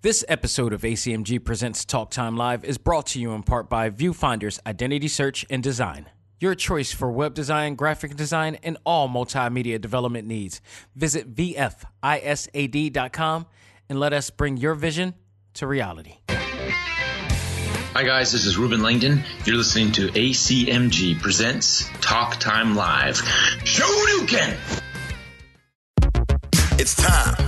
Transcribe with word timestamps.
This 0.00 0.24
episode 0.28 0.72
of 0.72 0.82
ACMG 0.82 1.44
Presents 1.44 1.84
Talk 1.84 2.12
Time 2.12 2.36
Live 2.36 2.64
is 2.64 2.78
brought 2.78 3.06
to 3.08 3.20
you 3.20 3.32
in 3.32 3.42
part 3.42 3.68
by 3.68 3.90
Viewfinder's 3.90 4.60
Identity 4.64 5.08
Search 5.08 5.44
and 5.50 5.60
Design. 5.60 6.08
Your 6.38 6.54
choice 6.54 6.92
for 6.92 7.10
web 7.10 7.34
design, 7.34 7.74
graphic 7.74 8.14
design, 8.14 8.58
and 8.62 8.78
all 8.86 9.08
multimedia 9.08 9.80
development 9.80 10.28
needs. 10.28 10.60
Visit 10.94 11.34
VFISAD.com 11.34 11.86
and 13.88 13.98
let 13.98 14.12
us 14.12 14.30
bring 14.30 14.56
your 14.56 14.74
vision 14.74 15.14
to 15.54 15.66
reality. 15.66 16.18
Hi, 16.28 18.04
guys, 18.04 18.30
this 18.30 18.46
is 18.46 18.56
Ruben 18.56 18.80
Langdon. 18.80 19.24
You're 19.44 19.56
listening 19.56 19.90
to 19.94 20.06
ACMG 20.10 21.20
Presents 21.20 21.90
Talk 22.00 22.38
Time 22.38 22.76
Live. 22.76 23.16
show 23.64 23.82
Shoryuken! 23.82 24.56
It's 26.78 26.94
time. 26.94 27.47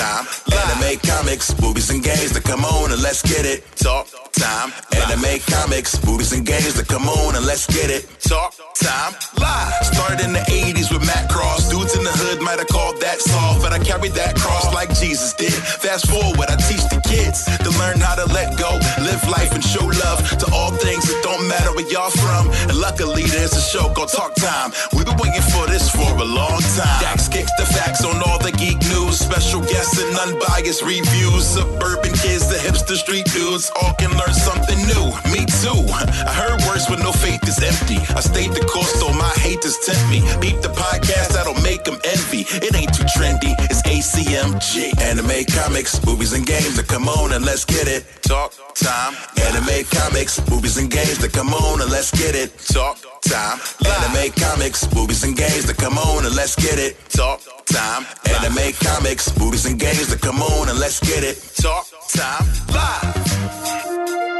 time. 0.00 0.24
Anime, 0.48 0.96
comics, 1.04 1.52
movies, 1.60 1.90
and 1.90 2.02
games. 2.02 2.32
That 2.32 2.44
come 2.44 2.64
on 2.64 2.92
and 2.92 3.02
let's 3.02 3.20
get 3.20 3.44
it. 3.44 3.64
Talk 3.76 4.08
time. 4.32 4.72
Anime, 4.96 5.40
comics, 5.44 6.00
movies, 6.06 6.32
and 6.32 6.46
games. 6.46 6.74
That 6.74 6.88
come 6.88 7.06
on 7.08 7.36
and 7.36 7.44
let's 7.44 7.66
get 7.68 7.90
it. 7.90 8.08
Talk 8.24 8.56
time. 8.80 9.12
Live. 9.36 9.72
Started 9.84 10.24
in 10.24 10.32
the 10.32 10.44
80s 10.48 10.88
with 10.92 11.04
Matt 11.04 11.28
Cross. 11.28 11.68
Dudes 11.68 11.96
in 11.96 12.04
the 12.04 12.14
hood 12.24 12.40
might 12.40 12.58
have 12.58 12.68
called 12.68 12.96
that 13.00 13.20
soft, 13.20 13.60
but 13.60 13.72
I 13.72 13.78
carried 13.78 14.12
that 14.16 14.36
cross 14.36 14.72
like 14.72 14.88
Jesus 14.96 15.34
did. 15.34 15.52
Fast 15.52 16.08
forward, 16.08 16.48
I 16.48 16.56
teach 16.56 16.84
the 16.88 17.00
kids 17.04 17.44
to 17.60 17.70
learn 17.76 18.00
how 18.00 18.16
to 18.16 18.24
let 18.32 18.56
go, 18.56 18.72
live 19.04 19.22
life, 19.28 19.52
and 19.52 19.62
show 19.62 19.84
love 19.84 20.24
to 20.40 20.46
all 20.52 20.72
things. 20.72 21.04
It 21.10 21.20
don't 21.22 21.44
matter 21.46 21.74
where 21.76 21.88
y'all 21.92 22.10
from. 22.10 22.48
And 22.70 22.76
luckily, 22.80 23.28
there's 23.28 23.52
a 23.52 23.60
show 23.60 23.92
called 23.92 24.08
Talk 24.08 24.34
Time. 24.36 24.72
We've 24.96 25.04
been 25.04 25.20
waiting 25.20 25.44
for 25.52 25.66
this 25.68 25.90
for 25.92 26.08
a 26.16 26.24
long 26.24 26.60
time. 26.78 27.00
Dax 27.04 27.28
kicks 27.28 27.52
the 27.60 27.66
facts 27.66 28.04
on 28.04 28.16
all 28.24 28.38
the 28.38 28.52
geek 28.52 28.80
news, 28.88 29.20
special 29.20 29.60
and 29.98 30.14
unbiased 30.16 30.82
reviews. 30.82 31.46
Suburban 31.46 32.12
kids, 32.14 32.48
the 32.48 32.56
hipster 32.56 32.96
street 32.96 33.26
dudes, 33.32 33.70
all 33.80 33.94
can 33.94 34.10
learn 34.16 34.34
something 34.34 34.78
new. 34.86 35.06
Me 35.32 35.46
too. 35.62 35.80
I 35.90 36.32
heard 36.32 36.60
words 36.68 36.88
when 36.88 37.00
no 37.00 37.12
faith 37.12 37.42
is 37.48 37.58
empty. 37.62 37.98
I 38.14 38.20
stayed 38.20 38.52
the 38.52 38.64
course, 38.66 38.92
though 39.00 39.12
my 39.12 39.32
haters 39.40 39.78
tempt 39.84 40.04
me. 40.10 40.20
Beat 40.40 40.62
the 40.62 40.68
podcast, 40.68 41.34
that'll 41.34 41.60
make 41.62 41.84
them 41.84 41.98
envy. 42.04 42.46
It 42.64 42.74
ain't 42.74 42.94
too 42.94 43.04
trendy, 43.04 43.54
it's 43.70 43.82
ACMG. 43.82 45.00
Anime, 45.00 45.44
comics, 45.46 46.04
movies, 46.04 46.32
and 46.32 46.46
games 46.46 46.76
that 46.76 46.88
come 46.88 47.08
on 47.08 47.32
and 47.32 47.44
let's 47.44 47.64
get 47.64 47.88
it. 47.88 48.04
Talk 48.22 48.52
time. 48.74 49.14
Anime, 49.42 49.84
comics, 49.90 50.40
movies, 50.50 50.76
and 50.78 50.90
games 50.90 51.18
that 51.18 51.32
come 51.32 51.52
on 51.52 51.80
and 51.80 51.90
let's 51.90 52.10
get 52.10 52.34
it. 52.34 52.56
Talk 52.58 52.98
time. 53.22 53.58
Anime, 53.84 54.32
comics, 54.32 54.92
movies, 54.94 55.24
and 55.24 55.36
games 55.36 55.66
that 55.66 55.76
come 55.76 55.98
on 55.98 56.24
and 56.24 56.34
let's 56.34 56.56
get 56.56 56.78
it. 56.78 56.96
Talk 57.10 57.40
time. 57.66 58.06
Anime, 58.26 58.72
comics, 58.82 59.36
movies, 59.38 59.66
and 59.66 59.69
games 59.78 60.08
that 60.08 60.20
come 60.20 60.42
on 60.42 60.68
and 60.68 60.78
let's 60.78 61.00
get 61.00 61.22
it. 61.22 61.36
Talk 61.56 61.86
time. 62.08 62.46
Live. 62.72 64.39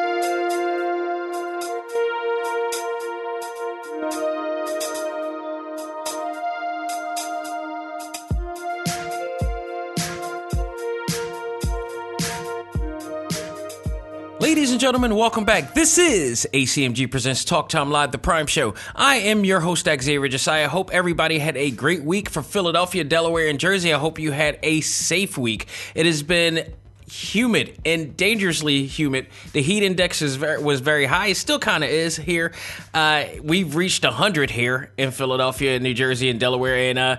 Ladies 14.40 14.70
and 14.70 14.80
gentlemen, 14.80 15.16
welcome 15.16 15.44
back. 15.44 15.74
This 15.74 15.98
is 15.98 16.48
ACMG 16.54 17.10
Presents 17.10 17.44
Talk 17.44 17.68
Time 17.68 17.90
Live, 17.90 18.10
the 18.10 18.16
Prime 18.16 18.46
Show. 18.46 18.74
I 18.96 19.16
am 19.16 19.44
your 19.44 19.60
host, 19.60 19.84
Xavier 19.84 20.28
Josiah. 20.28 20.66
Hope 20.66 20.90
everybody 20.94 21.38
had 21.38 21.58
a 21.58 21.70
great 21.70 22.02
week 22.04 22.30
for 22.30 22.40
Philadelphia, 22.40 23.04
Delaware, 23.04 23.48
and 23.48 23.60
Jersey. 23.60 23.92
I 23.92 23.98
hope 23.98 24.18
you 24.18 24.32
had 24.32 24.58
a 24.62 24.80
safe 24.80 25.36
week. 25.36 25.66
It 25.94 26.06
has 26.06 26.22
been 26.22 26.72
humid 27.06 27.78
and 27.84 28.16
dangerously 28.16 28.86
humid. 28.86 29.26
The 29.52 29.60
heat 29.60 29.82
index 29.82 30.22
is 30.22 30.36
very, 30.36 30.62
was 30.62 30.80
very 30.80 31.04
high. 31.04 31.26
It 31.26 31.36
still 31.36 31.58
kind 31.58 31.84
of 31.84 31.90
is 31.90 32.16
here. 32.16 32.54
Uh, 32.94 33.24
we've 33.42 33.76
reached 33.76 34.04
100 34.04 34.50
here 34.50 34.90
in 34.96 35.10
Philadelphia, 35.10 35.78
New 35.80 35.92
Jersey, 35.92 36.30
and 36.30 36.40
Delaware, 36.40 36.76
and 36.76 36.98
uh, 36.98 37.16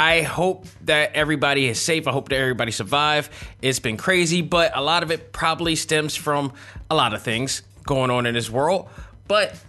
I 0.00 0.22
hope 0.22 0.64
that 0.86 1.14
everybody 1.14 1.68
is 1.68 1.78
safe. 1.78 2.08
I 2.08 2.12
hope 2.12 2.30
that 2.30 2.36
everybody 2.36 2.72
survive. 2.72 3.28
It's 3.60 3.80
been 3.80 3.98
crazy, 3.98 4.40
but 4.40 4.74
a 4.74 4.80
lot 4.80 5.02
of 5.02 5.10
it 5.10 5.30
probably 5.30 5.76
stems 5.76 6.16
from 6.16 6.54
a 6.90 6.94
lot 6.94 7.12
of 7.12 7.20
things 7.20 7.60
going 7.84 8.10
on 8.10 8.24
in 8.24 8.32
this 8.32 8.48
world. 8.48 8.88
But 9.28 9.62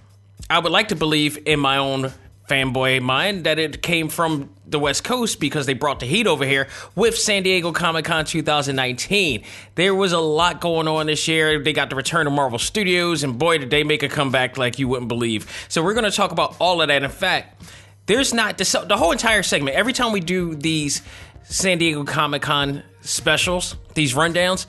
I 0.50 0.60
would 0.60 0.72
like 0.72 0.88
to 0.88 0.96
believe 0.96 1.38
in 1.46 1.60
my 1.60 1.76
own 1.76 2.14
fanboy 2.50 3.02
mind 3.02 3.44
that 3.44 3.60
it 3.60 3.82
came 3.82 4.08
from 4.08 4.50
the 4.66 4.80
West 4.80 5.04
Coast 5.04 5.38
because 5.42 5.66
they 5.66 5.74
brought 5.74 6.00
the 6.00 6.06
heat 6.06 6.28
over 6.28 6.46
here 6.46 6.70
with 6.96 7.18
San 7.18 7.44
Diego 7.44 7.74
Comic 7.74 8.06
Con 8.06 8.24
2019. 8.24 9.44
There 9.76 9.94
was 9.94 10.14
a 10.14 10.20
lot 10.20 10.62
going 10.62 10.88
on 10.88 11.08
this 11.08 11.28
year. 11.28 11.62
They 11.62 11.74
got 11.74 11.90
the 11.90 11.98
return 11.98 12.26
of 12.26 12.32
Marvel 12.32 12.58
Studios, 12.58 13.24
and 13.24 13.38
boy, 13.38 13.58
did 13.58 13.70
they 13.70 13.84
make 13.84 14.02
a 14.02 14.08
comeback 14.08 14.58
like 14.58 14.80
you 14.80 14.88
wouldn't 14.88 15.10
believe. 15.10 15.66
So 15.68 15.84
we're 15.84 15.94
going 15.94 16.10
to 16.10 16.16
talk 16.16 16.32
about 16.32 16.56
all 16.58 16.82
of 16.82 16.88
that. 16.88 17.04
In 17.04 17.10
fact, 17.10 17.64
there's 18.06 18.34
not 18.34 18.58
the, 18.58 18.86
the 18.88 18.98
whole 18.98 19.12
entire 19.12 19.44
segment. 19.44 19.76
Every 19.76 19.94
time 19.94 20.12
we 20.12 20.20
do 20.20 20.56
these 20.56 21.02
San 21.44 21.78
Diego 21.78 22.04
Comic 22.04 22.42
Con 22.42 22.84
specials, 23.02 23.76
these 23.94 24.14
rundowns, 24.14 24.66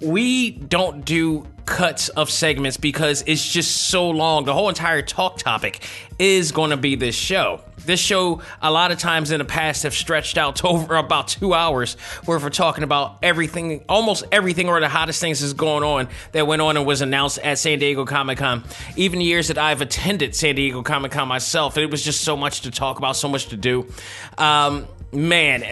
we 0.00 0.50
don't 0.50 1.04
do 1.04 1.46
cuts 1.66 2.08
of 2.10 2.30
segments 2.30 2.76
because 2.76 3.22
it's 3.26 3.46
just 3.46 3.88
so 3.88 4.10
long. 4.10 4.44
The 4.44 4.54
whole 4.54 4.68
entire 4.68 5.02
talk 5.02 5.38
topic 5.38 5.86
is 6.18 6.52
going 6.52 6.70
to 6.70 6.76
be 6.76 6.94
this 6.94 7.14
show. 7.14 7.60
This 7.84 7.98
show, 7.98 8.42
a 8.60 8.70
lot 8.70 8.92
of 8.92 8.98
times 8.98 9.32
in 9.32 9.38
the 9.38 9.44
past, 9.44 9.82
have 9.82 9.94
stretched 9.94 10.38
out 10.38 10.56
to 10.56 10.68
over 10.68 10.96
about 10.96 11.28
two 11.28 11.54
hours 11.54 11.94
where 12.24 12.38
we're 12.38 12.50
talking 12.50 12.84
about 12.84 13.18
everything, 13.22 13.84
almost 13.88 14.24
everything, 14.30 14.68
or 14.68 14.80
the 14.80 14.88
hottest 14.88 15.20
things 15.20 15.42
is 15.42 15.52
going 15.52 15.82
on 15.82 16.08
that 16.32 16.46
went 16.46 16.62
on 16.62 16.76
and 16.76 16.86
was 16.86 17.00
announced 17.00 17.38
at 17.38 17.58
San 17.58 17.78
Diego 17.78 18.04
Comic 18.04 18.38
Con. 18.38 18.64
Even 18.96 19.20
years 19.20 19.48
that 19.48 19.58
I've 19.58 19.80
attended 19.80 20.34
San 20.34 20.54
Diego 20.54 20.82
Comic 20.82 21.12
Con 21.12 21.28
myself, 21.28 21.76
it 21.76 21.90
was 21.90 22.04
just 22.04 22.22
so 22.22 22.36
much 22.36 22.62
to 22.62 22.70
talk 22.70 22.98
about, 22.98 23.16
so 23.16 23.28
much 23.28 23.46
to 23.46 23.56
do. 23.56 23.86
Um, 24.38 24.86
man, 25.12 25.62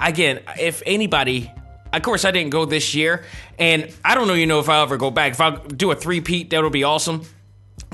again, 0.00 0.40
if 0.58 0.82
anybody 0.86 1.50
of 1.92 2.02
course, 2.02 2.24
I 2.24 2.30
didn't 2.30 2.50
go 2.50 2.64
this 2.64 2.94
year, 2.94 3.24
and 3.58 3.92
I 4.04 4.14
don't 4.14 4.28
know, 4.28 4.34
you 4.34 4.46
know 4.46 4.60
if 4.60 4.68
I'll 4.68 4.82
ever 4.82 4.96
go 4.96 5.10
back. 5.10 5.32
If 5.32 5.40
I 5.40 5.56
do 5.56 5.90
a 5.90 5.94
three-peat, 5.94 6.50
that'll 6.50 6.70
be 6.70 6.84
awesome. 6.84 7.24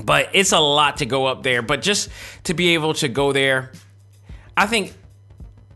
But 0.03 0.29
it's 0.33 0.51
a 0.51 0.59
lot 0.59 0.97
to 0.97 1.05
go 1.05 1.25
up 1.25 1.43
there. 1.43 1.61
But 1.61 1.81
just 1.81 2.09
to 2.43 2.53
be 2.53 2.75
able 2.75 2.93
to 2.95 3.07
go 3.07 3.33
there, 3.33 3.71
I 4.55 4.67
think 4.67 4.93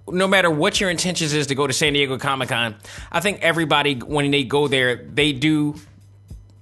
no 0.07 0.27
matter 0.27 0.49
what 0.49 0.79
your 0.79 0.89
intentions 0.89 1.33
is 1.33 1.47
to 1.47 1.55
go 1.55 1.67
to 1.67 1.73
San 1.73 1.93
Diego 1.93 2.17
Comic 2.17 2.49
Con, 2.49 2.75
I 3.11 3.19
think 3.19 3.41
everybody 3.41 3.95
when 3.95 4.29
they 4.31 4.43
go 4.43 4.67
there, 4.67 4.95
they 4.95 5.33
do, 5.33 5.75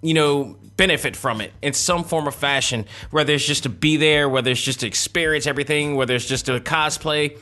you 0.02 0.14
know, 0.14 0.56
benefit 0.78 1.16
from 1.16 1.42
it 1.42 1.52
in 1.62 1.74
some 1.74 2.06
form 2.06 2.28
or 2.28 2.31
fashion. 2.31 2.86
Whether 3.12 3.34
it's 3.34 3.46
just 3.46 3.64
to 3.64 3.69
be 3.69 3.98
there, 3.98 4.30
whether 4.30 4.52
it's 4.52 4.62
just 4.62 4.80
to 4.81 4.88
experience 4.88 5.46
everything, 5.48 5.96
whether 5.96 6.16
it's 6.16 6.25
just 6.25 6.46
to 6.46 6.59
cosplay, 6.59 7.38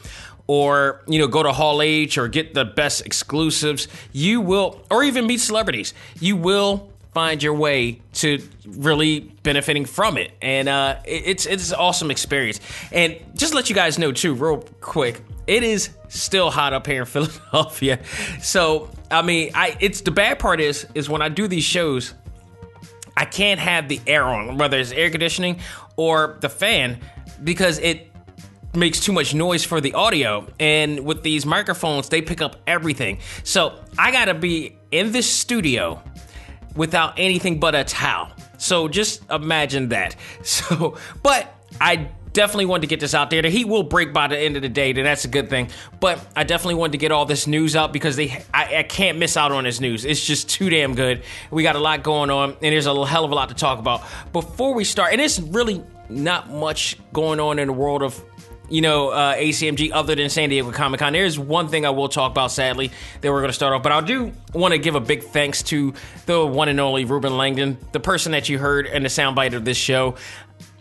or 0.47 1.01
you 1.07 1.19
know 1.19 1.27
go 1.27 1.43
to 1.43 1.51
hall 1.51 1.81
h 1.81 2.17
or 2.17 2.27
get 2.27 2.53
the 2.53 2.65
best 2.65 3.05
exclusives 3.05 3.87
you 4.13 4.41
will 4.41 4.81
or 4.89 5.03
even 5.03 5.27
meet 5.27 5.39
celebrities 5.39 5.93
you 6.19 6.35
will 6.35 6.89
find 7.13 7.41
your 7.41 7.53
way 7.53 7.99
to 8.13 8.39
really 8.67 9.21
benefiting 9.41 9.85
from 9.85 10.19
it. 10.19 10.29
And 10.39 10.69
uh, 10.69 10.97
it's 11.03 11.47
it's 11.47 11.71
an 11.71 11.77
awesome 11.79 12.11
experience. 12.11 12.59
And 12.91 13.17
just 13.33 13.55
let 13.55 13.69
you 13.69 13.75
guys 13.75 13.97
know 13.97 14.11
too 14.11 14.35
real 14.35 14.59
quick 14.81 15.23
it 15.47 15.63
is 15.63 15.89
still 16.09 16.51
hot 16.51 16.73
up 16.73 16.85
here 16.85 16.99
in 16.99 17.05
philadelphia. 17.07 17.99
So 18.41 18.89
i 19.09 19.21
mean 19.21 19.51
i 19.55 19.75
it's 19.79 20.01
the 20.01 20.11
bad 20.11 20.37
part 20.37 20.59
is 20.59 20.85
is 20.93 21.09
when 21.09 21.21
i 21.21 21.29
do 21.29 21.47
these 21.47 21.63
shows 21.63 22.13
i 23.15 23.23
can't 23.23 23.59
have 23.59 23.87
the 23.87 24.01
air 24.05 24.25
on 24.25 24.57
whether 24.57 24.77
it's 24.77 24.91
air 24.91 25.09
conditioning 25.09 25.59
or 25.95 26.37
the 26.41 26.49
fan 26.49 26.99
because 27.43 27.79
it 27.79 28.06
makes 28.77 28.99
too 28.99 29.11
much 29.11 29.33
noise 29.33 29.63
for 29.63 29.81
the 29.81 29.93
audio. 29.93 30.47
And 30.59 31.01
with 31.01 31.23
these 31.23 31.45
microphones, 31.45 32.09
they 32.09 32.21
pick 32.21 32.41
up 32.41 32.57
everything. 32.67 33.19
So 33.43 33.83
I 33.97 34.11
gotta 34.11 34.33
be 34.33 34.77
in 34.91 35.11
this 35.11 35.29
studio 35.29 36.01
without 36.75 37.15
anything 37.17 37.59
but 37.59 37.75
a 37.75 37.83
towel. 37.83 38.31
So 38.57 38.87
just 38.87 39.29
imagine 39.29 39.89
that. 39.89 40.15
So, 40.43 40.97
but 41.23 41.53
I 41.81 42.09
definitely 42.37 42.67
wanted 42.67 42.81
to 42.81 42.87
get 42.87 42.99
this 42.99 43.13
out 43.13 43.29
there. 43.29 43.41
The 43.41 43.49
heat 43.49 43.65
will 43.65 43.83
break 43.83 44.13
by 44.13 44.27
the 44.27 44.37
end 44.37 44.55
of 44.55 44.61
the 44.61 44.69
day, 44.69 44.91
and 44.91 45.05
that's 45.05 45.25
a 45.25 45.27
good 45.27 45.49
thing. 45.49 45.69
But 45.99 46.25
I 46.35 46.43
definitely 46.43 46.75
wanted 46.75 46.93
to 46.93 46.97
get 46.99 47.11
all 47.11 47.25
this 47.25 47.47
news 47.47 47.75
out 47.75 47.91
because 47.91 48.15
they 48.15 48.43
I, 48.53 48.77
I, 48.77 48.83
can't 48.83 49.17
miss 49.17 49.35
out 49.35 49.51
on 49.51 49.63
this 49.63 49.79
news. 49.79 50.05
It's 50.05 50.25
just 50.25 50.49
too 50.49 50.69
damn 50.69 50.95
good. 50.95 51.23
We 51.51 51.63
got 51.63 51.75
a 51.75 51.79
lot 51.79 52.03
going 52.03 52.29
on, 52.29 52.51
and 52.51 52.59
there's 52.59 52.85
a 52.85 53.05
hell 53.05 53.25
of 53.25 53.31
a 53.31 53.35
lot 53.35 53.49
to 53.49 53.55
talk 53.55 53.79
about. 53.79 54.03
Before 54.33 54.73
we 54.73 54.83
start, 54.83 55.11
and 55.13 55.21
it's 55.21 55.39
really 55.39 55.83
not 56.09 56.49
much 56.49 56.97
going 57.11 57.39
on 57.39 57.59
in 57.59 57.67
the 57.67 57.73
world 57.73 58.03
of 58.03 58.23
you 58.69 58.81
know, 58.81 59.09
uh, 59.09 59.35
ACMG 59.35 59.91
other 59.93 60.15
than 60.15 60.29
San 60.29 60.49
Diego 60.49 60.71
Comic 60.71 60.99
Con. 60.99 61.13
There's 61.13 61.39
one 61.39 61.67
thing 61.69 61.85
I 61.85 61.89
will 61.89 62.09
talk 62.09 62.31
about, 62.31 62.51
sadly, 62.51 62.91
that 63.21 63.31
we're 63.31 63.39
going 63.39 63.49
to 63.49 63.53
start 63.53 63.73
off, 63.73 63.83
but 63.83 63.91
I 63.91 64.01
do 64.01 64.33
want 64.53 64.73
to 64.73 64.77
give 64.77 64.95
a 64.95 64.99
big 64.99 65.23
thanks 65.23 65.63
to 65.63 65.93
the 66.25 66.45
one 66.45 66.69
and 66.69 66.79
only 66.79 67.05
Ruben 67.05 67.37
Langdon, 67.37 67.77
the 67.91 67.99
person 67.99 68.33
that 68.33 68.49
you 68.49 68.57
heard 68.57 68.85
in 68.85 69.03
the 69.03 69.09
soundbite 69.09 69.53
of 69.53 69.65
this 69.65 69.77
show. 69.77 70.15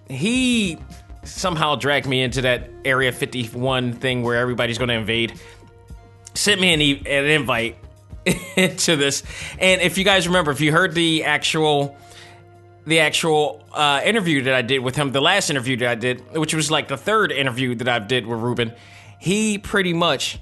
He 0.09 0.79
somehow 1.25 1.77
dragged 1.77 2.06
me 2.06 2.23
into 2.23 2.43
that 2.43 2.71
Area 2.85 3.12
51 3.12 3.94
thing 3.94 4.23
where 4.23 4.37
everybody's 4.37 4.79
going 4.79 4.88
to 4.88 4.94
invade. 4.94 5.38
Sent 6.35 6.61
me 6.61 6.75
an, 6.75 7.06
an 7.06 7.25
invite 7.25 7.77
to 8.79 8.97
this, 8.97 9.23
and 9.59 9.81
if 9.81 9.97
you 9.97 10.05
guys 10.05 10.27
remember, 10.27 10.50
if 10.50 10.61
you 10.61 10.73
heard 10.73 10.94
the 10.94 11.25
actual 11.25 11.97
the 12.87 13.00
actual 13.00 13.65
uh, 13.73 14.00
interview 14.05 14.43
that 14.43 14.55
I 14.55 14.62
did 14.62 14.79
with 14.79 14.94
him, 14.97 15.12
the 15.12 15.21
last 15.21 15.50
interview 15.50 15.77
that 15.79 15.88
I 15.88 15.94
did, 15.97 16.37
which 16.37 16.55
was 16.55 16.71
like 16.71 16.88
the 16.88 16.97
third 16.97 17.33
interview 17.33 17.75
that 17.77 17.88
I 17.88 17.99
did 17.99 18.27
with 18.27 18.38
Ruben, 18.38 18.73
he 19.19 19.59
pretty 19.59 19.93
much, 19.93 20.38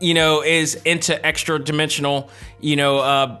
you 0.00 0.14
know, 0.14 0.42
is 0.42 0.76
into 0.76 1.24
extra 1.24 1.58
dimensional, 1.58 2.30
you 2.60 2.76
know, 2.76 2.98
uh, 2.98 3.38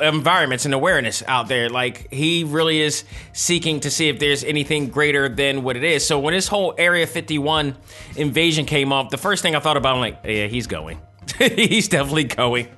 environments 0.00 0.64
and 0.64 0.74
awareness 0.74 1.22
out 1.28 1.46
there. 1.46 1.68
Like 1.70 2.12
he 2.12 2.42
really 2.42 2.80
is 2.80 3.04
seeking 3.32 3.80
to 3.80 3.90
see 3.90 4.08
if 4.08 4.18
there's 4.18 4.42
anything 4.42 4.88
greater 4.88 5.28
than 5.28 5.62
what 5.62 5.76
it 5.76 5.84
is. 5.84 6.04
So 6.04 6.18
when 6.18 6.34
this 6.34 6.48
whole 6.48 6.74
Area 6.76 7.06
51 7.06 7.76
invasion 8.16 8.66
came 8.66 8.92
up, 8.92 9.10
the 9.10 9.16
first 9.16 9.42
thing 9.42 9.54
I 9.54 9.60
thought 9.60 9.76
about, 9.76 9.94
I'm 9.94 10.00
like, 10.00 10.20
yeah, 10.24 10.48
he's 10.48 10.66
going. 10.66 11.00
he's 11.38 11.88
definitely 11.88 12.24
going. 12.24 12.68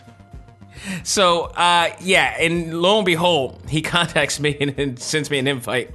So 1.04 1.42
uh, 1.44 1.90
yeah, 2.00 2.36
and 2.38 2.80
lo 2.80 2.98
and 2.98 3.06
behold, 3.06 3.60
he 3.68 3.82
contacts 3.96 4.40
me 4.40 4.56
and, 4.60 4.78
and 4.78 4.98
sends 4.98 5.30
me 5.30 5.38
an 5.38 5.46
invite 5.46 5.94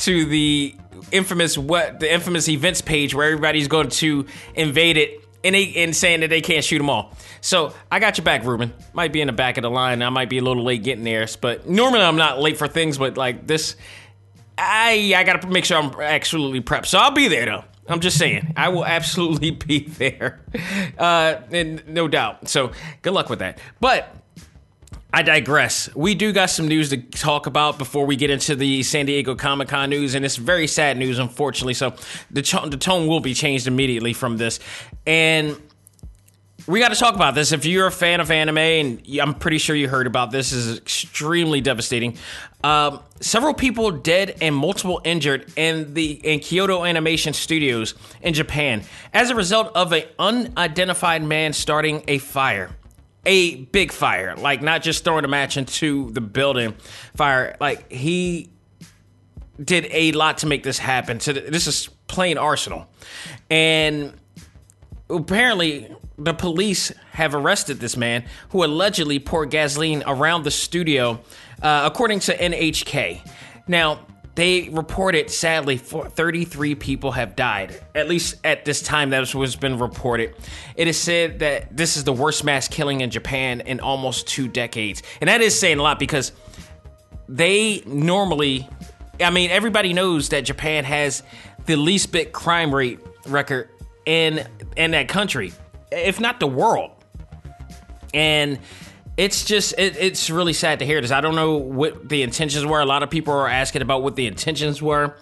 to 0.00 0.24
the 0.24 0.74
infamous 1.10 1.58
what 1.58 2.00
the 2.00 2.12
infamous 2.12 2.48
events 2.48 2.80
page 2.80 3.14
where 3.14 3.26
everybody's 3.26 3.68
going 3.68 3.88
to 3.88 4.26
invade 4.54 4.96
it 4.96 5.22
and 5.44 5.54
they 5.54 5.74
and 5.76 5.94
saying 5.94 6.20
that 6.20 6.30
they 6.30 6.40
can't 6.40 6.64
shoot 6.64 6.78
them 6.78 6.90
all. 6.90 7.12
So 7.40 7.74
I 7.90 7.98
got 7.98 8.18
your 8.18 8.24
back, 8.24 8.44
Ruben. 8.44 8.72
Might 8.92 9.12
be 9.12 9.20
in 9.20 9.26
the 9.26 9.32
back 9.32 9.58
of 9.58 9.62
the 9.62 9.70
line. 9.70 10.02
I 10.02 10.10
might 10.10 10.28
be 10.28 10.38
a 10.38 10.42
little 10.42 10.62
late 10.62 10.82
getting 10.82 11.04
there, 11.04 11.26
but 11.40 11.68
normally 11.68 12.02
I'm 12.02 12.16
not 12.16 12.40
late 12.40 12.56
for 12.56 12.68
things. 12.68 12.98
But 12.98 13.16
like 13.16 13.46
this, 13.46 13.76
I 14.56 15.14
I 15.16 15.24
gotta 15.24 15.46
make 15.46 15.64
sure 15.64 15.78
I'm 15.78 15.92
absolutely 16.00 16.60
prepped. 16.60 16.86
So 16.86 16.98
I'll 16.98 17.10
be 17.10 17.28
there 17.28 17.46
though. 17.46 17.64
I'm 17.88 18.00
just 18.00 18.18
saying, 18.18 18.54
I 18.56 18.68
will 18.68 18.84
absolutely 18.84 19.50
be 19.66 19.80
there, 19.80 20.40
uh, 20.98 21.36
and 21.50 21.86
no 21.88 22.08
doubt. 22.08 22.48
So 22.48 22.72
good 23.02 23.12
luck 23.12 23.28
with 23.28 23.40
that. 23.40 23.58
But 23.80 24.14
I 25.14 25.22
digress. 25.22 25.94
We 25.94 26.14
do 26.14 26.32
got 26.32 26.48
some 26.48 26.68
news 26.68 26.88
to 26.90 26.96
talk 26.96 27.46
about 27.46 27.76
before 27.76 28.06
we 28.06 28.16
get 28.16 28.30
into 28.30 28.56
the 28.56 28.82
San 28.82 29.04
Diego 29.06 29.34
Comic 29.34 29.68
Con 29.68 29.90
news, 29.90 30.14
and 30.14 30.24
it's 30.24 30.36
very 30.36 30.66
sad 30.66 30.96
news, 30.96 31.18
unfortunately. 31.18 31.74
So 31.74 31.94
the, 32.30 32.40
ch- 32.40 32.64
the 32.64 32.78
tone 32.78 33.08
will 33.08 33.20
be 33.20 33.34
changed 33.34 33.66
immediately 33.66 34.14
from 34.14 34.38
this. 34.38 34.58
And 35.06 35.60
we 36.66 36.78
got 36.78 36.90
to 36.90 36.98
talk 36.98 37.14
about 37.14 37.34
this. 37.34 37.52
If 37.52 37.64
you're 37.64 37.86
a 37.86 37.92
fan 37.92 38.20
of 38.20 38.30
anime, 38.30 38.58
and 38.58 39.08
I'm 39.20 39.34
pretty 39.34 39.58
sure 39.58 39.74
you 39.74 39.88
heard 39.88 40.06
about 40.06 40.30
this, 40.30 40.52
is 40.52 40.78
extremely 40.78 41.60
devastating. 41.60 42.16
Um, 42.62 43.00
several 43.20 43.54
people 43.54 43.90
dead 43.90 44.36
and 44.40 44.54
multiple 44.54 45.00
injured 45.04 45.52
in 45.56 45.94
the 45.94 46.12
in 46.12 46.40
Kyoto 46.40 46.84
Animation 46.84 47.32
Studios 47.32 47.94
in 48.20 48.34
Japan 48.34 48.82
as 49.12 49.30
a 49.30 49.34
result 49.34 49.72
of 49.74 49.92
an 49.92 50.04
unidentified 50.18 51.24
man 51.24 51.52
starting 51.52 52.04
a 52.06 52.18
fire. 52.18 52.70
A 53.24 53.56
big 53.56 53.92
fire, 53.92 54.34
like 54.36 54.62
not 54.62 54.82
just 54.82 55.04
throwing 55.04 55.24
a 55.24 55.28
match 55.28 55.56
into 55.56 56.10
the 56.10 56.20
building 56.20 56.74
fire. 57.14 57.56
Like 57.60 57.90
he 57.90 58.50
did 59.62 59.86
a 59.92 60.10
lot 60.12 60.38
to 60.38 60.46
make 60.46 60.64
this 60.64 60.78
happen. 60.78 61.20
So 61.20 61.32
this 61.32 61.68
is 61.68 61.88
plain 62.08 62.36
arsenal, 62.36 62.88
and 63.48 64.12
apparently 65.08 65.94
the 66.24 66.34
police 66.34 66.92
have 67.12 67.34
arrested 67.34 67.80
this 67.80 67.96
man 67.96 68.24
who 68.50 68.64
allegedly 68.64 69.18
poured 69.18 69.50
gasoline 69.50 70.02
around 70.06 70.44
the 70.44 70.50
studio, 70.50 71.20
uh, 71.62 71.82
according 71.90 72.20
to 72.20 72.36
NHK. 72.36 73.26
Now, 73.66 74.06
they 74.34 74.70
reported, 74.70 75.30
sadly, 75.30 75.76
33 75.76 76.74
people 76.76 77.12
have 77.12 77.36
died, 77.36 77.78
at 77.94 78.08
least 78.08 78.36
at 78.44 78.64
this 78.64 78.80
time 78.80 79.10
that 79.10 79.34
was 79.34 79.56
been 79.56 79.78
reported. 79.78 80.34
It 80.74 80.88
is 80.88 80.96
said 80.96 81.40
that 81.40 81.76
this 81.76 81.98
is 81.98 82.04
the 82.04 82.14
worst 82.14 82.42
mass 82.42 82.66
killing 82.66 83.02
in 83.02 83.10
Japan 83.10 83.60
in 83.60 83.80
almost 83.80 84.26
two 84.26 84.48
decades. 84.48 85.02
And 85.20 85.28
that 85.28 85.42
is 85.42 85.58
saying 85.58 85.78
a 85.78 85.82
lot 85.82 85.98
because 85.98 86.32
they 87.28 87.82
normally, 87.84 88.68
I 89.20 89.28
mean, 89.28 89.50
everybody 89.50 89.92
knows 89.92 90.30
that 90.30 90.42
Japan 90.42 90.84
has 90.84 91.22
the 91.66 91.76
least 91.76 92.10
bit 92.10 92.32
crime 92.32 92.74
rate 92.74 93.00
record 93.26 93.68
in 94.06 94.46
in 94.76 94.92
that 94.92 95.08
country, 95.08 95.52
if 95.92 96.20
not 96.20 96.40
the 96.40 96.46
world. 96.46 96.90
And 98.14 98.58
it's 99.16 99.44
just 99.44 99.74
it, 99.78 99.96
it's 99.96 100.30
really 100.30 100.52
sad 100.52 100.78
to 100.78 100.86
hear 100.86 101.00
this. 101.00 101.10
I 101.10 101.20
don't 101.20 101.36
know 101.36 101.56
what 101.56 102.08
the 102.08 102.22
intentions 102.22 102.64
were. 102.64 102.80
A 102.80 102.86
lot 102.86 103.02
of 103.02 103.10
people 103.10 103.34
are 103.34 103.48
asking 103.48 103.82
about 103.82 104.02
what 104.02 104.16
the 104.16 104.26
intentions 104.26 104.80
were 104.80 105.16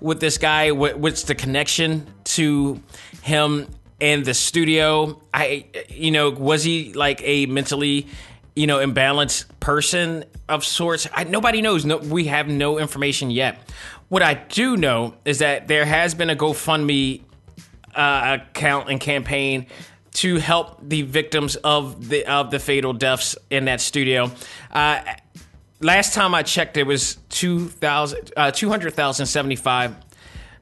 with 0.00 0.20
this 0.20 0.38
guy. 0.38 0.72
What, 0.72 0.98
what's 0.98 1.24
the 1.24 1.34
connection 1.34 2.06
to 2.24 2.80
him 3.22 3.68
and 4.00 4.24
the 4.24 4.34
studio? 4.34 5.20
I 5.32 5.66
you 5.88 6.10
know 6.10 6.30
was 6.30 6.64
he 6.64 6.94
like 6.94 7.20
a 7.22 7.46
mentally 7.46 8.06
you 8.56 8.66
know 8.66 8.78
imbalanced 8.78 9.46
person 9.60 10.24
of 10.48 10.64
sorts? 10.64 11.06
I, 11.12 11.24
nobody 11.24 11.60
knows. 11.60 11.84
No, 11.84 11.98
we 11.98 12.26
have 12.26 12.48
no 12.48 12.78
information 12.78 13.30
yet. 13.30 13.58
What 14.08 14.22
I 14.22 14.34
do 14.34 14.76
know 14.76 15.14
is 15.24 15.40
that 15.40 15.68
there 15.68 15.84
has 15.84 16.14
been 16.14 16.30
a 16.30 16.36
GoFundMe 16.36 17.22
uh, 17.94 18.38
account 18.40 18.90
and 18.90 19.00
campaign 19.00 19.66
to 20.14 20.36
help 20.36 20.78
the 20.80 21.02
victims 21.02 21.56
of 21.56 22.08
the 22.08 22.24
of 22.26 22.50
the 22.50 22.58
fatal 22.58 22.92
deaths 22.92 23.36
in 23.50 23.66
that 23.66 23.80
studio. 23.80 24.30
Uh, 24.72 25.00
last 25.80 26.14
time 26.14 26.34
I 26.34 26.42
checked, 26.42 26.76
it 26.76 26.84
was 26.84 27.16
2,000, 27.30 28.32
uh, 28.36 28.50
200,075. 28.50 29.96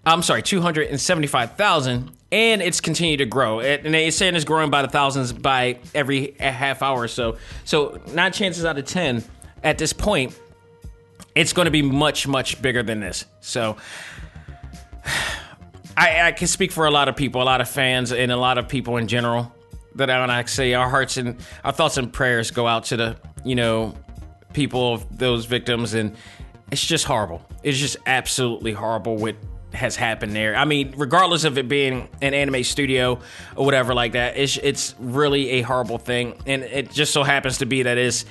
I'm 0.04 0.22
sorry, 0.22 0.42
275,000, 0.42 2.10
and 2.32 2.62
it's 2.62 2.80
continued 2.80 3.18
to 3.18 3.26
grow. 3.26 3.60
It, 3.60 3.86
and 3.86 3.94
it's 3.94 4.16
saying 4.16 4.34
it's 4.34 4.44
growing 4.44 4.70
by 4.70 4.82
the 4.82 4.88
thousands 4.88 5.32
by 5.32 5.78
every 5.94 6.34
half 6.40 6.82
hour 6.82 7.02
or 7.02 7.08
so. 7.08 7.36
So, 7.64 8.00
nine 8.12 8.32
chances 8.32 8.64
out 8.64 8.78
of 8.78 8.84
10 8.84 9.22
at 9.62 9.78
this 9.78 9.92
point, 9.92 10.36
it's 11.36 11.52
going 11.52 11.66
to 11.66 11.70
be 11.70 11.82
much, 11.82 12.26
much 12.26 12.60
bigger 12.60 12.82
than 12.82 12.98
this. 12.98 13.26
So, 13.40 13.76
I, 15.96 16.28
I, 16.28 16.32
can 16.32 16.46
speak 16.46 16.72
for 16.72 16.86
a 16.86 16.90
lot 16.90 17.08
of 17.08 17.16
people, 17.16 17.42
a 17.42 17.44
lot 17.44 17.60
of 17.60 17.68
fans, 17.68 18.12
and 18.12 18.32
a 18.32 18.36
lot 18.36 18.58
of 18.58 18.68
people 18.68 18.96
in 18.96 19.08
general. 19.08 19.52
That 19.96 20.08
I 20.08 20.26
want 20.26 20.46
to 20.46 20.52
say 20.52 20.72
our 20.72 20.88
hearts 20.88 21.18
and 21.18 21.38
our 21.64 21.72
thoughts 21.72 21.98
and 21.98 22.10
prayers 22.10 22.50
go 22.50 22.66
out 22.66 22.84
to 22.84 22.96
the 22.96 23.16
you 23.44 23.54
know 23.54 23.94
people 24.54 24.94
of 24.94 25.18
those 25.18 25.44
victims, 25.44 25.92
and 25.94 26.16
it's 26.70 26.84
just 26.84 27.04
horrible. 27.04 27.46
It's 27.62 27.78
just 27.78 27.98
absolutely 28.06 28.72
horrible 28.72 29.16
what 29.16 29.36
has 29.74 29.96
happened 29.96 30.34
there. 30.34 30.54
I 30.54 30.64
mean, 30.64 30.94
regardless 30.96 31.44
of 31.44 31.58
it 31.58 31.68
being 31.68 32.08
an 32.20 32.34
anime 32.34 32.64
studio 32.64 33.20
or 33.56 33.64
whatever 33.64 33.94
like 33.94 34.12
that, 34.12 34.36
it's 34.36 34.56
it's 34.56 34.94
really 34.98 35.50
a 35.50 35.62
horrible 35.62 35.98
thing, 35.98 36.40
and 36.46 36.62
it 36.62 36.90
just 36.90 37.12
so 37.12 37.22
happens 37.22 37.58
to 37.58 37.66
be 37.66 37.82
that 37.82 37.98
is 37.98 38.24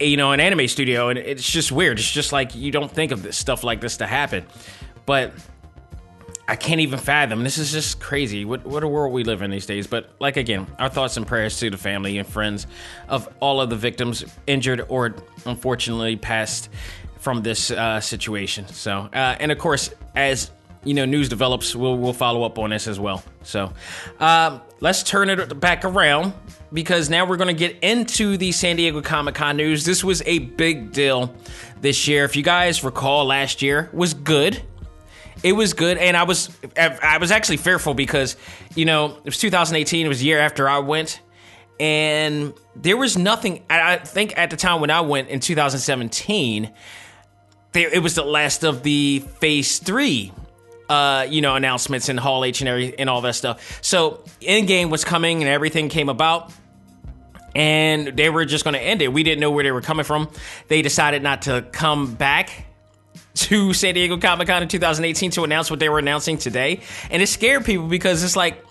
you 0.00 0.16
know 0.16 0.32
an 0.32 0.40
anime 0.40 0.68
studio, 0.68 1.08
and 1.08 1.18
it's 1.18 1.48
just 1.48 1.72
weird. 1.72 1.98
It's 1.98 2.10
just 2.10 2.32
like 2.32 2.54
you 2.54 2.70
don't 2.70 2.90
think 2.90 3.12
of 3.12 3.22
this 3.22 3.36
stuff 3.36 3.64
like 3.64 3.80
this 3.80 3.98
to 3.98 4.06
happen, 4.06 4.46
but 5.04 5.32
I 6.48 6.54
can't 6.54 6.80
even 6.80 6.98
fathom. 6.98 7.42
This 7.42 7.58
is 7.58 7.72
just 7.72 7.98
crazy. 7.98 8.44
What 8.44 8.64
what 8.64 8.84
a 8.84 8.88
world 8.88 9.12
we 9.12 9.24
live 9.24 9.42
in 9.42 9.50
these 9.50 9.66
days. 9.66 9.86
But 9.86 10.10
like 10.20 10.36
again, 10.36 10.66
our 10.78 10.88
thoughts 10.88 11.16
and 11.16 11.26
prayers 11.26 11.58
to 11.58 11.70
the 11.70 11.76
family 11.76 12.18
and 12.18 12.26
friends 12.26 12.66
of 13.08 13.28
all 13.40 13.60
of 13.60 13.68
the 13.70 13.76
victims 13.76 14.24
injured 14.46 14.84
or 14.88 15.16
unfortunately 15.44 16.16
passed 16.16 16.68
from 17.18 17.42
this 17.42 17.72
uh, 17.72 18.00
situation. 18.00 18.68
So, 18.68 19.08
uh, 19.12 19.36
and 19.40 19.50
of 19.50 19.58
course, 19.58 19.90
as 20.14 20.52
you 20.84 20.94
know, 20.94 21.04
news 21.04 21.28
develops, 21.28 21.74
we'll 21.74 21.98
we'll 21.98 22.12
follow 22.12 22.44
up 22.44 22.58
on 22.60 22.70
this 22.70 22.86
as 22.86 23.00
well. 23.00 23.24
So, 23.42 23.72
um, 24.20 24.60
let's 24.78 25.02
turn 25.02 25.28
it 25.30 25.58
back 25.58 25.84
around 25.84 26.32
because 26.72 27.10
now 27.10 27.26
we're 27.26 27.38
going 27.38 27.54
to 27.54 27.58
get 27.58 27.82
into 27.82 28.36
the 28.36 28.52
San 28.52 28.76
Diego 28.76 29.02
Comic 29.02 29.34
Con 29.34 29.56
news. 29.56 29.84
This 29.84 30.04
was 30.04 30.22
a 30.26 30.38
big 30.38 30.92
deal 30.92 31.34
this 31.80 32.06
year. 32.06 32.24
If 32.24 32.36
you 32.36 32.44
guys 32.44 32.84
recall, 32.84 33.24
last 33.24 33.62
year 33.62 33.90
was 33.92 34.14
good 34.14 34.62
it 35.42 35.52
was 35.52 35.74
good, 35.74 35.98
and 35.98 36.16
I 36.16 36.24
was 36.24 36.50
I 36.76 37.18
was 37.18 37.30
actually 37.30 37.58
fearful 37.58 37.94
because 37.94 38.36
you 38.74 38.84
know 38.84 39.16
it 39.18 39.24
was 39.24 39.38
2018. 39.38 40.06
It 40.06 40.08
was 40.08 40.22
year 40.22 40.38
after 40.38 40.68
I 40.68 40.78
went, 40.78 41.20
and 41.78 42.54
there 42.74 42.96
was 42.96 43.16
nothing. 43.16 43.64
I 43.68 43.96
think 43.96 44.36
at 44.36 44.50
the 44.50 44.56
time 44.56 44.80
when 44.80 44.90
I 44.90 45.02
went 45.02 45.28
in 45.28 45.40
2017, 45.40 46.72
there, 47.72 47.92
it 47.92 48.02
was 48.02 48.14
the 48.14 48.24
last 48.24 48.64
of 48.64 48.82
the 48.82 49.20
Phase 49.40 49.78
Three. 49.78 50.32
Uh, 50.88 51.26
you 51.28 51.40
know, 51.40 51.56
announcements 51.56 52.08
in 52.08 52.16
Hall 52.16 52.44
H 52.44 52.60
and 52.60 52.68
every 52.68 52.96
and 52.96 53.10
all 53.10 53.20
that 53.22 53.34
stuff. 53.34 53.80
So, 53.82 54.22
Endgame 54.40 54.88
was 54.88 55.04
coming 55.04 55.42
and 55.42 55.48
everything 55.48 55.88
came 55.88 56.08
about 56.08 56.52
and 57.56 58.08
they 58.08 58.28
were 58.30 58.44
just 58.44 58.64
going 58.64 58.74
to 58.74 58.80
end 58.80 59.02
it. 59.02 59.12
We 59.12 59.22
didn't 59.22 59.40
know 59.40 59.50
where 59.50 59.64
they 59.64 59.72
were 59.72 59.80
coming 59.80 60.04
from. 60.04 60.28
They 60.68 60.82
decided 60.82 61.22
not 61.22 61.42
to 61.42 61.66
come 61.72 62.14
back 62.14 62.65
to 63.36 63.72
San 63.72 63.94
Diego 63.94 64.18
Comic 64.18 64.48
Con 64.48 64.62
in 64.62 64.68
2018 64.68 65.30
to 65.32 65.44
announce 65.44 65.70
what 65.70 65.80
they 65.80 65.88
were 65.88 65.98
announcing 65.98 66.38
today. 66.38 66.80
And 67.10 67.22
it 67.22 67.28
scared 67.28 67.64
people 67.64 67.86
because 67.86 68.22
it's 68.22 68.36
like 68.36 68.64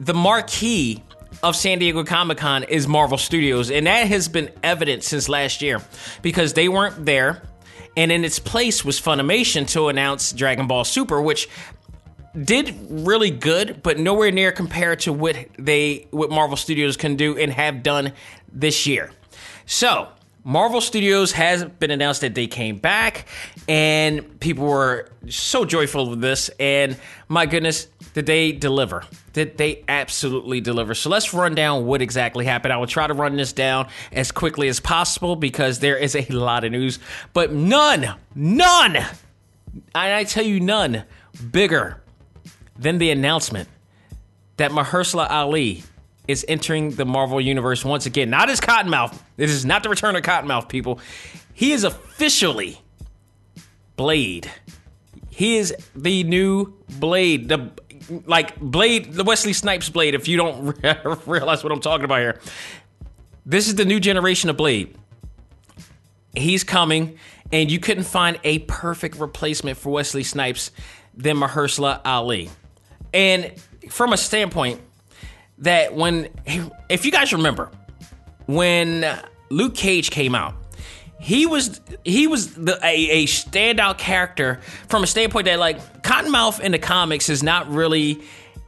the 0.00 0.14
marquee 0.14 1.02
of 1.42 1.54
San 1.54 1.78
Diego 1.78 2.04
Comic 2.04 2.38
Con 2.38 2.64
is 2.64 2.88
Marvel 2.88 3.18
Studios. 3.18 3.70
And 3.70 3.86
that 3.86 4.08
has 4.08 4.28
been 4.28 4.50
evident 4.62 5.04
since 5.04 5.28
last 5.28 5.62
year 5.62 5.80
because 6.22 6.54
they 6.54 6.68
weren't 6.68 7.04
there. 7.04 7.42
And 7.96 8.12
in 8.12 8.24
its 8.24 8.38
place 8.38 8.84
was 8.84 9.00
Funimation 9.00 9.68
to 9.70 9.88
announce 9.88 10.32
Dragon 10.32 10.66
Ball 10.66 10.84
Super, 10.84 11.20
which 11.20 11.48
did 12.44 12.76
really 12.90 13.30
good, 13.30 13.82
but 13.82 13.98
nowhere 13.98 14.30
near 14.30 14.52
compared 14.52 15.00
to 15.00 15.12
what 15.12 15.36
they 15.58 16.06
what 16.10 16.30
Marvel 16.30 16.56
Studios 16.56 16.96
can 16.96 17.16
do 17.16 17.38
and 17.38 17.52
have 17.52 17.82
done 17.82 18.12
this 18.52 18.86
year. 18.86 19.10
So 19.64 20.08
Marvel 20.46 20.80
Studios 20.80 21.32
has 21.32 21.64
been 21.64 21.90
announced 21.90 22.20
that 22.20 22.36
they 22.36 22.46
came 22.46 22.76
back, 22.76 23.26
and 23.68 24.38
people 24.38 24.64
were 24.64 25.10
so 25.28 25.64
joyful 25.64 26.08
with 26.08 26.20
this. 26.20 26.50
And 26.60 26.96
my 27.26 27.46
goodness, 27.46 27.88
did 28.14 28.26
they 28.26 28.52
deliver? 28.52 29.02
Did 29.32 29.58
they 29.58 29.82
absolutely 29.88 30.60
deliver? 30.60 30.94
So 30.94 31.10
let's 31.10 31.34
run 31.34 31.56
down 31.56 31.84
what 31.84 32.00
exactly 32.00 32.44
happened. 32.44 32.72
I 32.72 32.76
will 32.76 32.86
try 32.86 33.08
to 33.08 33.12
run 33.12 33.34
this 33.34 33.52
down 33.52 33.88
as 34.12 34.30
quickly 34.30 34.68
as 34.68 34.78
possible 34.78 35.34
because 35.34 35.80
there 35.80 35.96
is 35.96 36.14
a 36.14 36.24
lot 36.26 36.62
of 36.62 36.70
news, 36.70 37.00
but 37.32 37.50
none, 37.52 38.14
none, 38.36 38.94
and 38.96 39.06
I 39.94 40.22
tell 40.22 40.44
you, 40.44 40.60
none 40.60 41.02
bigger 41.50 42.00
than 42.78 42.98
the 42.98 43.10
announcement 43.10 43.68
that 44.58 44.70
Mahershala 44.70 45.28
Ali 45.28 45.82
is 46.28 46.44
entering 46.48 46.90
the 46.90 47.04
Marvel 47.04 47.40
Universe 47.40 47.84
once 47.84 48.06
again. 48.06 48.30
Not 48.30 48.50
as 48.50 48.60
Cottonmouth. 48.60 49.18
This 49.36 49.50
is 49.50 49.64
not 49.64 49.82
the 49.82 49.88
return 49.88 50.16
of 50.16 50.22
Cottonmouth, 50.22 50.68
people. 50.68 51.00
He 51.54 51.72
is 51.72 51.84
officially 51.84 52.80
Blade. 53.96 54.50
He 55.30 55.56
is 55.56 55.74
the 55.94 56.24
new 56.24 56.74
Blade. 56.98 57.48
The 57.48 57.70
like 58.26 58.58
Blade, 58.60 59.12
the 59.12 59.24
Wesley 59.24 59.52
Snipes 59.52 59.88
Blade. 59.88 60.14
If 60.14 60.28
you 60.28 60.36
don't 60.36 60.76
realize 61.26 61.64
what 61.64 61.72
I'm 61.72 61.80
talking 61.80 62.04
about 62.04 62.20
here, 62.20 62.40
this 63.44 63.68
is 63.68 63.74
the 63.74 63.84
new 63.84 64.00
generation 64.00 64.50
of 64.50 64.56
Blade. 64.56 64.96
He's 66.34 66.64
coming, 66.64 67.18
and 67.50 67.70
you 67.70 67.78
couldn't 67.78 68.04
find 68.04 68.38
a 68.44 68.60
perfect 68.60 69.18
replacement 69.18 69.78
for 69.78 69.90
Wesley 69.90 70.22
Snipes 70.22 70.70
than 71.14 71.38
Mahershala 71.38 72.00
Ali. 72.04 72.50
And 73.14 73.52
from 73.88 74.12
a 74.12 74.16
standpoint 74.16 74.80
that 75.58 75.94
when, 75.94 76.28
if 76.88 77.04
you 77.04 77.10
guys 77.10 77.32
remember, 77.32 77.70
when 78.46 79.04
Luke 79.50 79.74
Cage 79.74 80.10
came 80.10 80.34
out, 80.34 80.54
he 81.18 81.46
was 81.46 81.80
he 82.04 82.26
was 82.26 82.54
the, 82.54 82.78
a, 82.84 83.22
a 83.22 83.24
standout 83.24 83.96
character 83.98 84.60
from 84.86 85.02
a 85.02 85.06
standpoint 85.06 85.46
that 85.46 85.58
like 85.58 86.02
Cottonmouth 86.02 86.60
in 86.60 86.72
the 86.72 86.78
comics 86.78 87.30
is 87.30 87.42
not 87.42 87.68
really 87.70 88.20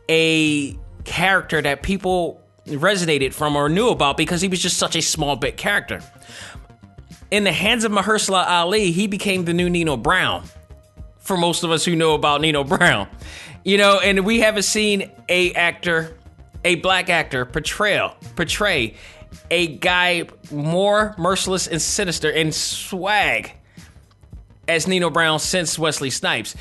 a 0.08 0.76
character 1.04 1.60
that 1.60 1.82
people 1.82 2.40
resonated 2.66 3.32
from 3.32 3.56
or 3.56 3.68
knew 3.68 3.88
about 3.88 4.16
because 4.16 4.40
he 4.40 4.48
was 4.48 4.60
just 4.60 4.78
such 4.78 4.96
a 4.96 5.02
small 5.02 5.36
bit 5.36 5.56
character. 5.56 6.02
In 7.30 7.44
the 7.44 7.52
hands 7.52 7.84
of 7.84 7.92
Mahershala 7.92 8.46
Ali, 8.46 8.90
he 8.92 9.06
became 9.06 9.44
the 9.44 9.52
new 9.52 9.68
Nino 9.68 9.96
Brown. 9.96 10.44
For 11.18 11.36
most 11.36 11.62
of 11.62 11.70
us 11.70 11.84
who 11.84 11.94
know 11.94 12.14
about 12.14 12.40
Nino 12.40 12.64
Brown, 12.64 13.06
you 13.62 13.76
know, 13.76 14.00
and 14.00 14.24
we 14.24 14.40
haven't 14.40 14.62
seen 14.62 15.10
a 15.28 15.52
actor, 15.52 16.16
a 16.64 16.76
black 16.76 17.08
actor, 17.08 17.44
portrayal 17.44 18.14
portray 18.36 18.94
a 19.50 19.66
guy 19.66 20.26
more 20.50 21.14
merciless 21.18 21.66
and 21.66 21.80
sinister 21.80 22.30
and 22.30 22.54
swag 22.54 23.52
as 24.66 24.86
Nino 24.86 25.10
Brown 25.10 25.38
since 25.38 25.78
Wesley 25.78 26.10
Snipes. 26.10 26.54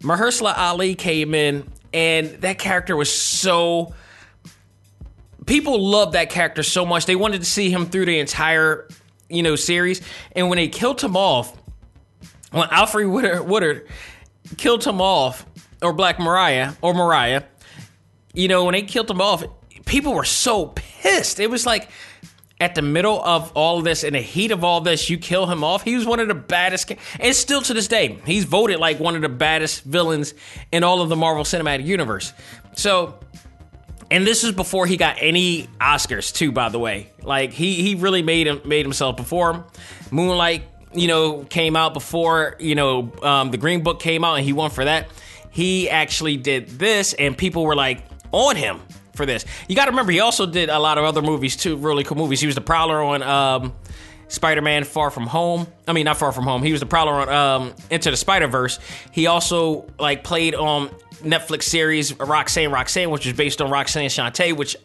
Mahershala 0.00 0.56
Ali 0.56 0.94
came 0.94 1.34
in, 1.34 1.68
and 1.92 2.28
that 2.42 2.58
character 2.58 2.96
was 2.96 3.12
so. 3.12 3.94
People 5.46 5.82
loved 5.82 6.12
that 6.12 6.30
character 6.30 6.62
so 6.62 6.84
much. 6.84 7.06
They 7.06 7.16
wanted 7.16 7.40
to 7.40 7.46
see 7.46 7.70
him 7.70 7.86
through 7.86 8.04
the 8.04 8.18
entire, 8.18 8.86
you 9.28 9.42
know, 9.42 9.56
series. 9.56 10.02
And 10.32 10.48
when 10.48 10.56
they 10.56 10.68
killed 10.68 11.00
him 11.00 11.16
off, 11.16 11.56
when 12.52 12.68
Alfred 12.70 13.08
Woodard, 13.08 13.48
Woodard 13.48 13.88
killed 14.56 14.84
him 14.84 15.00
off, 15.00 15.46
or 15.82 15.92
Black 15.92 16.20
Mariah, 16.20 16.74
or 16.82 16.92
Mariah, 16.92 17.42
you 18.34 18.48
know, 18.48 18.64
when 18.64 18.72
they 18.72 18.82
killed 18.82 19.10
him 19.10 19.20
off, 19.20 19.44
people 19.86 20.14
were 20.14 20.24
so 20.24 20.66
pissed. 20.74 21.40
It 21.40 21.50
was 21.50 21.66
like 21.66 21.88
at 22.60 22.74
the 22.74 22.82
middle 22.82 23.22
of 23.24 23.52
all 23.52 23.78
of 23.78 23.84
this, 23.84 24.02
in 24.02 24.14
the 24.14 24.20
heat 24.20 24.50
of 24.50 24.64
all 24.64 24.80
this, 24.80 25.08
you 25.08 25.16
kill 25.16 25.46
him 25.46 25.62
off. 25.62 25.82
He 25.82 25.94
was 25.94 26.04
one 26.04 26.20
of 26.20 26.28
the 26.28 26.34
baddest, 26.34 26.92
and 27.20 27.34
still 27.34 27.62
to 27.62 27.74
this 27.74 27.88
day, 27.88 28.18
he's 28.26 28.44
voted 28.44 28.80
like 28.80 28.98
one 28.98 29.14
of 29.14 29.22
the 29.22 29.28
baddest 29.28 29.84
villains 29.84 30.34
in 30.72 30.82
all 30.82 31.00
of 31.00 31.08
the 31.08 31.16
Marvel 31.16 31.44
Cinematic 31.44 31.84
Universe. 31.84 32.32
So, 32.74 33.18
and 34.10 34.26
this 34.26 34.42
is 34.42 34.52
before 34.52 34.86
he 34.86 34.96
got 34.96 35.16
any 35.20 35.68
Oscars, 35.80 36.32
too. 36.34 36.50
By 36.50 36.68
the 36.68 36.78
way, 36.78 37.12
like 37.22 37.52
he 37.52 37.74
he 37.82 37.94
really 37.94 38.22
made 38.22 38.46
him 38.46 38.60
made 38.64 38.84
himself 38.84 39.16
before 39.16 39.66
Moonlight. 40.10 40.64
You 40.94 41.06
know, 41.06 41.44
came 41.44 41.76
out 41.76 41.92
before 41.92 42.56
you 42.58 42.74
know 42.74 43.12
um, 43.22 43.50
the 43.50 43.58
Green 43.58 43.82
Book 43.82 44.00
came 44.00 44.24
out, 44.24 44.36
and 44.36 44.44
he 44.44 44.52
won 44.52 44.70
for 44.70 44.84
that. 44.84 45.08
He 45.50 45.88
actually 45.90 46.38
did 46.38 46.68
this, 46.68 47.12
and 47.12 47.36
people 47.36 47.64
were 47.64 47.76
like 47.76 48.02
on 48.32 48.56
him 48.56 48.80
for 49.14 49.26
this. 49.26 49.44
You 49.68 49.76
got 49.76 49.86
to 49.86 49.90
remember, 49.90 50.12
he 50.12 50.20
also 50.20 50.46
did 50.46 50.68
a 50.68 50.78
lot 50.78 50.98
of 50.98 51.04
other 51.04 51.22
movies 51.22 51.56
too, 51.56 51.76
really 51.76 52.04
cool 52.04 52.16
movies. 52.16 52.40
He 52.40 52.46
was 52.46 52.54
the 52.54 52.60
Prowler 52.60 53.02
on 53.02 53.22
um, 53.22 53.74
Spider-Man: 54.28 54.84
Far 54.84 55.10
From 55.10 55.26
Home. 55.26 55.66
I 55.86 55.92
mean, 55.92 56.04
not 56.04 56.16
Far 56.16 56.32
From 56.32 56.44
Home. 56.44 56.62
He 56.62 56.72
was 56.72 56.80
the 56.80 56.86
Prowler 56.86 57.12
on 57.14 57.28
um, 57.28 57.74
Into 57.90 58.10
the 58.10 58.16
Spider-Verse. 58.16 58.78
He 59.10 59.26
also 59.26 59.86
like 59.98 60.22
played 60.24 60.54
on 60.54 60.88
Netflix 61.22 61.64
series 61.64 62.16
Roxanne 62.18 62.70
Roxanne, 62.70 63.10
which 63.10 63.26
is 63.26 63.32
based 63.32 63.60
on 63.60 63.70
Roxanne 63.70 64.08
Shante, 64.08 64.56
which 64.56 64.76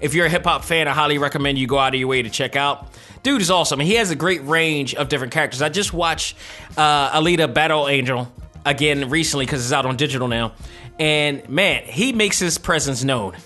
if 0.00 0.14
you're 0.14 0.26
a 0.26 0.30
hip 0.30 0.44
hop 0.44 0.64
fan, 0.64 0.88
I 0.88 0.92
highly 0.92 1.18
recommend 1.18 1.58
you 1.58 1.66
go 1.66 1.78
out 1.78 1.94
of 1.94 2.00
your 2.00 2.08
way 2.08 2.22
to 2.22 2.30
check 2.30 2.56
out. 2.56 2.88
Dude 3.22 3.42
is 3.42 3.50
awesome. 3.50 3.80
He 3.80 3.94
has 3.94 4.10
a 4.10 4.14
great 4.14 4.44
range 4.44 4.94
of 4.94 5.08
different 5.08 5.32
characters. 5.32 5.60
I 5.60 5.68
just 5.68 5.92
watched 5.92 6.36
uh, 6.76 7.18
Alita 7.18 7.52
Battle 7.52 7.88
Angel 7.88 8.32
again 8.64 9.10
recently 9.10 9.46
because 9.46 9.64
it's 9.64 9.72
out 9.72 9.86
on 9.86 9.96
digital 9.96 10.28
now. 10.28 10.52
And 10.98 11.48
man, 11.48 11.82
he 11.84 12.12
makes 12.12 12.38
his 12.38 12.58
presence 12.58 13.04
known. 13.04 13.36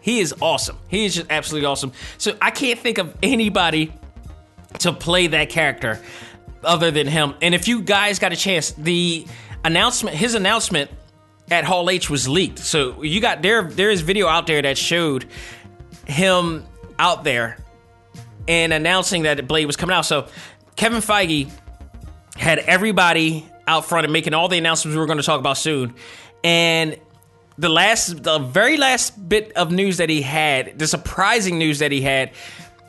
He 0.00 0.20
is 0.20 0.34
awesome. 0.40 0.78
He 0.88 1.06
is 1.06 1.14
just 1.14 1.28
absolutely 1.30 1.66
awesome. 1.66 1.92
So 2.18 2.36
I 2.42 2.50
can't 2.50 2.78
think 2.78 2.98
of 2.98 3.16
anybody 3.22 3.92
to 4.80 4.92
play 4.92 5.28
that 5.28 5.48
character 5.48 6.00
other 6.62 6.90
than 6.90 7.06
him. 7.06 7.34
And 7.40 7.54
if 7.54 7.68
you 7.68 7.80
guys 7.80 8.18
got 8.18 8.32
a 8.32 8.36
chance, 8.36 8.72
the 8.72 9.26
announcement, 9.64 10.16
his 10.16 10.34
announcement 10.34 10.90
at 11.50 11.64
Hall 11.64 11.88
H 11.88 12.10
was 12.10 12.28
leaked. 12.28 12.58
So 12.58 13.02
you 13.02 13.20
got 13.20 13.42
there. 13.42 13.62
There 13.62 13.90
is 13.90 14.02
video 14.02 14.26
out 14.26 14.46
there 14.46 14.60
that 14.62 14.76
showed 14.76 15.26
him 16.06 16.64
out 16.98 17.24
there 17.24 17.58
and 18.46 18.72
announcing 18.72 19.22
that 19.22 19.46
Blade 19.48 19.66
was 19.66 19.76
coming 19.76 19.94
out. 19.94 20.02
So 20.02 20.28
Kevin 20.76 21.00
Feige 21.00 21.50
had 22.36 22.58
everybody 22.58 23.48
out 23.66 23.86
front 23.86 24.04
and 24.04 24.12
making 24.12 24.34
all 24.34 24.48
the 24.48 24.58
announcements 24.58 24.94
we 24.94 25.00
were 25.00 25.06
going 25.06 25.18
to 25.18 25.24
talk 25.24 25.40
about 25.40 25.56
soon. 25.56 25.94
And 26.44 26.98
the 27.58 27.68
last, 27.68 28.22
the 28.22 28.38
very 28.38 28.76
last 28.76 29.28
bit 29.28 29.52
of 29.56 29.72
news 29.72 29.96
that 29.96 30.10
he 30.10 30.22
had, 30.22 30.78
the 30.78 30.86
surprising 30.86 31.58
news 31.58 31.78
that 31.80 31.90
he 31.90 32.02
had, 32.02 32.32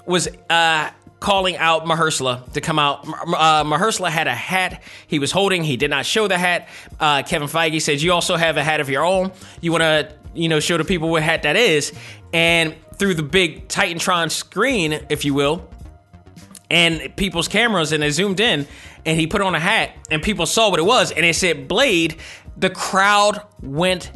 was 0.05 0.27
uh, 0.49 0.89
calling 1.19 1.57
out 1.57 1.85
Mahershala 1.85 2.51
to 2.53 2.61
come 2.61 2.77
out. 2.77 3.07
Uh, 3.07 3.63
Mahershala 3.63 4.09
had 4.09 4.27
a 4.27 4.35
hat 4.35 4.83
he 5.07 5.17
was 5.19 5.31
holding. 5.31 5.63
He 5.63 5.77
did 5.77 5.89
not 5.89 6.05
show 6.05 6.27
the 6.27 6.37
hat. 6.37 6.67
Uh, 6.99 7.23
Kevin 7.23 7.47
Feige 7.47 7.81
says, 7.81 8.03
"You 8.03 8.13
also 8.13 8.35
have 8.35 8.57
a 8.57 8.63
hat 8.63 8.81
of 8.81 8.89
your 8.89 9.03
own. 9.03 9.31
You 9.61 9.71
want 9.71 9.81
to, 9.81 10.13
you 10.33 10.49
know, 10.49 10.59
show 10.59 10.77
the 10.77 10.83
people 10.83 11.09
what 11.09 11.23
hat 11.23 11.43
that 11.43 11.55
is." 11.55 11.93
And 12.33 12.75
through 12.97 13.15
the 13.15 13.23
big 13.23 13.67
Titantron 13.67 14.29
screen, 14.29 14.99
if 15.09 15.25
you 15.25 15.33
will, 15.33 15.67
and 16.69 17.15
people's 17.15 17.47
cameras, 17.47 17.91
and 17.91 18.03
they 18.03 18.09
zoomed 18.09 18.39
in, 18.39 18.67
and 19.05 19.19
he 19.19 19.27
put 19.27 19.41
on 19.41 19.55
a 19.55 19.59
hat, 19.59 19.91
and 20.11 20.21
people 20.21 20.45
saw 20.45 20.69
what 20.69 20.79
it 20.79 20.85
was, 20.85 21.11
and 21.11 21.25
it 21.25 21.35
said 21.35 21.67
Blade. 21.67 22.17
The 22.57 22.69
crowd 22.69 23.41
went 23.61 24.11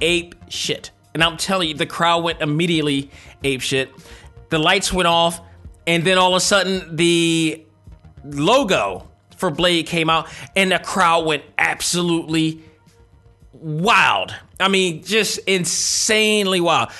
ape 0.00 0.34
shit. 0.48 0.90
And 1.12 1.22
I'm 1.22 1.36
telling 1.36 1.68
you, 1.68 1.74
the 1.74 1.86
crowd 1.86 2.24
went 2.24 2.40
immediately 2.40 3.10
ape 3.42 3.60
shit. 3.60 3.90
The 4.50 4.58
lights 4.58 4.92
went 4.92 5.06
off, 5.06 5.40
and 5.86 6.04
then 6.04 6.18
all 6.18 6.34
of 6.34 6.36
a 6.36 6.40
sudden, 6.40 6.96
the 6.96 7.64
logo 8.24 9.08
for 9.36 9.50
Blade 9.50 9.86
came 9.86 10.10
out, 10.10 10.28
and 10.56 10.72
the 10.72 10.78
crowd 10.78 11.24
went 11.24 11.44
absolutely 11.56 12.62
wild. 13.52 14.34
I 14.58 14.68
mean, 14.68 15.04
just 15.04 15.38
insanely 15.38 16.60
wild. 16.60 16.90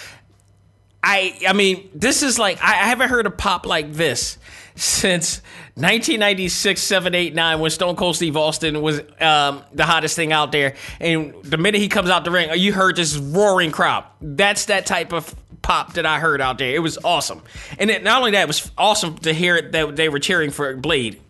I 1.02 1.38
I 1.46 1.52
mean, 1.52 1.90
this 1.94 2.22
is 2.22 2.38
like 2.38 2.62
I 2.62 2.72
haven't 2.72 3.10
heard 3.10 3.26
a 3.26 3.30
pop 3.30 3.66
like 3.66 3.92
this 3.92 4.38
since 4.76 5.38
1996, 5.75 6.81
7, 6.81 7.14
8, 7.14 7.35
9, 7.35 7.61
when 7.61 7.71
Stone 7.71 7.97
Cold 7.97 8.16
Steve 8.16 8.37
Austin 8.37 8.81
was 8.83 9.00
um, 9.21 9.62
the 9.73 9.85
hottest 9.85 10.16
thing 10.16 10.33
out 10.33 10.52
there. 10.52 10.75
And 11.00 11.35
the 11.43 11.57
minute 11.59 11.81
he 11.81 11.88
comes 11.88 12.11
out 12.11 12.25
the 12.25 12.31
ring, 12.31 12.50
you 12.57 12.73
heard 12.73 12.97
this 12.97 13.16
roaring 13.16 13.71
crowd. 13.71 14.04
That's 14.21 14.66
that 14.66 14.87
type 14.87 15.12
of 15.12 15.35
pop 15.62 15.95
that 15.95 16.07
I 16.07 16.19
heard 16.19 16.40
out 16.40 16.59
there. 16.59 16.75
It 16.75 16.81
was 16.81 16.99
awesome. 17.04 17.43
And 17.78 17.90
it, 17.90 18.02
not 18.02 18.19
only 18.19 18.33
that, 18.33 18.43
it 18.43 18.49
was 18.49 18.71
awesome 18.76 19.16
to 19.19 19.33
hear 19.33 19.62
that 19.62 19.97
they 19.97 20.09
were 20.09 20.19
cheering 20.19 20.50
for 20.50 20.75
Blade. 20.76 21.21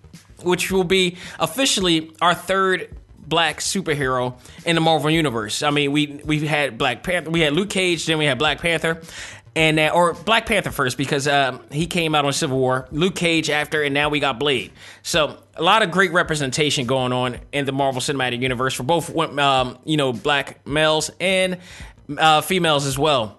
which 0.43 0.71
will 0.71 0.85
be 0.85 1.17
officially 1.39 2.13
our 2.21 2.35
third 2.35 2.95
black 3.27 3.61
superhero 3.61 4.35
in 4.67 4.75
the 4.75 4.81
Marvel 4.81 5.11
universe. 5.11 5.63
I 5.63 5.71
mean, 5.71 5.93
we 5.93 6.21
we 6.25 6.47
had 6.47 6.79
Black 6.79 7.03
Panther, 7.03 7.31
we 7.31 7.41
had 7.41 7.53
Luke 7.53 7.71
Cage, 7.71 8.07
then 8.07 8.19
we 8.19 8.27
had 8.27 8.39
Black 8.39 8.61
Panther, 8.61 9.01
and 9.57 9.79
uh, 9.79 9.91
or 9.95 10.15
Black 10.15 10.47
Panther 10.47 10.71
first 10.71 10.99
because 10.99 11.29
uh, 11.29 11.59
he 11.71 11.87
came 11.87 12.15
out 12.15 12.25
on 12.25 12.33
Civil 12.33 12.59
War. 12.59 12.89
Luke 12.91 13.15
Cage 13.15 13.51
after, 13.51 13.83
and 13.83 13.95
now 13.95 14.09
we 14.09 14.21
got 14.21 14.39
Blade. 14.39 14.73
So 15.03 15.39
a 15.55 15.63
lot 15.63 15.83
of 15.83 15.91
great 15.91 16.13
representation 16.13 16.87
going 16.87 17.13
on 17.13 17.39
in 17.53 17.65
the 17.65 17.73
Marvel 17.73 18.01
Cinematic 18.01 18.41
Universe 18.41 18.75
for 18.75 18.83
both 18.83 19.17
um, 19.39 19.79
you 19.85 19.97
know 19.97 20.13
black 20.13 20.67
males 20.67 21.11
and 21.21 21.59
uh, 22.17 22.41
females 22.41 22.87
as 22.87 22.99
well. 22.99 23.39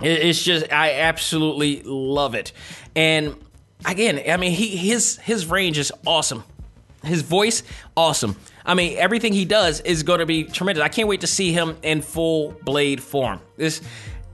It's 0.00 0.42
just 0.42 0.72
I 0.72 0.94
absolutely 1.00 1.82
love 1.84 2.34
it, 2.34 2.52
and 2.96 3.36
again, 3.84 4.22
I 4.28 4.36
mean 4.36 4.52
he 4.52 4.76
his 4.76 5.18
his 5.18 5.46
range 5.46 5.78
is 5.78 5.92
awesome. 6.06 6.44
His 7.04 7.20
voice, 7.22 7.62
awesome. 7.96 8.36
I 8.66 8.72
mean, 8.72 8.96
everything 8.96 9.34
he 9.34 9.44
does 9.44 9.80
is 9.80 10.02
going 10.02 10.20
to 10.20 10.26
be 10.26 10.44
tremendous. 10.44 10.82
I 10.82 10.88
can't 10.88 11.06
wait 11.06 11.20
to 11.20 11.26
see 11.26 11.52
him 11.52 11.76
in 11.82 12.00
full 12.00 12.52
Blade 12.62 13.02
form. 13.02 13.40
This 13.56 13.82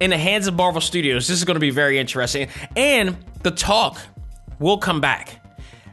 in 0.00 0.10
the 0.10 0.18
hands 0.18 0.46
of 0.46 0.54
Marvel 0.54 0.80
Studios. 0.80 1.28
This 1.28 1.38
is 1.38 1.44
going 1.44 1.54
to 1.56 1.60
be 1.60 1.70
very 1.70 1.98
interesting. 1.98 2.48
And 2.74 3.16
the 3.42 3.50
talk 3.50 3.98
will 4.58 4.78
come 4.78 5.00
back. 5.00 5.36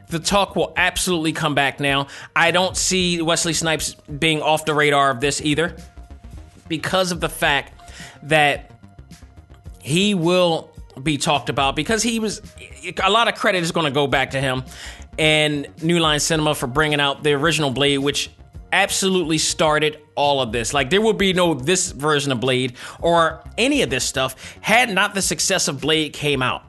The 0.08 0.18
talk 0.18 0.56
will 0.56 0.72
absolutely 0.76 1.32
come 1.32 1.54
back 1.54 1.80
now. 1.80 2.06
I 2.34 2.50
don't 2.50 2.76
see 2.76 3.20
Wesley 3.20 3.52
Snipes 3.52 3.94
being 3.94 4.40
off 4.40 4.64
the 4.64 4.74
radar 4.74 5.10
of 5.10 5.20
this 5.20 5.42
either 5.42 5.76
because 6.66 7.12
of 7.12 7.20
the 7.20 7.28
fact 7.28 7.74
that 8.24 8.70
he 9.80 10.14
will 10.14 10.70
be 11.02 11.16
talked 11.16 11.48
about 11.48 11.76
because 11.76 12.02
he 12.02 12.18
was 12.18 12.42
a 13.02 13.10
lot 13.10 13.28
of 13.28 13.34
credit 13.34 13.62
is 13.62 13.70
going 13.70 13.86
to 13.86 13.92
go 13.92 14.06
back 14.06 14.32
to 14.32 14.40
him 14.40 14.64
and 15.18 15.66
New 15.82 15.98
Line 15.98 16.20
Cinema 16.20 16.54
for 16.54 16.66
bringing 16.66 17.00
out 17.00 17.22
the 17.22 17.32
original 17.32 17.70
Blade, 17.70 17.98
which 17.98 18.30
absolutely 18.72 19.38
started 19.38 20.00
all 20.14 20.40
of 20.40 20.52
this. 20.52 20.74
Like 20.74 20.90
there 20.90 21.00
would 21.00 21.18
be 21.18 21.32
no 21.32 21.54
this 21.54 21.92
version 21.92 22.32
of 22.32 22.40
Blade 22.40 22.74
or 23.00 23.42
any 23.56 23.82
of 23.82 23.90
this 23.90 24.04
stuff 24.04 24.58
had 24.60 24.90
not 24.90 25.14
the 25.14 25.22
success 25.22 25.68
of 25.68 25.80
Blade 25.80 26.12
came 26.12 26.42
out. 26.42 26.64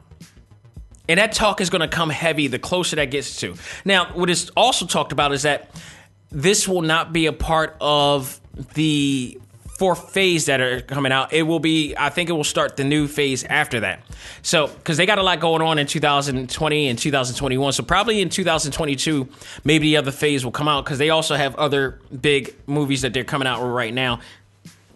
And 1.08 1.18
that 1.18 1.32
talk 1.32 1.60
is 1.60 1.70
going 1.70 1.80
to 1.80 1.88
come 1.88 2.08
heavy 2.08 2.46
the 2.46 2.58
closer 2.60 2.96
that 2.96 3.06
gets 3.06 3.40
to. 3.40 3.56
Now, 3.84 4.12
what 4.14 4.30
is 4.30 4.50
also 4.56 4.86
talked 4.86 5.10
about 5.10 5.32
is 5.32 5.42
that 5.42 5.70
this 6.30 6.68
will 6.68 6.82
not 6.82 7.12
be 7.12 7.26
a 7.26 7.32
part 7.32 7.76
of 7.80 8.40
the 8.74 9.40
fourth 9.80 10.10
phase 10.10 10.44
that 10.44 10.60
are 10.60 10.82
coming 10.82 11.10
out. 11.10 11.32
It 11.32 11.44
will 11.44 11.58
be, 11.58 11.94
I 11.96 12.10
think 12.10 12.28
it 12.28 12.34
will 12.34 12.44
start 12.44 12.76
the 12.76 12.84
new 12.84 13.08
phase 13.08 13.44
after 13.44 13.80
that. 13.80 14.02
So, 14.42 14.66
because 14.66 14.98
they 14.98 15.06
got 15.06 15.18
a 15.18 15.22
lot 15.22 15.40
going 15.40 15.62
on 15.62 15.78
in 15.78 15.86
2020 15.86 16.88
and 16.88 16.98
2021. 16.98 17.72
So, 17.72 17.82
probably 17.82 18.20
in 18.20 18.28
2022, 18.28 19.26
maybe 19.64 19.86
the 19.86 19.96
other 19.96 20.10
phase 20.10 20.44
will 20.44 20.52
come 20.52 20.68
out 20.68 20.84
because 20.84 20.98
they 20.98 21.08
also 21.08 21.34
have 21.34 21.56
other 21.56 21.98
big 22.20 22.54
movies 22.66 23.00
that 23.00 23.14
they're 23.14 23.24
coming 23.24 23.48
out 23.48 23.62
with 23.62 23.70
right 23.70 23.94
now. 23.94 24.20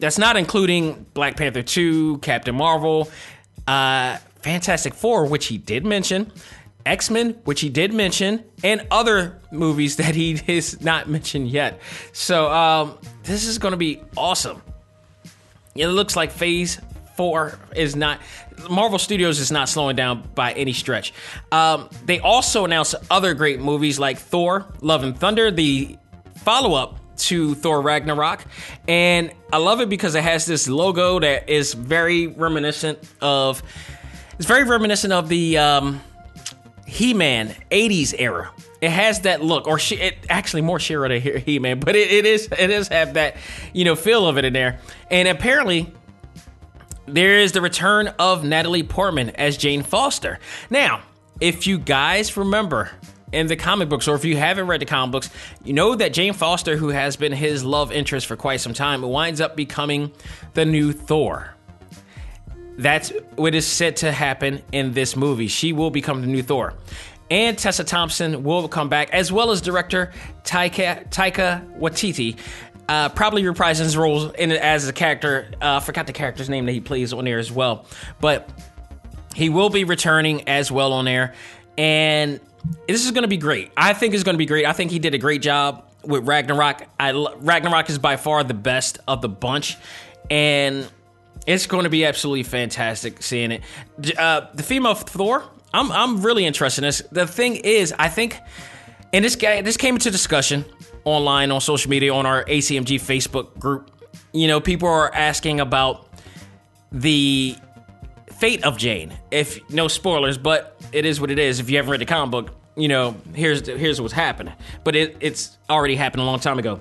That's 0.00 0.18
not 0.18 0.36
including 0.36 1.06
Black 1.14 1.38
Panther 1.38 1.62
2, 1.62 2.18
Captain 2.18 2.54
Marvel, 2.54 3.10
uh, 3.66 4.18
Fantastic 4.42 4.92
Four, 4.92 5.24
which 5.24 5.46
he 5.46 5.56
did 5.56 5.86
mention. 5.86 6.30
X 6.84 7.08
Men, 7.08 7.30
which 7.44 7.62
he 7.62 7.70
did 7.70 7.94
mention, 7.94 8.44
and 8.62 8.86
other 8.90 9.40
movies 9.50 9.96
that 10.02 10.14
he 10.14 10.36
has 10.46 10.78
not 10.82 11.08
mentioned 11.08 11.48
yet. 11.48 11.80
So 12.12 12.52
um, 12.52 12.98
this 13.22 13.46
is 13.46 13.56
going 13.56 13.72
to 13.72 13.78
be 13.78 14.02
awesome. 14.14 14.60
It 15.74 15.88
looks 15.88 16.16
like 16.16 16.30
Phase 16.30 16.80
Four 17.16 17.58
is 17.76 17.94
not. 17.94 18.20
Marvel 18.68 18.98
Studios 18.98 19.38
is 19.38 19.52
not 19.52 19.68
slowing 19.68 19.94
down 19.94 20.28
by 20.34 20.52
any 20.52 20.72
stretch. 20.72 21.12
Um, 21.52 21.88
they 22.04 22.18
also 22.18 22.64
announced 22.64 22.94
other 23.10 23.34
great 23.34 23.60
movies 23.60 23.98
like 23.98 24.18
Thor: 24.18 24.66
Love 24.80 25.04
and 25.04 25.16
Thunder, 25.16 25.50
the 25.50 25.96
follow-up 26.38 26.98
to 27.16 27.54
Thor 27.54 27.80
Ragnarok, 27.80 28.44
and 28.88 29.32
I 29.52 29.58
love 29.58 29.80
it 29.80 29.88
because 29.88 30.16
it 30.16 30.24
has 30.24 30.44
this 30.46 30.68
logo 30.68 31.20
that 31.20 31.48
is 31.48 31.72
very 31.74 32.26
reminiscent 32.26 32.98
of. 33.20 33.62
It's 34.36 34.46
very 34.46 34.64
reminiscent 34.64 35.12
of 35.12 35.28
the 35.28 35.58
um, 35.58 36.00
He-Man 36.86 37.54
'80s 37.70 38.14
era. 38.18 38.50
It 38.84 38.90
has 38.90 39.20
that 39.20 39.42
look, 39.42 39.66
or 39.66 39.78
she, 39.78 39.96
it 39.96 40.26
actually 40.28 40.60
more 40.60 40.78
She-Ra 40.78 41.08
to 41.08 41.18
He 41.18 41.58
Man, 41.58 41.80
but 41.80 41.96
it, 41.96 42.10
it 42.10 42.26
is 42.26 42.48
it 42.58 42.66
does 42.66 42.88
have 42.88 43.14
that 43.14 43.36
you 43.72 43.82
know 43.86 43.96
feel 43.96 44.28
of 44.28 44.36
it 44.36 44.44
in 44.44 44.52
there. 44.52 44.78
And 45.10 45.26
apparently, 45.26 45.90
there 47.06 47.38
is 47.38 47.52
the 47.52 47.62
return 47.62 48.08
of 48.18 48.44
Natalie 48.44 48.82
Portman 48.82 49.30
as 49.30 49.56
Jane 49.56 49.82
Foster. 49.82 50.38
Now, 50.68 51.00
if 51.40 51.66
you 51.66 51.78
guys 51.78 52.36
remember 52.36 52.90
in 53.32 53.46
the 53.46 53.56
comic 53.56 53.88
books, 53.88 54.06
or 54.06 54.16
if 54.16 54.24
you 54.26 54.36
haven't 54.36 54.66
read 54.66 54.82
the 54.82 54.86
comic 54.86 55.12
books, 55.12 55.30
you 55.64 55.72
know 55.72 55.94
that 55.94 56.12
Jane 56.12 56.34
Foster, 56.34 56.76
who 56.76 56.90
has 56.90 57.16
been 57.16 57.32
his 57.32 57.64
love 57.64 57.90
interest 57.90 58.26
for 58.26 58.36
quite 58.36 58.60
some 58.60 58.74
time, 58.74 59.00
winds 59.00 59.40
up 59.40 59.56
becoming 59.56 60.12
the 60.52 60.66
new 60.66 60.92
Thor. 60.92 61.54
That's 62.76 63.14
what 63.36 63.54
is 63.54 63.66
said 63.66 63.96
to 63.98 64.12
happen 64.12 64.60
in 64.72 64.92
this 64.92 65.16
movie. 65.16 65.46
She 65.46 65.72
will 65.72 65.90
become 65.90 66.20
the 66.20 66.26
new 66.26 66.42
Thor 66.42 66.74
and 67.34 67.58
Tessa 67.58 67.82
Thompson 67.82 68.44
will 68.44 68.68
come 68.68 68.88
back, 68.88 69.10
as 69.10 69.32
well 69.32 69.50
as 69.50 69.60
director 69.60 70.12
Taika, 70.44 71.10
Taika 71.10 71.78
Waititi, 71.80 72.38
uh, 72.88 73.08
probably 73.08 73.42
reprising 73.42 73.80
his 73.80 73.96
role 73.96 74.30
in 74.30 74.52
as 74.52 74.86
a 74.86 74.92
character. 74.92 75.50
Uh, 75.60 75.80
forgot 75.80 76.06
the 76.06 76.12
character's 76.12 76.48
name 76.48 76.64
that 76.66 76.72
he 76.72 76.80
plays 76.80 77.12
on 77.12 77.24
there 77.24 77.40
as 77.40 77.50
well, 77.50 77.86
but 78.20 78.48
he 79.34 79.48
will 79.48 79.68
be 79.68 79.82
returning 79.82 80.48
as 80.48 80.70
well 80.70 80.92
on 80.92 81.06
there, 81.06 81.34
and 81.76 82.38
this 82.86 83.04
is 83.04 83.10
going 83.10 83.22
to 83.22 83.28
be 83.28 83.36
great. 83.36 83.72
I 83.76 83.94
think 83.94 84.14
it's 84.14 84.22
going 84.22 84.34
to 84.34 84.38
be 84.38 84.46
great. 84.46 84.64
I 84.64 84.72
think 84.72 84.92
he 84.92 85.00
did 85.00 85.14
a 85.14 85.18
great 85.18 85.42
job 85.42 85.90
with 86.04 86.28
Ragnarok. 86.28 86.84
I, 87.00 87.10
Ragnarok 87.40 87.90
is 87.90 87.98
by 87.98 88.16
far 88.16 88.44
the 88.44 88.54
best 88.54 89.00
of 89.08 89.22
the 89.22 89.28
bunch, 89.28 89.76
and 90.30 90.88
it's 91.48 91.66
going 91.66 91.82
to 91.82 91.90
be 91.90 92.04
absolutely 92.04 92.44
fantastic 92.44 93.24
seeing 93.24 93.50
it. 93.50 93.62
Uh, 94.16 94.46
the 94.54 94.62
female 94.62 94.94
Thor, 94.94 95.42
I'm 95.74 95.90
I'm 95.90 96.22
really 96.22 96.46
interested 96.46 96.84
in 96.84 96.88
this. 96.88 97.02
The 97.10 97.26
thing 97.26 97.56
is, 97.56 97.92
I 97.98 98.08
think, 98.08 98.38
and 99.12 99.24
this 99.24 99.34
guy 99.34 99.60
this 99.60 99.76
came 99.76 99.96
into 99.96 100.10
discussion 100.10 100.64
online 101.04 101.50
on 101.50 101.60
social 101.60 101.90
media 101.90 102.14
on 102.14 102.26
our 102.26 102.44
ACMG 102.44 103.00
Facebook 103.00 103.58
group. 103.58 103.90
You 104.32 104.46
know, 104.46 104.60
people 104.60 104.88
are 104.88 105.12
asking 105.12 105.58
about 105.58 106.08
the 106.92 107.56
fate 108.32 108.64
of 108.64 108.78
Jane. 108.78 109.12
If 109.32 109.68
no 109.68 109.88
spoilers, 109.88 110.38
but 110.38 110.80
it 110.92 111.04
is 111.04 111.20
what 111.20 111.32
it 111.32 111.40
is. 111.40 111.58
If 111.58 111.68
you 111.68 111.76
haven't 111.76 111.90
read 111.90 112.00
the 112.00 112.06
comic 112.06 112.30
book, 112.30 112.54
you 112.76 112.86
know 112.86 113.16
here's 113.34 113.66
here's 113.66 114.00
what's 114.00 114.14
happening. 114.14 114.54
But 114.84 114.94
it, 114.94 115.16
it's 115.18 115.58
already 115.68 115.96
happened 115.96 116.22
a 116.22 116.24
long 116.24 116.38
time 116.38 116.60
ago. 116.60 116.80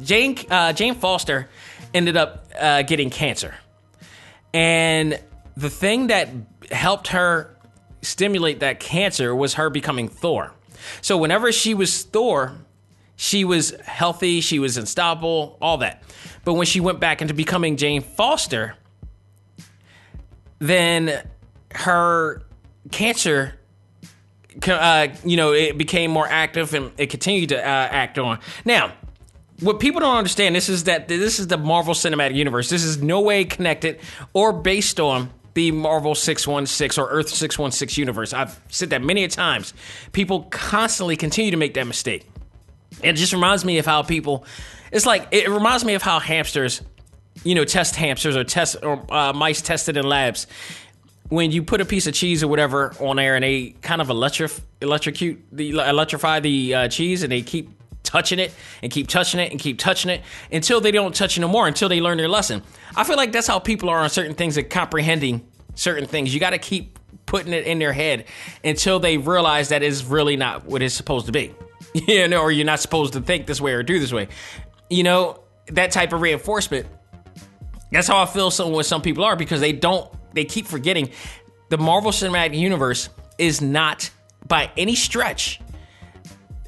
Jane 0.00 0.38
uh, 0.50 0.72
Jane 0.72 0.94
Foster 0.94 1.50
ended 1.92 2.16
up 2.16 2.46
uh, 2.58 2.80
getting 2.80 3.10
cancer, 3.10 3.54
and 4.54 5.20
the 5.54 5.68
thing 5.68 6.06
that 6.06 6.30
helped 6.70 7.08
her 7.08 7.53
stimulate 8.04 8.60
that 8.60 8.80
cancer 8.80 9.34
was 9.34 9.54
her 9.54 9.70
becoming 9.70 10.08
Thor. 10.08 10.52
So 11.00 11.16
whenever 11.16 11.52
she 11.52 11.74
was 11.74 12.02
Thor, 12.02 12.52
she 13.16 13.44
was 13.44 13.70
healthy, 13.80 14.40
she 14.40 14.58
was 14.58 14.76
unstoppable, 14.76 15.56
all 15.60 15.78
that. 15.78 16.02
But 16.44 16.54
when 16.54 16.66
she 16.66 16.80
went 16.80 17.00
back 17.00 17.22
into 17.22 17.34
becoming 17.34 17.76
Jane 17.76 18.02
Foster, 18.02 18.76
then 20.58 21.26
her 21.74 22.42
cancer 22.90 23.58
uh, 24.68 25.08
you 25.24 25.36
know, 25.36 25.52
it 25.52 25.76
became 25.76 26.10
more 26.10 26.26
active 26.28 26.74
and 26.74 26.92
it 26.96 27.10
continued 27.10 27.48
to 27.50 27.58
uh, 27.58 27.62
act 27.62 28.18
on. 28.18 28.38
Now, 28.64 28.92
what 29.60 29.80
people 29.80 30.00
don't 30.00 30.16
understand 30.16 30.54
this 30.54 30.68
is 30.68 30.84
that 30.84 31.08
this 31.08 31.38
is 31.38 31.46
the 31.48 31.56
Marvel 31.58 31.94
Cinematic 31.94 32.34
Universe. 32.34 32.70
This 32.70 32.84
is 32.84 33.02
no 33.02 33.20
way 33.20 33.44
connected 33.44 34.00
or 34.32 34.52
based 34.52 35.00
on 35.00 35.30
the 35.54 35.70
Marvel 35.70 36.14
616 36.14 37.02
or 37.02 37.08
Earth 37.08 37.28
616 37.28 38.00
universe. 38.00 38.32
I've 38.32 38.60
said 38.68 38.90
that 38.90 39.02
many 39.02 39.26
times. 39.28 39.72
People 40.12 40.42
constantly 40.44 41.16
continue 41.16 41.52
to 41.52 41.56
make 41.56 41.74
that 41.74 41.86
mistake. 41.86 42.28
It 43.02 43.14
just 43.14 43.32
reminds 43.32 43.64
me 43.64 43.78
of 43.78 43.86
how 43.86 44.02
people, 44.02 44.44
it's 44.92 45.06
like, 45.06 45.28
it 45.30 45.48
reminds 45.48 45.84
me 45.84 45.94
of 45.94 46.02
how 46.02 46.18
hamsters, 46.18 46.82
you 47.44 47.54
know, 47.54 47.64
test 47.64 47.96
hamsters 47.96 48.36
or 48.36 48.44
test 48.44 48.76
or 48.82 49.04
uh, 49.12 49.32
mice 49.32 49.62
tested 49.62 49.96
in 49.96 50.06
labs. 50.06 50.46
When 51.28 51.50
you 51.50 51.62
put 51.62 51.80
a 51.80 51.84
piece 51.84 52.06
of 52.06 52.14
cheese 52.14 52.42
or 52.42 52.48
whatever 52.48 52.94
on 53.00 53.16
there 53.16 53.34
and 53.34 53.42
they 53.42 53.70
kind 53.82 54.00
of 54.00 54.08
electrif- 54.08 54.60
electrocute 54.80 55.42
the 55.50 55.70
electrify 55.70 56.40
the 56.40 56.74
uh, 56.74 56.88
cheese 56.88 57.22
and 57.22 57.32
they 57.32 57.42
keep 57.42 57.70
touching 58.14 58.38
it 58.38 58.54
and 58.80 58.92
keep 58.92 59.08
touching 59.08 59.40
it 59.40 59.50
and 59.50 59.58
keep 59.58 59.76
touching 59.76 60.08
it 60.08 60.22
until 60.52 60.80
they 60.80 60.92
don't 60.92 61.16
touch 61.16 61.36
it 61.36 61.40
no 61.40 61.48
more 61.48 61.66
until 61.66 61.88
they 61.88 62.00
learn 62.00 62.16
their 62.16 62.28
lesson. 62.28 62.62
I 62.94 63.02
feel 63.02 63.16
like 63.16 63.32
that's 63.32 63.48
how 63.48 63.58
people 63.58 63.88
are 63.88 63.98
on 63.98 64.08
certain 64.08 64.34
things 64.34 64.56
and 64.56 64.70
comprehending 64.70 65.44
certain 65.74 66.06
things. 66.06 66.32
You 66.32 66.38
got 66.38 66.50
to 66.50 66.58
keep 66.58 66.96
putting 67.26 67.52
it 67.52 67.66
in 67.66 67.80
their 67.80 67.92
head 67.92 68.26
until 68.62 69.00
they 69.00 69.18
realize 69.18 69.70
that 69.70 69.82
is 69.82 70.04
really 70.04 70.36
not 70.36 70.64
what 70.64 70.80
it's 70.80 70.94
supposed 70.94 71.26
to 71.26 71.32
be. 71.32 71.54
You 72.08 72.26
know, 72.26 72.40
or 72.40 72.50
you're 72.50 72.66
not 72.66 72.80
supposed 72.80 73.12
to 73.12 73.20
think 73.20 73.46
this 73.46 73.60
way 73.60 73.72
or 73.72 73.84
do 73.84 74.00
this 74.00 74.12
way. 74.12 74.26
You 74.90 75.04
know, 75.04 75.44
that 75.68 75.92
type 75.92 76.12
of 76.12 76.22
reinforcement. 76.22 76.88
That's 77.92 78.08
how 78.08 78.20
I 78.20 78.26
feel 78.26 78.50
some 78.50 78.72
with 78.72 78.86
some 78.86 79.00
people 79.00 79.22
are 79.22 79.36
because 79.36 79.60
they 79.60 79.70
don't 79.70 80.10
they 80.32 80.44
keep 80.44 80.66
forgetting 80.66 81.10
the 81.68 81.78
Marvel 81.78 82.10
Cinematic 82.10 82.58
Universe 82.58 83.10
is 83.38 83.62
not 83.62 84.10
by 84.48 84.72
any 84.76 84.96
stretch 84.96 85.60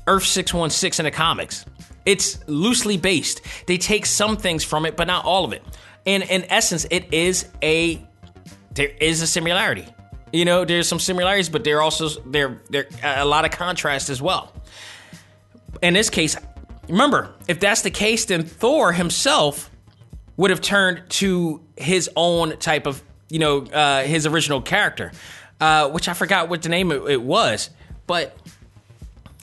Earth 0.07 0.25
616 0.25 1.05
in 1.05 1.11
the 1.11 1.17
comics. 1.17 1.65
It's 2.05 2.39
loosely 2.47 2.97
based. 2.97 3.43
They 3.67 3.79
take 3.79 4.07
some 4.07 4.37
things 4.37 4.63
from 4.63 4.87
it, 4.87 4.97
but 4.97 5.07
not 5.07 5.25
all 5.25 5.45
of 5.45 5.53
it. 5.53 5.63
And 6.07 6.23
in 6.23 6.45
essence, 6.49 6.87
it 6.91 7.13
is 7.13 7.47
a 7.63 8.01
there 8.73 8.91
is 9.01 9.23
a 9.23 9.27
similarity. 9.27 9.87
You 10.33 10.45
know, 10.45 10.65
there's 10.65 10.89
some 10.89 11.01
similarities, 11.01 11.49
but 11.49 11.65
there 11.65 11.83
also 11.83 12.09
there 12.27 12.61
there 12.71 12.87
a 13.03 13.25
lot 13.25 13.45
of 13.45 13.51
contrast 13.51 14.09
as 14.09 14.23
well. 14.23 14.53
In 15.83 15.95
this 15.95 16.11
case, 16.11 16.37
remember, 16.89 17.35
if 17.49 17.59
that's 17.59 17.83
the 17.83 17.91
case, 17.91 18.27
then 18.27 18.45
Thor 18.45 18.93
himself 18.93 19.71
would 20.37 20.51
have 20.51 20.61
turned 20.61 21.03
to 21.09 21.63
his 21.77 22.11
own 22.15 22.57
type 22.59 22.87
of, 22.87 23.03
you 23.29 23.39
know, 23.39 23.63
uh, 23.65 24.03
his 24.03 24.27
original 24.27 24.61
character, 24.61 25.13
uh, 25.61 25.89
which 25.89 26.09
I 26.09 26.13
forgot 26.13 26.49
what 26.49 26.63
the 26.63 26.69
name 26.69 26.93
it, 26.93 27.03
it 27.09 27.23
was, 27.23 27.71
but 28.07 28.37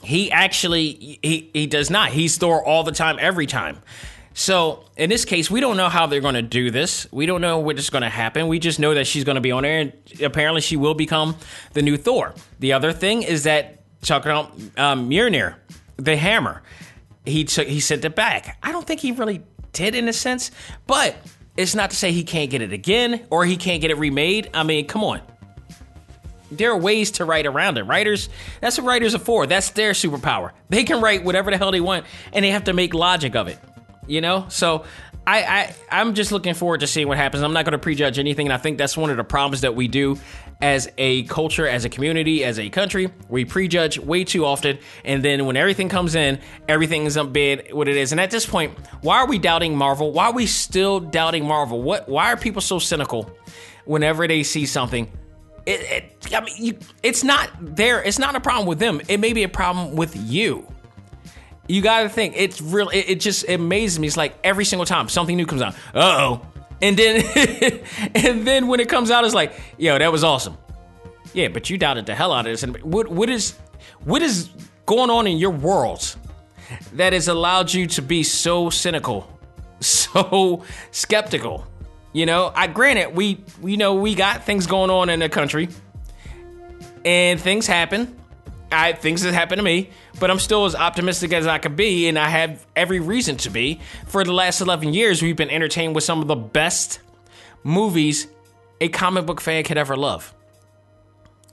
he 0.04 0.32
actually 0.32 1.20
he 1.22 1.50
he 1.54 1.68
does 1.68 1.90
not. 1.90 2.10
He's 2.10 2.38
Thor 2.38 2.64
all 2.64 2.84
the 2.84 2.92
time, 2.92 3.18
every 3.20 3.48
time. 3.48 3.80
So 4.34 4.86
in 4.98 5.10
this 5.10 5.26
case, 5.26 5.50
we 5.52 5.60
don't 5.60 5.78
know 5.78 5.90
how 5.90 6.08
they're 6.08 6.22
going 6.22 6.34
to 6.34 6.42
do 6.42 6.72
this. 6.72 7.08
We 7.12 7.26
don't 7.26 7.42
know 7.42 7.60
what 7.60 7.78
is 7.78 7.90
going 7.90 8.02
to 8.02 8.10
happen. 8.10 8.48
We 8.48 8.60
just 8.60 8.80
know 8.80 8.96
that 8.96 9.06
she's 9.06 9.24
going 9.24 9.36
to 9.36 9.42
be 9.42 9.52
on 9.52 9.64
there, 9.64 9.80
and 9.80 9.94
apparently 10.22 10.62
she 10.62 10.76
will 10.76 10.96
become 10.96 11.36
the 11.74 11.82
new 11.82 11.98
Thor. 11.98 12.34
The 12.60 12.74
other 12.74 12.92
thing 12.94 13.24
is 13.24 13.44
that 13.44 13.84
talking 14.02 14.32
about 14.32 14.52
um, 14.78 15.10
Mjolnir, 15.10 15.56
the 15.98 16.18
hammer, 16.18 16.64
he 17.26 17.44
took 17.46 17.68
he 17.68 17.80
sent 17.80 18.04
it 18.06 18.16
back. 18.16 18.58
I 18.64 18.72
don't 18.72 18.86
think 18.86 19.00
he 19.00 19.12
really 19.12 19.42
did 19.72 19.96
in 19.96 20.08
a 20.08 20.14
sense, 20.14 20.52
but 20.88 21.16
it's 21.56 21.76
not 21.76 21.92
to 21.92 21.96
say 21.96 22.12
he 22.12 22.24
can't 22.24 22.50
get 22.50 22.62
it 22.62 22.74
again 22.74 23.26
or 23.30 23.46
he 23.46 23.58
can't 23.58 23.82
get 23.82 23.92
it 23.92 23.98
remade. 23.98 24.50
I 24.54 24.64
mean, 24.64 24.88
come 24.88 25.04
on. 25.04 25.22
There 26.58 26.72
are 26.72 26.78
ways 26.78 27.12
to 27.12 27.26
write 27.26 27.46
around 27.46 27.78
it. 27.78 27.84
Writers, 27.84 28.30
that's 28.62 28.78
what 28.78 28.88
writers 28.88 29.16
are 29.16 29.20
for. 29.20 29.46
That's 29.46 29.72
their 29.72 29.92
superpower. 29.92 30.52
They 30.70 30.84
can 30.84 31.02
write 31.02 31.24
whatever 31.24 31.52
the 31.52 31.58
hell 31.58 31.72
they 31.72 31.82
want, 31.82 32.06
and 32.32 32.44
they 32.44 32.52
have 32.52 32.66
to 32.66 32.74
make 32.74 32.94
logic 32.94 33.36
of 33.36 33.48
it 33.48 33.60
you 34.08 34.22
know? 34.22 34.46
So 34.50 34.86
I, 35.26 35.44
I 35.44 35.76
i'm 35.90 36.16
just 36.16 36.34
looking 36.34 36.54
forward 36.54 36.82
to 36.82 36.88
seeing 36.88 37.08
what 37.08 37.18
happens. 37.18 37.44
I'm 37.44 37.54
not 37.54 37.66
going 37.66 37.74
to 37.74 37.78
prejudge 37.78 38.20
anything 38.20 38.48
and 38.48 38.54
i 38.54 38.58
think 38.58 38.78
that's 38.78 38.98
one 38.98 39.10
of 39.10 39.18
the 39.18 39.24
problems 39.24 39.62
that 39.62 39.74
we 39.76 39.88
do 39.88 40.18
as 40.62 40.90
a 40.98 41.24
culture 41.24 41.68
as 41.68 41.86
a 41.86 41.90
community 41.90 42.44
as 42.44 42.60
a 42.60 42.70
country. 42.70 43.10
We 43.30 43.46
prejudge 43.46 43.98
way 44.00 44.26
too 44.26 44.46
often 44.46 44.80
and 45.06 45.24
then 45.24 45.46
when 45.46 45.56
everything 45.56 45.88
comes 45.88 46.16
in 46.16 46.40
everything 46.68 47.06
is 47.06 47.18
bad 47.18 47.74
what 47.74 47.88
it 47.88 47.96
is. 47.96 48.12
And 48.12 48.20
at 48.20 48.32
this 48.32 48.46
point 48.46 48.78
why 49.02 49.20
are 49.20 49.28
we 49.28 49.40
doubting 49.40 49.78
marvel? 49.78 50.12
Why 50.12 50.26
are 50.26 50.34
we 50.34 50.46
still 50.46 51.00
doubting 51.00 51.46
marvel? 51.46 51.82
What 51.82 52.10
why 52.10 52.34
are 52.34 52.38
people 52.38 52.62
so 52.62 52.80
cynical 52.80 53.32
whenever 53.86 54.28
they 54.28 54.44
see 54.44 54.66
something 54.66 55.10
it, 55.66 55.82
it, 56.26 56.36
I 56.36 56.42
mean, 56.42 56.56
you, 56.58 56.78
it's 57.02 57.24
not 57.24 57.50
there. 57.60 58.04
It's 58.04 58.20
not 58.20 58.36
a 58.36 58.40
problem 58.40 58.68
with 58.68 58.80
them. 58.80 59.02
It 59.08 59.20
may 59.20 59.34
be 59.34 59.44
a 59.44 59.50
problem 59.50 59.96
with 59.96 60.16
you 60.16 60.68
you 61.68 61.82
got 61.82 62.04
to 62.04 62.10
think 62.10 62.34
it's 62.36 62.62
real. 62.62 62.90
It, 62.90 63.10
it, 63.10 63.20
just 63.20 63.46
it 63.46 63.54
amazes 63.54 64.00
me. 64.00 64.08
It's 64.08 64.18
like 64.18 64.36
every 64.44 64.66
single 64.66 64.86
time 64.86 65.10
something 65.10 65.36
new 65.36 65.46
comes 65.46 65.62
out. 65.62 65.76
Uh 65.94 66.18
oh, 66.20 66.48
and 66.82 66.98
then 66.98 67.24
and 68.16 68.46
then 68.46 68.68
when 68.68 68.80
it 68.80 68.90
comes 68.90 69.12
out, 69.12 69.24
it's 69.26 69.34
like, 69.34 69.54
yo, 69.78 69.98
that 69.98 70.12
was 70.12 70.24
awesome. 70.24 70.58
Yeah, 71.34 71.48
but 71.48 71.70
you 71.70 71.78
doubted 71.78 72.06
the 72.06 72.16
hell 72.16 72.32
out 72.32 72.46
of 72.46 72.52
this. 72.52 72.64
And 72.64 72.78
what 72.84 73.08
what 73.08 73.30
is 73.30 73.58
what 74.04 74.22
is 74.22 74.50
going 74.86 75.10
on 75.10 75.28
in 75.28 75.38
your 75.38 75.52
world 75.52 76.16
that 76.94 77.14
has 77.14 77.28
allowed 77.28 77.74
you 77.74 77.88
to 77.88 78.02
be 78.02 78.24
so 78.24 78.70
cynical, 78.70 79.40
so 79.80 80.64
skeptical? 80.92 81.66
You 82.14 82.26
know, 82.26 82.52
I 82.56 82.68
granted 82.68 83.16
we 83.16 83.44
we 83.62 83.76
know 83.76 83.96
we 83.96 84.16
got 84.16 84.46
things 84.46 84.68
going 84.68 84.90
on 84.90 85.10
in 85.10 85.20
the 85.20 85.30
country, 85.30 85.68
and 87.04 87.40
things 87.40 87.68
happen. 87.68 88.20
I 88.72 88.94
things 88.94 89.24
that 89.24 89.34
happen 89.34 89.58
to 89.58 89.64
me 89.64 89.90
but 90.20 90.30
I'm 90.30 90.40
still 90.40 90.66
as 90.66 90.76
optimistic 90.76 91.34
as 91.34 91.48
I 91.48 91.58
could 91.58 91.76
be, 91.76 92.08
and 92.08 92.18
I 92.18 92.30
have 92.30 92.66
every 92.76 93.00
reason 93.00 93.38
to 93.38 93.50
be. 93.50 93.82
For 94.06 94.24
the 94.24 94.34
last 94.34 94.62
11 94.62 94.94
years, 94.94 95.22
we've 95.22 95.36
been 95.36 95.50
entertained 95.50 95.96
with 95.96 96.04
some 96.04 96.22
of 96.22 96.28
the 96.28 96.36
best 96.36 97.00
movies 97.64 98.28
a 98.80 98.90
comic 98.90 99.26
book 99.26 99.42
fan 99.42 99.64
could 99.64 99.78
ever 99.78 99.96
love. 99.96 100.34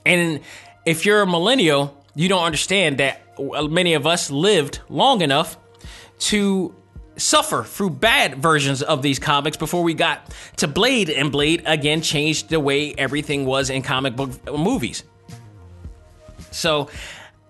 And 0.05 0.41
if 0.85 1.05
you're 1.05 1.21
a 1.21 1.27
millennial, 1.27 2.03
you 2.15 2.27
don't 2.27 2.43
understand 2.43 2.97
that 2.97 3.21
uh, 3.37 3.63
many 3.63 3.93
of 3.93 4.05
us 4.05 4.29
lived 4.29 4.79
long 4.89 5.21
enough 5.21 5.57
to 6.19 6.75
suffer 7.17 7.63
through 7.63 7.91
bad 7.91 8.41
versions 8.41 8.81
of 8.81 9.01
these 9.01 9.19
comics 9.19 9.57
before 9.57 9.83
we 9.83 9.93
got 9.93 10.33
to 10.57 10.67
Blade, 10.67 11.09
and 11.09 11.31
Blade 11.31 11.63
again 11.65 12.01
changed 12.01 12.49
the 12.49 12.59
way 12.59 12.93
everything 12.97 13.45
was 13.45 13.69
in 13.69 13.81
comic 13.81 14.15
book 14.15 14.31
movies. 14.51 15.03
So 16.51 16.89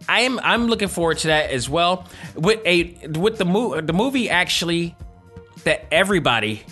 I 0.08 0.22
am 0.22 0.40
I'm 0.44 0.68
looking 0.68 0.88
forward 0.88 1.20
to 1.20 1.28
that 1.28 1.52
as 1.52 1.70
well. 1.70 2.08
With 2.36 2.60
a 2.66 2.96
with 3.08 3.38
the 3.38 3.46
movie 3.46 3.82
the 3.82 3.94
movie 3.94 4.30
actually 4.30 4.96
that 5.64 5.86
everybody 5.92 6.64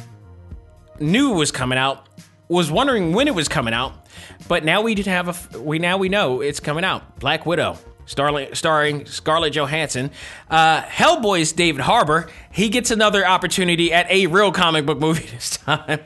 knew 0.99 1.31
was 1.31 1.51
coming 1.51 1.77
out 1.77 2.07
was 2.47 2.71
wondering 2.71 3.13
when 3.13 3.27
it 3.27 3.35
was 3.35 3.47
coming 3.47 3.73
out, 3.73 4.07
but 4.47 4.65
now 4.65 4.81
we 4.81 4.95
did 4.95 5.05
have 5.05 5.55
a 5.55 5.59
we 5.59 5.79
now 5.79 5.97
we 5.97 6.09
know 6.09 6.41
it's 6.41 6.59
coming 6.59 6.83
out. 6.83 7.19
Black 7.19 7.45
Widow. 7.45 7.77
Starling, 8.09 8.55
starring 8.55 9.05
Scarlett 9.05 9.53
Johansson. 9.53 10.09
Uh, 10.49 10.81
Hellboy's 10.81 11.51
David 11.51 11.81
Harbour. 11.81 12.27
He 12.51 12.69
gets 12.69 12.89
another 12.89 13.25
opportunity 13.25 13.93
at 13.93 14.09
a 14.09 14.25
real 14.25 14.51
comic 14.51 14.85
book 14.85 14.99
movie 14.99 15.25
this 15.31 15.57
time. 15.57 15.99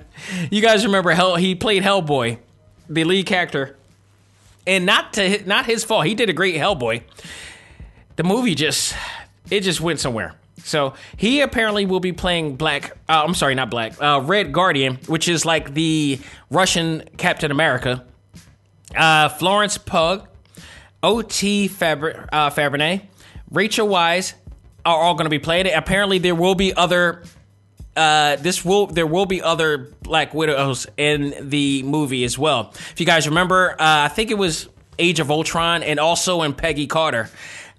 You 0.52 0.62
guys 0.62 0.86
remember 0.86 1.12
Hell? 1.12 1.38
He 1.38 1.56
played 1.56 1.82
Hellboy, 1.82 2.40
the 2.90 3.06
lead 3.06 3.26
character 3.26 3.78
and 4.66 4.86
not 4.86 5.14
to 5.14 5.44
not 5.48 5.66
his 5.66 5.84
fault. 5.84 6.06
He 6.06 6.16
did 6.16 6.30
a 6.30 6.34
great 6.34 6.56
Hellboy. 6.56 7.04
The 8.16 8.24
movie 8.24 8.56
just 8.56 8.96
it 9.50 9.62
just 9.62 9.82
went 9.82 10.00
somewhere. 10.00 10.36
So 10.64 10.94
he 11.18 11.42
apparently 11.42 11.86
will 11.86 12.00
be 12.00 12.14
playing 12.14 12.56
Black. 12.56 12.92
Uh, 13.10 13.24
I'm 13.26 13.34
sorry, 13.34 13.56
not 13.56 13.70
Black. 13.70 14.02
Uh, 14.02 14.22
Red 14.24 14.54
Guardian, 14.54 14.96
which 15.08 15.28
is 15.28 15.46
like 15.46 15.74
the 15.74 16.20
Russian 16.50 17.04
Captain 17.18 17.52
America. 17.52 18.06
Uh, 18.96 19.28
Florence 19.30 19.78
Pugh, 19.78 20.22
O.T. 21.04 21.70
Fabri- 21.70 22.28
uh, 22.32 22.50
Fabernet, 22.50 23.02
Rachel 23.52 23.88
Weisz 23.88 24.34
are 24.86 24.98
all 24.98 25.14
going 25.14 25.30
to 25.30 25.40
be 25.40 25.52
it. 25.52 25.68
Apparently, 25.68 26.18
there 26.18 26.36
will 26.36 26.56
be 26.56 26.74
other 26.74 27.24
uh, 27.96 28.38
this 28.38 28.66
will 28.66 28.88
there 28.88 29.06
will 29.06 29.26
be 29.26 29.42
other 29.42 29.90
Black 30.02 30.34
Widows 30.34 30.88
in 30.98 31.36
the 31.50 31.84
movie 31.84 32.24
as 32.24 32.38
well. 32.38 32.72
If 32.74 33.00
you 33.00 33.06
guys 33.06 33.28
remember, 33.28 33.74
uh, 33.74 33.76
I 33.80 34.08
think 34.08 34.32
it 34.32 34.38
was 34.38 34.68
Age 34.98 35.20
of 35.20 35.30
Ultron 35.30 35.84
and 35.84 36.00
also 36.00 36.42
in 36.42 36.54
Peggy 36.54 36.88
Carter, 36.88 37.30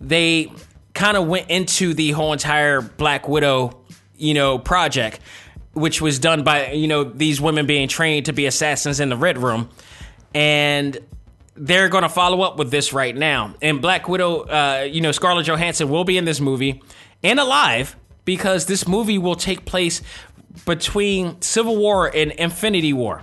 they 0.00 0.52
kind 0.94 1.16
of 1.16 1.26
went 1.26 1.50
into 1.50 1.94
the 1.94 2.12
whole 2.12 2.32
entire 2.32 2.80
Black 2.80 3.28
Widow, 3.28 3.80
you 4.16 4.34
know, 4.34 4.58
project, 4.58 5.18
which 5.72 6.00
was 6.00 6.20
done 6.20 6.44
by 6.44 6.70
you 6.72 6.86
know 6.86 7.02
these 7.04 7.40
women 7.40 7.66
being 7.66 7.88
trained 7.88 8.26
to 8.26 8.32
be 8.32 8.46
assassins 8.46 9.00
in 9.00 9.08
the 9.08 9.16
Red 9.16 9.38
Room, 9.38 9.68
and 10.32 10.96
they're 11.56 11.88
going 11.88 12.02
to 12.02 12.08
follow 12.08 12.42
up 12.42 12.58
with 12.58 12.70
this 12.70 12.92
right 12.92 13.14
now. 13.14 13.54
And 13.62 13.80
Black 13.80 14.08
Widow, 14.08 14.42
uh, 14.42 14.88
you 14.90 15.00
know, 15.00 15.12
Scarlett 15.12 15.46
Johansson 15.46 15.88
will 15.88 16.04
be 16.04 16.18
in 16.18 16.24
this 16.24 16.40
movie 16.40 16.82
and 17.22 17.38
alive 17.38 17.96
because 18.24 18.66
this 18.66 18.88
movie 18.88 19.18
will 19.18 19.36
take 19.36 19.64
place 19.64 20.02
between 20.66 21.40
Civil 21.40 21.76
War 21.76 22.10
and 22.14 22.32
Infinity 22.32 22.92
War. 22.92 23.22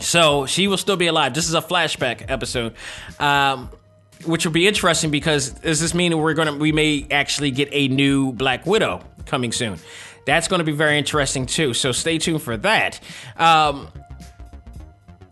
So 0.00 0.46
she 0.46 0.66
will 0.68 0.78
still 0.78 0.96
be 0.96 1.06
alive. 1.06 1.34
This 1.34 1.48
is 1.48 1.54
a 1.54 1.60
flashback 1.60 2.24
episode, 2.28 2.74
um, 3.18 3.70
which 4.24 4.44
will 4.44 4.52
be 4.52 4.66
interesting 4.66 5.10
because 5.10 5.50
does 5.50 5.80
this 5.80 5.94
mean 5.94 6.16
we're 6.18 6.34
gonna 6.34 6.56
we 6.56 6.72
may 6.72 7.06
actually 7.10 7.50
get 7.50 7.68
a 7.72 7.88
new 7.88 8.32
Black 8.32 8.64
Widow 8.64 9.02
coming 9.26 9.52
soon? 9.52 9.78
That's 10.26 10.48
going 10.48 10.58
to 10.60 10.64
be 10.64 10.72
very 10.72 10.98
interesting 10.98 11.46
too. 11.46 11.74
So 11.74 11.92
stay 11.92 12.18
tuned 12.18 12.42
for 12.42 12.56
that. 12.58 13.00
Um, 13.36 13.88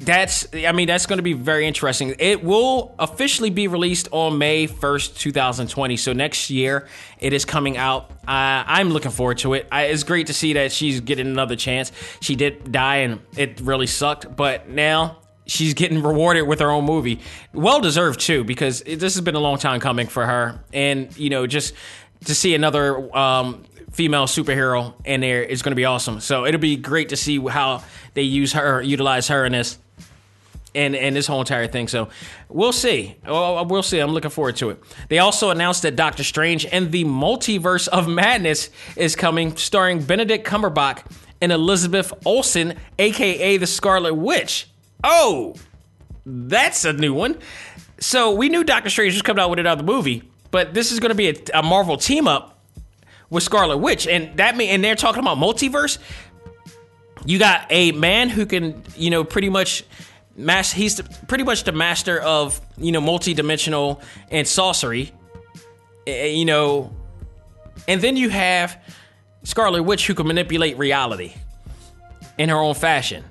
that's 0.00 0.46
i 0.54 0.70
mean 0.70 0.86
that's 0.86 1.06
going 1.06 1.16
to 1.16 1.22
be 1.22 1.32
very 1.32 1.66
interesting. 1.66 2.14
It 2.18 2.44
will 2.44 2.94
officially 2.98 3.50
be 3.50 3.66
released 3.66 4.08
on 4.12 4.38
may 4.38 4.68
1st 4.68 5.16
2020 5.18 5.96
so 5.96 6.12
next 6.12 6.50
year 6.50 6.86
it 7.18 7.32
is 7.32 7.44
coming 7.44 7.76
out. 7.76 8.10
Uh, 8.26 8.62
i'm 8.66 8.90
looking 8.90 9.10
forward 9.10 9.38
to 9.38 9.54
it. 9.54 9.66
I, 9.72 9.84
it's 9.84 10.04
great 10.04 10.28
to 10.28 10.34
see 10.34 10.52
that 10.54 10.72
she's 10.72 11.00
getting 11.00 11.26
another 11.26 11.56
chance. 11.56 11.90
She 12.20 12.36
did 12.36 12.70
die 12.70 12.98
and 12.98 13.20
it 13.36 13.60
really 13.60 13.86
sucked 13.86 14.36
but 14.36 14.68
now 14.68 15.18
she's 15.46 15.74
getting 15.74 16.02
rewarded 16.02 16.46
with 16.46 16.60
her 16.60 16.70
own 16.70 16.84
movie. 16.84 17.20
Well 17.52 17.80
deserved 17.80 18.20
too 18.20 18.44
because 18.44 18.82
it, 18.82 19.00
this 19.00 19.14
has 19.14 19.22
been 19.22 19.34
a 19.34 19.40
long 19.40 19.58
time 19.58 19.80
coming 19.80 20.06
for 20.06 20.24
her. 20.24 20.62
And 20.72 21.16
you 21.18 21.30
know 21.30 21.46
just 21.48 21.74
to 22.26 22.34
see 22.34 22.54
another 22.54 23.16
um, 23.16 23.64
female 23.90 24.26
superhero 24.26 24.94
in 25.04 25.20
there 25.20 25.42
is 25.42 25.62
going 25.62 25.72
to 25.72 25.76
be 25.76 25.84
awesome. 25.84 26.20
So 26.20 26.46
it'll 26.46 26.60
be 26.60 26.76
great 26.76 27.08
to 27.08 27.16
see 27.16 27.40
how 27.40 27.82
they 28.14 28.22
use 28.22 28.52
her 28.52 28.80
utilize 28.80 29.26
her 29.28 29.44
in 29.44 29.52
this 29.52 29.78
and 30.78 30.94
and 30.94 31.16
this 31.16 31.26
whole 31.26 31.40
entire 31.40 31.66
thing. 31.66 31.88
So 31.88 32.08
we'll 32.48 32.72
see. 32.72 33.16
Well, 33.26 33.82
see. 33.82 33.98
I'm 33.98 34.12
looking 34.12 34.30
forward 34.30 34.56
to 34.56 34.70
it. 34.70 34.82
They 35.08 35.18
also 35.18 35.50
announced 35.50 35.82
that 35.82 35.96
Doctor 35.96 36.24
Strange 36.24 36.64
and 36.66 36.92
the 36.92 37.04
Multiverse 37.04 37.88
of 37.88 38.08
Madness 38.08 38.70
is 38.96 39.16
coming, 39.16 39.56
starring 39.56 40.02
Benedict 40.02 40.46
Cumberbatch 40.46 41.04
and 41.40 41.52
Elizabeth 41.52 42.12
Olsen, 42.24 42.74
aka 42.98 43.56
the 43.56 43.66
Scarlet 43.66 44.14
Witch. 44.14 44.68
Oh, 45.02 45.54
that's 46.24 46.84
a 46.84 46.92
new 46.92 47.14
one. 47.14 47.38
So 48.00 48.32
we 48.32 48.48
knew 48.48 48.62
Doctor 48.64 48.90
Strange 48.90 49.14
was 49.14 49.22
coming 49.22 49.42
out 49.42 49.50
with 49.50 49.58
another 49.58 49.82
movie, 49.82 50.22
but 50.50 50.74
this 50.74 50.92
is 50.92 51.00
going 51.00 51.10
to 51.10 51.16
be 51.16 51.28
a, 51.28 51.58
a 51.58 51.62
Marvel 51.62 51.96
team 51.96 52.28
up 52.28 52.60
with 53.30 53.42
Scarlet 53.42 53.78
Witch, 53.78 54.06
and 54.06 54.36
that 54.38 54.56
mean, 54.56 54.70
and 54.70 54.82
they're 54.82 54.94
talking 54.94 55.20
about 55.20 55.36
multiverse. 55.36 55.98
You 57.26 57.38
got 57.38 57.66
a 57.70 57.92
man 57.92 58.28
who 58.28 58.46
can, 58.46 58.82
you 58.96 59.10
know, 59.10 59.24
pretty 59.24 59.48
much 59.48 59.84
master. 60.38 60.76
He's 60.76 60.96
the, 60.96 61.04
pretty 61.26 61.44
much 61.44 61.64
the 61.64 61.72
master 61.72 62.18
of 62.20 62.60
you 62.78 62.92
know 62.92 63.00
multi-dimensional 63.00 64.00
and 64.30 64.46
sorcery. 64.46 65.12
Eh, 66.06 66.26
You 66.28 66.44
know, 66.46 66.94
and 67.86 68.00
then 68.00 68.16
you 68.16 68.30
have 68.30 68.80
Scarlet 69.42 69.82
Witch 69.82 70.06
who 70.06 70.14
can 70.14 70.26
manipulate 70.26 70.78
reality 70.78 71.34
in 72.38 72.48
her 72.48 72.56
own 72.56 72.74
fashion. 72.74 73.24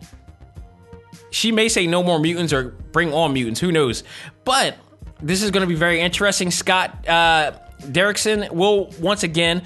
She 1.31 1.51
may 1.51 1.69
say 1.69 1.87
no 1.87 2.03
more 2.03 2.19
mutants 2.19 2.53
or 2.53 2.69
bring 2.91 3.13
on 3.13 3.33
mutants, 3.33 3.59
who 3.59 3.71
knows? 3.71 4.03
But 4.43 4.77
this 5.21 5.43
is 5.43 5.51
going 5.51 5.61
to 5.61 5.67
be 5.67 5.75
very 5.75 5.99
interesting. 6.01 6.51
Scott 6.51 7.07
uh, 7.07 7.51
Derrickson 7.81 8.51
will 8.51 8.91
once 8.99 9.23
again 9.23 9.63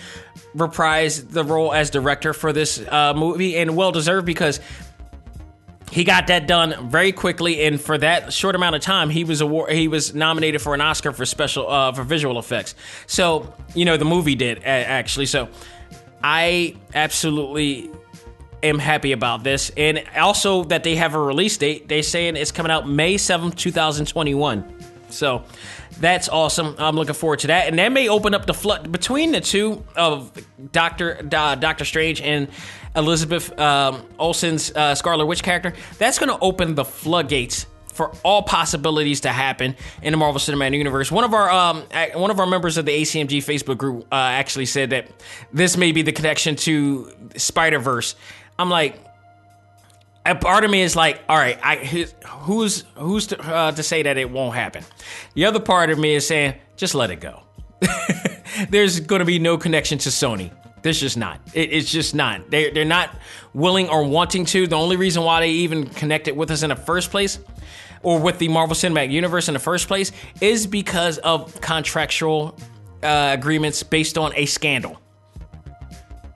reprise 0.53 1.23
the 1.25 1.43
role 1.43 1.71
as 1.73 1.89
director 1.89 2.33
for 2.33 2.51
this 2.51 2.79
uh, 2.79 3.13
movie, 3.15 3.57
and 3.57 3.75
well 3.75 3.91
deserved 3.91 4.25
because 4.25 4.59
he 5.91 6.03
got 6.05 6.27
that 6.27 6.47
done 6.47 6.89
very 6.89 7.11
quickly, 7.11 7.65
and 7.65 7.79
for 7.79 7.97
that 7.97 8.31
short 8.31 8.55
amount 8.55 8.75
of 8.75 8.81
time, 8.81 9.09
he 9.09 9.23
was 9.23 9.41
award- 9.41 9.71
he 9.73 9.87
was 9.87 10.15
nominated 10.15 10.61
for 10.61 10.73
an 10.73 10.81
Oscar 10.81 11.11
for 11.11 11.25
special 11.25 11.69
uh, 11.69 11.91
for 11.91 12.03
visual 12.03 12.39
effects. 12.39 12.75
So 13.07 13.53
you 13.75 13.85
know 13.85 13.97
the 13.97 14.05
movie 14.05 14.35
did 14.35 14.63
actually. 14.63 15.25
So 15.25 15.49
I 16.23 16.75
absolutely 16.93 17.89
am 18.63 18.79
happy 18.79 19.11
about 19.11 19.43
this, 19.43 19.71
and 19.75 20.03
also 20.15 20.63
that 20.65 20.83
they 20.83 20.95
have 20.95 21.13
a 21.13 21.19
release 21.19 21.57
date. 21.57 21.89
They're 21.89 22.03
saying 22.03 22.37
it's 22.37 22.51
coming 22.51 22.71
out 22.71 22.87
May 22.87 23.17
seventh, 23.17 23.55
two 23.57 23.71
thousand 23.71 24.05
twenty 24.07 24.33
one. 24.33 24.63
So 25.09 25.43
that's 26.01 26.27
awesome. 26.27 26.75
I'm 26.77 26.95
looking 26.95 27.13
forward 27.13 27.39
to 27.39 27.47
that, 27.47 27.67
and 27.67 27.79
that 27.79 27.91
may 27.91 28.09
open 28.09 28.33
up 28.33 28.45
the 28.45 28.53
flood 28.53 28.91
between 28.91 29.31
the 29.31 29.41
two 29.41 29.85
of 29.95 30.31
Doctor 30.71 31.25
uh, 31.31 31.55
Doctor 31.55 31.85
Strange 31.85 32.21
and 32.21 32.47
Elizabeth 32.95 33.57
um, 33.59 34.05
Olsen's 34.19 34.71
uh, 34.75 34.95
Scarlet 34.95 35.25
Witch 35.27 35.43
character. 35.43 35.73
That's 35.97 36.19
going 36.19 36.29
to 36.29 36.39
open 36.43 36.75
the 36.75 36.83
floodgates 36.83 37.67
for 37.93 38.11
all 38.23 38.41
possibilities 38.41 39.21
to 39.21 39.29
happen 39.29 39.75
in 40.01 40.11
the 40.11 40.17
Marvel 40.17 40.39
Cinematic 40.39 40.77
Universe. 40.77 41.11
One 41.11 41.23
of 41.23 41.33
our 41.33 41.49
um, 41.49 41.83
one 42.15 42.31
of 42.31 42.39
our 42.39 42.47
members 42.47 42.77
of 42.77 42.85
the 42.85 42.91
ACMG 42.91 43.37
Facebook 43.37 43.77
group 43.77 44.07
uh, 44.11 44.15
actually 44.15 44.65
said 44.65 44.89
that 44.89 45.07
this 45.53 45.77
may 45.77 45.91
be 45.91 46.01
the 46.01 46.11
connection 46.11 46.55
to 46.57 47.13
Spider 47.37 47.79
Verse. 47.79 48.15
I'm 48.57 48.69
like, 48.69 48.99
a 50.25 50.35
part 50.35 50.63
of 50.63 50.71
me 50.71 50.81
is 50.81 50.95
like, 50.95 51.21
all 51.27 51.37
right, 51.37 51.59
I 51.63 51.77
who's 51.77 52.83
who's, 52.95 53.27
to, 53.27 53.41
uh, 53.41 53.71
to 53.71 53.83
say 53.83 54.03
that 54.03 54.17
it 54.17 54.29
won't 54.29 54.55
happen? 54.55 54.83
The 55.33 55.45
other 55.45 55.59
part 55.59 55.89
of 55.89 55.97
me 55.97 56.15
is 56.15 56.27
saying, 56.27 56.55
just 56.75 56.95
let 56.95 57.09
it 57.09 57.19
go. 57.19 57.43
There's 58.69 58.99
going 58.99 59.19
to 59.19 59.25
be 59.25 59.39
no 59.39 59.57
connection 59.57 59.97
to 59.99 60.09
Sony. 60.09 60.51
There's 60.81 60.99
just 60.99 61.17
not. 61.17 61.39
It, 61.53 61.71
it's 61.73 61.91
just 61.91 62.15
not. 62.15 62.49
They 62.49 62.71
they're 62.71 62.85
not 62.85 63.15
willing 63.53 63.89
or 63.89 64.03
wanting 64.03 64.45
to. 64.45 64.67
The 64.67 64.75
only 64.75 64.95
reason 64.95 65.23
why 65.23 65.41
they 65.41 65.49
even 65.49 65.87
connected 65.87 66.35
with 66.35 66.51
us 66.51 66.63
in 66.63 66.69
the 66.69 66.75
first 66.75 67.11
place, 67.11 67.39
or 68.03 68.19
with 68.19 68.39
the 68.39 68.47
Marvel 68.47 68.75
Cinematic 68.75 69.11
Universe 69.11 69.47
in 69.47 69.53
the 69.53 69.59
first 69.59 69.87
place, 69.87 70.11
is 70.39 70.65
because 70.65 71.17
of 71.19 71.59
contractual 71.61 72.57
uh, 73.03 73.29
agreements 73.33 73.83
based 73.83 74.17
on 74.17 74.33
a 74.35 74.45
scandal. 74.45 74.99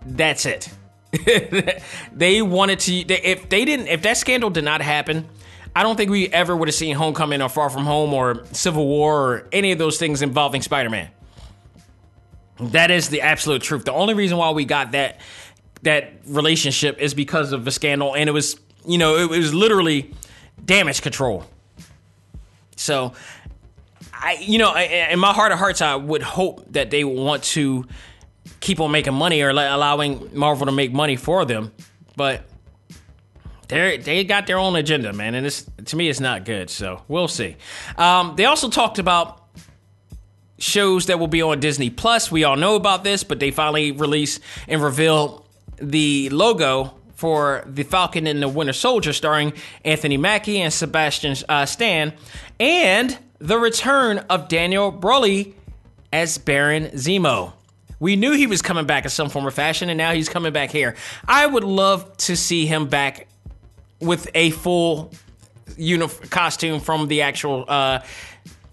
That's 0.06 0.46
it. 0.46 0.70
they 2.14 2.42
wanted 2.42 2.80
to. 2.82 3.04
They, 3.06 3.22
if 3.22 3.50
they 3.50 3.66
didn't, 3.66 3.88
if 3.88 4.02
that 4.04 4.18
scandal 4.18 4.50
did 4.50 4.64
not 4.64 4.82
happen, 4.82 5.28
I 5.76 5.84
don't 5.84 5.96
think 5.98 6.10
we 6.10 6.30
ever 6.30 6.56
would 6.56 6.68
have 6.68 6.76
seen 6.76 6.96
Homecoming 6.96 7.42
or 7.42 7.50
Far 7.50 7.70
From 7.70 7.86
Home 7.86 8.14
or 8.14 8.46
Civil 8.54 8.86
War 8.88 9.22
or 9.22 9.48
any 9.52 9.72
of 9.72 9.78
those 9.78 9.98
things 9.98 10.22
involving 10.22 10.62
Spider-Man. 10.62 11.10
That 12.60 12.92
is 12.92 13.10
the 13.10 13.22
absolute 13.22 13.62
truth. 13.62 13.84
The 13.84 13.92
only 13.92 14.14
reason 14.14 14.38
why 14.38 14.52
we 14.52 14.64
got 14.66 14.94
that 14.94 15.20
that 15.82 16.14
relationship 16.26 17.00
is 17.00 17.14
because 17.14 17.52
of 17.52 17.66
the 17.66 17.72
scandal, 17.72 18.16
and 18.16 18.28
it 18.30 18.32
was, 18.32 18.58
you 18.88 18.98
know, 18.98 19.18
it 19.18 19.30
was 19.30 19.54
literally 19.54 20.12
damage 20.64 21.02
control. 21.02 21.44
So, 22.76 23.14
I, 24.14 24.38
you 24.42 24.58
know, 24.58 24.70
I- 24.72 25.10
in 25.12 25.20
my 25.20 25.34
heart 25.34 25.52
of 25.52 25.60
hearts, 25.60 25.82
I 25.82 25.96
would 25.96 26.24
hope 26.24 26.66
that 26.72 26.90
they 26.90 27.04
want 27.04 27.44
to 27.44 27.86
keep 28.60 28.80
on 28.80 28.92
making 28.92 29.14
money 29.14 29.42
or 29.42 29.50
allowing 29.50 30.30
Marvel 30.34 30.66
to 30.66 30.72
make 30.72 30.92
money 30.92 31.16
for 31.16 31.46
them, 31.46 31.72
but 32.16 32.44
they 33.68 33.98
they 33.98 34.24
got 34.24 34.48
their 34.48 34.58
own 34.58 34.76
agenda, 34.76 35.14
man, 35.14 35.36
and 35.36 35.46
it's 35.46 35.66
to 35.86 35.96
me 35.96 36.10
it's 36.10 36.20
not 36.20 36.46
good. 36.46 36.70
So 36.70 37.04
we'll 37.08 37.28
see. 37.28 37.56
Um, 37.98 38.36
they 38.36 38.46
also 38.46 38.70
talked 38.70 39.00
about 39.00 39.42
shows 40.58 41.08
that 41.08 41.20
will 41.20 41.28
be 41.28 41.42
on 41.42 41.60
Disney 41.60 41.90
Plus. 41.90 42.32
We 42.32 42.44
all 42.44 42.56
know 42.56 42.76
about 42.76 43.04
this, 43.04 43.24
but 43.24 43.40
they 43.40 43.52
finally 43.52 43.92
release 43.92 44.40
and 44.68 44.82
reveal 44.82 45.46
the 45.78 46.30
logo 46.30 46.94
for 47.16 47.64
the 47.66 47.84
Falcon 47.84 48.28
and 48.28 48.42
the 48.42 48.48
Winter 48.48 48.74
Soldier, 48.74 49.14
starring 49.14 49.54
Anthony 49.84 50.18
Mackie 50.18 50.62
and 50.62 50.72
Sebastian 50.72 51.36
uh, 51.50 51.66
Stan, 51.66 52.14
and 52.60 53.18
the 53.40 53.58
return 53.58 54.20
of 54.30 54.48
Daniel 54.48 54.92
Broly 54.92 55.54
as 56.12 56.38
Baron 56.38 56.86
Zemo. 56.92 57.54
We 58.00 58.16
knew 58.16 58.34
he 58.34 58.48
was 58.48 58.62
coming 58.62 58.86
back 58.86 59.04
in 59.06 59.10
some 59.10 59.30
form 59.30 59.48
or 59.48 59.52
fashion, 59.52 59.90
and 59.90 59.98
now 59.98 60.14
he's 60.14 60.30
coming 60.30 60.54
back 60.54 60.72
here. 60.72 60.96
I 61.28 61.46
would 61.46 61.64
love 61.64 62.16
to 62.18 62.36
see 62.36 62.66
him 62.66 62.88
back 62.88 63.28
with 64.00 64.30
a 64.36 64.50
full 64.52 65.12
unif- 65.78 66.30
costume 66.30 66.80
from 66.80 67.08
the 67.08 67.22
actual 67.22 67.66
uh, 67.68 68.00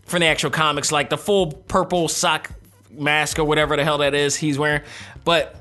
from 0.04 0.20
the 0.20 0.26
actual 0.26 0.50
comics, 0.50 0.92
like 0.92 1.10
the 1.10 1.18
full 1.18 1.52
purple 1.52 2.08
sock 2.08 2.50
mask 2.90 3.38
or 3.38 3.44
whatever 3.44 3.76
the 3.76 3.84
hell 3.84 3.98
that 3.98 4.14
is 4.14 4.36
he's 4.36 4.58
wearing. 4.58 4.82
But 5.24 5.56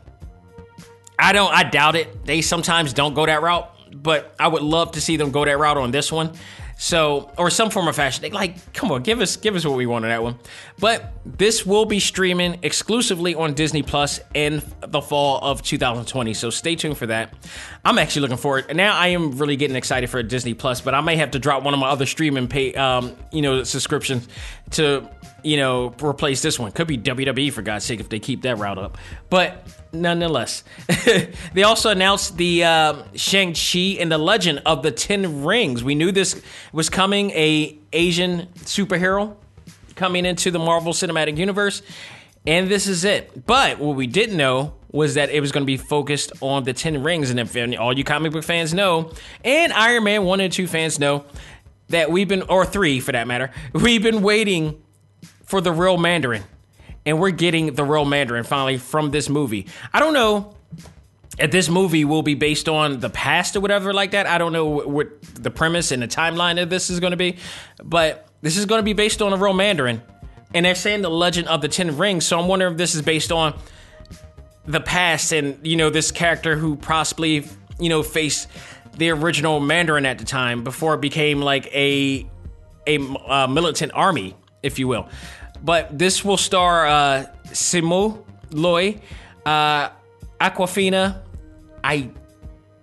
I 1.17 1.34
don't. 1.34 1.54
I 1.54 1.63
doubt 1.63 1.95
it. 1.95 2.26
They 2.26 2.41
sometimes 2.41 2.93
don't 2.93 3.13
go 3.13 3.26
that 3.26 3.41
route, 3.41 3.71
but 3.93 4.34
I 4.39 4.47
would 4.47 4.63
love 4.63 4.93
to 4.93 5.02
see 5.02 5.17
them 5.17 5.32
go 5.32 5.45
that 5.45 5.58
route 5.58 5.78
on 5.78 5.91
this 5.91 6.12
one. 6.12 6.34
So, 6.82 7.30
or 7.38 7.52
some 7.52 7.70
form 7.70 7.88
of 7.88 7.96
fashion. 7.96 8.34
Like, 8.34 8.74
come 8.74 8.91
on, 8.91 9.04
give 9.04 9.22
us, 9.22 9.36
give 9.38 9.56
us 9.56 9.63
what 9.63 9.78
we 9.78 9.86
want 9.86 10.04
on 10.04 10.10
that 10.10 10.24
one. 10.24 10.39
But 10.80 11.13
this 11.24 11.63
will 11.63 11.86
be 11.86 12.00
streaming 12.00 12.58
exclusively 12.63 13.36
on 13.36 13.54
Disney 13.54 13.84
Plus 13.84 14.20
in 14.34 14.63
the 14.80 15.00
fall 15.00 15.38
of 15.44 15.62
2020. 15.62 16.34
So 16.34 16.50
stay 16.50 16.76
tuned 16.76 16.98
for 16.98 17.06
that. 17.06 17.36
I'm 17.86 18.00
actually 18.00 18.24
looking 18.24 18.38
forward. 18.38 18.65
And 18.67 18.78
now 18.78 18.98
I 18.98 19.10
am 19.10 19.38
really 19.38 19.58
getting 19.58 19.76
excited 19.76 20.10
for 20.10 20.24
Disney 20.24 20.56
Plus, 20.56 20.82
but 20.82 20.96
I 20.96 21.02
may 21.02 21.17
have 21.17 21.30
to 21.32 21.39
drop 21.39 21.62
one 21.62 21.76
of 21.76 21.80
my 21.80 21.88
other 21.88 22.08
streaming 22.08 22.48
pay, 22.48 22.74
um, 22.74 23.15
you 23.32 23.44
know, 23.44 23.63
subscriptions 23.63 24.28
to, 24.72 25.08
you 25.43 25.58
know, 25.58 25.93
replace 26.01 26.41
this 26.41 26.60
one. 26.60 26.71
Could 26.71 26.88
be 26.88 26.97
WWE 26.97 27.51
for 27.51 27.62
God's 27.62 27.86
sake 27.86 27.99
if 27.99 28.10
they 28.10 28.19
keep 28.19 28.43
that 28.43 28.58
route 28.58 28.77
up. 28.77 28.97
But 29.30 29.67
nonetheless, 29.93 30.63
they 31.54 31.63
also 31.63 31.89
announced 31.89 32.38
the 32.38 32.63
uh, 32.63 33.04
Shang 33.15 33.54
Chi 33.54 33.97
and 33.99 34.12
the 34.12 34.17
Legend 34.17 34.62
of 34.65 34.84
the 34.84 34.91
Ten 34.91 35.43
Rings. 35.43 35.84
We 35.84 35.95
knew 35.95 36.12
this 36.12 36.41
was 36.71 36.89
coming, 36.89 37.32
a 37.32 37.77
Asian 37.93 38.47
superhero 38.60 39.36
coming 39.95 40.25
into 40.25 40.51
the 40.51 40.60
Marvel 40.60 40.93
Cinematic 40.93 41.38
Universe, 41.38 41.82
and 42.45 42.69
this 42.69 42.88
is 42.88 43.04
it. 43.04 43.45
But 43.45 43.80
what 43.80 43.95
we 43.95 44.08
didn't 44.08 44.38
know 44.38 44.73
was 44.91 45.15
that 45.15 45.30
it 45.30 45.39
was 45.39 45.51
going 45.51 45.63
to 45.63 45.67
be 45.67 45.77
focused 45.77 46.32
on 46.41 46.63
the 46.63 46.73
Ten 46.73 47.04
Rings, 47.04 47.30
and 47.30 47.39
if 47.39 47.56
all 47.80 47.97
you 47.97 48.04
comic 48.04 48.32
book 48.32 48.43
fans 48.43 48.73
know, 48.73 49.12
and 49.43 49.71
Iron 49.73 50.04
Man 50.04 50.23
one 50.23 50.39
and 50.39 50.51
two 50.51 50.67
fans 50.67 50.99
know 50.99 51.25
that 51.89 52.12
we've 52.12 52.27
been, 52.27 52.43
or 52.43 52.65
three 52.65 52.99
for 52.99 53.12
that 53.12 53.27
matter, 53.27 53.51
we've 53.73 54.04
been 54.04 54.21
waiting 54.21 54.82
for 55.52 55.60
the 55.60 55.72
real 55.72 55.98
Mandarin. 55.98 56.44
And 57.06 57.20
we're 57.20 57.32
getting 57.32 57.74
the 57.76 57.84
real 57.84 58.06
Mandarin 58.06 58.46
finally 58.46 58.78
from 58.78 59.12
this 59.12 59.28
movie. 59.28 59.68
I 59.94 60.00
don't 60.00 60.14
know 60.14 60.56
if 61.38 61.52
this 61.52 61.68
movie 61.68 62.06
will 62.06 62.24
be 62.24 62.36
based 62.36 62.70
on 62.70 63.02
the 63.02 63.10
past 63.10 63.58
or 63.58 63.60
whatever 63.60 63.94
like 63.94 64.12
that. 64.12 64.28
I 64.28 64.38
don't 64.38 64.54
know 64.54 64.66
what, 64.66 64.90
what 64.90 65.22
the 65.22 65.52
premise 65.52 65.92
and 65.92 66.02
the 66.02 66.08
timeline 66.08 66.62
of 66.62 66.70
this 66.70 66.90
is 66.90 67.02
going 67.02 67.12
to 67.12 67.18
be, 67.18 67.38
but 67.84 68.30
this 68.42 68.56
is 68.56 68.66
going 68.66 68.80
to 68.80 68.84
be 68.84 68.94
based 68.94 69.22
on 69.22 69.34
a 69.34 69.38
real 69.38 69.54
Mandarin. 69.54 70.02
And 70.54 70.66
they're 70.66 70.74
saying 70.74 71.02
the 71.02 71.10
legend 71.10 71.50
of 71.50 71.62
the 71.62 71.68
Ten 71.68 71.98
Rings, 71.98 72.26
so 72.26 72.40
I'm 72.40 72.48
wondering 72.48 72.72
if 72.74 72.78
this 72.78 72.96
is 72.96 73.02
based 73.02 73.34
on 73.34 73.60
the 74.66 74.80
past 74.80 75.34
and 75.34 75.66
you 75.68 75.76
know 75.76 75.90
this 75.90 76.12
character 76.12 76.56
who 76.56 76.76
possibly 76.76 77.46
you 77.80 77.90
know 77.90 78.04
faced 78.04 78.48
the 78.96 79.10
original 79.10 79.60
Mandarin 79.60 80.06
at 80.06 80.18
the 80.18 80.26
time 80.26 80.64
before 80.64 80.94
it 80.94 81.02
became 81.02 81.42
like 81.42 81.66
a 81.74 82.30
a 82.88 82.98
uh, 82.98 83.48
militant 83.48 83.92
army, 83.94 84.36
if 84.64 84.80
you 84.80 84.88
will. 84.88 85.10
But 85.63 85.97
this 85.97 86.26
will 86.26 86.38
star 86.38 86.88
uh, 86.88 87.26
Simu 87.47 88.24
Loy, 88.52 89.00
uh, 89.45 89.89
Awkwafina. 90.39 91.21
I 91.84 92.10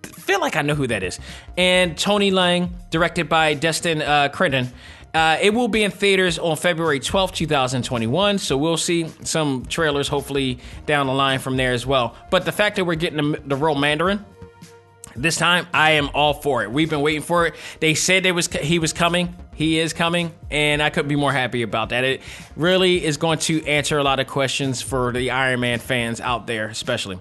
feel 0.03 0.41
like 0.41 0.57
I 0.57 0.63
know 0.63 0.75
who 0.75 0.87
that 0.87 1.03
is, 1.03 1.19
and 1.57 1.97
Tony 1.97 2.31
Lang, 2.31 2.75
directed 2.91 3.29
by 3.29 3.55
Destin 3.55 4.03
uh, 4.03 4.29
Crittenden. 4.29 4.73
Uh, 5.15 5.39
it 5.41 5.55
will 5.55 5.69
be 5.69 5.83
in 5.83 5.91
theaters 5.91 6.39
on 6.39 6.57
February 6.57 7.01
12th, 7.01 7.33
2021. 7.33 8.39
So 8.39 8.59
we'll 8.59 8.77
see 8.77 9.09
some 9.25 9.65
trailers 9.67 10.07
hopefully 10.07 10.59
down 10.85 11.07
the 11.07 11.15
line 11.15 11.39
from 11.39 11.57
there 11.57 11.73
as 11.73 11.87
well. 11.87 12.15
But 12.31 12.45
the 12.45 12.53
fact 12.53 12.77
that 12.77 12.85
we're 12.85 12.95
getting 12.95 13.33
the, 13.33 13.57
the 13.57 13.75
Mandarin, 13.75 14.25
this 15.17 15.37
time 15.37 15.67
I 15.73 15.93
am 15.93 16.11
all 16.15 16.35
for 16.35 16.63
it. 16.63 16.71
We've 16.71 16.91
been 16.91 17.01
waiting 17.01 17.23
for 17.23 17.47
it. 17.47 17.55
They 17.81 17.95
said 17.95 18.27
it 18.27 18.33
was 18.33 18.49
he 18.49 18.79
was 18.79 18.93
coming. 18.93 19.35
He 19.59 19.81
is 19.81 19.93
coming, 19.93 20.33
and 20.53 20.81
I 20.81 20.89
couldn't 20.89 21.09
be 21.09 21.17
more 21.17 21.33
happy 21.33 21.63
about 21.63 21.89
that. 21.89 22.05
It 22.05 22.21
really 22.55 23.05
is 23.05 23.17
going 23.17 23.41
to 23.41 23.67
answer 23.67 23.99
a 23.99 24.05
lot 24.05 24.21
of 24.21 24.29
questions 24.29 24.81
for 24.81 25.11
the 25.11 25.33
Iron 25.33 25.59
Man 25.59 25.81
fans 25.81 26.21
out 26.21 26.47
there, 26.47 26.69
especially. 26.69 27.19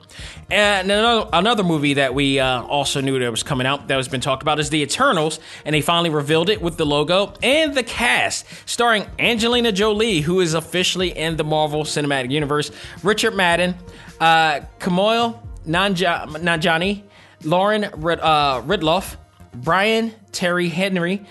And 0.52 0.92
another, 0.92 1.28
another 1.34 1.64
movie 1.64 1.96
that 1.96 2.14
we 2.14 2.40
uh, 2.40 2.62
also 2.62 3.02
knew 3.02 3.18
that 3.18 3.32
was 3.32 3.42
coming 3.42 3.66
out 3.66 3.88
that 3.88 3.96
has 3.96 4.08
been 4.08 4.22
talked 4.22 4.44
about 4.44 4.60
is 4.60 4.70
The 4.70 4.84
Eternals, 4.84 5.40
and 5.66 5.74
they 5.74 5.82
finally 5.82 6.12
revealed 6.12 6.52
it 6.52 6.62
with 6.62 6.78
the 6.78 6.86
logo 6.86 7.34
and 7.42 7.74
the 7.74 7.82
cast, 7.82 8.46
starring 8.70 9.08
Angelina 9.18 9.72
Jolie, 9.72 10.22
who 10.22 10.40
is 10.40 10.54
officially 10.54 11.18
in 11.18 11.38
the 11.38 11.44
Marvel 11.44 11.86
Cinematic 11.86 12.30
Universe, 12.30 12.70
Richard 13.02 13.34
Madden, 13.34 13.74
uh, 14.20 14.60
Kumail 14.78 15.44
Nanjiani, 15.66 17.02
Lauren 17.44 17.90
Rid- 17.96 18.20
uh, 18.20 18.62
Ridloff, 18.64 19.16
Brian 19.56 20.14
Tyree 20.32 20.70
Henry, 20.70 21.26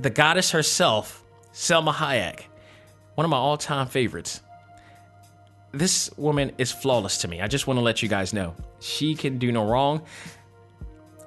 the 0.00 0.10
goddess 0.10 0.50
herself, 0.50 1.22
Salma 1.52 1.92
Hayek, 1.92 2.42
one 3.14 3.24
of 3.24 3.30
my 3.30 3.36
all 3.36 3.56
time 3.56 3.86
favorites. 3.86 4.40
This 5.72 6.10
woman 6.16 6.52
is 6.58 6.72
flawless 6.72 7.18
to 7.18 7.28
me. 7.28 7.40
I 7.40 7.48
just 7.48 7.66
want 7.66 7.78
to 7.78 7.82
let 7.82 8.02
you 8.02 8.08
guys 8.08 8.32
know. 8.32 8.54
She 8.80 9.14
can 9.14 9.38
do 9.38 9.52
no 9.52 9.66
wrong. 9.66 10.02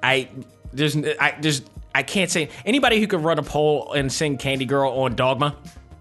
I 0.01 0.29
there's 0.73 0.95
I 0.95 1.35
there's 1.41 1.61
I 1.93 2.03
can't 2.03 2.31
say 2.31 2.49
anybody 2.65 2.99
who 2.99 3.07
could 3.07 3.21
run 3.21 3.39
a 3.39 3.43
poll 3.43 3.93
and 3.93 4.11
sing 4.11 4.37
Candy 4.37 4.65
Girl 4.65 4.91
on 4.91 5.15
Dogma. 5.15 5.55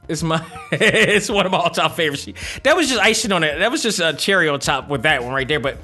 It's 0.08 0.22
my 0.22 0.44
it's 0.72 1.30
one 1.30 1.46
of 1.46 1.52
my 1.52 1.58
all 1.58 1.70
time 1.70 1.90
favorites. 1.90 2.26
That 2.62 2.76
was 2.76 2.88
just 2.88 3.00
icing 3.00 3.32
on 3.32 3.44
it. 3.44 3.58
That 3.58 3.70
was 3.70 3.82
just 3.82 4.00
a 4.00 4.12
cherry 4.12 4.48
on 4.48 4.60
top 4.60 4.88
with 4.88 5.02
that 5.02 5.22
one 5.22 5.32
right 5.32 5.48
there. 5.48 5.60
But 5.60 5.78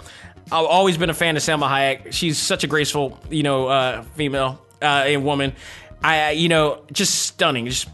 I've 0.53 0.67
always 0.67 0.97
been 0.97 1.11
a 1.11 1.15
fan 1.15 1.37
of 1.37 1.43
Salma 1.43 1.69
Hayek. 1.69 2.13
She's 2.13 2.39
such 2.39 2.65
a 2.65 2.67
graceful, 2.67 3.19
you 3.31 3.43
know, 3.43 3.67
uh, 3.67 4.03
female 4.15 4.63
uh, 4.81 5.05
and 5.07 5.25
woman. 5.25 5.55
I, 6.03 6.33
you 6.33 6.49
know, 6.49 6.83
just 6.93 7.21
stunning, 7.21 7.67
just 7.67 7.89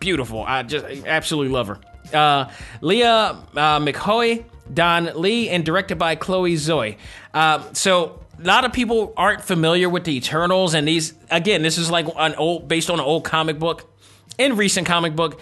beautiful. 0.00 0.42
I 0.42 0.62
just 0.62 0.84
absolutely 1.06 1.52
love 1.52 1.68
her. 1.68 1.78
Uh, 2.12 2.50
Leah 2.80 3.38
uh, 3.56 3.80
McCoy, 3.80 4.44
Don 4.72 5.10
Lee, 5.14 5.48
and 5.48 5.64
directed 5.64 5.98
by 5.98 6.14
Chloe 6.14 6.54
Zhao. 6.54 6.96
Uh, 7.32 7.72
so 7.72 8.20
a 8.38 8.42
lot 8.42 8.64
of 8.64 8.72
people 8.72 9.12
aren't 9.16 9.42
familiar 9.42 9.88
with 9.88 10.04
the 10.04 10.16
Eternals, 10.16 10.74
and 10.74 10.86
these 10.86 11.14
again, 11.30 11.62
this 11.62 11.78
is 11.78 11.90
like 11.90 12.06
an 12.16 12.34
old 12.34 12.68
based 12.68 12.90
on 12.90 12.98
an 12.98 13.04
old 13.04 13.24
comic 13.24 13.58
book, 13.58 13.90
in 14.38 14.56
recent 14.56 14.86
comic 14.86 15.14
book. 15.14 15.40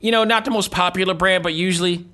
You 0.00 0.12
know, 0.12 0.24
not 0.24 0.44
the 0.44 0.50
most 0.50 0.70
popular 0.70 1.14
brand, 1.14 1.42
but 1.42 1.54
usually 1.54 2.06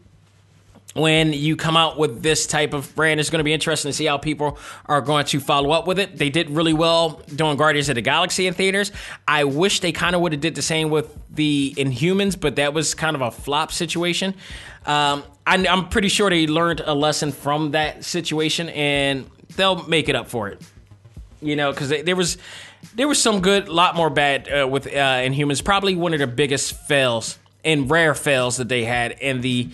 when 0.94 1.32
you 1.32 1.54
come 1.54 1.76
out 1.76 1.98
with 1.98 2.22
this 2.22 2.46
type 2.46 2.74
of 2.74 2.94
brand, 2.96 3.20
it's 3.20 3.30
going 3.30 3.38
to 3.38 3.44
be 3.44 3.52
interesting 3.52 3.90
to 3.90 3.92
see 3.92 4.06
how 4.06 4.18
people 4.18 4.58
are 4.86 5.00
going 5.00 5.24
to 5.26 5.40
follow 5.40 5.70
up 5.70 5.86
with 5.86 5.98
it. 5.98 6.16
They 6.16 6.30
did 6.30 6.50
really 6.50 6.72
well 6.72 7.22
doing 7.34 7.56
Guardians 7.56 7.88
of 7.88 7.94
the 7.94 8.02
Galaxy 8.02 8.46
in 8.46 8.54
theaters. 8.54 8.90
I 9.28 9.44
wish 9.44 9.80
they 9.80 9.92
kind 9.92 10.16
of 10.16 10.20
would 10.22 10.32
have 10.32 10.40
did 10.40 10.56
the 10.56 10.62
same 10.62 10.90
with 10.90 11.16
the 11.30 11.74
Inhumans, 11.76 12.38
but 12.38 12.56
that 12.56 12.74
was 12.74 12.94
kind 12.94 13.14
of 13.14 13.22
a 13.22 13.30
flop 13.30 13.70
situation. 13.70 14.34
Um, 14.84 15.22
I, 15.46 15.64
I'm 15.68 15.88
pretty 15.88 16.08
sure 16.08 16.28
they 16.28 16.46
learned 16.46 16.80
a 16.80 16.94
lesson 16.94 17.30
from 17.30 17.72
that 17.72 18.04
situation, 18.04 18.68
and 18.70 19.30
they'll 19.56 19.86
make 19.86 20.08
it 20.08 20.16
up 20.16 20.28
for 20.28 20.48
it. 20.48 20.60
You 21.40 21.56
know, 21.56 21.72
because 21.72 21.88
there 21.88 22.16
was 22.16 22.36
there 22.94 23.08
was 23.08 23.20
some 23.20 23.40
good, 23.40 23.68
a 23.68 23.72
lot 23.72 23.94
more 23.94 24.10
bad 24.10 24.48
uh, 24.52 24.66
with 24.66 24.86
uh, 24.86 24.90
Inhumans. 24.90 25.64
Probably 25.64 25.94
one 25.94 26.12
of 26.12 26.18
the 26.18 26.26
biggest 26.26 26.74
fails 26.74 27.38
and 27.64 27.90
rare 27.90 28.14
fails 28.14 28.56
that 28.56 28.68
they 28.68 28.84
had 28.84 29.12
in 29.12 29.40
the 29.40 29.70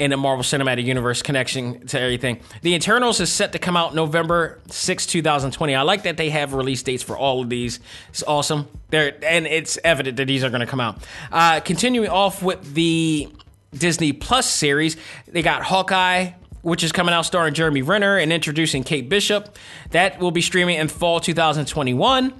in 0.00 0.10
the 0.10 0.16
Marvel 0.16 0.42
Cinematic 0.42 0.84
Universe 0.84 1.20
connection 1.20 1.86
to 1.88 2.00
everything. 2.00 2.40
The 2.62 2.74
Eternals 2.74 3.20
is 3.20 3.30
set 3.30 3.52
to 3.52 3.58
come 3.58 3.76
out 3.76 3.94
November 3.94 4.58
6, 4.68 5.04
2020. 5.04 5.74
I 5.74 5.82
like 5.82 6.04
that 6.04 6.16
they 6.16 6.30
have 6.30 6.54
release 6.54 6.82
dates 6.82 7.02
for 7.02 7.18
all 7.18 7.42
of 7.42 7.50
these. 7.50 7.80
It's 8.08 8.22
awesome. 8.22 8.66
They're, 8.88 9.22
and 9.22 9.46
it's 9.46 9.78
evident 9.84 10.16
that 10.16 10.24
these 10.24 10.42
are 10.42 10.48
going 10.48 10.62
to 10.62 10.66
come 10.66 10.80
out. 10.80 11.02
Uh, 11.30 11.60
continuing 11.60 12.08
off 12.08 12.42
with 12.42 12.72
the 12.72 13.28
Disney 13.74 14.14
Plus 14.14 14.50
series, 14.50 14.96
they 15.28 15.42
got 15.42 15.64
Hawkeye, 15.64 16.30
which 16.62 16.82
is 16.82 16.92
coming 16.92 17.14
out 17.14 17.26
starring 17.26 17.52
Jeremy 17.52 17.82
Renner 17.82 18.16
and 18.16 18.32
introducing 18.32 18.82
Kate 18.82 19.06
Bishop. 19.06 19.58
That 19.90 20.18
will 20.18 20.30
be 20.30 20.40
streaming 20.40 20.78
in 20.78 20.88
fall 20.88 21.20
2021. 21.20 22.32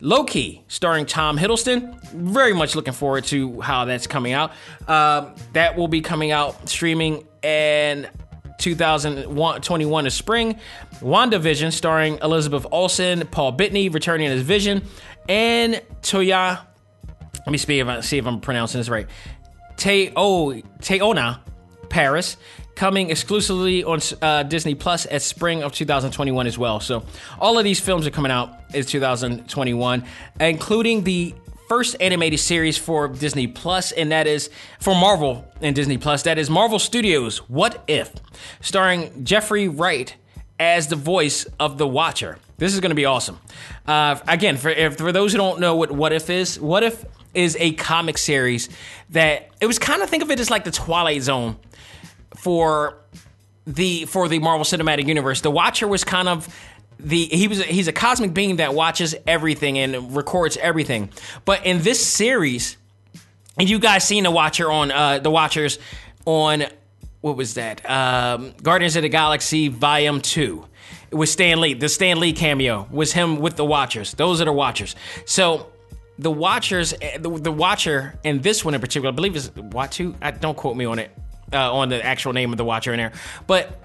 Loki, 0.00 0.64
starring 0.68 1.06
Tom 1.06 1.36
Hiddleston. 1.36 2.00
Very 2.12 2.54
much 2.54 2.76
looking 2.76 2.92
forward 2.92 3.24
to 3.24 3.60
how 3.60 3.84
that's 3.84 4.06
coming 4.06 4.32
out. 4.32 4.52
Uh, 4.86 5.30
that 5.54 5.76
will 5.76 5.88
be 5.88 6.00
coming 6.00 6.30
out 6.30 6.68
streaming 6.68 7.26
in 7.42 8.08
2021 8.58 10.06
is 10.06 10.14
spring. 10.14 10.58
WandaVision, 11.00 11.72
starring 11.72 12.18
Elizabeth 12.22 12.66
Olsen, 12.70 13.26
Paul 13.28 13.52
Bettany 13.52 13.88
returning 13.88 14.28
as 14.28 14.42
Vision, 14.42 14.82
and 15.28 15.82
Toya. 16.02 16.60
Let 17.38 17.48
me 17.48 17.58
see 17.58 17.78
if, 17.78 17.88
I, 17.88 18.00
see 18.00 18.18
if 18.18 18.26
I'm 18.26 18.40
pronouncing 18.40 18.80
this 18.80 18.88
right. 18.88 19.06
Teo, 19.76 20.52
Teyonah 20.80 21.40
Parris 21.88 22.36
coming 22.78 23.10
exclusively 23.10 23.82
on 23.82 23.98
uh, 24.22 24.44
Disney 24.44 24.76
Plus 24.76 25.04
at 25.10 25.20
spring 25.20 25.64
of 25.64 25.72
2021 25.72 26.46
as 26.46 26.56
well. 26.56 26.78
So 26.78 27.02
all 27.40 27.58
of 27.58 27.64
these 27.64 27.80
films 27.80 28.06
are 28.06 28.12
coming 28.12 28.30
out 28.30 28.54
is 28.72 28.86
2021, 28.86 30.04
including 30.38 31.02
the 31.02 31.34
first 31.68 31.96
animated 32.00 32.38
series 32.38 32.78
for 32.78 33.08
Disney 33.08 33.48
Plus, 33.48 33.90
and 33.90 34.12
that 34.12 34.28
is 34.28 34.48
for 34.78 34.94
Marvel 34.94 35.44
and 35.60 35.74
Disney 35.74 35.98
Plus. 35.98 36.22
That 36.22 36.38
is 36.38 36.48
Marvel 36.48 36.78
Studios' 36.78 37.38
What 37.48 37.82
If, 37.88 38.12
starring 38.60 39.24
Jeffrey 39.24 39.66
Wright 39.66 40.14
as 40.60 40.86
the 40.86 40.96
voice 40.96 41.46
of 41.58 41.78
the 41.78 41.86
Watcher. 41.86 42.38
This 42.58 42.74
is 42.74 42.80
going 42.80 42.90
to 42.90 42.96
be 42.96 43.06
awesome. 43.06 43.40
Uh, 43.88 44.20
again, 44.28 44.56
for 44.56 44.68
if, 44.68 44.98
for 44.98 45.10
those 45.10 45.32
who 45.32 45.38
don't 45.38 45.58
know 45.58 45.74
what 45.74 45.90
What 45.90 46.12
If 46.12 46.30
is, 46.30 46.60
What 46.60 46.84
If 46.84 47.04
is 47.34 47.56
a 47.58 47.72
comic 47.72 48.18
series 48.18 48.68
that 49.10 49.50
it 49.60 49.66
was 49.66 49.80
kind 49.80 50.00
of 50.00 50.08
think 50.08 50.22
of 50.22 50.30
it 50.30 50.38
as 50.38 50.48
like 50.48 50.62
the 50.62 50.70
Twilight 50.70 51.22
Zone 51.22 51.56
for 52.38 52.96
the 53.66 54.06
for 54.06 54.28
the 54.28 54.38
Marvel 54.38 54.64
Cinematic 54.64 55.06
Universe. 55.06 55.40
The 55.42 55.50
Watcher 55.50 55.86
was 55.86 56.04
kind 56.04 56.28
of 56.28 56.48
the 56.98 57.26
he 57.26 57.48
was 57.48 57.62
he's 57.64 57.88
a 57.88 57.92
cosmic 57.92 58.34
being 58.34 58.56
that 58.56 58.74
watches 58.74 59.14
everything 59.26 59.78
and 59.78 60.16
records 60.16 60.56
everything. 60.56 61.10
But 61.44 61.66
in 61.66 61.82
this 61.82 62.04
series, 62.04 62.76
and 63.58 63.68
you 63.68 63.78
guys 63.78 64.04
seen 64.04 64.24
the 64.24 64.30
Watcher 64.30 64.70
on 64.70 64.90
uh, 64.90 65.18
the 65.18 65.30
Watchers 65.30 65.78
on 66.24 66.64
what 67.20 67.36
was 67.36 67.54
that? 67.54 67.88
Um, 67.88 68.54
Guardians 68.62 68.96
of 68.96 69.02
the 69.02 69.08
Galaxy 69.08 69.68
Volume 69.68 70.20
Two. 70.20 70.64
It 71.10 71.14
was 71.14 71.32
Stan 71.32 71.60
Lee. 71.60 71.74
The 71.74 71.88
Stan 71.88 72.20
Lee 72.20 72.32
cameo 72.32 72.86
was 72.90 73.12
him 73.12 73.40
with 73.40 73.56
the 73.56 73.64
Watchers. 73.64 74.12
Those 74.12 74.40
are 74.40 74.44
the 74.44 74.52
Watchers. 74.52 74.94
So 75.24 75.70
the 76.18 76.30
Watchers, 76.30 76.90
the, 76.90 77.30
the 77.30 77.52
Watcher, 77.52 78.18
and 78.24 78.42
this 78.42 78.64
one 78.64 78.74
in 78.74 78.80
particular, 78.80 79.10
I 79.10 79.14
believe 79.14 79.34
is 79.34 79.48
Uatu. 79.50 80.14
I, 80.20 80.32
don't 80.32 80.56
quote 80.56 80.76
me 80.76 80.84
on 80.84 80.98
it 80.98 81.10
uh, 81.52 81.74
on 81.74 81.88
the 81.88 82.04
actual 82.04 82.32
name 82.32 82.52
of 82.52 82.58
the 82.58 82.64
Watcher 82.64 82.92
in 82.92 82.98
there, 82.98 83.12
but 83.46 83.80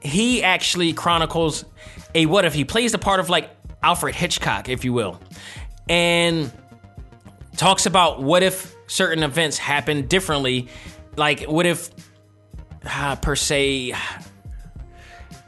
he 0.00 0.42
actually 0.42 0.92
chronicles 0.92 1.64
a 2.14 2.26
what 2.26 2.44
if 2.44 2.54
he 2.54 2.64
plays 2.64 2.92
the 2.92 2.98
part 2.98 3.20
of 3.20 3.28
like 3.28 3.50
Alfred 3.82 4.14
Hitchcock, 4.14 4.68
if 4.68 4.84
you 4.84 4.92
will, 4.92 5.20
and 5.88 6.52
talks 7.56 7.86
about 7.86 8.22
what 8.22 8.42
if 8.42 8.74
certain 8.86 9.22
events 9.22 9.58
happen 9.58 10.06
differently, 10.06 10.68
like 11.16 11.42
what 11.42 11.66
if 11.66 11.90
uh, 12.84 13.16
per 13.16 13.36
se. 13.36 13.94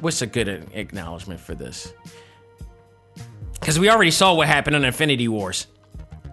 What's 0.00 0.22
a 0.22 0.26
good 0.26 0.48
acknowledgement 0.72 1.40
for 1.40 1.54
this? 1.54 1.92
Because 3.54 3.78
we 3.78 3.90
already 3.90 4.10
saw 4.10 4.34
what 4.34 4.48
happened 4.48 4.76
in 4.76 4.84
Infinity 4.84 5.28
Wars. 5.28 5.66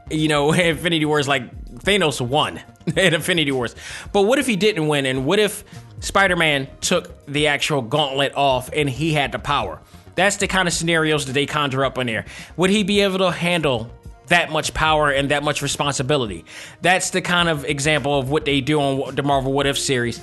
You 0.10 0.28
know, 0.28 0.52
Infinity 0.54 1.06
Wars, 1.06 1.28
like 1.28 1.76
Thanos 1.80 2.20
won 2.22 2.62
in 2.88 3.14
Infinity 3.14 3.52
Wars. 3.52 3.76
But 4.12 4.24
what 4.24 4.40
if 4.40 4.48
he 4.48 4.56
didn't 4.56 4.88
win? 4.88 5.06
And 5.06 5.26
what 5.26 5.40
if 5.40 5.64
Spider 6.00 6.36
Man 6.36 6.68
took 6.82 7.26
the 7.26 7.48
actual 7.48 7.82
gauntlet 7.82 8.36
off 8.36 8.70
and 8.74 8.90
he 8.90 9.14
had 9.14 9.32
the 9.32 9.40
power? 9.40 9.82
That's 10.16 10.38
the 10.38 10.48
kind 10.48 10.68
of 10.68 10.74
scenarios 10.74 11.28
that 11.28 11.34
they 11.34 11.46
conjure 11.46 11.86
up 11.86 11.98
in 12.00 12.08
there. 12.08 12.26
Would 12.58 12.72
he 12.72 12.84
be 12.84 13.02
able 13.02 13.20
to 13.20 13.32
handle 13.32 13.92
that 14.28 14.52
much 14.52 14.74
power 14.74 15.12
and 15.12 15.30
that 15.30 15.44
much 15.44 15.62
responsibility? 15.62 16.44
That's 16.82 17.12
the 17.12 17.22
kind 17.22 17.48
of 17.50 17.66
example 17.66 18.18
of 18.18 18.30
what 18.30 18.44
they 18.44 18.62
do 18.62 18.82
on 18.82 19.16
the 19.16 19.24
Marvel 19.24 19.54
What 19.54 19.68
If 19.68 19.78
series. 19.78 20.20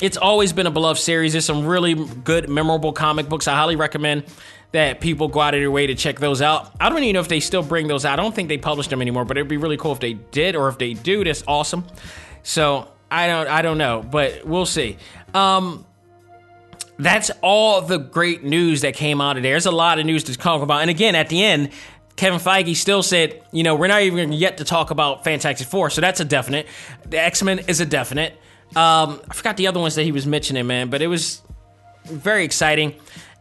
It's 0.00 0.16
always 0.16 0.52
been 0.52 0.66
a 0.66 0.70
beloved 0.70 0.98
series. 0.98 1.32
There's 1.32 1.44
some 1.44 1.66
really 1.66 1.94
good, 1.94 2.48
memorable 2.48 2.92
comic 2.92 3.28
books. 3.28 3.46
I 3.46 3.54
highly 3.54 3.76
recommend 3.76 4.24
that 4.72 5.00
people 5.00 5.28
go 5.28 5.40
out 5.40 5.54
of 5.54 5.60
their 5.60 5.70
way 5.70 5.86
to 5.86 5.94
check 5.94 6.18
those 6.18 6.42
out. 6.42 6.72
I 6.80 6.88
don't 6.88 7.02
even 7.02 7.14
know 7.14 7.20
if 7.20 7.28
they 7.28 7.40
still 7.40 7.62
bring 7.62 7.88
those 7.88 8.04
out. 8.04 8.18
I 8.18 8.22
don't 8.22 8.34
think 8.34 8.48
they 8.48 8.58
publish 8.58 8.88
them 8.88 9.02
anymore, 9.02 9.24
but 9.24 9.36
it'd 9.36 9.48
be 9.48 9.58
really 9.58 9.76
cool 9.76 9.92
if 9.92 10.00
they 10.00 10.14
did, 10.14 10.56
or 10.56 10.68
if 10.68 10.78
they 10.78 10.94
do, 10.94 11.24
that's 11.24 11.44
awesome. 11.46 11.84
So 12.42 12.88
I 13.10 13.26
don't, 13.26 13.48
I 13.48 13.62
don't 13.62 13.78
know, 13.78 14.02
but 14.02 14.46
we'll 14.46 14.66
see. 14.66 14.96
Um, 15.34 15.86
that's 16.98 17.30
all 17.42 17.82
the 17.82 17.98
great 17.98 18.44
news 18.44 18.80
that 18.80 18.94
came 18.94 19.20
out 19.20 19.36
of 19.36 19.42
there. 19.42 19.52
There's 19.52 19.66
a 19.66 19.70
lot 19.70 19.98
of 19.98 20.06
news 20.06 20.24
to 20.24 20.36
talk 20.36 20.62
about, 20.62 20.80
and 20.80 20.90
again, 20.90 21.14
at 21.14 21.28
the 21.28 21.42
end, 21.44 21.70
Kevin 22.16 22.38
Feige 22.38 22.76
still 22.76 23.02
said, 23.02 23.42
you 23.52 23.62
know, 23.62 23.74
we're 23.74 23.88
not 23.88 24.02
even 24.02 24.32
yet 24.32 24.58
to 24.58 24.64
talk 24.64 24.90
about 24.90 25.24
Fantastic 25.24 25.66
Four, 25.66 25.90
so 25.90 26.00
that's 26.00 26.20
a 26.20 26.24
definite. 26.24 26.66
The 27.06 27.18
X 27.18 27.42
Men 27.42 27.60
is 27.60 27.80
a 27.80 27.86
definite. 27.86 28.32
Um, 28.76 29.20
I 29.28 29.34
forgot 29.34 29.56
the 29.56 29.66
other 29.66 29.80
ones 29.80 29.96
that 29.96 30.04
he 30.04 30.12
was 30.12 30.26
mentioning, 30.26 30.66
man, 30.66 30.88
but 30.88 31.02
it 31.02 31.06
was 31.06 31.42
very 32.04 32.44
exciting. 32.44 32.94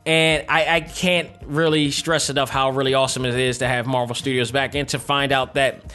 And 0.05 0.45
I, 0.49 0.75
I 0.75 0.81
can't 0.81 1.29
really 1.43 1.91
stress 1.91 2.29
enough 2.29 2.49
how 2.49 2.71
really 2.71 2.93
awesome 2.93 3.25
it 3.25 3.35
is 3.35 3.59
to 3.59 3.67
have 3.67 3.85
Marvel 3.85 4.15
Studios 4.15 4.51
back 4.51 4.73
and 4.73 4.87
to 4.89 4.99
find 4.99 5.31
out 5.31 5.53
that 5.53 5.93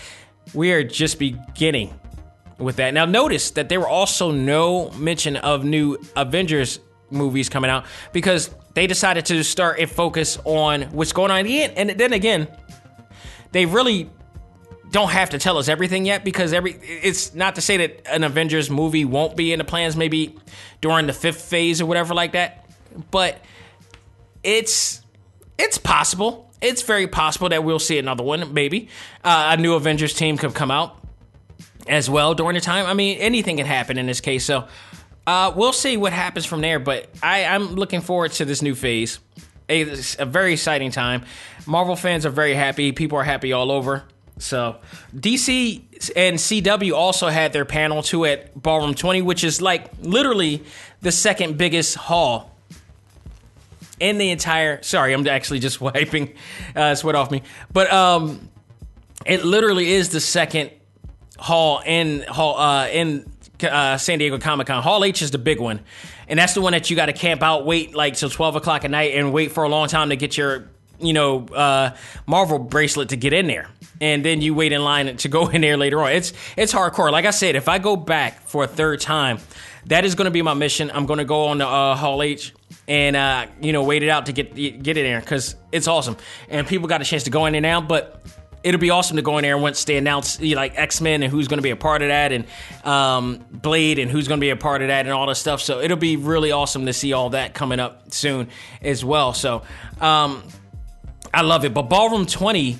we 0.54 0.72
are 0.72 0.84
just 0.84 1.18
beginning 1.18 1.98
with 2.59 2.76
that. 2.76 2.94
Now, 2.94 3.04
notice 3.04 3.50
that 3.52 3.68
there 3.68 3.80
were 3.80 3.88
also 3.88 4.30
no 4.30 4.90
mention 4.90 5.36
of 5.36 5.64
new 5.64 5.98
Avengers 6.14 6.78
movies 7.11 7.48
coming 7.48 7.70
out 7.70 7.84
because 8.12 8.50
they 8.74 8.86
decided 8.86 9.26
to 9.26 9.42
start 9.42 9.80
a 9.80 9.86
focus 9.86 10.38
on 10.44 10.82
what's 10.92 11.12
going 11.12 11.30
on. 11.30 11.40
In 11.40 11.46
the 11.46 11.62
end. 11.62 11.72
And 11.76 11.90
then 11.98 12.12
again, 12.12 12.48
they 13.52 13.66
really 13.66 14.11
don't 14.90 15.11
have 15.11 15.30
to 15.30 15.38
tell 15.38 15.59
us 15.59 15.68
everything 15.68 16.07
yet 16.07 16.24
because 16.24 16.52
every 16.52 16.72
it's 16.72 17.34
not 17.34 17.57
to 17.57 17.61
say 17.61 17.76
that 17.78 18.07
an 18.07 18.22
Avengers 18.22 18.70
movie 18.70 19.04
won't 19.04 19.36
be 19.36 19.52
in 19.52 19.59
the 19.59 19.64
plans 19.64 19.96
maybe 19.96 20.38
during 20.80 21.07
the 21.07 21.12
fifth 21.12 21.42
phase 21.42 21.80
or 21.80 21.86
whatever 21.86 22.14
like 22.14 22.32
that, 22.32 22.66
but 23.11 23.40
it's 24.47 25.03
it's 25.59 25.76
possible. 25.76 26.51
It's 26.62 26.82
very 26.82 27.07
possible 27.07 27.51
that 27.51 27.64
we'll 27.64 27.78
see 27.78 27.99
another 27.99 28.24
one. 28.24 28.55
Maybe 28.55 28.88
uh, 29.24 29.57
a 29.59 29.61
new 29.61 29.74
Avengers 29.74 30.14
team 30.14 30.38
could 30.38 30.55
come 30.55 30.70
out 30.70 30.97
as 31.86 32.09
well 32.09 32.34
during 32.34 32.55
the 32.55 32.61
time. 32.61 32.86
I 32.86 32.94
mean, 32.94 33.18
anything 33.18 33.59
can 33.59 33.66
happen 33.66 33.99
in 33.99 34.07
this 34.07 34.20
case. 34.20 34.44
So 34.44 34.66
uh, 35.26 35.53
we'll 35.55 35.72
see 35.72 35.97
what 35.97 36.12
happens 36.12 36.47
from 36.47 36.61
there. 36.61 36.78
But 36.78 37.09
I, 37.22 37.44
I'm 37.44 37.74
looking 37.74 38.01
forward 38.01 38.32
to 38.32 38.44
this 38.44 38.62
new 38.62 38.74
phase. 38.74 39.18
It's 39.68 40.16
a 40.18 40.24
very 40.24 40.53
exciting 40.53 40.92
time. 40.92 41.24
Marvel 41.66 41.97
fans 41.97 42.24
are 42.24 42.30
very 42.30 42.55
happy. 42.55 42.92
People 42.92 43.18
are 43.18 43.24
happy 43.24 43.53
all 43.53 43.72
over. 43.72 44.05
So 44.38 44.76
DC 45.14 45.82
and 46.14 46.36
CW 46.36 46.92
also 46.92 47.28
had 47.28 47.53
their 47.53 47.64
panel 47.64 48.03
too 48.03 48.24
at 48.26 48.61
Ballroom 48.61 48.94
20, 48.94 49.22
which 49.22 49.42
is 49.42 49.61
like 49.61 49.90
literally 50.03 50.62
the 51.01 51.11
second 51.11 51.59
biggest 51.59 51.97
hall 51.97 52.55
in 54.01 54.18
the 54.18 54.30
entire. 54.30 54.82
Sorry, 54.82 55.12
I'm 55.12 55.26
actually 55.26 55.61
just 55.61 55.80
wiping 55.80 56.34
uh, 56.74 56.94
sweat 56.94 57.14
off 57.14 57.30
me, 57.30 57.42
but 57.72 57.92
um, 57.92 58.49
it 59.24 59.44
literally 59.44 59.92
is 59.92 60.11
the 60.11 60.20
second 60.20 60.70
hall 61.38 61.82
in 61.84 62.22
hall 62.22 62.59
uh, 62.59 62.88
in 62.88 63.30
uh, 63.62 63.97
San 63.97 64.18
Diego 64.18 64.38
Comic 64.38 64.66
Con. 64.66 64.82
Hall 64.82 65.05
H 65.05 65.22
is 65.22 65.30
the 65.30 65.38
big 65.38 65.61
one, 65.61 65.80
and 66.28 66.38
that's 66.38 66.55
the 66.55 66.61
one 66.61 66.72
that 66.72 66.90
you 66.90 66.97
got 66.97 67.07
to 67.07 67.12
camp 67.12 67.42
out, 67.42 67.64
wait 67.64 67.94
like 67.94 68.14
till 68.14 68.30
12 68.30 68.57
o'clock 68.57 68.84
at 68.84 68.90
night, 68.90 69.14
and 69.14 69.32
wait 69.32 69.53
for 69.53 69.64
a 69.64 69.68
long 69.68 69.88
time 69.88 70.11
to 70.11 70.16
get 70.16 70.36
your 70.36 70.68
you 70.99 71.12
know 71.12 71.47
uh, 71.49 71.94
Marvel 72.26 72.59
bracelet 72.59 73.11
to 73.11 73.16
get 73.16 73.32
in 73.32 73.47
there, 73.47 73.68
and 74.01 74.24
then 74.24 74.40
you 74.40 74.55
wait 74.55 74.72
in 74.72 74.82
line 74.82 75.16
to 75.16 75.28
go 75.28 75.49
in 75.51 75.61
there 75.61 75.76
later 75.76 76.03
on. 76.03 76.12
It's 76.12 76.32
it's 76.57 76.72
hardcore. 76.72 77.11
Like 77.11 77.24
I 77.24 77.30
said, 77.30 77.57
if 77.57 77.68
I 77.68 77.78
go 77.78 77.97
back 77.97 78.42
for 78.42 78.64
a 78.64 78.68
third 78.68 79.01
time, 79.01 79.38
that 79.86 80.05
is 80.05 80.14
going 80.14 80.26
to 80.26 80.30
be 80.30 80.42
my 80.42 80.55
mission. 80.55 80.90
I'm 80.92 81.07
going 81.07 81.18
to 81.18 81.24
go 81.24 81.47
on 81.47 81.59
the 81.59 81.66
uh, 81.66 81.94
Hall 81.94 82.22
H 82.22 82.53
and 82.89 83.16
uh, 83.16 83.47
you 83.61 83.72
know 83.72 83.82
wait 83.82 84.03
it 84.03 84.09
out 84.09 84.26
to 84.26 84.32
get 84.32 84.55
get 84.55 84.97
in 84.97 85.05
there 85.05 85.20
because 85.20 85.57
it's 85.72 85.89
awesome, 85.89 86.16
and 86.49 86.66
people 86.66 86.89
got 86.89 87.01
a 87.01 87.05
chance 87.05 87.24
to 87.24 87.30
go 87.30 87.47
in 87.47 87.53
there 87.53 87.61
now, 87.61 87.80
but. 87.80 88.22
It'll 88.64 88.80
be 88.80 88.91
awesome 88.91 89.14
to 89.14 89.22
go 89.22 89.39
in 89.39 89.43
there 89.43 89.57
once 89.57 89.84
they 89.84 89.97
announce 89.97 90.41
you 90.41 90.57
know, 90.57 90.61
like 90.61 90.76
X 90.76 91.01
Men 91.01 91.22
and 91.22 91.30
who's 91.30 91.47
going 91.47 91.59
to 91.59 91.62
be 91.62 91.70
a 91.70 91.76
part 91.76 92.03
of 92.03 92.09
that, 92.09 92.32
and 92.32 92.47
um, 92.84 93.45
Blade 93.53 94.01
and 94.01 94.11
who's 94.11 94.26
going 94.26 94.41
to 94.41 94.45
be 94.45 94.51
a 94.51 94.57
part 94.57 94.82
of 94.82 94.89
that, 94.89 95.07
and 95.07 95.14
all 95.14 95.28
this 95.28 95.39
stuff. 95.39 95.61
So 95.61 95.78
it'll 95.78 95.97
be 95.97 96.16
really 96.16 96.51
awesome 96.51 96.87
to 96.87 96.93
see 96.93 97.12
all 97.12 97.30
that 97.30 97.55
coming 97.55 97.78
up 97.78 98.12
soon 98.12 98.49
as 98.82 99.05
well. 99.05 99.34
So 99.34 99.62
um, 100.01 100.43
I 101.32 101.43
love 101.43 101.64
it. 101.64 101.74
But 101.74 101.82
Ballroom 101.82 102.26
20 102.26 102.76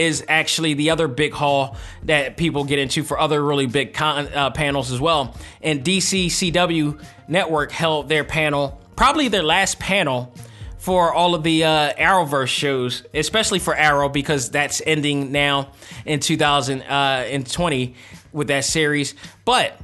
is 0.00 0.24
actually 0.28 0.74
the 0.74 0.90
other 0.90 1.08
big 1.08 1.32
hall 1.34 1.76
that 2.04 2.36
people 2.36 2.64
get 2.64 2.78
into 2.78 3.02
for 3.02 3.18
other 3.18 3.44
really 3.44 3.66
big 3.66 3.92
con- 3.92 4.28
uh, 4.28 4.50
panels 4.50 4.90
as 4.90 5.00
well. 5.00 5.36
And 5.60 5.84
DC 5.84 6.26
CW 6.26 7.02
Network 7.28 7.70
held 7.70 8.08
their 8.08 8.24
panel, 8.24 8.79
probably 9.00 9.28
their 9.28 9.42
last 9.42 9.78
panel 9.78 10.30
for 10.76 11.10
all 11.10 11.34
of 11.34 11.42
the 11.42 11.64
uh, 11.64 11.94
Arrowverse 11.94 12.48
shows, 12.48 13.02
especially 13.14 13.58
for 13.58 13.74
Arrow 13.74 14.10
because 14.10 14.50
that's 14.50 14.82
ending 14.84 15.32
now 15.32 15.72
in 16.04 16.20
2020 16.20 16.84
uh, 16.84 17.96
with 18.34 18.48
that 18.48 18.62
series. 18.66 19.14
But 19.46 19.80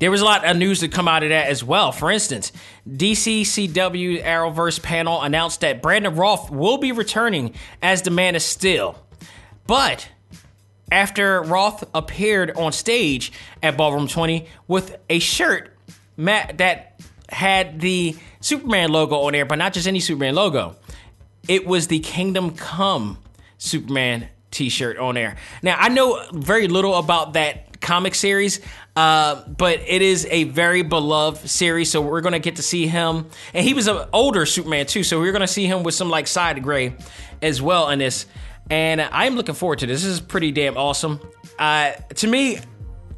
there 0.00 0.10
was 0.10 0.20
a 0.20 0.24
lot 0.24 0.44
of 0.44 0.56
news 0.56 0.80
to 0.80 0.88
come 0.88 1.06
out 1.06 1.22
of 1.22 1.28
that 1.28 1.46
as 1.46 1.62
well. 1.62 1.92
For 1.92 2.10
instance, 2.10 2.50
DCCW 2.90 4.20
Arrowverse 4.20 4.82
panel 4.82 5.22
announced 5.22 5.60
that 5.60 5.80
Brandon 5.80 6.16
Routh 6.16 6.50
will 6.50 6.78
be 6.78 6.90
returning 6.90 7.54
as 7.82 8.02
the 8.02 8.10
Man 8.10 8.34
of 8.34 8.42
Steel. 8.42 9.00
But 9.68 10.08
after 10.90 11.40
Routh 11.40 11.84
appeared 11.94 12.50
on 12.56 12.72
stage 12.72 13.30
at 13.62 13.76
Ballroom 13.76 14.08
20 14.08 14.48
with 14.66 14.96
a 15.08 15.20
shirt 15.20 15.72
that 16.16 17.00
had 17.28 17.80
the 17.80 18.16
Superman 18.40 18.90
logo 18.90 19.16
on 19.20 19.32
there, 19.32 19.44
but 19.44 19.56
not 19.56 19.72
just 19.72 19.86
any 19.86 20.00
Superman 20.00 20.34
logo. 20.34 20.76
It 21.48 21.66
was 21.66 21.88
the 21.88 22.00
Kingdom 22.00 22.56
Come 22.56 23.18
Superman 23.58 24.28
t-shirt 24.50 24.98
on 24.98 25.14
there. 25.14 25.36
Now, 25.62 25.76
I 25.78 25.88
know 25.88 26.20
very 26.32 26.68
little 26.68 26.94
about 26.94 27.34
that 27.34 27.80
comic 27.80 28.14
series. 28.14 28.60
Uh, 28.96 29.46
but 29.46 29.78
it 29.86 30.00
is 30.00 30.26
a 30.30 30.44
very 30.44 30.80
beloved 30.80 31.46
series, 31.50 31.90
so 31.90 32.00
we're 32.00 32.22
gonna 32.22 32.38
get 32.38 32.56
to 32.56 32.62
see 32.62 32.86
him, 32.86 33.26
and 33.52 33.62
he 33.62 33.74
was 33.74 33.88
an 33.88 34.08
older 34.10 34.46
Superman 34.46 34.86
too, 34.86 35.02
so 35.02 35.20
we're 35.20 35.32
gonna 35.32 35.46
see 35.46 35.66
him 35.66 35.82
with 35.82 35.94
some 35.94 36.08
like 36.08 36.26
side 36.26 36.62
gray 36.62 36.96
as 37.42 37.60
well 37.60 37.90
in 37.90 37.98
this, 37.98 38.24
and 38.70 39.02
I'm 39.02 39.36
looking 39.36 39.54
forward 39.54 39.80
to 39.80 39.86
this. 39.86 40.02
This 40.02 40.12
is 40.12 40.20
pretty 40.20 40.50
damn 40.50 40.78
awesome. 40.78 41.20
Uh, 41.58 41.90
to 42.14 42.26
me, 42.26 42.58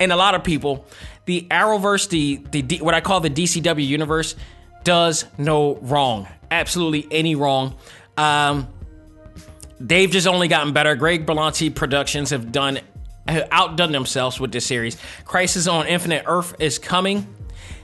and 0.01 0.11
a 0.11 0.17
lot 0.17 0.35
of 0.35 0.43
people, 0.43 0.85
the 1.29 1.47
Arrowverse, 1.51 2.09
the 2.09 2.63
the 2.63 2.79
what 2.79 2.95
I 2.95 3.03
call 3.03 3.21
the 3.21 3.29
DCW 3.29 3.87
universe, 3.87 4.35
does 4.83 5.27
no 5.37 5.77
wrong, 5.77 6.27
absolutely 6.51 7.07
any 7.11 7.35
wrong. 7.35 7.77
Um, 8.17 8.67
they've 9.79 10.11
just 10.11 10.27
only 10.27 10.49
gotten 10.49 10.73
better. 10.73 10.97
Greg 10.97 11.27
Berlanti 11.27 11.73
Productions 11.73 12.31
have 12.31 12.51
done 12.51 12.81
have 13.29 13.47
outdone 13.51 13.93
themselves 13.93 14.41
with 14.41 14.53
this 14.53 14.65
series. 14.65 14.97
Crisis 15.27 15.67
on 15.67 15.87
Infinite 15.87 16.25
Earth 16.27 16.55
is 16.61 16.79
coming. 16.79 17.27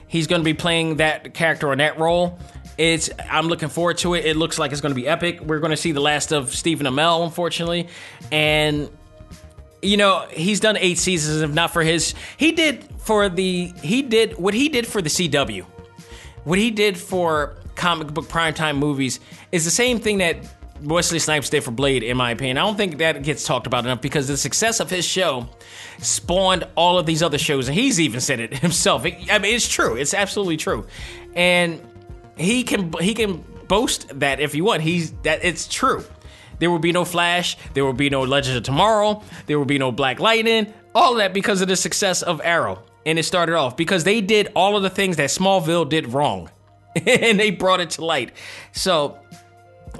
He's 0.07 0.25
going 0.25 0.41
to 0.41 0.45
be 0.45 0.55
playing 0.55 0.95
that 0.95 1.35
character 1.35 1.71
in 1.71 1.77
that 1.77 1.99
role. 1.99 2.39
It's 2.79 3.11
I'm 3.29 3.47
looking 3.47 3.69
forward 3.69 3.99
to 3.99 4.15
it. 4.15 4.25
It 4.25 4.37
looks 4.37 4.57
like 4.57 4.71
it's 4.71 4.81
going 4.81 4.95
to 4.95 4.99
be 4.99 5.07
epic. 5.07 5.41
We're 5.41 5.59
going 5.59 5.69
to 5.69 5.77
see 5.77 5.91
the 5.91 6.01
last 6.01 6.31
of 6.31 6.55
Stephen 6.55 6.87
Amell, 6.87 7.23
unfortunately, 7.23 7.89
and 8.31 8.89
you 9.81 9.97
know 9.97 10.27
he's 10.31 10.59
done 10.59 10.77
eight 10.77 10.97
seasons. 10.97 11.41
If 11.41 11.51
not 11.51 11.71
for 11.71 11.83
his, 11.83 12.13
he 12.37 12.51
did 12.51 12.83
for 12.99 13.29
the 13.29 13.73
he 13.81 14.01
did 14.01 14.37
what 14.37 14.53
he 14.53 14.69
did 14.69 14.87
for 14.87 15.01
the 15.01 15.09
CW. 15.09 15.65
What 16.43 16.59
he 16.59 16.71
did 16.71 16.97
for 16.97 17.57
comic 17.75 18.13
book 18.13 18.25
primetime 18.25 18.77
movies 18.77 19.19
is 19.51 19.65
the 19.65 19.71
same 19.71 19.99
thing 19.99 20.19
that 20.19 20.37
Wesley 20.81 21.19
Snipes 21.19 21.49
did 21.49 21.63
for 21.63 21.71
Blade, 21.71 22.03
in 22.03 22.17
my 22.17 22.31
opinion. 22.31 22.57
I 22.57 22.61
don't 22.61 22.75
think 22.75 22.97
that 22.97 23.23
gets 23.23 23.45
talked 23.45 23.65
about 23.65 23.85
enough 23.85 24.01
because 24.01 24.27
the 24.27 24.37
success 24.37 24.79
of 24.79 24.89
his 24.89 25.05
show 25.05 25.47
spawned 25.99 26.67
all 26.75 26.99
of 26.99 27.05
these 27.05 27.23
other 27.23 27.37
shows, 27.37 27.67
and 27.67 27.75
he's 27.75 27.99
even 27.99 28.19
said 28.19 28.39
it 28.39 28.57
himself. 28.57 29.03
I 29.05 29.39
mean, 29.39 29.55
it's 29.55 29.67
true. 29.67 29.95
It's 29.95 30.13
absolutely 30.13 30.57
true, 30.57 30.85
and 31.35 31.81
he 32.37 32.63
can 32.63 32.91
he 32.99 33.13
can 33.13 33.43
boast 33.67 34.19
that 34.19 34.39
if 34.39 34.53
you 34.53 34.63
want. 34.63 34.81
He's 34.81 35.11
that 35.23 35.43
it's 35.43 35.67
true. 35.67 36.03
There 36.59 36.71
will 36.71 36.79
be 36.79 36.91
no 36.91 37.05
Flash. 37.05 37.57
There 37.73 37.85
will 37.85 37.93
be 37.93 38.09
no 38.09 38.23
Legends 38.23 38.57
of 38.57 38.63
Tomorrow. 38.63 39.21
There 39.45 39.57
will 39.57 39.65
be 39.65 39.77
no 39.77 39.91
Black 39.91 40.19
Lightning. 40.19 40.73
All 40.93 41.13
of 41.13 41.17
that 41.17 41.33
because 41.33 41.61
of 41.61 41.67
the 41.67 41.75
success 41.75 42.21
of 42.21 42.39
Arrow, 42.43 42.83
and 43.05 43.19
it 43.19 43.23
started 43.23 43.55
off 43.55 43.75
because 43.75 44.03
they 44.03 44.21
did 44.21 44.51
all 44.55 44.77
of 44.77 44.83
the 44.83 44.89
things 44.89 45.17
that 45.17 45.29
Smallville 45.29 45.89
did 45.89 46.13
wrong, 46.13 46.49
and 47.05 47.39
they 47.39 47.51
brought 47.51 47.81
it 47.81 47.91
to 47.91 48.05
light. 48.05 48.31
So 48.71 49.19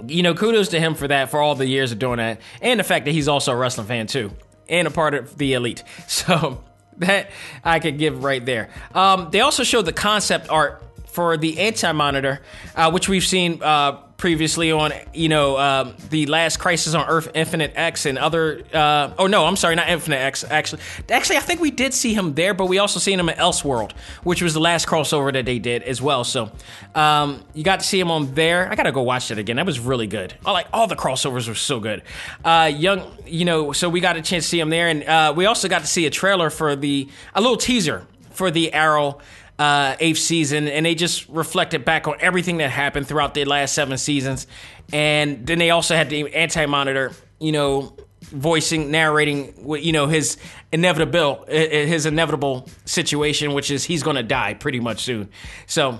you 0.07 0.23
know, 0.23 0.33
kudos 0.33 0.69
to 0.69 0.79
him 0.79 0.95
for 0.95 1.07
that, 1.07 1.29
for 1.29 1.39
all 1.39 1.55
the 1.55 1.67
years 1.67 1.91
of 1.91 1.99
doing 1.99 2.17
that, 2.17 2.41
and 2.61 2.79
the 2.79 2.83
fact 2.83 3.05
that 3.05 3.11
he's 3.11 3.27
also 3.27 3.51
a 3.51 3.55
wrestling 3.55 3.87
fan 3.87 4.07
too, 4.07 4.31
and 4.69 4.87
a 4.87 4.91
part 4.91 5.13
of 5.13 5.37
the 5.37 5.53
elite. 5.53 5.83
So 6.07 6.63
that 6.97 7.31
I 7.63 7.79
could 7.79 7.97
give 7.97 8.23
right 8.23 8.45
there. 8.45 8.69
Um, 8.93 9.29
they 9.31 9.41
also 9.41 9.63
showed 9.63 9.85
the 9.85 9.93
concept 9.93 10.49
art 10.49 10.81
for 11.07 11.35
the 11.35 11.59
Anti 11.59 11.91
Monitor, 11.91 12.41
uh, 12.75 12.91
which 12.91 13.09
we've 13.09 13.25
seen 13.25 13.61
uh, 13.61 14.01
previously 14.17 14.71
on, 14.71 14.93
you 15.13 15.27
know, 15.27 15.57
um, 15.57 15.93
the 16.09 16.25
last 16.27 16.57
Crisis 16.57 16.93
on 16.93 17.07
Earth, 17.07 17.29
Infinite 17.33 17.73
X, 17.75 18.05
and 18.05 18.17
other. 18.17 18.63
Uh, 18.73 19.13
oh 19.17 19.27
no, 19.27 19.45
I'm 19.45 19.55
sorry, 19.55 19.75
not 19.75 19.89
Infinite 19.89 20.17
X. 20.17 20.43
Actually, 20.43 20.81
actually, 21.09 21.37
I 21.37 21.41
think 21.41 21.59
we 21.59 21.71
did 21.71 21.93
see 21.93 22.13
him 22.13 22.33
there, 22.33 22.53
but 22.53 22.67
we 22.67 22.77
also 22.79 22.99
seen 22.99 23.19
him 23.19 23.29
in 23.29 23.35
Elseworld, 23.35 23.91
which 24.23 24.41
was 24.41 24.53
the 24.53 24.59
last 24.59 24.87
crossover 24.87 25.33
that 25.33 25.45
they 25.45 25.59
did 25.59 25.83
as 25.83 26.01
well. 26.01 26.23
So 26.23 26.51
um, 26.93 27.43
you 27.53 27.63
got 27.63 27.79
to 27.81 27.85
see 27.85 27.99
him 27.99 28.09
on 28.09 28.33
there. 28.33 28.71
I 28.71 28.75
gotta 28.75 28.91
go 28.91 29.03
watch 29.03 29.27
that 29.29 29.37
again. 29.37 29.57
That 29.57 29.65
was 29.65 29.79
really 29.79 30.07
good. 30.07 30.33
I 30.45 30.51
like 30.51 30.67
all 30.71 30.87
the 30.87 30.95
crossovers 30.95 31.47
were 31.47 31.55
so 31.55 31.79
good. 31.79 32.01
Uh, 32.43 32.71
young, 32.73 33.11
you 33.25 33.45
know, 33.45 33.71
so 33.73 33.89
we 33.89 33.99
got 33.99 34.15
a 34.15 34.21
chance 34.21 34.45
to 34.45 34.49
see 34.49 34.59
him 34.59 34.69
there, 34.69 34.87
and 34.87 35.03
uh, 35.03 35.33
we 35.35 35.45
also 35.45 35.67
got 35.67 35.81
to 35.81 35.87
see 35.87 36.05
a 36.05 36.09
trailer 36.09 36.49
for 36.49 36.75
the 36.75 37.09
a 37.33 37.41
little 37.41 37.57
teaser 37.57 38.07
for 38.31 38.51
the 38.51 38.71
Arrow 38.73 39.19
uh, 39.57 39.95
eighth 39.99 40.19
season, 40.19 40.67
and 40.67 40.85
they 40.85 40.95
just 40.95 41.27
reflected 41.29 41.85
back 41.85 42.07
on 42.07 42.15
everything 42.19 42.57
that 42.57 42.69
happened 42.69 43.07
throughout 43.07 43.33
the 43.33 43.45
last 43.45 43.73
seven 43.73 43.97
seasons. 43.97 44.47
And 44.91 45.45
then 45.47 45.59
they 45.59 45.69
also 45.69 45.95
had 45.95 46.09
the 46.09 46.33
anti 46.35 46.65
monitor, 46.65 47.13
you 47.39 47.51
know, 47.51 47.95
voicing, 48.21 48.91
narrating, 48.91 49.53
you 49.81 49.91
know, 49.91 50.07
his 50.07 50.37
inevitable, 50.71 51.45
his 51.47 52.05
inevitable 52.05 52.67
situation, 52.85 53.53
which 53.53 53.71
is 53.71 53.83
he's 53.83 54.03
going 54.03 54.17
to 54.17 54.23
die 54.23 54.53
pretty 54.55 54.79
much 54.79 55.03
soon. 55.03 55.29
So 55.67 55.99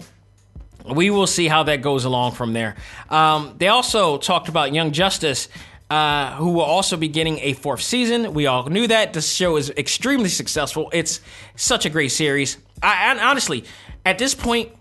we 0.93 1.09
will 1.09 1.27
see 1.27 1.47
how 1.47 1.63
that 1.63 1.81
goes 1.81 2.05
along 2.05 2.33
from 2.33 2.53
there. 2.53 2.75
Um, 3.09 3.55
they 3.57 3.67
also 3.67 4.17
talked 4.17 4.49
about 4.49 4.73
Young 4.73 4.91
Justice. 4.91 5.47
Uh, 5.87 6.33
who 6.37 6.49
will 6.49 6.61
also 6.61 6.97
be 6.97 7.07
getting 7.07 7.37
a 7.39 7.53
fourth 7.53 7.81
season. 7.81 8.33
We 8.33 8.47
all 8.47 8.65
knew 8.65 8.87
that. 8.87 9.13
This 9.13 9.31
show 9.31 9.55
is 9.55 9.69
extremely 9.69 10.29
successful. 10.29 10.89
It's 10.91 11.21
such 11.55 11.85
a 11.85 11.91
great 11.91 12.09
series. 12.09 12.57
I, 12.81 13.15
honestly, 13.19 13.65
at 14.03 14.17
this 14.17 14.33
point, 14.33 14.71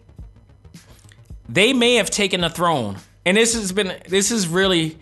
they 1.47 1.75
may 1.75 1.97
have 1.97 2.09
taken 2.09 2.41
the 2.41 2.49
throne, 2.49 2.97
and 3.27 3.37
this 3.37 3.55
has 3.55 3.71
been 3.71 4.01
this 4.09 4.31
is 4.31 4.49
really 4.49 4.99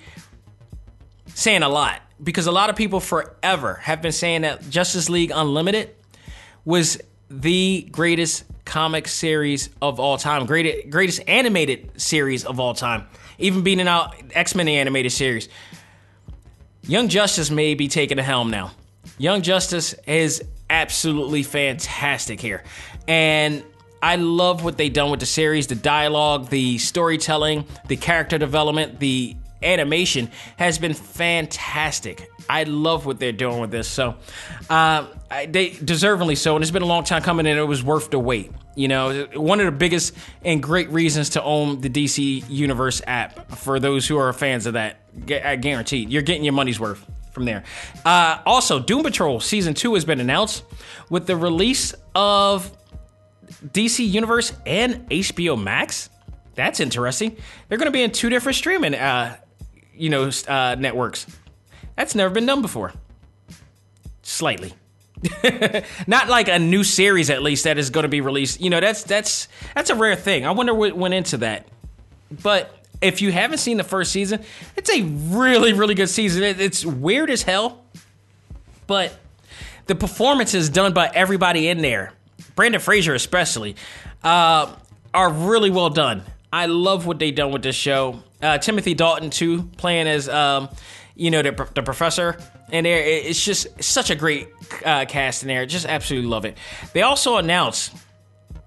saying 1.35 1.63
a 1.63 1.69
lot 1.69 2.01
because 2.23 2.47
a 2.47 2.53
lot 2.53 2.69
of 2.69 2.75
people 2.75 2.99
forever 2.99 3.75
have 3.75 4.03
been 4.03 4.13
saying 4.13 4.43
that 4.43 4.69
Justice 4.69 5.09
League 5.09 5.31
Unlimited 5.33 5.95
was 6.65 7.01
the 7.31 7.89
greatest 7.93 8.45
comic 8.65 9.09
series 9.09 9.71
of 9.81 9.99
all 10.01 10.19
time, 10.19 10.47
greatest 10.47 10.91
greatest 10.91 11.21
animated 11.29 12.01
series 12.01 12.45
of 12.45 12.59
all 12.59 12.75
time, 12.75 13.07
even 13.39 13.63
beating 13.63 13.89
out 13.89 14.15
X 14.33 14.55
Men 14.55 14.67
the 14.67 14.77
animated 14.77 15.13
series. 15.13 15.49
Young 16.87 17.09
Justice 17.09 17.51
may 17.51 17.75
be 17.75 17.87
taking 17.87 18.17
the 18.17 18.25
helm 18.25 18.51
now. 18.51 18.73
Young 19.17 19.43
Justice 19.43 19.95
is 20.07 20.43
absolutely 20.69 21.45
fantastic 21.45 22.41
here, 22.41 22.65
and 23.07 23.63
I 24.03 24.17
love 24.17 24.65
what 24.65 24.79
they've 24.79 24.93
done 24.93 25.13
with 25.13 25.21
the 25.21 25.27
series, 25.27 25.69
the 25.69 25.77
dialogue, 25.77 26.49
the 26.49 26.79
storytelling, 26.79 27.67
the 27.87 27.97
character 27.97 28.37
development, 28.37 28.99
the 28.99 29.37
animation 29.63 30.29
has 30.57 30.77
been 30.77 30.93
fantastic. 30.93 32.29
I 32.49 32.65
love 32.65 33.07
what 33.07 33.19
they're 33.19 33.33
doing 33.33 33.61
with 33.61 33.71
this. 33.71 33.89
So, 33.89 34.17
uh, 34.69 35.07
they 35.49 35.71
deservingly 35.71 36.37
so, 36.37 36.55
and 36.55 36.63
it's 36.63 36.71
been 36.71 36.83
a 36.83 36.87
long 36.87 37.05
time 37.05 37.23
coming, 37.23 37.47
and 37.47 37.59
it 37.59 37.65
was 37.65 37.83
worth 37.83 38.11
the 38.11 38.19
wait. 38.19 38.53
You 38.75 38.89
know, 38.89 39.27
one 39.35 39.61
of 39.61 39.67
the 39.67 39.73
biggest 39.73 40.15
and 40.45 40.63
great 40.63 40.91
reasons 40.91 41.31
to 41.31 41.43
own 41.43 41.81
the 41.81 41.91
DC 41.91 42.49
Universe 42.49 43.03
app 43.07 43.51
for 43.57 43.79
those 43.79 44.07
who 44.07 44.17
are 44.17 44.33
fans 44.33 44.67
of 44.67 44.75
that. 44.75 45.01
I 45.29 45.57
guarantee 45.57 46.07
you're 46.09 46.23
getting 46.23 46.45
your 46.45 46.55
money's 46.55 46.81
worth 46.81 47.05
from 47.33 47.45
there. 47.45 47.65
Uh, 48.05 48.39
also, 48.47 48.79
Doom 48.81 49.03
Patrol 49.03 49.41
season 49.41 49.75
two 49.75 49.95
has 49.95 50.05
been 50.05 50.21
announced 50.21 50.65
with 51.11 51.27
the 51.27 51.37
release 51.37 51.95
of 52.15 52.71
DC 53.67 54.09
Universe 54.09 54.53
and 54.65 55.09
HBO 55.11 55.63
Max. 55.63 56.09
That's 56.55 56.81
interesting. 56.81 57.37
They're 57.69 57.79
going 57.79 57.87
to 57.87 57.93
be 57.93 58.03
in 58.03 58.11
two 58.11 58.31
different 58.31 58.57
streaming, 58.57 58.95
uh, 58.95 59.37
you 59.95 60.11
know, 60.11 60.31
uh, 60.49 60.77
networks. 60.79 61.27
That's 61.97 62.15
never 62.15 62.33
been 62.33 62.47
done 62.47 62.63
before. 62.63 62.93
Slightly. 64.23 64.75
Not 66.07 66.29
like 66.29 66.49
a 66.49 66.59
new 66.59 66.85
series, 66.85 67.31
at 67.31 67.43
least 67.43 67.65
that 67.65 67.79
is 67.79 67.91
going 67.91 68.03
to 68.03 68.09
be 68.09 68.21
released. 68.21 68.61
You 68.61 68.71
know, 68.71 68.81
that's 68.81 69.05
that's 69.05 69.49
that's 69.75 69.91
a 69.91 69.95
rare 69.95 70.17
thing. 70.17 70.47
I 70.47 70.51
wonder 70.51 70.75
what 70.75 70.97
went 70.97 71.15
into 71.15 71.39
that. 71.39 71.67
But 72.43 72.75
if 73.01 73.21
you 73.23 73.31
haven't 73.31 73.59
seen 73.59 73.77
the 73.77 73.85
first 73.85 74.13
season, 74.13 74.43
it's 74.77 74.91
a 74.91 75.03
really 75.03 75.73
really 75.73 75.95
good 75.95 76.09
season. 76.09 76.43
It's 76.43 76.85
weird 76.85 77.31
as 77.31 77.43
hell, 77.43 77.85
but 78.87 79.17
the 79.87 79.95
performances 79.95 80.69
done 80.69 80.93
by 80.93 81.11
everybody 81.13 81.69
in 81.69 81.83
there, 81.83 82.13
Brendan 82.57 82.81
Fraser 82.81 83.15
especially, 83.15 83.77
uh, 84.25 84.75
are 85.15 85.31
really 85.31 85.71
well 85.71 85.91
done. 85.91 86.25
I 86.53 86.67
love 86.67 87.07
what 87.07 87.19
they 87.19 87.31
done 87.31 87.53
with 87.53 87.63
this 87.63 87.77
show. 87.77 88.23
Uh, 88.41 88.59
Timothy 88.59 88.95
Dalton 88.95 89.31
too, 89.31 89.65
playing 89.77 90.09
as 90.09 90.29
um, 90.29 90.69
you 91.15 91.31
know 91.31 91.43
the, 91.43 91.69
the 91.75 91.83
professor. 91.83 92.39
And 92.71 92.87
there 92.87 93.03
it's 93.03 93.45
just 93.45 93.83
such 93.83 94.11
a 94.11 94.15
great 94.15 94.49
uh, 94.85 95.05
cast 95.07 95.43
in 95.43 95.49
there. 95.49 95.67
Just 95.67 95.87
absolutely 95.87 96.29
love 96.29 96.45
it. 96.45 96.57
They 96.93 97.03
also 97.03 97.37
announced 97.37 97.95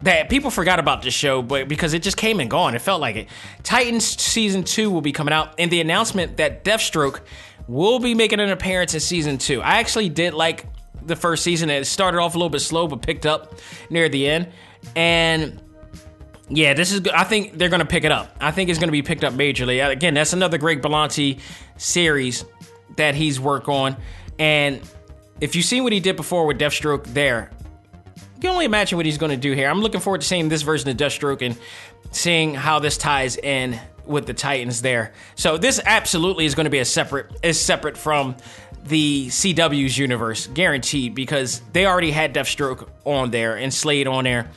that 0.02 0.30
people 0.30 0.52
forgot 0.52 0.78
about 0.78 1.02
this 1.02 1.14
show 1.14 1.42
but 1.42 1.68
because 1.68 1.94
it 1.94 2.04
just 2.04 2.18
came 2.18 2.40
and 2.40 2.50
gone. 2.50 2.76
It 2.76 2.80
felt 2.80 3.02
like 3.02 3.16
it. 3.16 3.28
Titans 3.64 4.06
season 4.06 4.64
2 4.64 4.92
will 4.92 5.02
be 5.02 5.12
coming 5.12 5.34
out 5.34 5.56
and 5.58 5.72
the 5.72 5.82
announcement 5.82 6.38
that 6.38 6.64
deathstroke 6.64 7.22
will 7.68 8.00
be 8.00 8.14
making 8.14 8.40
an 8.40 8.50
appearance 8.50 8.94
in 8.94 9.00
season 9.00 9.40
2 9.40 9.60
i 9.60 9.80
actually 9.80 10.08
did 10.08 10.36
like 10.36 10.68
the 11.06 11.16
first 11.16 11.44
season. 11.44 11.70
It 11.70 11.86
started 11.86 12.20
off 12.20 12.36
a 12.36 12.38
little 12.38 12.50
bit 12.50 12.62
slow 12.62 12.88
but 12.88 13.02
picked 13.02 13.26
up 13.26 13.60
near 13.90 14.10
the 14.10 14.28
end. 14.28 14.52
And 14.96 15.62
yeah, 16.50 16.74
this 16.74 16.92
is. 16.92 17.08
I 17.08 17.24
think 17.24 17.58
they're 17.58 17.70
going 17.70 17.80
to 17.80 17.88
pick 17.88 18.04
it 18.04 18.12
up. 18.12 18.36
I 18.40 18.52
think 18.52 18.70
it's 18.70 18.80
going 18.80 18.88
to 18.88 18.92
be 18.94 19.02
picked 19.02 19.24
up 19.24 19.34
majorly. 19.34 19.86
Uh, 19.86 19.90
again, 19.90 20.14
that's 20.14 20.34
another 20.34 20.58
Greg 20.58 20.82
Berlanti 20.82 21.40
series 21.78 22.46
that 22.98 23.16
he's 23.16 23.40
worked 23.40 23.68
on. 23.68 23.98
And 24.38 24.82
if 25.42 25.56
you've 25.56 25.66
seen 25.66 25.84
what 25.84 25.94
he 25.94 26.00
did 26.00 26.16
before 26.16 26.46
with 26.46 26.60
Deathstroke 26.60 27.06
there, 27.06 27.52
you 28.16 28.42
can 28.42 28.52
only 28.52 28.66
imagine 28.66 28.98
what 28.98 29.06
he's 29.06 29.18
going 29.18 29.32
to 29.32 29.38
do 29.38 29.54
here. 29.54 29.70
I'm 29.70 29.82
looking 29.82 30.02
forward 30.02 30.22
to 30.22 30.28
seeing 30.28 30.50
this 30.50 30.62
version 30.62 30.90
of 30.90 30.98
Deathstroke 30.98 31.42
and 31.42 31.58
seeing 32.12 32.54
how 32.54 32.80
this 32.80 32.98
ties 32.98 33.38
in 33.38 33.80
with 34.06 34.28
the 34.28 34.34
Titans 34.34 34.82
there. 34.82 35.14
So 35.36 35.58
this 35.58 35.82
absolutely 35.84 36.46
is 36.46 36.54
going 36.54 36.66
to 36.66 36.70
be 36.70 36.80
a 36.80 36.86
separate 36.86 37.32
is 37.42 37.60
separate 37.60 37.98
from 37.98 38.36
the 38.84 39.28
CW's 39.28 39.98
universe, 39.98 40.46
guaranteed, 40.48 41.16
because 41.16 41.62
they 41.74 41.88
already 41.88 42.12
had 42.12 42.36
Deathstroke 42.36 42.88
on 43.04 43.32
there 43.32 43.58
and 43.58 43.74
Slade 43.74 44.08
on 44.08 44.26
there. 44.26 44.52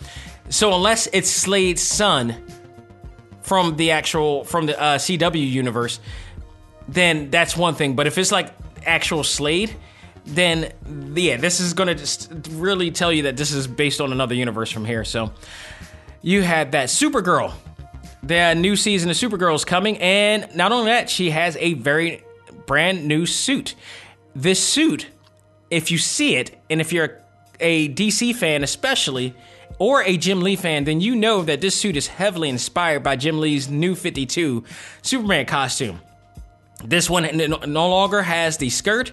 So 0.50 0.74
unless 0.74 1.08
it's 1.12 1.30
Slade's 1.30 1.82
son 1.82 2.42
from 3.42 3.76
the 3.76 3.90
actual 3.90 4.44
from 4.44 4.66
the 4.66 4.80
uh, 4.80 4.98
CW 4.98 5.50
universe, 5.50 6.00
then 6.86 7.30
that's 7.30 7.56
one 7.56 7.74
thing. 7.74 7.94
But 7.94 8.06
if 8.06 8.18
it's 8.18 8.32
like 8.32 8.54
actual 8.84 9.24
Slade, 9.24 9.74
then 10.24 10.72
yeah, 11.14 11.36
this 11.36 11.60
is 11.60 11.74
gonna 11.74 11.94
just 11.94 12.30
really 12.50 12.90
tell 12.90 13.12
you 13.12 13.24
that 13.24 13.36
this 13.36 13.52
is 13.52 13.66
based 13.66 14.00
on 14.00 14.12
another 14.12 14.34
universe 14.34 14.70
from 14.70 14.84
here. 14.84 15.04
So 15.04 15.32
you 16.22 16.42
had 16.42 16.72
that 16.72 16.88
Supergirl. 16.88 17.52
The 18.22 18.54
new 18.54 18.74
season 18.74 19.10
of 19.10 19.16
Supergirl 19.16 19.54
is 19.54 19.64
coming, 19.64 19.96
and 19.98 20.48
not 20.54 20.72
only 20.72 20.90
that, 20.90 21.08
she 21.08 21.30
has 21.30 21.56
a 21.56 21.74
very 21.74 22.24
brand 22.66 23.06
new 23.06 23.26
suit. 23.26 23.74
This 24.34 24.62
suit, 24.62 25.06
if 25.70 25.90
you 25.90 25.98
see 25.98 26.36
it, 26.36 26.58
and 26.68 26.80
if 26.80 26.92
you're 26.92 27.20
a 27.60 27.88
DC 27.88 28.34
fan 28.34 28.64
especially, 28.64 29.34
or 29.78 30.02
a 30.02 30.16
Jim 30.16 30.40
Lee 30.40 30.56
fan, 30.56 30.84
then 30.84 31.00
you 31.00 31.14
know 31.14 31.42
that 31.42 31.60
this 31.60 31.74
suit 31.74 31.96
is 31.96 32.06
heavily 32.06 32.48
inspired 32.48 33.02
by 33.02 33.16
Jim 33.16 33.38
Lee's 33.38 33.68
new 33.68 33.94
52 33.94 34.64
Superman 35.02 35.46
costume. 35.46 36.00
This 36.84 37.10
one 37.10 37.28
no 37.36 37.88
longer 37.88 38.22
has 38.22 38.56
the 38.58 38.70
skirt. 38.70 39.12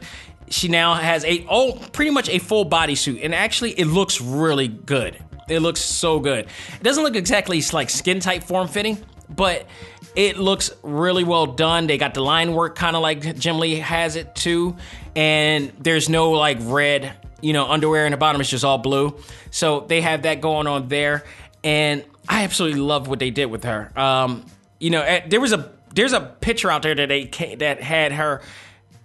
She 0.49 0.67
now 0.67 0.93
has 0.93 1.25
a 1.25 1.45
oh 1.49 1.73
pretty 1.91 2.11
much 2.11 2.29
a 2.29 2.37
full 2.37 2.69
bodysuit, 2.69 3.23
and 3.23 3.33
actually 3.33 3.71
it 3.71 3.85
looks 3.85 4.21
really 4.21 4.67
good. 4.67 5.17
It 5.47 5.59
looks 5.59 5.81
so 5.81 6.19
good. 6.19 6.45
It 6.45 6.83
doesn't 6.83 7.03
look 7.03 7.15
exactly 7.15 7.61
like 7.73 7.89
skin 7.89 8.19
tight 8.19 8.43
form 8.43 8.67
fitting, 8.67 9.03
but 9.29 9.67
it 10.15 10.37
looks 10.37 10.71
really 10.81 11.23
well 11.23 11.45
done. 11.45 11.87
They 11.87 11.97
got 11.97 12.13
the 12.13 12.21
line 12.21 12.53
work 12.53 12.75
kind 12.75 12.95
of 12.95 13.01
like 13.01 13.37
Jim 13.37 13.59
Lee 13.59 13.75
has 13.75 14.15
it 14.15 14.35
too, 14.35 14.75
and 15.15 15.71
there's 15.79 16.07
no 16.09 16.31
like 16.31 16.57
red, 16.61 17.13
you 17.45 17.53
know, 17.53 17.69
underwear 17.69 18.05
and 18.05 18.13
the 18.13 18.17
bottom. 18.17 18.41
is 18.41 18.49
just 18.49 18.65
all 18.65 18.79
blue. 18.79 19.15
So 19.51 19.81
they 19.81 20.01
have 20.01 20.23
that 20.23 20.41
going 20.41 20.65
on 20.65 20.87
there, 20.87 21.23
and 21.63 22.03
I 22.27 22.43
absolutely 22.43 22.79
love 22.81 23.07
what 23.07 23.19
they 23.19 23.29
did 23.29 23.45
with 23.45 23.65
her. 23.65 23.91
Um, 23.95 24.47
you 24.79 24.89
know, 24.89 25.03
eh, 25.03 25.27
there 25.27 25.39
was 25.39 25.53
a 25.53 25.71
there's 25.93 26.13
a 26.13 26.21
picture 26.21 26.71
out 26.71 26.81
there 26.81 26.95
that 26.95 27.07
they 27.07 27.25
that 27.59 27.83
had 27.83 28.13
her 28.13 28.41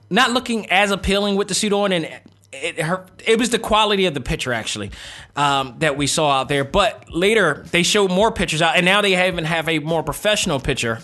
not 0.08 0.32
looking 0.32 0.70
as 0.70 0.90
appealing 0.90 1.36
with 1.36 1.48
the 1.48 1.54
suit 1.54 1.74
on, 1.74 1.92
and 1.92 2.08
it, 2.50 2.80
her, 2.80 3.04
it 3.26 3.38
was 3.38 3.50
the 3.50 3.58
quality 3.58 4.06
of 4.06 4.14
the 4.14 4.22
picture 4.22 4.54
actually 4.54 4.90
um, 5.36 5.74
that 5.80 5.98
we 5.98 6.06
saw 6.06 6.40
out 6.40 6.48
there. 6.48 6.64
But 6.64 7.12
later 7.12 7.66
they 7.72 7.82
showed 7.82 8.10
more 8.10 8.32
pictures 8.32 8.62
out, 8.62 8.74
and 8.74 8.86
now 8.86 9.02
they 9.02 9.28
even 9.28 9.44
have 9.44 9.68
a 9.68 9.80
more 9.80 10.02
professional 10.02 10.60
picture 10.60 11.00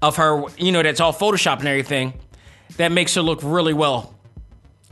of 0.00 0.14
her. 0.14 0.44
You 0.56 0.70
know, 0.70 0.84
that's 0.84 1.00
all 1.00 1.12
Photoshop 1.12 1.58
and 1.58 1.66
everything. 1.66 2.14
That 2.76 2.92
makes 2.92 3.16
her 3.16 3.22
look 3.22 3.40
really 3.42 3.74
well. 3.74 4.14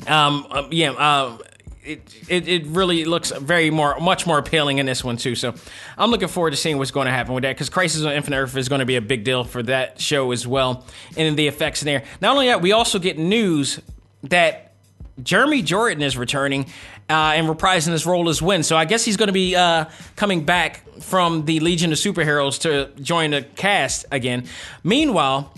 Um, 0.08 0.46
uh, 0.50 0.68
yeah, 0.72 0.90
uh, 0.90 1.38
it, 1.86 2.24
it, 2.28 2.48
it 2.48 2.66
really 2.66 3.04
looks 3.04 3.30
very 3.30 3.70
more 3.70 3.98
much 4.00 4.26
more 4.26 4.38
appealing 4.38 4.78
in 4.78 4.86
this 4.86 5.04
one 5.04 5.16
too. 5.16 5.34
So 5.34 5.54
I'm 5.96 6.10
looking 6.10 6.28
forward 6.28 6.50
to 6.50 6.56
seeing 6.56 6.78
what's 6.78 6.90
going 6.90 7.06
to 7.06 7.12
happen 7.12 7.34
with 7.34 7.42
that 7.42 7.54
because 7.54 7.68
Crisis 7.68 8.04
on 8.04 8.12
Infinite 8.12 8.38
Earth 8.38 8.56
is 8.56 8.68
going 8.68 8.80
to 8.80 8.86
be 8.86 8.96
a 8.96 9.00
big 9.00 9.24
deal 9.24 9.44
for 9.44 9.62
that 9.64 10.00
show 10.00 10.32
as 10.32 10.46
well, 10.46 10.84
and 11.16 11.28
in 11.28 11.36
the 11.36 11.46
effects 11.46 11.82
in 11.82 11.86
there. 11.86 12.04
Not 12.20 12.32
only 12.32 12.46
that, 12.46 12.60
we 12.60 12.72
also 12.72 12.98
get 12.98 13.18
news 13.18 13.80
that 14.24 14.74
Jeremy 15.22 15.62
Jordan 15.62 16.02
is 16.02 16.16
returning 16.16 16.66
uh, 17.08 17.32
and 17.34 17.46
reprising 17.46 17.92
his 17.92 18.04
role 18.04 18.28
as 18.28 18.42
Winn. 18.42 18.62
So 18.62 18.76
I 18.76 18.84
guess 18.84 19.04
he's 19.04 19.16
going 19.16 19.28
to 19.28 19.32
be 19.32 19.56
uh, 19.56 19.86
coming 20.16 20.44
back 20.44 20.82
from 21.00 21.44
the 21.44 21.60
Legion 21.60 21.92
of 21.92 21.98
Superheroes 21.98 22.60
to 22.60 22.90
join 23.00 23.30
the 23.30 23.42
cast 23.42 24.06
again. 24.10 24.46
Meanwhile, 24.82 25.54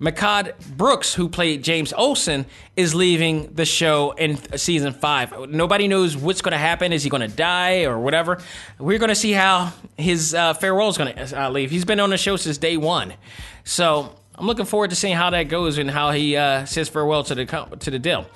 Mehcad 0.00 0.54
Brooks, 0.76 1.12
who 1.14 1.28
played 1.28 1.62
James 1.62 1.92
Olsen, 1.92 2.46
is 2.74 2.94
leaving 2.94 3.52
the 3.54 3.66
show 3.66 4.12
in 4.12 4.38
season 4.56 4.94
five. 4.94 5.50
Nobody 5.50 5.88
knows 5.88 6.16
what's 6.16 6.40
going 6.40 6.52
to 6.52 6.58
happen. 6.58 6.92
Is 6.92 7.02
he 7.02 7.10
going 7.10 7.28
to 7.28 7.36
die 7.36 7.84
or 7.84 7.98
whatever? 7.98 8.40
We're 8.78 8.98
going 8.98 9.10
to 9.10 9.14
see 9.14 9.32
how 9.32 9.74
his 9.98 10.34
uh, 10.34 10.54
farewell 10.54 10.88
is 10.88 10.96
going 10.96 11.14
to 11.14 11.42
uh, 11.42 11.50
leave. 11.50 11.70
He's 11.70 11.84
been 11.84 12.00
on 12.00 12.08
the 12.08 12.16
show 12.16 12.36
since 12.36 12.56
day 12.56 12.78
one, 12.78 13.12
so 13.64 14.16
I'm 14.36 14.46
looking 14.46 14.64
forward 14.64 14.88
to 14.88 14.96
seeing 14.96 15.16
how 15.16 15.28
that 15.30 15.44
goes 15.44 15.76
and 15.76 15.90
how 15.90 16.12
he 16.12 16.34
uh, 16.34 16.64
says 16.64 16.88
farewell 16.88 17.22
to 17.24 17.34
the 17.34 17.44
to 17.80 17.90
the 17.90 17.98
deal. 17.98 18.26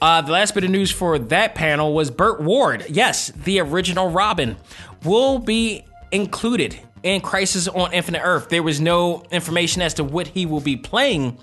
Uh, 0.00 0.20
the 0.20 0.30
last 0.30 0.54
bit 0.54 0.62
of 0.62 0.70
news 0.70 0.90
for 0.90 1.18
that 1.18 1.54
panel 1.54 1.94
was 1.94 2.10
Burt 2.10 2.40
Ward. 2.40 2.84
Yes, 2.88 3.28
the 3.28 3.60
original 3.60 4.10
Robin 4.10 4.56
will 5.04 5.38
be 5.38 5.84
included 6.12 6.78
in 7.02 7.20
Crisis 7.20 7.68
on 7.68 7.92
Infinite 7.92 8.22
Earth. 8.22 8.48
There 8.48 8.62
was 8.62 8.80
no 8.80 9.22
information 9.30 9.82
as 9.82 9.94
to 9.94 10.04
what 10.04 10.28
he 10.28 10.46
will 10.46 10.60
be 10.60 10.76
playing 10.76 11.38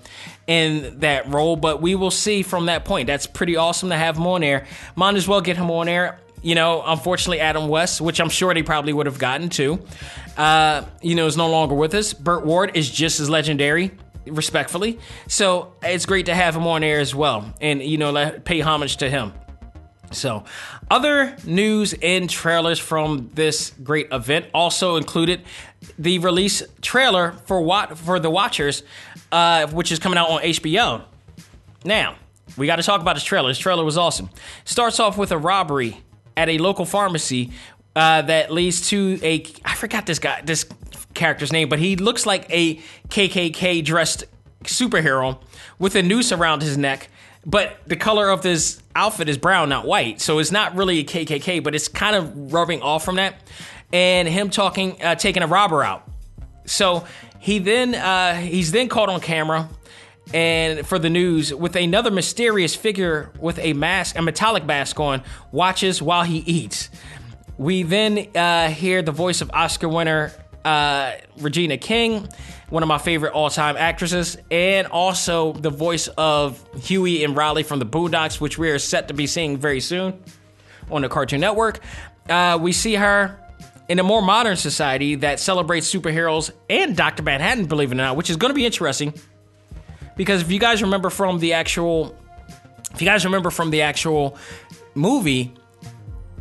in 0.46 1.00
that 1.00 1.28
role, 1.28 1.56
but 1.56 1.82
we 1.82 1.94
will 1.94 2.10
see 2.10 2.42
from 2.42 2.66
that 2.66 2.84
point. 2.84 3.06
That's 3.06 3.26
pretty 3.26 3.56
awesome 3.56 3.88
to 3.90 3.96
have 3.96 4.16
him 4.16 4.26
on 4.26 4.42
air. 4.42 4.66
Might 4.94 5.16
as 5.16 5.26
well 5.26 5.40
get 5.40 5.56
him 5.56 5.70
on 5.70 5.88
air. 5.88 6.18
You 6.42 6.54
know, 6.54 6.82
unfortunately, 6.84 7.40
Adam 7.40 7.68
West, 7.68 8.00
which 8.00 8.20
I'm 8.20 8.28
sure 8.28 8.54
they 8.54 8.62
probably 8.62 8.92
would 8.92 9.06
have 9.06 9.18
gotten 9.18 9.48
to, 9.50 9.80
uh, 10.36 10.82
you 11.02 11.14
know, 11.14 11.26
is 11.26 11.36
no 11.36 11.50
longer 11.50 11.74
with 11.74 11.94
us. 11.94 12.12
Burt 12.12 12.46
Ward 12.46 12.76
is 12.76 12.88
just 12.88 13.18
as 13.18 13.28
legendary, 13.28 13.90
respectfully. 14.26 15.00
So 15.26 15.72
it's 15.82 16.06
great 16.06 16.26
to 16.26 16.34
have 16.34 16.54
him 16.54 16.66
on 16.66 16.84
air 16.84 17.00
as 17.00 17.14
well, 17.14 17.52
and 17.60 17.82
you 17.82 17.98
know, 17.98 18.12
let, 18.12 18.44
pay 18.44 18.60
homage 18.60 18.98
to 18.98 19.10
him. 19.10 19.32
So, 20.16 20.44
other 20.90 21.36
news 21.44 21.94
and 22.02 22.28
trailers 22.28 22.78
from 22.78 23.30
this 23.34 23.72
great 23.82 24.08
event 24.10 24.46
also 24.54 24.96
included 24.96 25.42
the 25.98 26.18
release 26.20 26.62
trailer 26.80 27.32
for 27.44 27.60
what 27.60 27.98
for 27.98 28.18
the 28.18 28.30
Watchers, 28.30 28.82
uh, 29.30 29.66
which 29.68 29.92
is 29.92 29.98
coming 29.98 30.18
out 30.18 30.30
on 30.30 30.40
HBO. 30.40 31.04
Now, 31.84 32.16
we 32.56 32.66
got 32.66 32.76
to 32.76 32.82
talk 32.82 33.00
about 33.00 33.14
this 33.14 33.24
trailer. 33.24 33.48
This 33.48 33.58
trailer 33.58 33.84
was 33.84 33.98
awesome. 33.98 34.30
Starts 34.64 34.98
off 34.98 35.18
with 35.18 35.32
a 35.32 35.38
robbery 35.38 36.00
at 36.36 36.48
a 36.48 36.58
local 36.58 36.86
pharmacy 36.86 37.50
uh, 37.94 38.22
that 38.22 38.50
leads 38.50 38.88
to 38.88 39.18
a 39.22 39.44
I 39.64 39.74
forgot 39.74 40.06
this 40.06 40.18
guy 40.18 40.40
this 40.42 40.64
character's 41.12 41.52
name, 41.52 41.68
but 41.68 41.78
he 41.78 41.96
looks 41.96 42.24
like 42.24 42.46
a 42.50 42.76
KKK 43.08 43.84
dressed 43.84 44.24
superhero 44.64 45.38
with 45.78 45.94
a 45.94 46.02
noose 46.02 46.32
around 46.32 46.62
his 46.62 46.78
neck 46.78 47.08
but 47.46 47.78
the 47.86 47.96
color 47.96 48.28
of 48.28 48.42
this 48.42 48.82
outfit 48.96 49.28
is 49.28 49.38
brown, 49.38 49.68
not 49.68 49.86
white. 49.86 50.20
So 50.20 50.38
it's 50.38 50.50
not 50.50 50.74
really 50.74 51.00
a 51.00 51.04
KKK, 51.04 51.62
but 51.62 51.74
it's 51.74 51.88
kind 51.88 52.16
of 52.16 52.52
rubbing 52.52 52.82
off 52.82 53.04
from 53.04 53.16
that. 53.16 53.36
And 53.92 54.26
him 54.26 54.50
talking, 54.50 55.02
uh, 55.02 55.14
taking 55.14 55.42
a 55.42 55.46
robber 55.46 55.82
out. 55.82 56.08
So 56.64 57.06
he 57.38 57.58
then 57.60 57.94
uh, 57.94 58.34
he's 58.34 58.72
then 58.72 58.88
caught 58.88 59.08
on 59.08 59.20
camera 59.20 59.68
and 60.34 60.84
for 60.86 60.98
the 60.98 61.08
news 61.08 61.54
with 61.54 61.76
another 61.76 62.10
mysterious 62.10 62.74
figure 62.74 63.30
with 63.38 63.58
a 63.60 63.72
mask, 63.74 64.18
a 64.18 64.22
metallic 64.22 64.64
mask 64.64 64.98
on, 64.98 65.22
watches 65.52 66.02
while 66.02 66.24
he 66.24 66.38
eats. 66.38 66.90
We 67.58 67.84
then 67.84 68.26
uh, 68.34 68.68
hear 68.68 69.02
the 69.02 69.12
voice 69.12 69.40
of 69.40 69.50
Oscar 69.54 69.88
winner 69.88 70.32
uh, 70.64 71.12
Regina 71.38 71.78
King 71.78 72.28
one 72.68 72.82
of 72.82 72.88
my 72.88 72.98
favorite 72.98 73.32
all 73.32 73.50
time 73.50 73.76
actresses, 73.76 74.36
and 74.50 74.86
also 74.88 75.52
the 75.52 75.70
voice 75.70 76.08
of 76.18 76.62
Huey 76.82 77.24
and 77.24 77.36
Riley 77.36 77.62
from 77.62 77.78
the 77.78 77.86
Boondocks, 77.86 78.40
which 78.40 78.58
we 78.58 78.70
are 78.70 78.78
set 78.78 79.08
to 79.08 79.14
be 79.14 79.26
seeing 79.26 79.56
very 79.56 79.80
soon 79.80 80.20
on 80.90 81.02
the 81.02 81.08
Cartoon 81.08 81.40
Network. 81.40 81.80
Uh, 82.28 82.58
we 82.60 82.72
see 82.72 82.94
her 82.94 83.38
in 83.88 83.98
a 83.98 84.02
more 84.02 84.20
modern 84.20 84.56
society 84.56 85.14
that 85.16 85.38
celebrates 85.38 85.92
superheroes 85.92 86.50
and 86.68 86.96
Dr. 86.96 87.22
Manhattan, 87.22 87.66
believe 87.66 87.92
it 87.92 87.94
or 87.94 87.98
not, 87.98 88.16
which 88.16 88.30
is 88.30 88.36
going 88.36 88.50
to 88.50 88.54
be 88.54 88.66
interesting. 88.66 89.14
Because 90.16 90.42
if 90.42 90.50
you 90.50 90.58
guys 90.58 90.82
remember 90.82 91.10
from 91.10 91.38
the 91.38 91.52
actual, 91.52 92.16
if 92.92 93.00
you 93.00 93.06
guys 93.06 93.24
remember 93.24 93.50
from 93.50 93.70
the 93.70 93.82
actual 93.82 94.36
movie, 94.94 95.54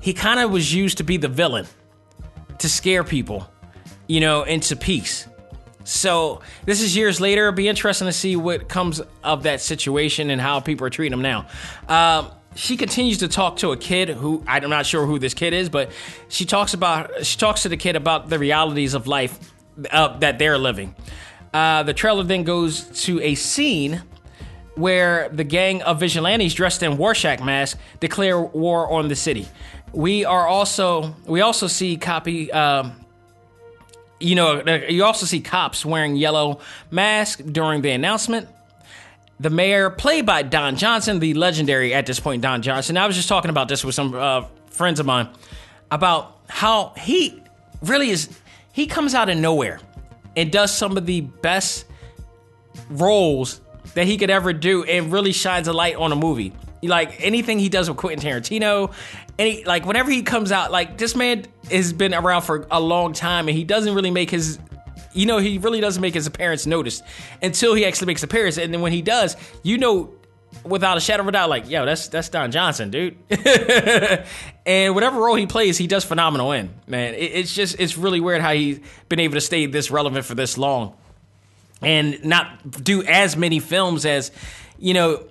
he 0.01 0.13
kind 0.13 0.39
of 0.39 0.49
was 0.51 0.73
used 0.73 0.97
to 0.97 1.03
be 1.03 1.17
the 1.17 1.27
villain 1.27 1.67
to 2.59 2.69
scare 2.69 3.03
people, 3.03 3.47
you 4.07 4.21
know, 4.21 4.43
into 4.43 4.75
peace. 4.75 5.27
So 5.85 6.41
this 6.65 6.81
is 6.81 6.95
years 6.95 7.21
later. 7.21 7.47
It'll 7.47 7.55
be 7.55 7.67
interesting 7.67 8.07
to 8.07 8.13
see 8.13 8.35
what 8.35 8.67
comes 8.67 9.01
of 9.23 9.43
that 9.43 9.61
situation 9.61 10.29
and 10.29 10.41
how 10.41 10.59
people 10.59 10.85
are 10.85 10.89
treating 10.89 11.17
him 11.17 11.21
now. 11.21 11.47
Um, 11.87 12.31
she 12.55 12.77
continues 12.77 13.19
to 13.19 13.27
talk 13.27 13.57
to 13.57 13.71
a 13.71 13.77
kid 13.77 14.09
who 14.09 14.43
I'm 14.47 14.69
not 14.69 14.85
sure 14.85 15.05
who 15.05 15.19
this 15.19 15.33
kid 15.33 15.53
is, 15.53 15.69
but 15.69 15.91
she 16.27 16.45
talks 16.45 16.73
about 16.73 17.25
she 17.25 17.37
talks 17.37 17.63
to 17.63 17.69
the 17.69 17.77
kid 17.77 17.95
about 17.95 18.29
the 18.29 18.39
realities 18.39 18.93
of 18.93 19.07
life 19.07 19.53
uh, 19.91 20.17
that 20.19 20.39
they're 20.39 20.57
living. 20.57 20.95
Uh, 21.53 21.83
the 21.83 21.93
trailer 21.93 22.23
then 22.23 22.43
goes 22.43 22.85
to 23.03 23.21
a 23.21 23.35
scene 23.35 24.03
where 24.75 25.29
the 25.29 25.43
gang 25.43 25.81
of 25.83 25.99
vigilantes 25.99 26.53
dressed 26.53 26.83
in 26.83 26.97
Rorschach 26.97 27.41
masks 27.41 27.79
declare 27.99 28.41
war 28.41 28.91
on 28.91 29.07
the 29.07 29.15
city. 29.15 29.47
We 29.93 30.25
are 30.25 30.47
also 30.47 31.15
we 31.25 31.41
also 31.41 31.67
see 31.67 31.97
copy. 31.97 32.51
Um, 32.51 33.04
you 34.25 34.35
know, 34.35 34.63
you 34.89 35.03
also 35.03 35.25
see 35.25 35.39
cops 35.39 35.85
wearing 35.85 36.15
yellow 36.15 36.59
masks 36.89 37.41
during 37.41 37.81
the 37.81 37.91
announcement. 37.91 38.49
The 39.39 39.49
mayor, 39.49 39.89
played 39.89 40.25
by 40.25 40.41
Don 40.43 40.77
Johnson, 40.77 41.19
the 41.19 41.33
legendary 41.33 41.93
at 41.93 42.05
this 42.05 42.19
point 42.19 42.41
Don 42.41 42.61
Johnson. 42.61 42.97
I 42.97 43.05
was 43.05 43.15
just 43.15 43.29
talking 43.29 43.49
about 43.49 43.67
this 43.67 43.83
with 43.83 43.93
some 43.93 44.15
uh, 44.15 44.45
friends 44.71 44.99
of 44.99 45.05
mine 45.05 45.29
about 45.91 46.37
how 46.47 46.93
he 46.97 47.43
really 47.81 48.09
is. 48.09 48.29
He 48.71 48.87
comes 48.87 49.13
out 49.13 49.29
of 49.29 49.37
nowhere 49.37 49.79
and 50.35 50.51
does 50.51 50.75
some 50.75 50.97
of 50.97 51.05
the 51.05 51.21
best 51.21 51.85
roles 52.89 53.61
that 53.93 54.07
he 54.07 54.17
could 54.17 54.29
ever 54.29 54.51
do, 54.51 54.83
and 54.83 55.11
really 55.11 55.31
shines 55.31 55.67
a 55.67 55.73
light 55.73 55.95
on 55.95 56.11
a 56.11 56.15
movie. 56.15 56.51
Like 56.83 57.15
anything 57.19 57.57
he 57.57 57.69
does 57.69 57.89
with 57.89 57.97
Quentin 57.97 58.27
Tarantino, 58.29 58.93
any 59.39 59.63
like 59.63 59.85
whenever 59.85 60.11
he 60.11 60.21
comes 60.21 60.51
out, 60.51 60.71
like 60.71 60.97
this 60.97 61.15
man 61.15 61.45
has 61.71 61.93
been 61.93 62.13
around 62.13 62.43
for 62.43 62.67
a 62.69 62.79
long 62.79 63.13
time, 63.13 63.47
and 63.47 63.57
he 63.57 63.63
doesn't 63.63 63.95
really 63.95 64.11
make 64.11 64.29
his 64.29 64.59
you 65.15 65.25
know, 65.25 65.37
he 65.37 65.57
really 65.57 65.79
doesn't 65.79 66.01
make 66.01 66.13
his 66.13 66.27
appearance 66.27 66.65
noticed 66.65 67.03
until 67.41 67.73
he 67.73 67.85
actually 67.85 68.07
makes 68.07 68.21
appearance. 68.21 68.57
And 68.57 68.73
then 68.73 68.81
when 68.81 68.91
he 68.91 69.01
does, 69.01 69.37
you 69.63 69.77
know, 69.77 70.13
without 70.63 70.97
a 70.97 70.99
shadow 70.99 71.23
of 71.23 71.29
a 71.29 71.31
doubt, 71.31 71.49
like, 71.49 71.69
yo, 71.69 71.85
that's 71.85 72.09
that's 72.09 72.29
Don 72.29 72.51
Johnson, 72.51 72.91
dude. 72.91 73.17
and 74.65 74.93
whatever 74.93 75.19
role 75.19 75.35
he 75.35 75.47
plays, 75.47 75.77
he 75.77 75.87
does 75.87 76.03
phenomenal 76.03 76.51
in. 76.51 76.69
Man, 76.87 77.13
it, 77.13 77.17
it's 77.17 77.55
just 77.55 77.79
it's 77.79 77.97
really 77.97 78.19
weird 78.19 78.41
how 78.41 78.53
he's 78.53 78.79
been 79.09 79.19
able 79.19 79.35
to 79.35 79.41
stay 79.41 79.65
this 79.65 79.89
relevant 79.89 80.25
for 80.25 80.35
this 80.35 80.57
long, 80.57 80.95
and 81.81 82.23
not 82.23 82.83
do 82.83 83.03
as 83.03 83.37
many 83.37 83.59
films 83.59 84.05
as 84.05 84.31
you 84.77 84.93
know 84.93 85.25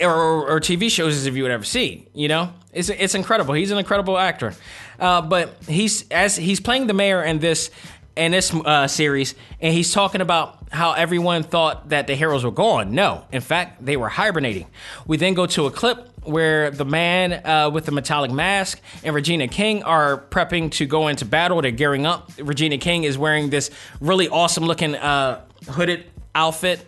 or, 0.00 0.48
or, 0.48 0.60
TV 0.60 0.90
shows 0.90 1.16
as 1.16 1.26
if 1.26 1.36
you 1.36 1.42
would 1.42 1.52
ever 1.52 1.64
see. 1.64 2.06
You 2.14 2.28
know, 2.28 2.52
it's 2.72 2.88
it's 2.88 3.14
incredible. 3.14 3.54
He's 3.54 3.70
an 3.70 3.78
incredible 3.78 4.18
actor. 4.18 4.54
Uh, 4.98 5.20
but 5.22 5.54
he's 5.68 6.08
as 6.10 6.36
he's 6.36 6.60
playing 6.60 6.86
the 6.86 6.94
mayor 6.94 7.22
in 7.22 7.38
this 7.38 7.70
in 8.16 8.32
this 8.32 8.54
uh, 8.54 8.86
series, 8.88 9.34
and 9.60 9.72
he's 9.72 9.92
talking 9.92 10.20
about 10.20 10.58
how 10.70 10.92
everyone 10.92 11.42
thought 11.42 11.90
that 11.90 12.06
the 12.06 12.14
heroes 12.14 12.44
were 12.44 12.50
gone. 12.50 12.94
No, 12.94 13.24
in 13.32 13.40
fact, 13.40 13.84
they 13.84 13.96
were 13.96 14.08
hibernating. 14.08 14.66
We 15.06 15.16
then 15.16 15.34
go 15.34 15.46
to 15.46 15.66
a 15.66 15.70
clip 15.70 16.08
where 16.24 16.70
the 16.70 16.84
man 16.84 17.44
uh, 17.44 17.70
with 17.70 17.84
the 17.84 17.92
metallic 17.92 18.30
mask 18.30 18.80
and 19.02 19.14
Regina 19.14 19.48
King 19.48 19.82
are 19.82 20.18
prepping 20.30 20.70
to 20.72 20.86
go 20.86 21.08
into 21.08 21.24
battle. 21.24 21.60
They're 21.60 21.70
gearing 21.70 22.06
up. 22.06 22.30
Regina 22.38 22.78
King 22.78 23.04
is 23.04 23.18
wearing 23.18 23.50
this 23.50 23.70
really 24.00 24.28
awesome 24.28 24.64
looking 24.64 24.94
uh, 24.94 25.40
hooded 25.68 26.06
outfit 26.34 26.86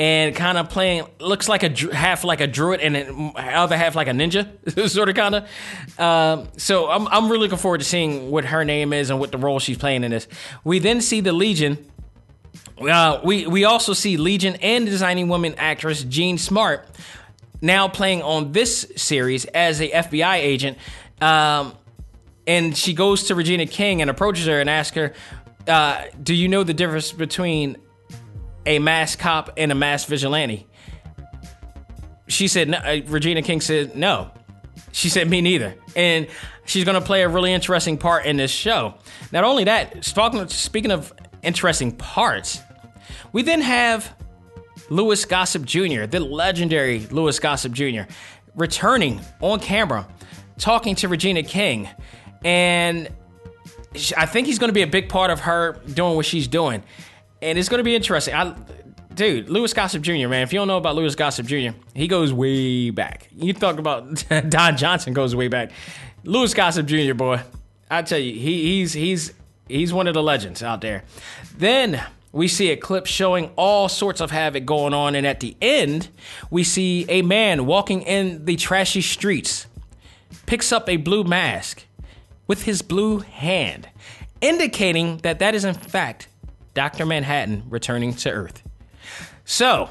and 0.00 0.34
kind 0.34 0.56
of 0.56 0.70
playing 0.70 1.04
looks 1.20 1.46
like 1.46 1.62
a 1.62 1.94
half 1.94 2.24
like 2.24 2.40
a 2.40 2.46
druid 2.46 2.80
and 2.80 2.94
the 2.94 3.32
other 3.36 3.76
half 3.76 3.94
like 3.94 4.08
a 4.08 4.12
ninja 4.12 4.48
sort 4.88 5.10
of 5.10 5.14
kind 5.14 5.34
of 5.34 6.00
um, 6.00 6.48
so 6.56 6.88
I'm, 6.88 7.06
I'm 7.08 7.28
really 7.28 7.42
looking 7.42 7.58
forward 7.58 7.78
to 7.78 7.84
seeing 7.84 8.30
what 8.30 8.46
her 8.46 8.64
name 8.64 8.94
is 8.94 9.10
and 9.10 9.20
what 9.20 9.30
the 9.30 9.36
role 9.36 9.58
she's 9.58 9.76
playing 9.76 10.02
in 10.02 10.10
this. 10.10 10.26
We 10.64 10.78
then 10.78 11.02
see 11.02 11.20
the 11.20 11.34
legion 11.34 11.86
uh, 12.80 13.20
we 13.22 13.46
we 13.46 13.64
also 13.64 13.92
see 13.92 14.16
legion 14.16 14.56
and 14.62 14.86
designing 14.86 15.28
woman 15.28 15.54
actress 15.58 16.02
jean 16.02 16.38
smart 16.38 16.88
now 17.60 17.86
playing 17.86 18.22
on 18.22 18.52
this 18.52 18.90
series 18.96 19.44
as 19.44 19.82
a 19.82 19.90
fbi 19.90 20.36
agent. 20.36 20.78
Um, 21.20 21.74
and 22.46 22.74
she 22.74 22.94
goes 22.94 23.24
to 23.24 23.34
regina 23.34 23.66
king 23.66 24.00
and 24.00 24.08
approaches 24.08 24.46
her 24.46 24.62
and 24.62 24.70
asks 24.70 24.96
her 24.96 25.12
uh, 25.68 26.04
do 26.22 26.34
you 26.34 26.48
know 26.48 26.64
the 26.64 26.72
difference 26.72 27.12
between 27.12 27.76
a 28.70 28.78
mass 28.78 29.16
cop 29.16 29.50
and 29.56 29.72
a 29.72 29.74
mass 29.74 30.04
vigilante? 30.04 30.66
She 32.28 32.46
said, 32.46 32.68
no, 32.68 32.78
uh, 32.78 33.00
Regina 33.06 33.42
King 33.42 33.60
said, 33.60 33.96
no. 33.96 34.30
She 34.92 35.08
said, 35.08 35.28
me 35.28 35.40
neither. 35.40 35.74
And 35.96 36.28
she's 36.64 36.84
going 36.84 36.98
to 36.98 37.04
play 37.04 37.22
a 37.22 37.28
really 37.28 37.52
interesting 37.52 37.98
part 37.98 38.26
in 38.26 38.36
this 38.36 38.50
show. 38.50 38.94
Not 39.32 39.42
only 39.42 39.64
that, 39.64 40.04
speaking 40.04 40.92
of 40.92 41.12
interesting 41.42 41.90
parts, 41.96 42.60
we 43.32 43.42
then 43.42 43.60
have 43.60 44.14
Louis 44.88 45.24
Gossett 45.24 45.64
Jr., 45.64 46.06
the 46.06 46.20
legendary 46.20 47.00
Louis 47.10 47.38
Gossett 47.40 47.72
Jr., 47.72 48.02
returning 48.54 49.20
on 49.40 49.58
camera, 49.58 50.06
talking 50.58 50.94
to 50.96 51.08
Regina 51.08 51.42
King. 51.42 51.88
And 52.44 53.08
I 54.16 54.26
think 54.26 54.46
he's 54.46 54.60
going 54.60 54.68
to 54.68 54.74
be 54.74 54.82
a 54.82 54.86
big 54.86 55.08
part 55.08 55.32
of 55.32 55.40
her 55.40 55.80
doing 55.92 56.14
what 56.14 56.26
she's 56.26 56.46
doing 56.46 56.84
and 57.42 57.58
it's 57.58 57.68
going 57.68 57.78
to 57.78 57.84
be 57.84 57.94
interesting. 57.94 58.34
I, 58.34 58.54
dude, 59.14 59.48
Louis 59.48 59.72
Gossett 59.72 60.02
Jr. 60.02 60.28
Man, 60.28 60.42
if 60.42 60.52
you 60.52 60.58
don't 60.58 60.68
know 60.68 60.76
about 60.76 60.96
Louis 60.96 61.14
Gossett 61.14 61.46
Jr., 61.46 61.76
he 61.94 62.08
goes 62.08 62.32
way 62.32 62.90
back. 62.90 63.28
You 63.36 63.52
talk 63.52 63.78
about 63.78 64.24
Don 64.48 64.76
Johnson 64.76 65.12
goes 65.12 65.34
way 65.34 65.48
back. 65.48 65.72
Louis 66.24 66.52
Gossett 66.52 66.86
Jr. 66.86 67.14
Boy, 67.14 67.40
I 67.90 68.02
tell 68.02 68.18
you, 68.18 68.32
he, 68.32 68.62
he's 68.78 68.92
he's 68.92 69.32
he's 69.68 69.92
one 69.92 70.06
of 70.06 70.14
the 70.14 70.22
legends 70.22 70.62
out 70.62 70.80
there. 70.80 71.04
Then 71.56 72.02
we 72.32 72.46
see 72.46 72.70
a 72.70 72.76
clip 72.76 73.06
showing 73.06 73.50
all 73.56 73.88
sorts 73.88 74.20
of 74.20 74.30
havoc 74.30 74.64
going 74.64 74.94
on, 74.94 75.14
and 75.14 75.26
at 75.26 75.40
the 75.40 75.56
end, 75.60 76.08
we 76.50 76.62
see 76.62 77.04
a 77.08 77.22
man 77.22 77.66
walking 77.66 78.02
in 78.02 78.44
the 78.44 78.56
trashy 78.56 79.00
streets, 79.00 79.66
picks 80.46 80.72
up 80.72 80.88
a 80.88 80.96
blue 80.96 81.24
mask 81.24 81.84
with 82.46 82.64
his 82.64 82.82
blue 82.82 83.20
hand 83.20 83.88
indicating 84.40 85.18
that 85.18 85.38
that 85.38 85.54
is 85.54 85.64
in 85.64 85.74
fact 85.74 86.26
Dr. 86.74 87.06
Manhattan 87.06 87.64
returning 87.68 88.14
to 88.14 88.30
Earth. 88.30 88.62
So, 89.44 89.90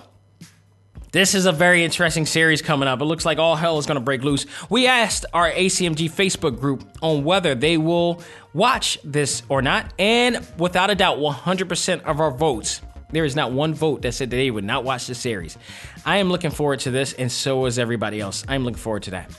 this 1.11 1.33
is 1.33 1.47
a 1.47 1.51
very 1.51 1.83
interesting 1.83 2.27
series 2.27 2.61
coming 2.61 2.87
up. 2.87 3.01
It 3.01 3.05
looks 3.05 3.25
like 3.25 3.39
all 3.39 3.55
hell 3.55 3.79
is 3.79 3.87
going 3.87 3.95
to 3.95 4.01
break 4.01 4.23
loose. 4.23 4.45
We 4.69 4.85
asked 4.85 5.25
our 5.33 5.49
ACMG 5.49 6.11
Facebook 6.11 6.59
group 6.59 6.87
on 7.01 7.23
whether 7.23 7.55
they 7.55 7.77
will 7.77 8.21
watch 8.53 8.99
this 9.03 9.41
or 9.49 9.63
not, 9.63 9.91
and 9.97 10.45
without 10.57 10.91
a 10.91 10.95
doubt, 10.95 11.17
100% 11.17 12.03
of 12.03 12.19
our 12.19 12.29
votes. 12.29 12.81
There 13.11 13.25
is 13.25 13.35
not 13.35 13.51
one 13.51 13.73
vote 13.73 14.03
that 14.03 14.11
said 14.11 14.29
that 14.29 14.35
they 14.35 14.51
would 14.51 14.63
not 14.63 14.83
watch 14.83 15.07
the 15.07 15.15
series. 15.15 15.57
I 16.05 16.17
am 16.17 16.29
looking 16.29 16.51
forward 16.51 16.81
to 16.81 16.91
this, 16.91 17.13
and 17.13 17.31
so 17.31 17.65
is 17.65 17.79
everybody 17.79 18.21
else. 18.21 18.45
I'm 18.47 18.63
looking 18.63 18.77
forward 18.77 19.03
to 19.03 19.11
that. 19.11 19.31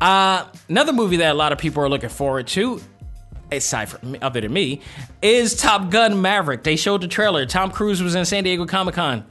Uh, 0.00 0.46
another 0.68 0.92
movie 0.92 1.18
that 1.18 1.30
a 1.30 1.34
lot 1.34 1.52
of 1.52 1.58
people 1.58 1.84
are 1.84 1.88
looking 1.88 2.08
forward 2.08 2.48
to 2.48 2.80
aside 3.56 3.88
from 3.88 4.16
other 4.22 4.40
than 4.40 4.52
me, 4.52 4.80
is 5.20 5.54
Top 5.54 5.90
Gun 5.90 6.20
Maverick. 6.20 6.62
They 6.62 6.76
showed 6.76 7.00
the 7.00 7.08
trailer. 7.08 7.46
Tom 7.46 7.70
Cruise 7.70 8.02
was 8.02 8.14
in 8.14 8.24
San 8.24 8.44
Diego 8.44 8.66
Comic 8.66 8.94
Con 8.94 9.24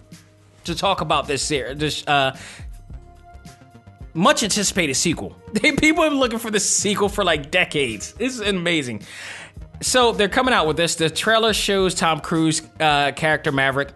to 0.63 0.75
talk 0.75 1.01
about 1.01 1.27
this 1.27 1.47
this 1.47 2.05
uh, 2.07 2.37
much 4.13 4.43
anticipated 4.43 4.95
sequel. 4.95 5.31
People 5.61 6.03
have 6.03 6.11
been 6.11 6.19
looking 6.19 6.39
for 6.39 6.51
this 6.51 6.69
sequel 6.69 7.09
for 7.09 7.23
like 7.23 7.51
decades. 7.51 8.13
This 8.13 8.35
is 8.35 8.41
amazing. 8.41 9.03
So 9.81 10.11
they're 10.11 10.29
coming 10.29 10.53
out 10.53 10.67
with 10.67 10.77
this. 10.77 10.95
The 10.95 11.09
trailer 11.09 11.53
shows 11.53 11.95
Tom 11.95 12.19
Cruise 12.19 12.61
uh, 12.79 13.13
character 13.13 13.51
Maverick 13.51 13.89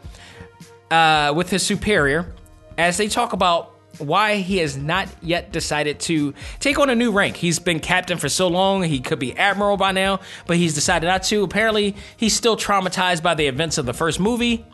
uh, 0.89 1.33
with 1.35 1.49
his 1.49 1.63
superior 1.63 2.33
as 2.77 2.97
they 2.97 3.07
talk 3.07 3.33
about 3.33 3.74
why 3.99 4.37
he 4.37 4.57
has 4.57 4.77
not 4.77 5.09
yet 5.21 5.51
decided 5.51 5.99
to 6.01 6.33
take 6.59 6.79
on 6.79 6.89
a 6.89 6.95
new 6.95 7.11
rank. 7.11 7.35
He's 7.37 7.59
been 7.59 7.79
captain 7.79 8.17
for 8.17 8.29
so 8.29 8.47
long, 8.47 8.83
he 8.83 8.99
could 8.99 9.19
be 9.19 9.37
admiral 9.37 9.77
by 9.77 9.91
now, 9.91 10.19
but 10.47 10.57
he's 10.57 10.73
decided 10.73 11.07
not 11.07 11.23
to. 11.23 11.43
Apparently, 11.43 11.95
he's 12.17 12.33
still 12.33 12.57
traumatized 12.57 13.23
by 13.23 13.33
the 13.33 13.47
events 13.47 13.77
of 13.77 13.85
the 13.85 13.93
first 13.93 14.19
movie, 14.19 14.65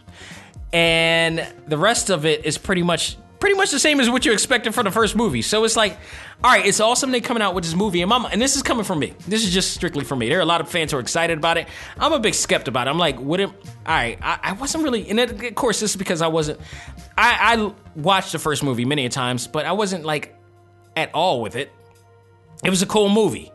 and 0.74 1.48
the 1.68 1.78
rest 1.78 2.10
of 2.10 2.26
it 2.26 2.46
is 2.46 2.58
pretty 2.58 2.84
much 2.84 3.18
pretty 3.42 3.58
much 3.58 3.72
the 3.72 3.80
same 3.80 4.00
as 4.00 4.10
what 4.10 4.26
you 4.26 4.32
expected 4.32 4.74
from 4.74 4.86
the 4.86 4.92
first 4.92 5.16
movie. 5.16 5.42
So 5.42 5.66
it's 5.66 5.76
like, 5.76 5.98
all 6.44 6.52
right, 6.52 6.66
it's 6.66 6.80
awesome 6.80 7.12
they 7.12 7.20
coming 7.20 7.44
out 7.44 7.54
with 7.54 7.66
this 7.66 7.76
movie, 7.76 8.02
and 8.02 8.08
mama, 8.08 8.30
and 8.32 8.42
this 8.42 8.56
is 8.56 8.64
coming 8.64 8.86
from 8.86 9.00
me. 9.00 9.14
This 9.28 9.44
is 9.44 9.52
just 9.54 9.74
strictly 9.74 10.06
for 10.06 10.16
me. 10.16 10.30
There 10.30 10.38
are 10.38 10.42
a 10.42 10.46
lot 10.46 10.62
of 10.62 10.70
fans 10.70 10.92
who 10.92 10.98
are 10.98 11.02
excited 11.02 11.38
about 11.38 11.58
it. 11.58 11.68
I'm 12.00 12.14
a 12.14 12.20
big 12.20 12.36
skeptic 12.36 12.70
about 12.70 12.88
it. 12.88 12.92
I'm 12.92 12.98
like, 12.98 13.20
would 13.20 13.42
it? 13.42 13.50
All 13.50 13.56
right, 13.88 14.18
I, 14.22 14.40
I 14.44 14.54
wasn't 14.54 14.86
really, 14.86 15.10
and 15.10 15.20
it, 15.20 15.44
of 15.44 15.56
course, 15.56 15.82
this 15.82 15.92
is 15.92 15.98
because 15.98 16.22
I 16.22 16.28
wasn't. 16.28 16.62
I, 17.18 17.56
I 17.56 17.74
watched 18.00 18.32
the 18.32 18.40
first 18.40 18.64
movie 18.64 18.86
many 18.86 19.10
times, 19.10 19.48
but 19.48 19.66
I 19.66 19.74
wasn't 19.74 20.06
like 20.06 20.36
at 20.96 21.14
all 21.14 21.42
with 21.42 21.58
it. 21.58 21.72
It 22.64 22.70
was 22.70 22.82
a 22.82 22.86
cool 22.88 23.10
movie. 23.10 23.52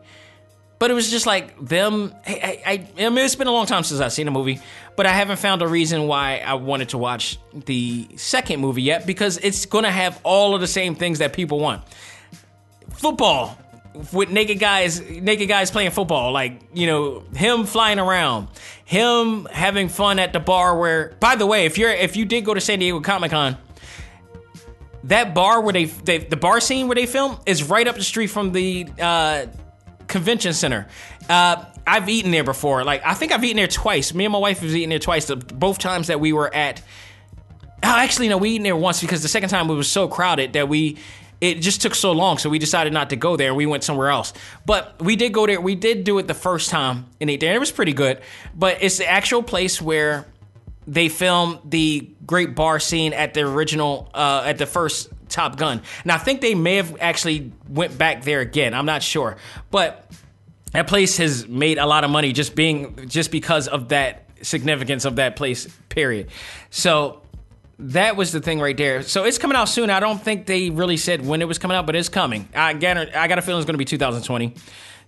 But 0.79 0.91
it 0.91 0.93
was 0.93 1.09
just 1.09 1.25
like 1.25 1.59
them. 1.59 2.13
I, 2.25 2.61
I, 2.65 2.87
I, 3.05 3.09
mean, 3.09 3.17
it's 3.25 3.35
been 3.35 3.47
a 3.47 3.51
long 3.51 3.65
time 3.65 3.83
since 3.83 3.99
I've 3.99 4.13
seen 4.13 4.27
a 4.27 4.31
movie, 4.31 4.59
but 4.95 5.07
I 5.07 5.11
haven't 5.11 5.37
found 5.37 5.61
a 5.61 5.67
reason 5.67 6.07
why 6.07 6.37
I 6.37 6.53
wanted 6.53 6.89
to 6.89 6.97
watch 6.97 7.39
the 7.53 8.07
second 8.15 8.59
movie 8.59 8.83
yet 8.83 9.07
because 9.07 9.37
it's 9.37 9.65
going 9.65 9.85
to 9.85 9.91
have 9.91 10.19
all 10.23 10.53
of 10.53 10.61
the 10.61 10.67
same 10.67 10.93
things 10.93 11.19
that 11.19 11.33
people 11.33 11.59
want. 11.59 11.83
Football 12.91 13.57
with 14.13 14.29
naked 14.29 14.59
guys, 14.59 15.01
naked 15.01 15.47
guys 15.47 15.71
playing 15.71 15.91
football, 15.91 16.31
like 16.31 16.61
you 16.73 16.87
know 16.87 17.23
him 17.35 17.65
flying 17.65 17.99
around, 17.99 18.47
him 18.85 19.45
having 19.51 19.89
fun 19.89 20.19
at 20.19 20.33
the 20.33 20.39
bar. 20.39 20.77
Where, 20.77 21.15
by 21.19 21.35
the 21.35 21.45
way, 21.45 21.65
if 21.65 21.77
you're 21.77 21.89
if 21.89 22.15
you 22.15 22.25
did 22.25 22.45
go 22.45 22.53
to 22.53 22.61
San 22.61 22.79
Diego 22.79 22.99
Comic 23.01 23.31
Con, 23.31 23.57
that 25.05 25.33
bar 25.33 25.61
where 25.61 25.73
they, 25.73 25.85
they 25.85 26.19
the 26.19 26.37
bar 26.37 26.59
scene 26.59 26.87
where 26.87 26.95
they 26.95 27.05
film 27.05 27.39
is 27.45 27.63
right 27.63 27.87
up 27.87 27.95
the 27.95 28.03
street 28.03 28.27
from 28.27 28.51
the. 28.51 28.87
Uh, 28.99 29.47
convention 30.17 30.53
center. 30.53 30.87
Uh, 31.29 31.63
I've 31.85 32.09
eaten 32.09 32.31
there 32.31 32.43
before. 32.43 32.83
Like 32.83 33.01
I 33.05 33.13
think 33.13 33.31
I've 33.31 33.43
eaten 33.43 33.57
there 33.57 33.67
twice. 33.67 34.13
Me 34.13 34.25
and 34.25 34.31
my 34.31 34.39
wife 34.39 34.59
have 34.59 34.75
eaten 34.75 34.89
there 34.89 34.99
twice. 34.99 35.29
Both 35.29 35.77
times 35.79 36.07
that 36.07 36.19
we 36.19 36.33
were 36.33 36.53
at. 36.53 36.81
Oh, 37.83 37.95
actually, 37.95 38.27
no, 38.27 38.37
we 38.37 38.51
eaten 38.51 38.63
there 38.63 38.75
once 38.75 38.99
because 38.99 39.21
the 39.21 39.27
second 39.27 39.49
time 39.49 39.69
it 39.69 39.73
was 39.73 39.89
so 39.89 40.07
crowded 40.07 40.53
that 40.53 40.67
we. 40.67 40.97
It 41.39 41.61
just 41.61 41.83
took 41.83 41.93
so 41.93 42.13
long, 42.13 42.39
so 42.39 42.49
we 42.49 42.57
decided 42.57 42.93
not 42.93 43.11
to 43.11 43.15
go 43.15 43.37
there. 43.37 43.53
We 43.53 43.67
went 43.67 43.83
somewhere 43.83 44.09
else. 44.09 44.33
But 44.65 44.99
we 44.99 45.15
did 45.15 45.33
go 45.33 45.45
there. 45.45 45.61
We 45.61 45.75
did 45.75 46.03
do 46.03 46.17
it 46.17 46.25
the 46.25 46.33
first 46.33 46.71
time 46.71 47.05
and 47.21 47.29
ate 47.29 47.41
there. 47.41 47.53
It 47.53 47.59
was 47.59 47.71
pretty 47.71 47.93
good. 47.93 48.21
But 48.55 48.81
it's 48.81 48.97
the 48.97 49.07
actual 49.07 49.43
place 49.43 49.79
where 49.79 50.25
they 50.87 51.09
filmed 51.09 51.59
the 51.63 52.09
great 52.25 52.55
bar 52.55 52.79
scene 52.79 53.13
at 53.13 53.35
the 53.35 53.41
original, 53.41 54.09
uh, 54.15 54.45
at 54.47 54.57
the 54.57 54.65
first 54.65 55.09
Top 55.29 55.57
Gun. 55.57 55.81
And 56.03 56.11
I 56.11 56.17
think 56.17 56.41
they 56.41 56.55
may 56.55 56.75
have 56.75 56.95
actually 56.99 57.51
went 57.69 57.97
back 57.97 58.23
there 58.23 58.41
again. 58.41 58.73
I'm 58.73 58.85
not 58.85 59.03
sure, 59.03 59.37
but 59.71 60.09
that 60.73 60.87
place 60.87 61.17
has 61.17 61.47
made 61.47 61.77
a 61.77 61.85
lot 61.85 62.03
of 62.03 62.09
money 62.09 62.33
just 62.33 62.55
being 62.55 63.07
just 63.07 63.31
because 63.31 63.67
of 63.67 63.89
that 63.89 64.27
significance 64.41 65.05
of 65.05 65.15
that 65.17 65.35
place. 65.35 65.67
Period. 65.89 66.29
So 66.69 67.21
that 67.79 68.15
was 68.15 68.31
the 68.31 68.39
thing 68.41 68.59
right 68.59 68.75
there. 68.75 69.03
So 69.03 69.23
it's 69.23 69.37
coming 69.37 69.55
out 69.55 69.69
soon. 69.69 69.89
I 69.89 69.99
don't 69.99 70.21
think 70.21 70.45
they 70.45 70.69
really 70.69 70.97
said 70.97 71.25
when 71.25 71.41
it 71.41 71.47
was 71.47 71.57
coming 71.57 71.77
out, 71.77 71.85
but 71.85 71.95
it's 71.95 72.09
coming. 72.09 72.47
I 72.55 72.73
got 72.73 72.97
I 73.15 73.27
got 73.27 73.37
a 73.37 73.41
feeling 73.41 73.59
it's 73.59 73.65
going 73.65 73.75
to 73.75 73.77
be 73.77 73.85
2020. 73.85 74.55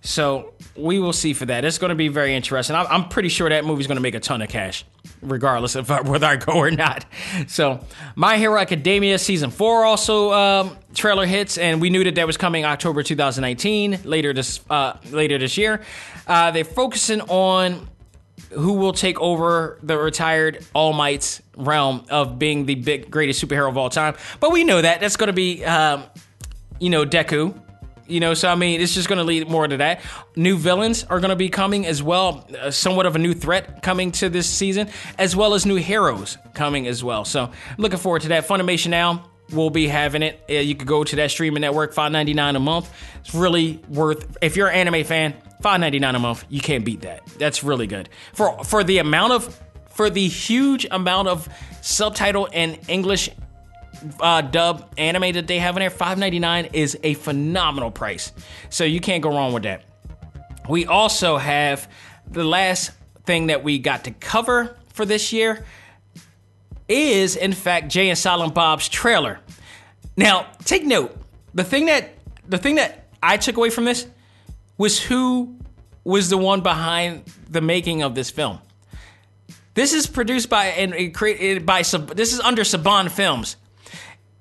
So 0.02 0.54
we 0.76 0.98
will 0.98 1.12
see 1.12 1.34
for 1.34 1.46
that. 1.46 1.64
It's 1.64 1.78
going 1.78 1.90
to 1.90 1.94
be 1.94 2.08
very 2.08 2.34
interesting. 2.34 2.74
I'm 2.74 3.08
pretty 3.08 3.28
sure 3.28 3.48
that 3.48 3.64
movie's 3.64 3.86
going 3.86 3.96
to 3.96 4.02
make 4.02 4.14
a 4.14 4.20
ton 4.20 4.40
of 4.40 4.48
cash, 4.48 4.84
regardless 5.22 5.74
of 5.74 5.88
whether 6.06 6.26
I 6.26 6.36
go 6.36 6.52
or 6.54 6.70
not. 6.70 7.04
So, 7.46 7.84
My 8.14 8.38
Hero 8.38 8.58
Academia 8.58 9.18
season 9.18 9.50
four 9.50 9.84
also 9.84 10.32
um, 10.32 10.76
trailer 10.94 11.26
hits, 11.26 11.58
and 11.58 11.80
we 11.80 11.90
knew 11.90 12.04
that 12.04 12.14
that 12.14 12.26
was 12.26 12.36
coming 12.36 12.64
October 12.64 13.02
2019, 13.02 14.00
later 14.04 14.32
this 14.32 14.60
uh, 14.70 14.96
later 15.10 15.38
this 15.38 15.56
year. 15.56 15.82
Uh, 16.26 16.50
they're 16.50 16.64
focusing 16.64 17.20
on 17.22 17.88
who 18.52 18.74
will 18.74 18.92
take 18.92 19.20
over 19.20 19.78
the 19.82 19.96
retired 19.96 20.64
All 20.74 20.92
Might's 20.92 21.40
realm 21.56 22.04
of 22.10 22.38
being 22.38 22.66
the 22.66 22.74
big 22.74 23.10
greatest 23.10 23.44
superhero 23.44 23.68
of 23.68 23.76
all 23.76 23.90
time. 23.90 24.16
But 24.40 24.50
we 24.50 24.64
know 24.64 24.80
that 24.80 25.00
that's 25.00 25.16
going 25.16 25.28
to 25.28 25.32
be, 25.32 25.64
um, 25.64 26.04
you 26.80 26.90
know, 26.90 27.04
Deku 27.04 27.54
you 28.10 28.20
know, 28.20 28.34
so 28.34 28.48
I 28.48 28.54
mean, 28.54 28.80
it's 28.80 28.94
just 28.94 29.08
going 29.08 29.18
to 29.18 29.24
lead 29.24 29.48
more 29.48 29.66
to 29.66 29.76
that. 29.78 30.00
New 30.36 30.56
villains 30.56 31.04
are 31.04 31.20
going 31.20 31.30
to 31.30 31.36
be 31.36 31.48
coming 31.48 31.86
as 31.86 32.02
well, 32.02 32.46
uh, 32.60 32.70
somewhat 32.70 33.06
of 33.06 33.16
a 33.16 33.18
new 33.18 33.34
threat 33.34 33.82
coming 33.82 34.12
to 34.12 34.28
this 34.28 34.48
season, 34.48 34.88
as 35.18 35.36
well 35.36 35.54
as 35.54 35.64
new 35.66 35.76
heroes 35.76 36.36
coming 36.54 36.86
as 36.86 37.02
well. 37.04 37.24
So, 37.24 37.50
looking 37.78 37.98
forward 37.98 38.22
to 38.22 38.28
that. 38.28 38.46
Funimation 38.46 38.90
now 38.90 39.30
will 39.52 39.70
be 39.70 39.86
having 39.88 40.22
it. 40.22 40.42
You 40.48 40.74
could 40.74 40.86
go 40.86 41.04
to 41.04 41.16
that 41.16 41.30
streaming 41.30 41.60
network, 41.60 41.92
five 41.94 42.12
ninety 42.12 42.34
nine 42.34 42.56
a 42.56 42.60
month. 42.60 42.90
It's 43.20 43.34
really 43.34 43.80
worth. 43.88 44.38
If 44.40 44.56
you're 44.56 44.68
an 44.68 44.88
anime 44.88 45.04
fan, 45.04 45.34
five 45.60 45.80
ninety 45.80 45.98
nine 45.98 46.14
a 46.14 46.18
month, 46.18 46.44
you 46.48 46.60
can't 46.60 46.84
beat 46.84 47.02
that. 47.02 47.26
That's 47.38 47.62
really 47.62 47.86
good 47.86 48.08
for 48.32 48.62
for 48.64 48.84
the 48.84 48.98
amount 48.98 49.32
of 49.32 49.60
for 49.88 50.10
the 50.10 50.28
huge 50.28 50.86
amount 50.90 51.28
of 51.28 51.48
subtitle 51.82 52.48
and 52.52 52.78
English 52.88 53.30
uh, 54.20 54.40
dub 54.42 54.92
anime 54.96 55.32
that 55.32 55.46
they 55.46 55.58
have 55.58 55.76
in 55.76 55.80
there, 55.80 55.90
five 55.90 56.18
ninety 56.18 56.38
nine 56.38 56.66
is 56.72 56.98
a 57.02 57.14
phenomenal 57.14 57.90
price. 57.90 58.32
So 58.68 58.84
you 58.84 59.00
can't 59.00 59.22
go 59.22 59.30
wrong 59.30 59.52
with 59.52 59.64
that. 59.64 59.84
We 60.68 60.86
also 60.86 61.36
have 61.36 61.88
the 62.30 62.44
last 62.44 62.92
thing 63.24 63.48
that 63.48 63.64
we 63.64 63.78
got 63.78 64.04
to 64.04 64.10
cover 64.12 64.76
for 64.92 65.04
this 65.04 65.32
year 65.32 65.64
is 66.88 67.36
in 67.36 67.52
fact 67.52 67.88
Jay 67.88 68.08
and 68.08 68.18
Silent 68.18 68.54
Bob's 68.54 68.88
trailer. 68.88 69.40
Now, 70.16 70.46
take 70.64 70.84
note. 70.84 71.16
The 71.54 71.64
thing 71.64 71.86
that 71.86 72.14
the 72.48 72.58
thing 72.58 72.76
that 72.76 73.08
I 73.22 73.36
took 73.36 73.56
away 73.56 73.70
from 73.70 73.84
this 73.84 74.06
was 74.78 75.00
who 75.00 75.56
was 76.04 76.30
the 76.30 76.38
one 76.38 76.62
behind 76.62 77.24
the 77.48 77.60
making 77.60 78.02
of 78.02 78.14
this 78.14 78.30
film. 78.30 78.58
This 79.74 79.92
is 79.92 80.06
produced 80.06 80.48
by 80.48 80.66
and 80.66 81.14
created 81.14 81.64
by 81.64 81.82
this 81.82 82.32
is 82.32 82.40
under 82.40 82.62
Saban 82.62 83.10
Films 83.10 83.56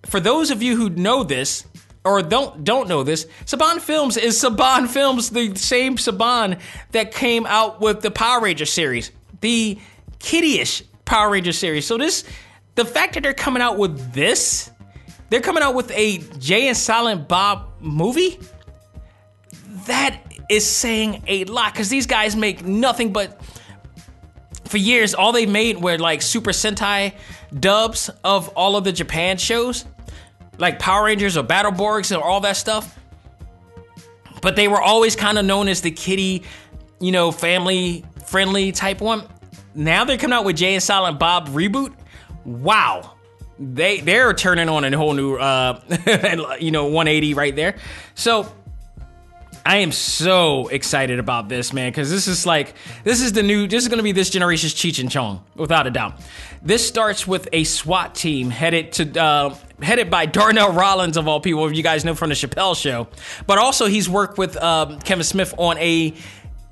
for 0.06 0.20
those 0.20 0.52
of 0.52 0.62
you 0.62 0.76
who 0.76 0.90
know 0.90 1.24
this 1.24 1.66
or 2.06 2.22
don't 2.22 2.64
don't 2.64 2.88
know 2.88 3.04
this, 3.04 3.26
Saban 3.46 3.80
Films 3.80 4.18
is 4.18 4.42
Saban 4.42 4.88
Films, 4.88 5.30
the 5.30 5.56
same 5.56 5.98
Saban 5.98 6.60
that 6.92 7.14
came 7.14 7.46
out 7.46 7.82
with 7.82 8.02
the 8.02 8.12
Power 8.12 8.42
Ranger 8.42 8.66
series, 8.66 9.12
the 9.42 9.78
kiddyish 10.20 10.84
Power 11.06 11.32
Ranger 11.32 11.52
series. 11.52 11.86
So 11.86 11.98
this, 11.98 12.24
the 12.76 12.86
fact 12.86 13.16
that 13.16 13.24
they're 13.24 13.34
coming 13.34 13.62
out 13.62 13.78
with 13.78 14.14
this, 14.14 14.72
they're 15.30 15.42
coming 15.42 15.64
out 15.64 15.76
with 15.76 15.92
a 15.92 16.20
Jay 16.40 16.68
and 16.68 16.78
Silent 16.78 17.28
Bob 17.28 17.70
movie. 17.80 18.40
That 19.86 20.22
is 20.50 20.68
saying 20.68 21.24
a 21.28 21.46
lot 21.46 21.74
because 21.74 21.90
these 21.90 22.06
guys 22.06 22.36
make 22.36 22.66
nothing 22.66 23.14
but. 23.14 23.42
For 24.66 24.78
years, 24.78 25.16
all 25.16 25.32
they 25.32 25.48
made 25.48 25.82
were 25.82 25.98
like 25.98 26.22
Super 26.22 26.52
Sentai 26.52 27.16
dubs 27.58 28.10
of 28.24 28.50
all 28.50 28.76
of 28.76 28.84
the 28.84 28.92
Japan 28.92 29.38
shows, 29.38 29.86
like 30.58 30.80
Power 30.80 31.06
Rangers 31.06 31.38
or 31.38 31.44
Beetleborgs 31.44 32.16
or 32.16 32.24
all 32.24 32.42
that 32.42 32.58
stuff. 32.58 32.98
But 34.42 34.56
they 34.56 34.68
were 34.68 34.82
always 34.82 35.16
kind 35.16 35.38
of 35.38 35.46
known 35.46 35.68
as 35.68 35.82
the 35.82 35.92
kitty, 35.92 36.44
you 37.00 37.12
know, 37.12 37.32
family 37.32 38.06
friendly 38.26 38.72
type 38.72 39.02
one. 39.02 39.24
Now 39.76 40.06
they're 40.06 40.18
coming 40.18 40.38
out 40.38 40.46
with 40.46 40.58
Jay 40.58 40.74
and 40.74 40.84
Silent 40.84 41.20
Bob 41.20 41.50
reboot. 41.50 41.94
Wow. 42.46 43.16
They 43.60 44.00
they're 44.00 44.34
turning 44.34 44.70
on 44.70 44.86
a 44.86 44.98
whole 44.98 45.14
new 45.14 45.36
uh 45.36 45.82
you 46.60 46.72
know 46.72 46.86
180 46.86 47.34
right 47.34 47.56
there. 47.56 47.76
So 48.16 48.52
I 49.70 49.78
am 49.78 49.92
so 49.92 50.68
excited 50.70 51.20
about 51.20 51.48
this, 51.48 51.74
man, 51.74 51.92
because 51.92 52.10
this 52.10 52.28
is 52.28 52.44
like 52.44 52.74
this 53.04 53.22
is 53.22 53.34
the 53.34 53.44
new 53.44 53.68
this 53.68 53.84
is 53.84 53.88
gonna 53.88 54.02
be 54.02 54.12
this 54.12 54.32
generation's 54.32 54.74
Cheech 54.74 55.00
and 55.00 55.12
Chong, 55.12 55.46
without 55.56 55.86
a 55.86 55.92
doubt. 55.92 56.20
This 56.64 56.88
starts 56.88 57.28
with 57.28 57.48
a 57.54 57.66
SWAT 57.66 58.16
team 58.16 58.50
headed 58.50 58.94
to 58.94 59.22
uh, 59.22 59.56
headed 59.80 60.10
by 60.10 60.26
Donnell 60.26 60.72
Rawlings 60.72 61.18
of 61.18 61.28
all 61.28 61.40
people, 61.40 61.68
if 61.68 61.78
you 61.78 61.84
guys 61.84 62.04
know 62.04 62.16
from 62.16 62.30
the 62.30 62.36
Chappelle 62.36 62.76
show. 62.76 63.10
But 63.46 63.60
also 63.60 63.86
he's 63.86 64.10
worked 64.10 64.40
with 64.40 64.58
um, 64.58 64.98
Kevin 65.02 65.24
Smith 65.24 65.54
on 65.56 65.78
a 65.78 66.16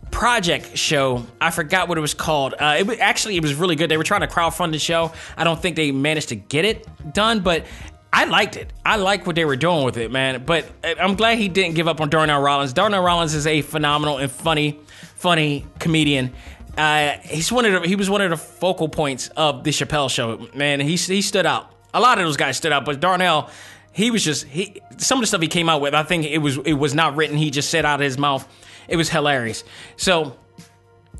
project 0.09 0.75
show. 0.75 1.23
I 1.39 1.51
forgot 1.51 1.89
what 1.89 1.99
it 1.99 2.01
was 2.01 2.15
called. 2.15 2.55
Uh, 2.57 2.77
it 2.79 2.99
actually 2.99 3.35
it 3.35 3.43
was 3.43 3.53
really 3.53 3.75
good. 3.75 3.91
They 3.91 3.97
were 3.97 4.03
trying 4.03 4.21
to 4.21 4.27
crowdfund 4.27 4.71
the 4.71 4.79
show. 4.79 5.13
I 5.37 5.43
don't 5.43 5.61
think 5.61 5.75
they 5.75 5.91
managed 5.91 6.29
to 6.29 6.35
get 6.35 6.65
it 6.65 6.87
done, 7.13 7.41
but 7.41 7.67
I 8.12 8.26
liked 8.26 8.55
it. 8.55 8.72
I 8.86 8.95
like 8.95 9.28
what 9.28 9.36
they 9.36 9.45
were 9.45 9.55
doing 9.55 9.84
with 9.84 9.97
it, 9.97 10.12
man. 10.12 10.43
But 10.45 10.66
uh, 10.84 10.95
I'm 10.99 11.16
glad 11.16 11.38
he 11.38 11.49
didn't 11.49 11.76
give 11.76 11.88
up 11.88 12.01
on 12.01 12.10
Donnell 12.10 12.41
Rawlings. 12.41 12.74
Donnell 12.74 13.03
Rawlings 13.03 13.34
is 13.34 13.45
a 13.45 13.62
phenomenal 13.62 14.18
and 14.18 14.32
funny, 14.32 14.80
funny 15.16 15.66
comedian. 15.80 16.34
Uh, 16.78 17.18
he's 17.24 17.51
one 17.51 17.66
of 17.66 17.82
the, 17.82 17.88
he 17.88 17.95
was 17.95 18.10
one 18.10 18.22
of 18.22 18.30
the 18.30 18.38
focal 18.38 18.88
points 18.88 19.30
of 19.30 19.64
the 19.64 19.72
Chappelle 19.72 20.10
show. 20.10 20.47
Man, 20.53 20.80
he 20.80 20.95
he 20.95 21.22
stood 21.22 21.45
out. 21.45 21.72
A 21.93 21.99
lot 21.99 22.20
of 22.20 22.26
those 22.26 22.38
guys 22.38 22.58
stood 22.58 22.72
out, 22.72 22.86
but 22.86 22.99
Donnell, 22.99 23.49
he 23.91 24.12
was 24.12 24.24
just 24.24 24.45
he. 24.45 24.82
Some 24.97 25.18
of 25.18 25.24
the 25.24 25.28
stuff 25.28 25.41
he 25.41 25.47
came 25.47 25.70
out 25.70 25.82
with, 25.82 25.93
I 25.93 26.03
think 26.03 26.26
it 26.26 26.38
was 26.38 26.58
it 26.58 26.74
was 26.74 26.93
not 26.93 27.16
written. 27.16 27.36
He 27.38 27.49
just 27.49 27.70
said 27.70 27.84
out 27.86 27.99
of 27.99 28.03
his 28.03 28.18
mouth. 28.18 28.47
It 28.88 28.95
was 28.95 29.10
hilarious. 29.10 29.64
So 29.95 30.38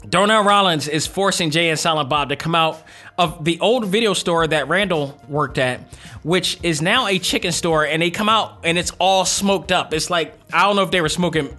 Darnell 0.08 0.44
Rollins 0.44 0.88
is 0.88 1.08
forcing 1.08 1.50
Jay 1.50 1.70
and 1.70 1.80
Silent 1.80 2.10
Bob 2.10 2.30
to 2.30 2.36
come 2.36 2.56
out 2.56 2.82
of 3.18 3.43
the 3.43 3.59
old 3.59 3.86
video 3.86 4.13
store 4.13 4.45
that 4.47 4.68
Randall 4.68 5.20
worked 5.28 5.57
at, 5.57 5.82
which 6.24 6.59
is 6.61 6.82
now 6.82 7.07
a 7.07 7.18
chicken 7.18 7.51
store, 7.51 7.86
and 7.86 8.01
they 8.01 8.11
come 8.11 8.30
out 8.30 8.59
and 8.63 8.78
it's 8.78 8.91
all 8.99 9.26
smoked 9.26 9.72
up. 9.72 9.93
It's 9.93 10.09
like 10.09 10.38
I 10.53 10.63
don't 10.63 10.76
know 10.76 10.84
if 10.84 10.91
they 10.91 11.01
were 11.01 11.09
smoking 11.09 11.55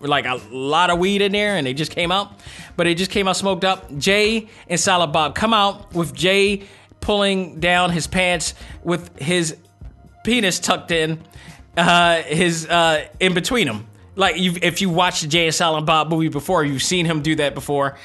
like 0.00 0.26
a 0.26 0.40
lot 0.50 0.90
of 0.90 0.98
weed 0.98 1.22
in 1.22 1.32
there 1.32 1.56
and 1.56 1.66
they 1.66 1.74
just 1.74 1.92
came 1.92 2.10
out, 2.10 2.32
but 2.76 2.86
it 2.86 2.96
just 2.96 3.10
came 3.10 3.28
out 3.28 3.36
smoked 3.36 3.64
up. 3.64 3.96
Jay 3.98 4.48
and 4.68 4.78
Silent 4.78 5.12
Bob 5.12 5.34
come 5.34 5.54
out 5.54 5.92
with 5.94 6.14
Jay 6.14 6.64
pulling 7.00 7.60
down 7.60 7.90
his 7.90 8.06
pants 8.06 8.54
with 8.82 9.16
his 9.18 9.56
penis 10.24 10.58
tucked 10.58 10.90
in, 10.90 11.20
uh, 11.76 12.22
his 12.22 12.66
uh, 12.66 13.06
in 13.20 13.34
between 13.34 13.66
them. 13.66 13.86
Like 14.14 14.34
if 14.36 14.80
you 14.80 14.90
watched 14.90 15.22
the 15.22 15.28
Jay 15.28 15.46
and 15.46 15.54
Silent 15.54 15.86
Bob 15.86 16.10
movie 16.10 16.28
before, 16.28 16.64
you've 16.64 16.82
seen 16.82 17.06
him 17.06 17.22
do 17.22 17.36
that 17.36 17.54
before. 17.54 17.96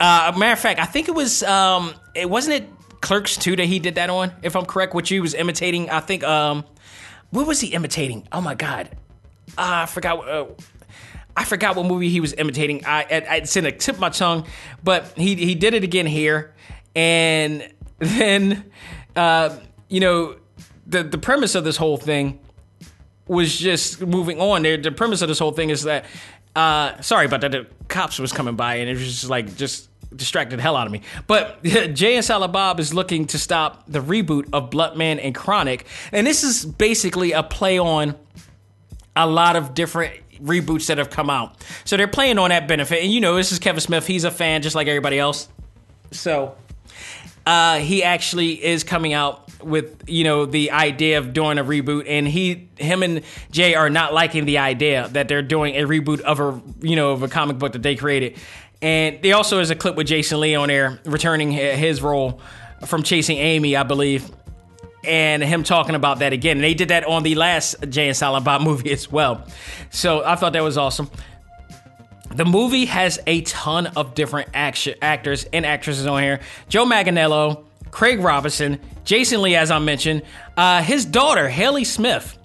Uh, 0.00 0.32
matter 0.36 0.52
of 0.52 0.58
fact, 0.58 0.80
I 0.80 0.86
think 0.86 1.08
it 1.08 1.14
was 1.14 1.42
um, 1.42 1.94
it 2.14 2.28
wasn't 2.28 2.62
it 2.62 2.68
Clerks 3.00 3.36
two 3.36 3.54
that 3.56 3.66
he 3.66 3.78
did 3.78 3.96
that 3.96 4.08
on, 4.08 4.32
if 4.42 4.56
I'm 4.56 4.64
correct, 4.64 4.94
which 4.94 5.10
he 5.10 5.20
was 5.20 5.34
imitating. 5.34 5.90
I 5.90 6.00
think 6.00 6.24
um, 6.24 6.64
what 7.30 7.46
was 7.46 7.60
he 7.60 7.68
imitating? 7.68 8.26
Oh 8.32 8.40
my 8.40 8.54
god, 8.54 8.88
uh, 9.58 9.82
I 9.82 9.86
forgot. 9.86 10.26
Uh, 10.26 10.46
I 11.36 11.44
forgot 11.44 11.76
what 11.76 11.84
movie 11.84 12.08
he 12.08 12.20
was 12.20 12.32
imitating. 12.32 12.86
I, 12.86 13.02
I 13.02 13.36
it's 13.36 13.56
in 13.58 13.64
the 13.64 13.72
tip 13.72 13.96
of 13.96 14.00
my 14.00 14.08
tongue, 14.08 14.46
but 14.82 15.12
he 15.16 15.34
he 15.34 15.54
did 15.54 15.74
it 15.74 15.84
again 15.84 16.06
here, 16.06 16.54
and 16.96 17.70
then 17.98 18.70
uh, 19.14 19.54
you 19.90 20.00
know 20.00 20.36
the 20.86 21.02
the 21.02 21.18
premise 21.18 21.54
of 21.54 21.64
this 21.64 21.76
whole 21.76 21.98
thing 21.98 22.40
was 23.26 23.58
just 23.58 24.00
moving 24.00 24.40
on. 24.40 24.62
The, 24.62 24.76
the 24.76 24.92
premise 24.92 25.20
of 25.20 25.28
this 25.28 25.38
whole 25.38 25.52
thing 25.52 25.68
is 25.68 25.82
that 25.82 26.06
uh, 26.56 27.00
sorry 27.00 27.26
about 27.26 27.40
that. 27.42 27.52
The 27.52 27.66
cops 27.88 28.18
was 28.18 28.32
coming 28.32 28.56
by 28.56 28.76
and 28.76 28.88
it 28.88 28.94
was 28.94 29.04
just 29.04 29.28
like 29.28 29.56
just 29.56 29.88
distracted 30.16 30.58
the 30.58 30.62
hell 30.62 30.76
out 30.76 30.86
of 30.86 30.92
me. 30.92 31.02
But 31.26 31.58
and 31.64 32.24
Silent 32.24 32.80
is 32.80 32.94
looking 32.94 33.26
to 33.28 33.38
stop 33.38 33.84
the 33.88 34.00
reboot 34.00 34.48
of 34.52 34.70
Bluntman 34.70 35.20
and 35.22 35.34
Chronic, 35.34 35.86
and 36.12 36.26
this 36.26 36.44
is 36.44 36.64
basically 36.64 37.32
a 37.32 37.42
play 37.42 37.78
on 37.78 38.14
a 39.16 39.26
lot 39.26 39.56
of 39.56 39.74
different 39.74 40.14
reboots 40.42 40.86
that 40.86 40.98
have 40.98 41.10
come 41.10 41.30
out. 41.30 41.56
So 41.84 41.96
they're 41.96 42.08
playing 42.08 42.38
on 42.38 42.50
that 42.50 42.68
benefit, 42.68 43.02
and 43.02 43.12
you 43.12 43.20
know 43.20 43.36
this 43.36 43.52
is 43.52 43.58
Kevin 43.58 43.80
Smith. 43.80 44.06
He's 44.06 44.24
a 44.24 44.30
fan 44.30 44.62
just 44.62 44.74
like 44.74 44.88
everybody 44.88 45.18
else. 45.18 45.48
So 46.10 46.56
uh, 47.46 47.78
he 47.78 48.02
actually 48.02 48.64
is 48.64 48.84
coming 48.84 49.12
out 49.12 49.40
with 49.62 50.04
you 50.08 50.24
know 50.24 50.46
the 50.46 50.70
idea 50.70 51.18
of 51.18 51.32
doing 51.32 51.58
a 51.58 51.64
reboot, 51.64 52.04
and 52.08 52.26
he, 52.26 52.68
him, 52.76 53.02
and 53.02 53.22
Jay 53.50 53.74
are 53.74 53.90
not 53.90 54.12
liking 54.12 54.44
the 54.44 54.58
idea 54.58 55.08
that 55.12 55.28
they're 55.28 55.42
doing 55.42 55.76
a 55.76 55.82
reboot 55.82 56.20
of 56.20 56.40
a 56.40 56.60
you 56.80 56.96
know 56.96 57.12
of 57.12 57.22
a 57.22 57.28
comic 57.28 57.58
book 57.58 57.72
that 57.72 57.82
they 57.82 57.96
created. 57.96 58.38
And 58.84 59.22
there 59.22 59.34
also 59.34 59.60
is 59.60 59.70
a 59.70 59.74
clip 59.74 59.96
with 59.96 60.06
Jason 60.06 60.40
Lee 60.40 60.54
on 60.54 60.68
there 60.68 61.00
returning 61.06 61.50
his 61.50 62.02
role 62.02 62.42
from 62.84 63.02
Chasing 63.02 63.38
Amy, 63.38 63.76
I 63.76 63.82
believe, 63.82 64.30
and 65.02 65.42
him 65.42 65.64
talking 65.64 65.94
about 65.94 66.18
that 66.18 66.34
again. 66.34 66.58
And 66.58 66.64
they 66.64 66.74
did 66.74 66.88
that 66.88 67.04
on 67.04 67.22
the 67.22 67.34
last 67.34 67.76
Jay 67.88 68.08
and 68.08 68.16
Silent 68.16 68.44
Bob 68.44 68.60
movie 68.60 68.92
as 68.92 69.10
well. 69.10 69.46
So 69.88 70.22
I 70.22 70.36
thought 70.36 70.52
that 70.52 70.62
was 70.62 70.76
awesome. 70.76 71.10
The 72.34 72.44
movie 72.44 72.84
has 72.84 73.18
a 73.26 73.40
ton 73.40 73.86
of 73.86 74.14
different 74.14 74.50
action, 74.52 74.96
actors 75.00 75.46
and 75.50 75.64
actresses 75.64 76.04
on 76.06 76.22
here. 76.22 76.40
Joe 76.68 76.84
Manganiello, 76.84 77.64
Craig 77.90 78.20
Robinson, 78.20 78.78
Jason 79.04 79.40
Lee, 79.40 79.56
as 79.56 79.70
I 79.70 79.78
mentioned, 79.78 80.24
uh, 80.58 80.82
his 80.82 81.06
daughter, 81.06 81.48
Harley 81.48 81.84
Smith, 81.84 82.36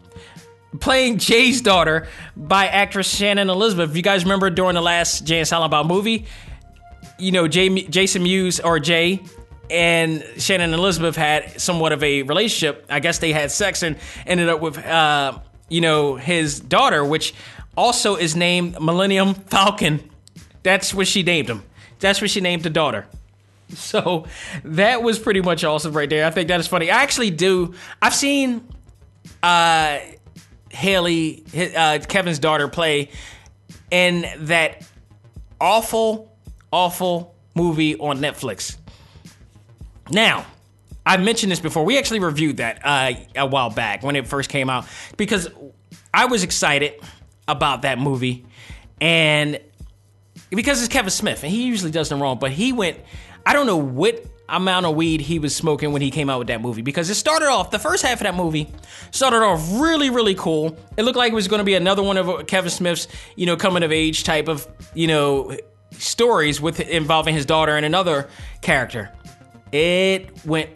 playing 0.80 1.18
Jay's 1.18 1.62
daughter 1.62 2.08
by 2.36 2.68
actress 2.68 3.14
Shannon 3.14 3.50
Elizabeth. 3.50 3.92
If 3.92 3.96
you 3.96 4.04
guys 4.04 4.24
remember 4.24 4.50
during 4.50 4.76
the 4.76 4.82
last 4.82 5.26
Jay 5.26 5.40
and 5.40 5.48
Silent 5.48 5.72
Bob 5.72 5.88
movie, 5.88 6.26
you 7.18 7.32
know, 7.32 7.48
Jay, 7.48 7.70
Jason 7.84 8.24
Mewes 8.24 8.60
or 8.60 8.80
Jay 8.80 9.22
and 9.70 10.24
Shannon 10.38 10.74
Elizabeth 10.74 11.16
had 11.16 11.60
somewhat 11.60 11.92
of 11.92 12.04
a 12.04 12.24
relationship. 12.24 12.86
I 12.90 13.00
guess 13.00 13.20
they 13.20 13.32
had 13.32 13.52
sex 13.52 13.84
and 13.84 13.98
ended 14.26 14.50
up 14.50 14.62
with, 14.62 14.78
uh, 14.78 15.40
you 15.70 15.82
know, 15.82 16.16
his 16.16 16.60
daughter, 16.60 17.06
which 17.06 17.34
also 17.78 18.16
is 18.16 18.36
named 18.36 18.80
Millennium 18.82 19.34
Falcon. 19.34 20.10
That's 20.64 20.94
what 20.94 21.08
she 21.08 21.24
named 21.24 21.50
him. 21.50 21.64
That's 22.00 22.22
what 22.22 22.30
she 22.30 22.42
named 22.42 22.64
the 22.64 22.70
daughter. 22.70 23.08
So 23.70 24.26
that 24.64 25.04
was 25.04 25.20
pretty 25.20 25.42
much 25.42 25.64
awesome 25.64 25.94
right 25.94 26.10
there. 26.10 26.26
I 26.26 26.32
think 26.32 26.48
that 26.48 26.60
is 26.60 26.68
funny. 26.68 26.90
I 26.90 27.04
actually 27.04 27.30
do. 27.30 27.76
I've 28.02 28.16
seen 28.16 28.68
uh, 29.44 30.00
Harley, 30.74 31.44
uh, 31.76 32.00
Kevin's 32.08 32.40
daughter, 32.40 32.68
play 32.68 33.10
in 33.92 34.26
that 34.48 34.86
awful, 35.60 36.36
awful 36.72 37.36
movie 37.56 37.96
on 37.98 38.20
Netflix. 38.20 38.78
Now, 40.12 40.46
I 41.06 41.18
mentioned 41.18 41.52
this 41.52 41.60
before. 41.60 41.86
We 41.86 41.98
actually 41.98 42.20
reviewed 42.20 42.58
that 42.58 42.80
uh, 42.84 43.14
a 43.36 43.46
while 43.46 43.70
back 43.70 44.04
when 44.04 44.16
it 44.16 44.28
first 44.28 44.50
came 44.50 44.70
out 44.70 44.86
because 45.18 45.48
I 46.14 46.26
was 46.26 46.44
excited 46.44 46.94
about 47.48 47.82
that 47.84 48.00
movie 48.00 48.46
and 49.02 49.60
because 50.50 50.84
it's 50.84 50.92
Kevin 50.92 51.10
Smith 51.10 51.44
and 51.44 51.52
he 51.52 51.66
usually 51.66 51.92
does 51.92 52.10
them 52.10 52.22
wrong, 52.22 52.38
but 52.40 52.52
he 52.52 52.74
went 52.74 52.98
I 53.46 53.54
don't 53.54 53.66
know 53.66 53.78
what 53.78 54.24
amount 54.50 54.86
of 54.86 54.96
weed 54.96 55.22
he 55.22 55.40
was 55.40 55.56
smoking 55.56 55.92
when 55.92 56.02
he 56.02 56.12
came 56.12 56.30
out 56.30 56.40
with 56.40 56.48
that 56.48 56.62
movie. 56.62 56.82
Because 56.82 57.10
it 57.10 57.16
started 57.16 57.48
off 57.48 57.72
the 57.72 57.80
first 57.80 58.04
half 58.04 58.20
of 58.20 58.24
that 58.24 58.36
movie 58.36 58.70
started 59.12 59.38
off 59.38 59.80
really 59.80 60.10
really 60.10 60.36
cool. 60.36 60.78
It 60.98 61.04
looked 61.04 61.18
like 61.18 61.32
it 61.32 61.36
was 61.36 61.48
going 61.48 61.60
to 61.60 61.66
be 61.66 61.76
another 61.76 62.04
one 62.04 62.18
of 62.18 62.30
uh, 62.30 62.44
kevin 62.44 62.70
smith's 62.70 63.08
you 63.36 63.46
know 63.46 63.56
coming 63.56 63.84
of 63.84 63.92
age 63.92 64.24
type 64.24 64.48
of 64.48 64.68
you 64.94 65.08
know 65.08 65.56
stories 65.92 66.62
with 66.62 66.80
involving 66.80 67.34
his 67.34 67.46
daughter 67.46 67.76
and 67.76 67.86
another 67.86 68.30
character. 68.62 69.12
It 69.72 70.46
went 70.46 70.70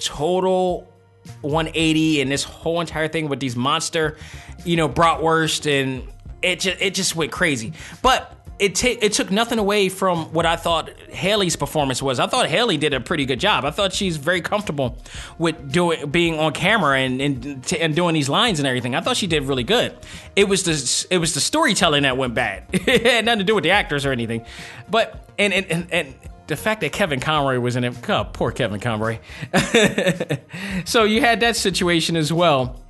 total 0.00 0.92
180 1.40 2.20
and 2.20 2.30
this 2.30 2.44
whole 2.44 2.80
entire 2.80 3.08
thing 3.08 3.28
with 3.28 3.40
these 3.40 3.56
monster 3.56 4.16
you 4.64 4.76
know 4.76 4.88
bratwurst 4.88 5.66
and 5.70 6.06
it 6.42 6.60
just, 6.60 6.80
it 6.80 6.94
just 6.94 7.16
went 7.16 7.32
crazy. 7.32 7.72
But 8.02 8.35
it, 8.58 8.74
t- 8.74 8.98
it 9.00 9.12
took 9.12 9.30
nothing 9.30 9.58
away 9.58 9.88
from 9.88 10.32
what 10.32 10.46
I 10.46 10.56
thought 10.56 10.90
Harley's 11.14 11.56
performance 11.56 12.02
was. 12.02 12.18
I 12.18 12.26
thought 12.26 12.50
Harley 12.50 12.76
did 12.76 12.94
a 12.94 13.00
pretty 13.00 13.26
good 13.26 13.40
job. 13.40 13.64
I 13.64 13.70
thought 13.70 13.92
she's 13.92 14.16
very 14.16 14.40
comfortable 14.40 14.98
with 15.38 15.70
doing 15.70 16.10
being 16.10 16.38
on 16.38 16.52
camera 16.52 16.98
and 16.98 17.20
and, 17.20 17.64
t- 17.64 17.78
and 17.78 17.94
doing 17.94 18.14
these 18.14 18.28
lines 18.28 18.58
and 18.58 18.66
everything. 18.66 18.94
I 18.94 19.00
thought 19.00 19.16
she 19.16 19.26
did 19.26 19.42
really 19.44 19.64
good. 19.64 19.96
It 20.34 20.48
was 20.48 20.62
the 20.62 21.06
it 21.14 21.18
was 21.18 21.34
the 21.34 21.40
storytelling 21.40 22.04
that 22.04 22.16
went 22.16 22.34
bad. 22.34 22.64
it 22.72 23.04
had 23.04 23.24
nothing 23.24 23.40
to 23.40 23.44
do 23.44 23.54
with 23.54 23.64
the 23.64 23.70
actors 23.70 24.06
or 24.06 24.12
anything. 24.12 24.44
But 24.88 25.28
and 25.38 25.52
and 25.52 25.66
and, 25.70 25.92
and 25.92 26.14
the 26.46 26.56
fact 26.56 26.80
that 26.80 26.92
Kevin 26.92 27.20
Conroy 27.20 27.58
was 27.58 27.76
in 27.76 27.84
it, 27.84 28.08
oh, 28.08 28.24
poor 28.32 28.52
Kevin 28.52 28.80
Conroy. 28.80 29.18
so 30.84 31.02
you 31.04 31.20
had 31.20 31.40
that 31.40 31.56
situation 31.56 32.16
as 32.16 32.32
well 32.32 32.80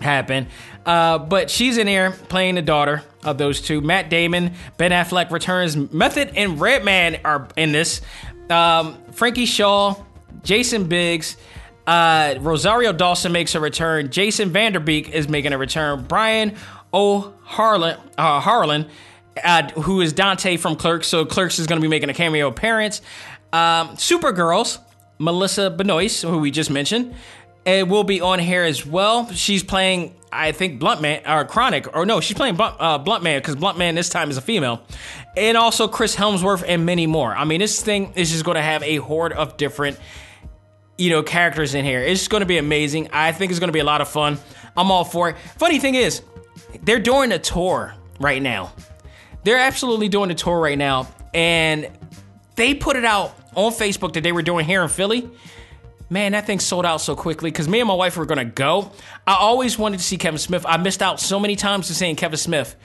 happen. 0.00 0.46
Uh, 0.86 1.18
but 1.18 1.50
she's 1.50 1.76
in 1.76 1.86
here 1.86 2.12
playing 2.28 2.54
the 2.54 2.62
daughter 2.62 3.02
of 3.24 3.38
those 3.38 3.60
two. 3.60 3.80
Matt 3.80 4.10
Damon, 4.10 4.54
Ben 4.76 4.90
Affleck 4.90 5.30
returns. 5.30 5.76
Method 5.76 6.32
and 6.36 6.60
Redman 6.60 7.20
are 7.24 7.48
in 7.56 7.72
this. 7.72 8.00
Um, 8.48 8.96
Frankie 9.12 9.46
Shaw, 9.46 9.96
Jason 10.42 10.84
Biggs, 10.84 11.36
uh, 11.86 12.36
Rosario 12.40 12.92
Dawson 12.92 13.32
makes 13.32 13.54
a 13.54 13.60
return. 13.60 14.10
Jason 14.10 14.50
Vanderbeek 14.50 15.10
is 15.10 15.28
making 15.28 15.52
a 15.52 15.58
return. 15.58 16.04
Brian 16.06 16.54
O'Halloran, 16.92 17.98
uh, 18.16 18.40
Harlan, 18.40 18.86
uh, 19.42 19.68
who 19.70 20.00
is 20.00 20.12
Dante 20.12 20.56
from 20.56 20.76
Clerks. 20.76 21.06
So 21.06 21.24
Clerks 21.24 21.58
is 21.58 21.66
going 21.66 21.80
to 21.80 21.82
be 21.82 21.88
making 21.88 22.10
a 22.10 22.14
cameo 22.14 22.48
appearance. 22.48 23.00
Um, 23.52 23.96
Supergirls, 23.96 24.78
Melissa 25.18 25.70
Benoist, 25.70 26.22
who 26.22 26.38
we 26.38 26.50
just 26.50 26.70
mentioned, 26.70 27.14
and 27.68 27.90
will 27.90 28.04
be 28.04 28.22
on 28.22 28.38
here 28.38 28.62
as 28.62 28.86
well. 28.86 29.30
She's 29.30 29.62
playing, 29.62 30.14
I 30.32 30.52
think, 30.52 30.80
Blunt 30.80 31.02
Man 31.02 31.20
or 31.26 31.44
Chronic, 31.44 31.94
or 31.94 32.06
no, 32.06 32.20
she's 32.20 32.36
playing 32.36 32.56
Blunt, 32.56 32.76
uh, 32.78 32.96
Blunt 32.96 33.22
Man 33.22 33.38
because 33.40 33.56
Blunt 33.56 33.76
Man 33.76 33.94
this 33.94 34.08
time 34.08 34.30
is 34.30 34.38
a 34.38 34.40
female, 34.40 34.82
and 35.36 35.54
also 35.54 35.86
Chris 35.86 36.16
Hemsworth 36.16 36.64
and 36.66 36.86
many 36.86 37.06
more. 37.06 37.36
I 37.36 37.44
mean, 37.44 37.60
this 37.60 37.82
thing 37.82 38.14
is 38.16 38.30
just 38.30 38.42
going 38.42 38.54
to 38.54 38.62
have 38.62 38.82
a 38.82 38.96
horde 38.96 39.34
of 39.34 39.58
different, 39.58 39.98
you 40.96 41.10
know, 41.10 41.22
characters 41.22 41.74
in 41.74 41.84
here. 41.84 42.00
It's 42.00 42.26
going 42.26 42.40
to 42.40 42.46
be 42.46 42.56
amazing. 42.56 43.10
I 43.12 43.32
think 43.32 43.50
it's 43.50 43.60
going 43.60 43.68
to 43.68 43.74
be 43.74 43.80
a 43.80 43.84
lot 43.84 44.00
of 44.00 44.08
fun. 44.08 44.38
I'm 44.74 44.90
all 44.90 45.04
for 45.04 45.28
it. 45.28 45.36
Funny 45.58 45.78
thing 45.78 45.94
is, 45.94 46.22
they're 46.84 46.98
doing 46.98 47.32
a 47.32 47.38
tour 47.38 47.94
right 48.18 48.40
now. 48.40 48.72
They're 49.44 49.58
absolutely 49.58 50.08
doing 50.08 50.30
a 50.30 50.34
tour 50.34 50.58
right 50.58 50.78
now, 50.78 51.06
and 51.34 51.90
they 52.56 52.72
put 52.72 52.96
it 52.96 53.04
out 53.04 53.34
on 53.54 53.72
Facebook 53.72 54.14
that 54.14 54.22
they 54.22 54.32
were 54.32 54.40
doing 54.40 54.64
here 54.64 54.82
in 54.82 54.88
Philly. 54.88 55.28
Man, 56.10 56.32
that 56.32 56.46
thing 56.46 56.58
sold 56.58 56.86
out 56.86 57.02
so 57.02 57.14
quickly 57.14 57.50
because 57.50 57.68
me 57.68 57.80
and 57.80 57.88
my 57.88 57.94
wife 57.94 58.16
were 58.16 58.24
gonna 58.24 58.44
go. 58.44 58.92
I 59.26 59.34
always 59.34 59.78
wanted 59.78 59.98
to 59.98 60.04
see 60.04 60.16
Kevin 60.16 60.38
Smith. 60.38 60.64
I 60.66 60.78
missed 60.78 61.02
out 61.02 61.20
so 61.20 61.38
many 61.38 61.54
times 61.54 61.88
to 61.88 61.94
seeing 61.94 62.16
Kevin 62.16 62.38
Smith. 62.38 62.76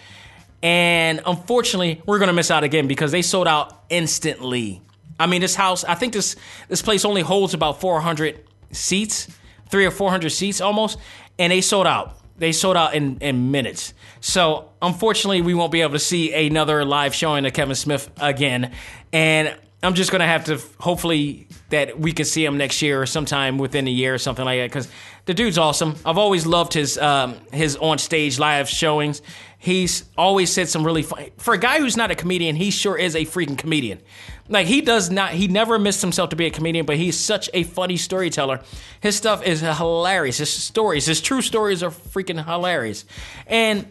And 0.61 1.21
unfortunately, 1.25 2.01
we're 2.05 2.19
gonna 2.19 2.33
miss 2.33 2.51
out 2.51 2.65
again 2.65 2.87
because 2.87 3.13
they 3.13 3.21
sold 3.21 3.47
out 3.47 3.83
instantly. 3.89 4.81
I 5.17 5.27
mean, 5.27 5.39
this 5.39 5.55
house, 5.55 5.85
I 5.85 5.95
think 5.95 6.11
this 6.11 6.35
this 6.67 6.81
place 6.81 7.05
only 7.05 7.21
holds 7.21 7.53
about 7.53 7.79
400 7.79 8.43
seats, 8.71 9.29
three 9.69 9.85
or 9.85 9.91
400 9.91 10.29
seats 10.29 10.59
almost, 10.59 10.97
and 11.39 11.51
they 11.51 11.61
sold 11.61 11.87
out. 11.87 12.17
They 12.37 12.51
sold 12.51 12.75
out 12.75 12.93
in, 12.93 13.19
in 13.19 13.51
minutes. 13.51 13.93
So 14.19 14.69
unfortunately, 14.81 15.41
we 15.41 15.53
won't 15.53 15.71
be 15.71 15.81
able 15.81 15.93
to 15.93 15.99
see 15.99 16.33
another 16.33 16.83
live 16.83 17.15
showing 17.15 17.45
of 17.45 17.53
Kevin 17.53 17.75
Smith 17.75 18.09
again. 18.19 18.73
And 19.13 19.55
I'm 19.81 19.93
just 19.93 20.11
gonna 20.11 20.27
have 20.27 20.45
to 20.45 20.59
hopefully 20.79 21.47
that 21.73 21.99
we 21.99 22.11
can 22.11 22.23
see 22.23 22.45
him 22.45 22.57
next 22.57 22.83
year 22.83 23.01
or 23.01 23.07
sometime 23.07 23.57
within 23.57 23.87
a 23.87 23.91
year 23.91 24.13
or 24.13 24.19
something 24.19 24.45
like 24.45 24.59
that 24.59 24.67
because 24.67 24.87
the 25.25 25.33
dude's 25.33 25.57
awesome. 25.57 25.95
I've 26.05 26.19
always 26.19 26.45
loved 26.45 26.73
his 26.73 26.99
um, 26.99 27.35
his 27.51 27.75
on 27.77 27.97
stage 27.97 28.37
live 28.37 28.69
showings. 28.69 29.23
He's 29.57 30.03
always 30.15 30.53
said 30.53 30.69
some 30.69 30.85
really 30.85 31.01
fun. 31.01 31.31
For 31.37 31.55
a 31.55 31.57
guy 31.57 31.79
who's 31.79 31.97
not 31.97 32.11
a 32.11 32.15
comedian, 32.15 32.55
he 32.55 32.69
sure 32.69 32.95
is 32.95 33.15
a 33.15 33.25
freaking 33.25 33.57
comedian. 33.57 34.01
Like 34.47 34.67
he 34.67 34.81
does 34.81 35.09
not, 35.09 35.31
he 35.31 35.47
never 35.47 35.79
missed 35.79 36.01
himself 36.01 36.29
to 36.29 36.35
be 36.35 36.45
a 36.45 36.51
comedian, 36.51 36.85
but 36.85 36.97
he's 36.97 37.19
such 37.19 37.49
a 37.55 37.63
funny 37.63 37.97
storyteller. 37.97 38.61
His 39.01 39.15
stuff 39.15 39.41
is 39.43 39.61
hilarious. 39.61 40.37
His 40.37 40.53
stories, 40.53 41.07
his 41.07 41.21
true 41.21 41.41
stories 41.41 41.81
are 41.81 41.89
freaking 41.89 42.45
hilarious, 42.45 43.03
and 43.47 43.87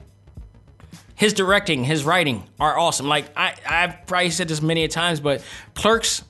his 1.16 1.32
directing, 1.32 1.82
his 1.82 2.04
writing 2.04 2.44
are 2.60 2.78
awesome. 2.78 3.08
Like 3.08 3.36
I, 3.36 3.54
I've 3.68 4.06
probably 4.06 4.30
said 4.30 4.46
this 4.46 4.62
many 4.62 4.86
times, 4.86 5.18
but 5.18 5.42
Clerks 5.74 6.22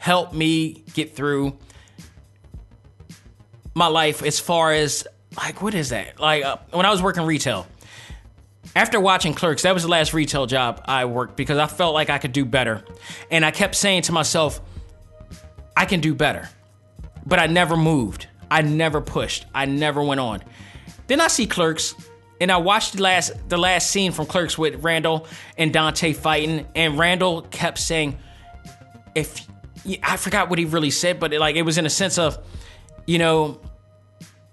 helped 0.00 0.32
me 0.32 0.82
get 0.94 1.14
through 1.14 1.56
my 3.74 3.86
life 3.86 4.22
as 4.22 4.40
far 4.40 4.72
as 4.72 5.06
like 5.36 5.60
what 5.60 5.74
is 5.74 5.90
that? 5.90 6.18
Like 6.18 6.42
uh, 6.42 6.56
when 6.70 6.86
I 6.86 6.90
was 6.90 7.02
working 7.02 7.24
retail 7.24 7.66
after 8.74 8.98
watching 8.98 9.34
Clerks, 9.34 9.62
that 9.62 9.74
was 9.74 9.82
the 9.82 9.90
last 9.90 10.14
retail 10.14 10.46
job 10.46 10.82
I 10.86 11.04
worked 11.04 11.36
because 11.36 11.58
I 11.58 11.66
felt 11.66 11.92
like 11.92 12.08
I 12.08 12.16
could 12.16 12.32
do 12.32 12.46
better. 12.46 12.82
And 13.30 13.44
I 13.44 13.50
kept 13.50 13.74
saying 13.74 14.02
to 14.02 14.12
myself, 14.12 14.60
I 15.76 15.84
can 15.84 16.00
do 16.00 16.14
better. 16.14 16.48
But 17.26 17.38
I 17.38 17.46
never 17.46 17.76
moved. 17.76 18.26
I 18.50 18.62
never 18.62 19.02
pushed. 19.02 19.44
I 19.54 19.66
never 19.66 20.02
went 20.02 20.20
on. 20.20 20.42
Then 21.08 21.20
I 21.20 21.28
see 21.28 21.46
Clerks 21.46 21.94
and 22.40 22.50
I 22.50 22.56
watched 22.56 22.96
the 22.96 23.02
last 23.02 23.32
the 23.50 23.58
last 23.58 23.90
scene 23.90 24.12
from 24.12 24.24
Clerks 24.24 24.56
with 24.56 24.82
Randall 24.82 25.26
and 25.58 25.74
Dante 25.74 26.14
fighting 26.14 26.66
and 26.74 26.98
Randall 26.98 27.42
kept 27.42 27.78
saying 27.78 28.18
if 29.14 29.46
I 30.02 30.16
forgot 30.16 30.50
what 30.50 30.58
he 30.58 30.64
really 30.64 30.90
said, 30.90 31.20
but 31.20 31.32
it, 31.32 31.40
like 31.40 31.56
it 31.56 31.62
was 31.62 31.78
in 31.78 31.86
a 31.86 31.90
sense 31.90 32.18
of 32.18 32.38
you 33.06 33.18
know 33.18 33.60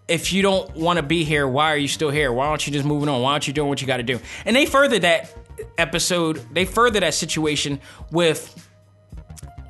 if 0.07 0.31
you 0.31 0.41
don't 0.41 0.73
want 0.75 0.97
to 0.97 1.03
be 1.03 1.23
here, 1.23 1.47
why 1.47 1.73
are 1.73 1.77
you 1.77 1.87
still 1.87 2.09
here? 2.09 2.31
Why 2.31 2.47
aren't 2.47 2.65
you 2.65 2.73
just 2.73 2.85
moving 2.85 3.09
on? 3.09 3.21
Why 3.21 3.33
aren't 3.33 3.47
you 3.47 3.53
doing 3.53 3.69
what 3.69 3.81
you 3.81 3.87
got 3.87 3.97
to 3.97 4.03
do? 4.03 4.19
And 4.45 4.55
they 4.55 4.65
further 4.65 4.99
that 4.99 5.33
episode, 5.77 6.45
they 6.53 6.65
further 6.65 6.99
that 7.01 7.13
situation 7.13 7.81
with 8.11 8.67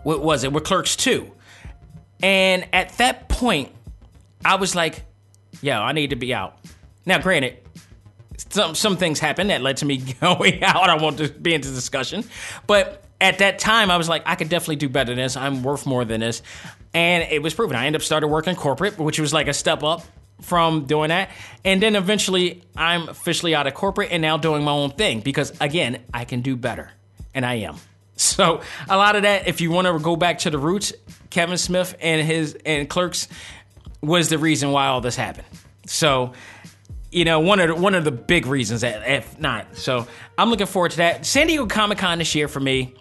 what 0.03 0.21
was 0.21 0.43
it? 0.43 0.53
With 0.53 0.63
Clerks 0.63 0.95
2. 0.95 1.29
And 2.21 2.67
at 2.73 2.97
that 2.97 3.29
point, 3.29 3.71
I 4.45 4.55
was 4.55 4.75
like, 4.75 5.05
yo, 5.61 5.73
I 5.73 5.91
need 5.91 6.11
to 6.11 6.15
be 6.15 6.33
out. 6.33 6.57
Now, 7.05 7.19
granted, 7.19 7.57
some 8.49 8.75
some 8.75 8.97
things 8.97 9.19
happened 9.19 9.49
that 9.49 9.61
led 9.61 9.77
to 9.77 9.85
me 9.85 9.97
going 10.21 10.63
out. 10.63 10.89
I 10.89 10.95
won't 10.95 11.41
be 11.41 11.53
into 11.53 11.69
discussion. 11.69 12.23
But 12.67 13.03
at 13.19 13.39
that 13.39 13.59
time, 13.59 13.89
I 13.89 13.97
was 13.97 14.07
like, 14.07 14.23
I 14.25 14.35
could 14.35 14.49
definitely 14.49 14.75
do 14.77 14.89
better 14.89 15.11
than 15.11 15.17
this. 15.17 15.35
I'm 15.35 15.63
worth 15.63 15.85
more 15.85 16.05
than 16.05 16.21
this. 16.21 16.41
And 16.93 17.23
it 17.31 17.41
was 17.41 17.53
proven. 17.53 17.75
I 17.75 17.85
ended 17.85 18.01
up 18.01 18.05
started 18.05 18.27
working 18.27 18.55
corporate, 18.55 18.97
which 18.97 19.19
was 19.19 19.33
like 19.33 19.47
a 19.47 19.53
step 19.53 19.83
up 19.83 20.03
from 20.41 20.85
doing 20.85 21.09
that. 21.09 21.31
And 21.65 21.81
then 21.81 21.95
eventually 21.95 22.63
I'm 22.75 23.09
officially 23.09 23.55
out 23.55 23.67
of 23.67 23.73
corporate 23.73 24.11
and 24.11 24.21
now 24.21 24.37
doing 24.37 24.63
my 24.63 24.71
own 24.71 24.91
thing 24.91 25.21
because 25.21 25.51
again, 25.59 26.03
I 26.13 26.25
can 26.25 26.41
do 26.41 26.55
better. 26.55 26.91
And 27.33 27.45
I 27.45 27.55
am. 27.55 27.75
So 28.19 28.61
a 28.89 28.97
lot 28.97 29.15
of 29.15 29.21
that, 29.21 29.47
if 29.47 29.61
you 29.61 29.69
want 29.69 29.85
to 29.85 29.99
go 29.99 30.15
back 30.15 30.39
to 30.39 30.49
the 30.49 30.57
roots, 30.57 30.91
Kevin 31.29 31.55
Smith 31.55 31.95
and 32.01 32.25
his 32.25 32.57
and 32.65 32.89
clerks 32.89 33.27
was 34.01 34.29
the 34.29 34.39
reason 34.39 34.71
why 34.71 34.87
all 34.87 35.01
this 35.01 35.15
happened. 35.15 35.45
So 35.85 36.33
you 37.11 37.25
know, 37.25 37.39
one 37.39 37.59
of 37.59 37.67
the, 37.67 37.75
one 37.75 37.93
of 37.93 38.05
the 38.05 38.11
big 38.11 38.47
reasons 38.47 38.81
that 38.81 39.07
if 39.07 39.39
not. 39.39 39.77
So 39.77 40.07
I'm 40.35 40.49
looking 40.49 40.65
forward 40.65 40.91
to 40.91 40.97
that. 40.97 41.27
San 41.27 41.45
Diego 41.45 41.67
Comic 41.67 41.99
Con 41.99 42.17
this 42.17 42.33
year 42.33 42.47
for 42.47 42.59
me 42.59 42.95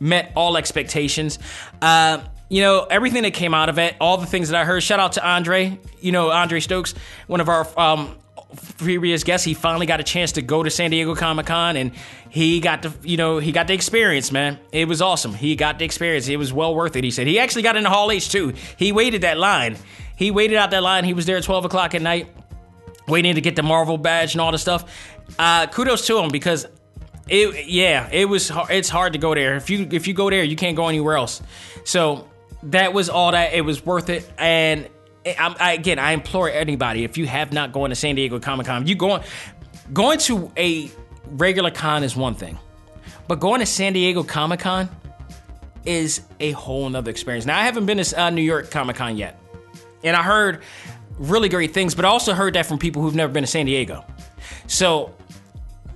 met 0.00 0.32
all 0.34 0.56
expectations. 0.56 1.38
Uh, 1.80 2.22
you 2.48 2.62
know, 2.62 2.84
everything 2.90 3.22
that 3.22 3.34
came 3.34 3.54
out 3.54 3.68
of 3.68 3.78
it, 3.78 3.94
all 4.00 4.16
the 4.16 4.26
things 4.26 4.48
that 4.48 4.60
I 4.60 4.64
heard. 4.64 4.82
Shout 4.82 4.98
out 4.98 5.12
to 5.12 5.26
Andre, 5.26 5.78
you 6.00 6.10
know, 6.10 6.30
Andre 6.30 6.58
Stokes, 6.58 6.94
one 7.28 7.40
of 7.40 7.48
our 7.48 7.66
um, 7.78 8.16
previous 8.78 9.22
guests. 9.22 9.44
He 9.44 9.54
finally 9.54 9.86
got 9.86 10.00
a 10.00 10.02
chance 10.02 10.32
to 10.32 10.42
go 10.42 10.62
to 10.62 10.70
San 10.70 10.90
Diego 10.90 11.14
Comic 11.14 11.46
Con 11.46 11.76
and 11.76 11.92
he 12.28 12.60
got 12.60 12.82
the, 12.82 12.92
you 13.02 13.16
know, 13.16 13.38
he 13.38 13.52
got 13.52 13.68
the 13.68 13.74
experience, 13.74 14.32
man. 14.32 14.58
It 14.72 14.88
was 14.88 15.00
awesome. 15.00 15.32
He 15.32 15.54
got 15.54 15.78
the 15.78 15.84
experience. 15.84 16.28
It 16.28 16.38
was 16.38 16.52
well 16.52 16.74
worth 16.74 16.96
it. 16.96 17.04
He 17.04 17.12
said 17.12 17.28
he 17.28 17.38
actually 17.38 17.62
got 17.62 17.76
into 17.76 17.88
Hall 17.90 18.10
H 18.10 18.30
too. 18.30 18.52
He 18.76 18.90
waited 18.90 19.22
that 19.22 19.38
line. 19.38 19.76
He 20.16 20.30
waited 20.30 20.56
out 20.56 20.72
that 20.72 20.82
line. 20.82 21.04
He 21.04 21.14
was 21.14 21.26
there 21.26 21.36
at 21.36 21.44
12 21.44 21.66
o'clock 21.66 21.94
at 21.94 22.02
night, 22.02 22.28
waiting 23.06 23.36
to 23.36 23.40
get 23.40 23.56
the 23.56 23.62
Marvel 23.62 23.96
badge 23.96 24.34
and 24.34 24.40
all 24.40 24.52
the 24.52 24.58
stuff. 24.58 24.84
Uh, 25.38 25.66
kudos 25.68 26.06
to 26.08 26.18
him 26.18 26.30
because 26.30 26.66
it, 27.30 27.68
yeah, 27.68 28.08
it 28.10 28.28
was. 28.28 28.50
It's 28.68 28.88
hard 28.88 29.12
to 29.12 29.18
go 29.18 29.34
there. 29.34 29.54
If 29.54 29.70
you 29.70 29.88
if 29.92 30.08
you 30.08 30.14
go 30.14 30.28
there, 30.28 30.42
you 30.42 30.56
can't 30.56 30.76
go 30.76 30.88
anywhere 30.88 31.16
else. 31.16 31.40
So 31.84 32.28
that 32.64 32.92
was 32.92 33.08
all 33.08 33.32
that. 33.32 33.54
It 33.54 33.62
was 33.62 33.86
worth 33.86 34.10
it. 34.10 34.30
And 34.36 34.88
I, 35.24 35.54
I, 35.58 35.72
again, 35.72 35.98
I 35.98 36.12
implore 36.12 36.50
anybody 36.50 37.04
if 37.04 37.16
you 37.16 37.26
have 37.26 37.52
not 37.52 37.72
gone 37.72 37.90
to 37.90 37.94
San 37.94 38.16
Diego 38.16 38.40
Comic 38.40 38.66
Con, 38.66 38.86
you 38.86 38.96
going 38.96 39.22
going 39.92 40.18
to 40.20 40.50
a 40.56 40.90
regular 41.30 41.70
con 41.70 42.02
is 42.02 42.16
one 42.16 42.34
thing, 42.34 42.58
but 43.28 43.38
going 43.38 43.60
to 43.60 43.66
San 43.66 43.92
Diego 43.92 44.24
Comic 44.24 44.60
Con 44.60 44.88
is 45.84 46.22
a 46.40 46.50
whole 46.52 46.88
nother 46.88 47.10
experience. 47.10 47.46
Now 47.46 47.58
I 47.58 47.62
haven't 47.62 47.86
been 47.86 47.98
to 47.98 48.22
uh, 48.22 48.30
New 48.30 48.42
York 48.42 48.70
Comic 48.70 48.96
Con 48.96 49.16
yet, 49.16 49.38
and 50.02 50.16
I 50.16 50.22
heard 50.22 50.62
really 51.18 51.48
great 51.48 51.72
things, 51.72 51.94
but 51.94 52.04
I 52.04 52.08
also 52.08 52.32
heard 52.32 52.54
that 52.54 52.66
from 52.66 52.78
people 52.78 53.02
who've 53.02 53.14
never 53.14 53.32
been 53.32 53.44
to 53.44 53.50
San 53.50 53.66
Diego. 53.66 54.04
So 54.66 55.14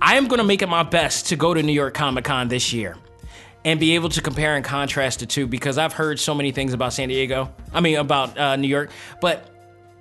I 0.01 0.15
am 0.15 0.27
going 0.27 0.39
to 0.39 0.45
make 0.45 0.61
it 0.61 0.69
my 0.69 0.83
best 0.83 1.27
to 1.27 1.35
go 1.35 1.53
to 1.53 1.63
New 1.63 1.73
York 1.73 1.93
Comic 1.93 2.25
Con 2.25 2.47
this 2.47 2.73
year 2.73 2.97
and 3.63 3.79
be 3.79 3.95
able 3.95 4.09
to 4.09 4.21
compare 4.21 4.55
and 4.55 4.63
contrast 4.63 5.19
the 5.19 5.25
two 5.25 5.47
because 5.47 5.77
I've 5.77 5.93
heard 5.93 6.19
so 6.19 6.35
many 6.35 6.51
things 6.51 6.73
about 6.73 6.93
San 6.93 7.09
Diego. 7.09 7.53
I 7.73 7.81
mean, 7.81 7.97
about 7.97 8.37
uh, 8.37 8.55
New 8.55 8.67
York, 8.67 8.91
but 9.21 9.49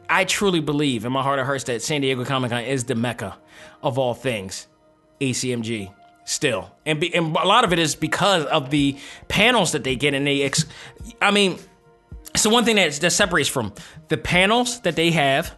I 0.08 0.24
truly 0.24 0.60
believe 0.60 1.04
in 1.04 1.12
my 1.12 1.22
heart 1.22 1.38
of 1.38 1.46
hearts 1.46 1.64
that 1.64 1.82
San 1.82 2.02
Diego 2.02 2.24
Comic 2.24 2.50
Con 2.50 2.62
is 2.62 2.84
the 2.84 2.94
mecca 2.94 3.36
of 3.82 3.98
all 3.98 4.14
things 4.14 4.66
ACMG 5.20 5.92
still. 6.24 6.70
And, 6.84 7.00
be, 7.00 7.14
and 7.14 7.36
a 7.36 7.46
lot 7.46 7.64
of 7.64 7.72
it 7.72 7.78
is 7.78 7.94
because 7.94 8.44
of 8.46 8.70
the 8.70 8.98
panels 9.28 9.72
that 9.72 9.84
they 9.84 9.96
get 9.96 10.14
and 10.14 10.26
they, 10.26 10.42
ex- 10.42 10.66
I 11.22 11.30
mean, 11.30 11.58
so 12.36 12.50
one 12.50 12.64
thing 12.64 12.76
that, 12.76 12.92
that 12.92 13.10
separates 13.10 13.48
from 13.48 13.72
the 14.08 14.16
panels 14.16 14.80
that 14.80 14.96
they 14.96 15.10
have, 15.12 15.54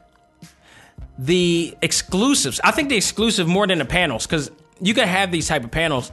the 1.18 1.76
exclusives. 1.82 2.60
I 2.62 2.70
think 2.70 2.88
the 2.88 2.96
exclusive 2.96 3.48
more 3.48 3.66
than 3.66 3.78
the 3.78 3.84
panels 3.84 4.26
because 4.26 4.50
you 4.80 4.94
can 4.94 5.08
have 5.08 5.30
these 5.30 5.48
type 5.48 5.64
of 5.64 5.70
panels 5.70 6.12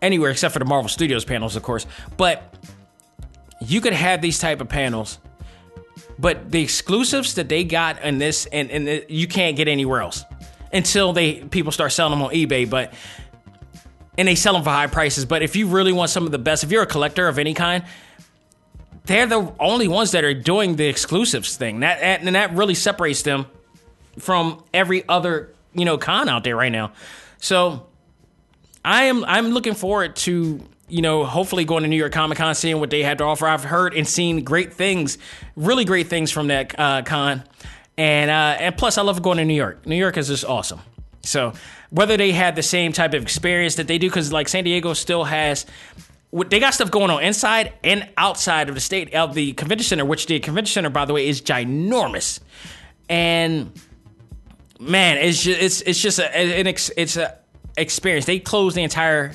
anywhere 0.00 0.30
except 0.30 0.52
for 0.52 0.58
the 0.58 0.64
Marvel 0.64 0.88
Studios 0.88 1.24
panels, 1.24 1.56
of 1.56 1.62
course. 1.62 1.86
But 2.16 2.54
you 3.60 3.80
could 3.80 3.92
have 3.92 4.22
these 4.22 4.38
type 4.38 4.60
of 4.60 4.68
panels, 4.68 5.18
but 6.18 6.50
the 6.50 6.62
exclusives 6.62 7.34
that 7.34 7.48
they 7.48 7.64
got 7.64 8.02
in 8.02 8.18
this 8.18 8.46
and, 8.46 8.70
and 8.70 9.04
you 9.08 9.26
can't 9.26 9.56
get 9.56 9.68
anywhere 9.68 10.00
else 10.00 10.24
until 10.72 11.12
they 11.12 11.42
people 11.44 11.72
start 11.72 11.92
selling 11.92 12.12
them 12.12 12.22
on 12.22 12.32
eBay. 12.32 12.68
But 12.68 12.94
and 14.16 14.26
they 14.26 14.34
sell 14.34 14.54
them 14.54 14.62
for 14.62 14.70
high 14.70 14.86
prices. 14.86 15.26
But 15.26 15.42
if 15.42 15.54
you 15.56 15.68
really 15.68 15.92
want 15.92 16.10
some 16.10 16.24
of 16.24 16.32
the 16.32 16.38
best, 16.38 16.64
if 16.64 16.72
you're 16.72 16.82
a 16.82 16.86
collector 16.86 17.28
of 17.28 17.38
any 17.38 17.54
kind, 17.54 17.84
they're 19.04 19.26
the 19.26 19.52
only 19.60 19.88
ones 19.88 20.10
that 20.12 20.24
are 20.24 20.34
doing 20.34 20.76
the 20.76 20.86
exclusives 20.86 21.56
thing. 21.56 21.80
That 21.80 21.98
and 22.02 22.34
that 22.34 22.54
really 22.54 22.74
separates 22.74 23.22
them 23.22 23.46
from 24.18 24.62
every 24.72 25.06
other 25.08 25.52
you 25.74 25.84
know 25.84 25.98
con 25.98 26.28
out 26.28 26.44
there 26.44 26.56
right 26.56 26.72
now. 26.72 26.92
So 27.38 27.86
I 28.84 29.04
am 29.04 29.24
I'm 29.24 29.48
looking 29.48 29.74
forward 29.74 30.16
to 30.16 30.60
you 30.88 31.02
know 31.02 31.24
hopefully 31.24 31.64
going 31.64 31.82
to 31.82 31.88
New 31.88 31.96
York 31.96 32.12
Comic 32.12 32.38
Con, 32.38 32.54
seeing 32.54 32.80
what 32.80 32.90
they 32.90 33.02
had 33.02 33.18
to 33.18 33.24
offer. 33.24 33.46
I've 33.46 33.64
heard 33.64 33.94
and 33.94 34.06
seen 34.06 34.44
great 34.44 34.72
things, 34.72 35.18
really 35.56 35.84
great 35.84 36.08
things 36.08 36.30
from 36.30 36.48
that 36.48 36.78
uh, 36.78 37.02
con, 37.02 37.42
and 37.96 38.30
uh, 38.30 38.56
and 38.58 38.76
plus 38.76 38.98
I 38.98 39.02
love 39.02 39.22
going 39.22 39.38
to 39.38 39.44
New 39.44 39.54
York. 39.54 39.86
New 39.86 39.96
York 39.96 40.16
is 40.16 40.28
just 40.28 40.44
awesome. 40.44 40.80
So 41.22 41.52
whether 41.90 42.16
they 42.16 42.32
had 42.32 42.56
the 42.56 42.62
same 42.62 42.92
type 42.92 43.14
of 43.14 43.22
experience 43.22 43.74
that 43.76 43.86
they 43.86 43.98
do, 43.98 44.08
because 44.08 44.32
like 44.32 44.48
San 44.48 44.64
Diego 44.64 44.94
still 44.94 45.24
has 45.24 45.66
they 46.32 46.60
got 46.60 46.74
stuff 46.74 46.90
going 46.90 47.10
on 47.10 47.22
inside 47.22 47.72
and 47.82 48.06
outside 48.18 48.68
of 48.68 48.74
the 48.74 48.80
state 48.80 49.14
of 49.14 49.34
the 49.34 49.54
convention 49.54 49.86
center, 49.86 50.04
which 50.04 50.26
the 50.26 50.38
convention 50.40 50.74
center, 50.74 50.90
by 50.90 51.04
the 51.04 51.14
way, 51.14 51.26
is 51.26 51.40
ginormous. 51.40 52.40
And 53.08 53.72
man, 54.78 55.18
it's 55.18 55.42
just 55.42 55.60
it's 55.60 55.80
it's 55.82 56.00
just 56.00 56.18
a, 56.18 56.36
an 56.36 56.66
ex, 56.66 56.90
it's 56.96 57.16
a 57.16 57.36
experience. 57.76 58.26
They 58.26 58.38
closed 58.38 58.76
the 58.76 58.82
entire 58.82 59.32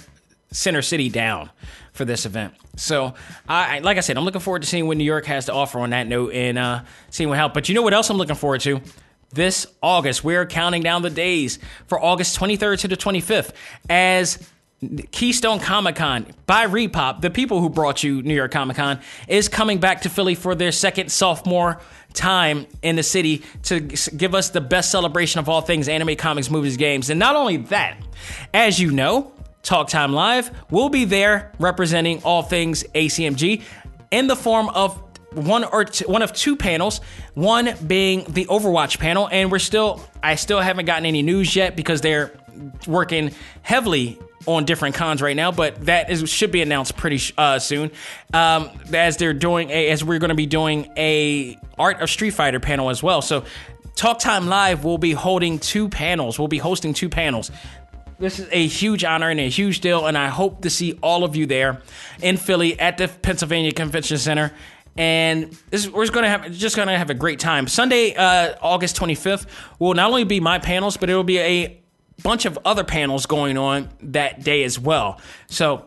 center 0.52 0.82
city 0.82 1.10
down 1.10 1.50
for 1.94 2.06
this 2.06 2.26
event. 2.26 2.54
So, 2.76 3.14
I 3.48 3.80
like 3.80 3.98
I 3.98 4.02
said, 4.02 4.18
I'm 4.18 4.26
looking 4.26 4.42
forward 4.42 4.64
to 4.64 4.68
seeing 4.68 4.88
what 4.88 4.98
New 4.98 5.04
York 5.04 5.26
has 5.26 5.46
to 5.46 5.54
offer 5.54 5.80
on 5.80 5.92
that 5.92 6.08
note 6.08 6.34
and 6.34 6.58
uh, 6.58 6.84
seeing 7.10 7.30
what 7.30 7.38
help. 7.38 7.54
But 7.54 7.70
you 7.70 7.76
know 7.76 7.82
what 7.82 7.94
else 7.94 8.10
I'm 8.10 8.18
looking 8.18 8.36
forward 8.36 8.62
to? 8.62 8.82
This 9.32 9.66
August, 9.82 10.24
we're 10.24 10.46
counting 10.46 10.84
down 10.84 11.02
the 11.02 11.10
days 11.10 11.58
for 11.88 12.00
August 12.00 12.40
23rd 12.40 12.80
to 12.82 12.88
the 12.88 12.98
25th 12.98 13.54
as 13.90 14.48
Keystone 15.12 15.60
Comic 15.60 15.96
Con 15.96 16.28
by 16.46 16.68
ReedPop, 16.68 17.22
the 17.22 17.30
people 17.30 17.60
who 17.60 17.70
brought 17.70 18.04
you 18.04 18.22
New 18.22 18.34
York 18.34 18.52
Comic 18.52 18.78
Con, 18.78 19.00
is 19.28 19.48
coming 19.50 19.80
back 19.80 20.02
to 20.02 20.10
Philly 20.10 20.36
for 20.36 20.56
their 20.56 20.72
second 20.72 21.12
sophomore 21.12 21.80
time 22.14 22.68
in 22.82 22.96
the 22.96 23.04
city 23.04 23.44
to 23.64 23.80
give 23.80 24.36
us 24.36 24.50
the 24.50 24.62
best 24.62 24.92
celebration 24.92 25.40
of 25.40 25.50
all 25.50 25.62
things 25.62 25.88
anime, 25.88 26.16
comics, 26.16 26.50
movies, 26.50 26.78
games. 26.78 27.10
And 27.10 27.20
not 27.20 27.36
only 27.36 27.58
that, 27.58 27.98
as 28.54 28.80
you 28.80 28.92
know, 28.92 29.32
Talk 29.64 29.88
Time 29.88 30.14
Live 30.14 30.52
will 30.70 30.90
be 30.90 31.06
there 31.06 31.52
representing 31.60 32.22
all 32.24 32.44
things 32.44 32.84
ACMG 32.96 33.64
in 34.12 34.28
the 34.28 34.36
form 34.36 34.70
of 34.70 35.02
one 35.36 35.64
or 35.64 35.86
two, 35.86 36.06
one 36.06 36.22
of 36.22 36.34
two 36.34 36.56
panels, 36.56 37.00
one 37.34 37.74
being 37.88 38.26
the 38.26 38.46
Overwatch 38.46 39.00
panel, 39.00 39.28
and 39.32 39.52
we're 39.52 39.60
still 39.60 40.02
I 40.22 40.36
still 40.36 40.60
haven't 40.60 40.86
gotten 40.86 41.06
any 41.06 41.22
news 41.22 41.56
yet 41.56 41.76
because 41.76 42.02
they're 42.02 42.32
working 42.88 43.32
heavily 43.62 44.20
on 44.46 44.66
different 44.66 44.96
cons 44.96 45.22
right 45.22 45.36
now, 45.36 45.52
but 45.52 45.86
that 45.86 46.10
is 46.10 46.30
should 46.30 46.52
be 46.52 46.62
announced 46.62 46.96
pretty 46.98 47.20
uh, 47.38 47.60
soon. 47.60 47.92
Um, 48.34 48.70
as 48.94 49.18
they're 49.18 49.34
doing 49.34 49.70
a, 49.70 49.90
as 49.90 50.04
we're 50.04 50.20
going 50.20 50.30
to 50.30 50.36
be 50.36 50.46
doing 50.46 50.92
a 50.98 51.58
Art 51.78 52.02
of 52.02 52.10
Street 52.10 52.32
Fighter 52.32 52.60
panel 52.60 52.90
as 52.90 53.02
well. 53.02 53.22
So, 53.22 53.46
Talk 53.96 54.20
Time 54.20 54.48
Live 54.48 54.84
will 54.84 54.98
be 54.98 55.12
holding 55.12 55.60
two 55.60 55.88
panels. 55.88 56.40
We'll 56.40 56.48
be 56.48 56.58
hosting 56.58 56.94
two 56.94 57.10
panels. 57.10 57.52
This 58.20 58.40
is 58.40 58.48
a 58.52 58.68
huge 58.68 59.04
honor 59.04 59.30
and 59.30 59.40
a 59.40 59.50
huge 59.50 59.82
deal, 59.82 60.06
and 60.06 60.18
I 60.18 60.28
hope 60.28 60.62
to 60.62 60.70
see 60.70 60.98
all 61.02 61.24
of 61.24 61.36
you 61.36 61.46
there 61.46 61.82
in 62.22 62.38
Philly 62.38 62.80
at 62.80 62.98
the 62.98 63.08
Pennsylvania 63.08 63.72
Convention 63.72 64.18
Center. 64.18 64.52
And 64.96 65.58
this, 65.72 65.90
we're 65.90 66.04
just 66.04 66.14
gonna 66.14 66.30
have 66.30 66.52
just 66.52 66.76
gonna 66.76 66.98
have 66.98 67.10
a 67.10 67.16
great 67.16 67.40
time. 67.40 67.68
Sunday, 67.68 68.14
uh, 68.16 68.56
August 68.62 68.96
25th, 68.96 69.48
will 69.80 69.96
not 69.96 70.10
only 70.10 70.24
be 70.24 70.40
my 70.40 70.60
panels, 70.60 70.98
but 70.98 71.10
it 71.10 71.16
will 71.16 71.24
be 71.24 71.40
a 71.40 71.83
bunch 72.22 72.46
of 72.46 72.60
other 72.66 72.84
panels 72.84 73.26
going 73.26 73.58
on 73.58 73.90
that 74.02 74.44
day 74.44 74.64
as 74.64 74.80
well. 74.80 75.20
So 75.48 75.86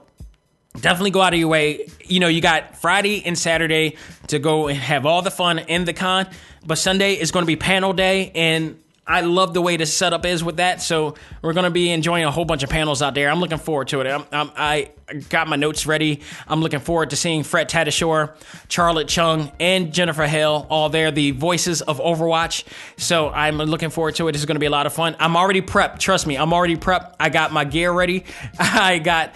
definitely 0.81 1.11
go 1.11 1.23
out 1.23 1.33
of 1.33 1.39
your 1.39 1.49
way. 1.49 1.89
You 2.05 2.21
know, 2.21 2.29
you 2.29 2.41
got 2.41 2.77
Friday 2.77 3.25
and 3.25 3.39
Saturday 3.39 3.97
to 4.29 4.39
go 4.39 4.69
and 4.69 4.79
have 4.79 5.07
all 5.07 5.23
the 5.23 5.31
fun 5.31 5.59
in 5.59 5.85
the 5.85 5.93
con, 5.93 6.29
but 6.67 6.79
Sunday 6.79 7.15
is 7.15 7.31
going 7.31 7.45
to 7.45 7.47
be 7.47 7.57
panel 7.57 7.93
day 7.93 8.33
and 8.35 8.79
I 9.07 9.21
love 9.21 9.55
the 9.55 9.63
way 9.63 9.77
the 9.77 9.87
setup 9.87 10.25
is 10.25 10.43
with 10.43 10.57
that. 10.57 10.83
So 10.83 11.15
we're 11.41 11.53
going 11.53 11.65
to 11.65 11.71
be 11.71 11.91
enjoying 11.91 12.25
a 12.25 12.31
whole 12.31 12.45
bunch 12.45 12.65
of 12.65 12.71
panels 12.71 13.03
out 13.03 13.15
there. 13.15 13.31
I'm 13.31 13.39
looking 13.39 13.59
forward 13.59 13.89
to 13.89 14.01
it. 14.01 14.07
I'm, 14.09 14.25
I'm, 14.33 14.51
i 14.57 14.91
got 15.29 15.47
my 15.47 15.55
notes 15.55 15.87
ready. 15.87 16.23
I'm 16.49 16.61
looking 16.61 16.81
forward 16.81 17.11
to 17.11 17.17
seeing 17.17 17.45
Fred 17.45 17.69
Tatasciore, 17.69 18.35
Charlet 18.69 19.07
Chung, 19.07 19.53
and 19.61 19.95
Jennifer 19.95 20.27
Hale 20.27 20.67
all 20.69 20.89
there, 20.89 21.13
the 21.13 21.31
voices 21.31 21.83
of 21.83 22.01
Overwatch. 22.01 22.65
So 22.97 23.31
I'm 23.31 23.59
looking 23.59 23.91
forward 23.91 24.17
to 24.17 24.27
it. 24.27 24.33
This 24.33 24.43
is 24.43 24.47
going 24.47 24.57
to 24.57 24.61
be 24.61 24.67
a 24.67 24.71
lot 24.71 24.87
of 24.87 24.93
fun. 24.93 25.15
I'm 25.21 25.37
already 25.37 25.63
prepped. 25.63 26.01
Trust 26.01 26.27
me, 26.27 26.37
I'm 26.37 26.53
already 26.53 26.77
prepped. 26.77 27.15
I 27.21 27.29
got 27.29 27.53
my 27.53 27.65
gear 27.65 27.93
ready. 27.93 28.25
I 28.59 28.99
got 28.99 29.35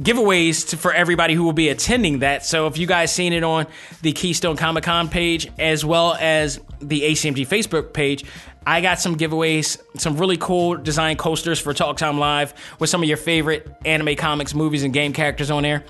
giveaways 0.00 0.68
to, 0.68 0.76
for 0.76 0.92
everybody 0.92 1.34
who 1.34 1.44
will 1.44 1.52
be 1.52 1.68
attending 1.68 2.20
that. 2.20 2.44
So 2.44 2.66
if 2.66 2.78
you 2.78 2.86
guys 2.86 3.12
seen 3.12 3.32
it 3.32 3.42
on 3.42 3.66
the 4.02 4.12
Keystone 4.12 4.56
Comic 4.56 4.84
Con 4.84 5.08
page 5.08 5.50
as 5.58 5.84
well 5.84 6.14
as 6.14 6.60
the 6.80 7.02
ACMG 7.02 7.46
Facebook 7.46 7.92
page, 7.92 8.24
I 8.66 8.80
got 8.80 9.00
some 9.00 9.16
giveaways, 9.16 9.80
some 9.98 10.18
really 10.18 10.36
cool 10.36 10.76
design 10.76 11.16
coasters 11.16 11.58
for 11.58 11.72
Talk 11.72 11.96
Time 11.96 12.18
Live 12.18 12.52
with 12.78 12.90
some 12.90 13.02
of 13.02 13.08
your 13.08 13.16
favorite 13.16 13.66
anime, 13.84 14.14
comics, 14.14 14.54
movies, 14.54 14.82
and 14.82 14.92
game 14.92 15.12
characters 15.12 15.50
on 15.50 15.62
there 15.62 15.84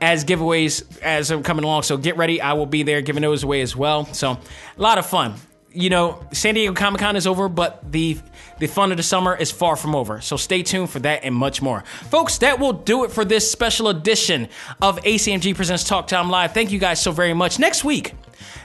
as 0.00 0.24
giveaways 0.24 1.00
as 1.00 1.30
I'm 1.30 1.42
coming 1.42 1.64
along. 1.64 1.84
So 1.84 1.96
get 1.96 2.16
ready. 2.16 2.40
I 2.40 2.54
will 2.54 2.66
be 2.66 2.82
there 2.82 3.00
giving 3.02 3.22
those 3.22 3.44
away 3.44 3.60
as 3.62 3.76
well. 3.76 4.06
So 4.06 4.32
a 4.32 4.38
lot 4.76 4.98
of 4.98 5.06
fun. 5.06 5.34
You 5.70 5.90
know, 5.90 6.24
San 6.32 6.54
Diego 6.54 6.72
Comic 6.72 7.00
Con 7.00 7.16
is 7.16 7.26
over, 7.26 7.48
but 7.48 7.90
the 7.90 8.18
the 8.58 8.66
fun 8.66 8.90
of 8.90 8.96
the 8.96 9.02
summer 9.02 9.36
is 9.36 9.50
far 9.50 9.76
from 9.76 9.94
over. 9.94 10.20
So 10.20 10.36
stay 10.36 10.62
tuned 10.62 10.90
for 10.90 11.00
that 11.00 11.24
and 11.24 11.34
much 11.34 11.60
more. 11.60 11.82
Folks, 12.10 12.38
that 12.38 12.58
will 12.58 12.72
do 12.72 13.04
it 13.04 13.10
for 13.10 13.24
this 13.24 13.50
special 13.50 13.88
edition 13.88 14.48
of 14.80 15.00
ACMG 15.02 15.54
Presents 15.54 15.84
Talk 15.84 16.06
Time 16.06 16.30
Live. 16.30 16.52
Thank 16.52 16.70
you 16.70 16.78
guys 16.78 17.00
so 17.00 17.12
very 17.12 17.34
much. 17.34 17.58
Next 17.58 17.84
week, 17.84 18.14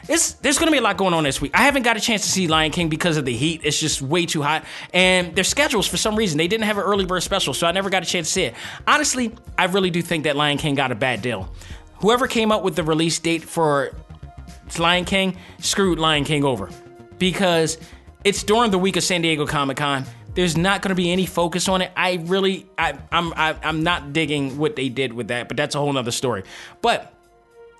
it's, 0.07 0.33
there's 0.33 0.57
going 0.57 0.67
to 0.67 0.71
be 0.71 0.79
a 0.79 0.81
lot 0.81 0.97
going 0.97 1.13
on 1.13 1.23
this 1.23 1.39
week. 1.39 1.51
I 1.53 1.63
haven't 1.63 1.83
got 1.83 1.97
a 1.97 1.99
chance 1.99 2.23
to 2.23 2.29
see 2.29 2.47
Lion 2.47 2.71
King 2.71 2.89
because 2.89 3.17
of 3.17 3.25
the 3.25 3.35
heat. 3.35 3.61
It's 3.63 3.79
just 3.79 4.01
way 4.01 4.25
too 4.25 4.41
hot. 4.41 4.65
And 4.93 5.35
their 5.35 5.43
schedules, 5.43 5.87
for 5.87 5.97
some 5.97 6.15
reason, 6.15 6.37
they 6.37 6.47
didn't 6.47 6.65
have 6.65 6.77
an 6.77 6.83
early 6.83 7.05
bird 7.05 7.21
special, 7.21 7.53
so 7.53 7.67
I 7.67 7.71
never 7.71 7.89
got 7.89 8.03
a 8.03 8.05
chance 8.05 8.27
to 8.27 8.33
see 8.33 8.43
it. 8.43 8.55
Honestly, 8.87 9.35
I 9.57 9.65
really 9.65 9.91
do 9.91 10.01
think 10.01 10.23
that 10.23 10.35
Lion 10.35 10.57
King 10.57 10.75
got 10.75 10.91
a 10.91 10.95
bad 10.95 11.21
deal. 11.21 11.53
Whoever 12.01 12.27
came 12.27 12.51
up 12.51 12.63
with 12.63 12.75
the 12.75 12.83
release 12.83 13.19
date 13.19 13.43
for 13.43 13.91
Lion 14.77 15.05
King 15.05 15.37
screwed 15.59 15.99
Lion 15.99 16.23
King 16.23 16.43
over 16.43 16.69
because 17.19 17.77
it's 18.23 18.43
during 18.43 18.71
the 18.71 18.79
week 18.79 18.95
of 18.97 19.03
San 19.03 19.21
Diego 19.21 19.45
Comic 19.45 19.77
Con. 19.77 20.05
There's 20.35 20.55
not 20.55 20.81
going 20.81 20.89
to 20.89 20.95
be 20.95 21.11
any 21.11 21.25
focus 21.25 21.67
on 21.67 21.81
it. 21.81 21.91
I 21.97 22.19
really, 22.23 22.67
I, 22.77 22.97
I'm, 23.11 23.33
I, 23.33 23.49
am 23.49 23.59
i 23.63 23.69
am 23.69 23.83
not 23.83 24.13
digging 24.13 24.57
what 24.57 24.75
they 24.75 24.87
did 24.89 25.13
with 25.13 25.29
that, 25.29 25.47
but 25.47 25.57
that's 25.57 25.75
a 25.75 25.79
whole 25.79 25.91
nother 25.91 26.11
story. 26.11 26.43
But 26.81 27.13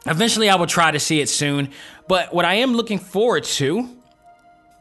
Eventually, 0.05 0.49
I 0.49 0.55
will 0.55 0.67
try 0.67 0.91
to 0.91 0.99
see 0.99 1.19
it 1.19 1.29
soon. 1.29 1.69
But 2.07 2.33
what 2.33 2.45
I 2.45 2.55
am 2.55 2.73
looking 2.73 2.99
forward 2.99 3.43
to 3.45 3.89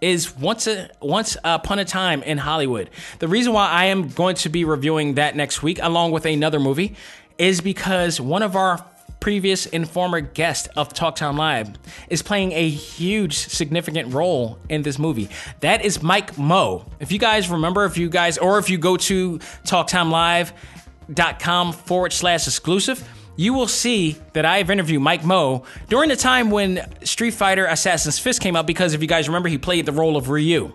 is 0.01 0.37
once 0.37 0.69
a 0.69 0.91
once 1.01 1.37
upon 1.43 1.81
a 1.81 1.85
time 1.85 2.23
in 2.23 2.39
Hollywood. 2.39 2.89
The 3.19 3.27
reason 3.27 3.53
why 3.53 3.69
I 3.69 3.87
am 3.87 4.09
going 4.09 4.37
to 4.37 4.49
be 4.49 4.65
reviewing 4.65 5.15
that 5.15 5.35
next 5.35 5.63
week, 5.63 5.81
along 5.83 6.13
with 6.13 6.25
another 6.25 6.61
movie, 6.61 6.95
is 7.37 7.61
because 7.61 8.21
one 8.21 8.43
of 8.43 8.55
our 8.55 8.85
previous 9.21 9.67
and 9.67 9.89
former 9.89 10.21
guest 10.21 10.69
of 10.77 10.93
Talk 10.93 11.15
Time 11.17 11.37
Live 11.37 11.71
is 12.09 12.23
playing 12.23 12.53
a 12.53 12.69
huge 12.69 13.37
significant 13.37 14.15
role 14.15 14.59
in 14.69 14.83
this 14.83 14.99
movie. 14.99 15.29
That 15.61 15.85
is 15.85 16.03
Mike 16.03 16.37
Moh. 16.39 16.85
If 17.01 17.13
you 17.13 17.19
guys 17.19 17.49
remember, 17.49 17.85
if 17.85 17.97
you 17.97 18.09
guys 18.09 18.39
or 18.39 18.59
if 18.59 18.71
you 18.71 18.79
go 18.79 18.97
to 18.97 19.39
talktimelive.com 19.39 21.73
forward 21.73 22.13
slash 22.13 22.47
exclusive 22.47 23.09
you 23.39 23.55
will 23.55 23.69
see 23.69 24.17
that 24.33 24.45
I 24.45 24.59
have 24.59 24.69
interviewed 24.69 25.01
Mike 25.01 25.25
Moh 25.25 25.63
during 25.89 26.09
the 26.09 26.17
time 26.17 26.51
when 26.51 26.85
Street 27.05 27.31
Fighter 27.31 27.67
Assassin's 27.67 28.19
Fist 28.19 28.41
came 28.41 28.57
out 28.57 28.67
because 28.67 28.95
if 28.95 29.01
you 29.01 29.07
guys 29.07 29.29
remember, 29.29 29.49
he 29.49 29.59
played 29.59 29.87
the 29.87 29.93
role 29.93 30.17
of 30.17 30.29
Ryu. 30.29 30.73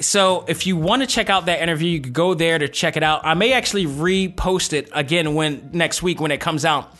So 0.00 0.44
if 0.48 0.66
you 0.66 0.76
want 0.76 1.02
to 1.02 1.06
check 1.06 1.30
out 1.30 1.46
that 1.46 1.62
interview, 1.62 1.90
you 1.90 2.00
could 2.00 2.12
go 2.12 2.34
there 2.34 2.58
to 2.58 2.68
check 2.68 2.96
it 2.96 3.04
out. 3.04 3.20
I 3.24 3.34
may 3.34 3.52
actually 3.52 3.86
repost 3.86 4.72
it 4.72 4.88
again 4.92 5.34
when 5.34 5.70
next 5.72 6.02
week 6.02 6.20
when 6.20 6.32
it 6.32 6.40
comes 6.40 6.64
out. 6.64 6.92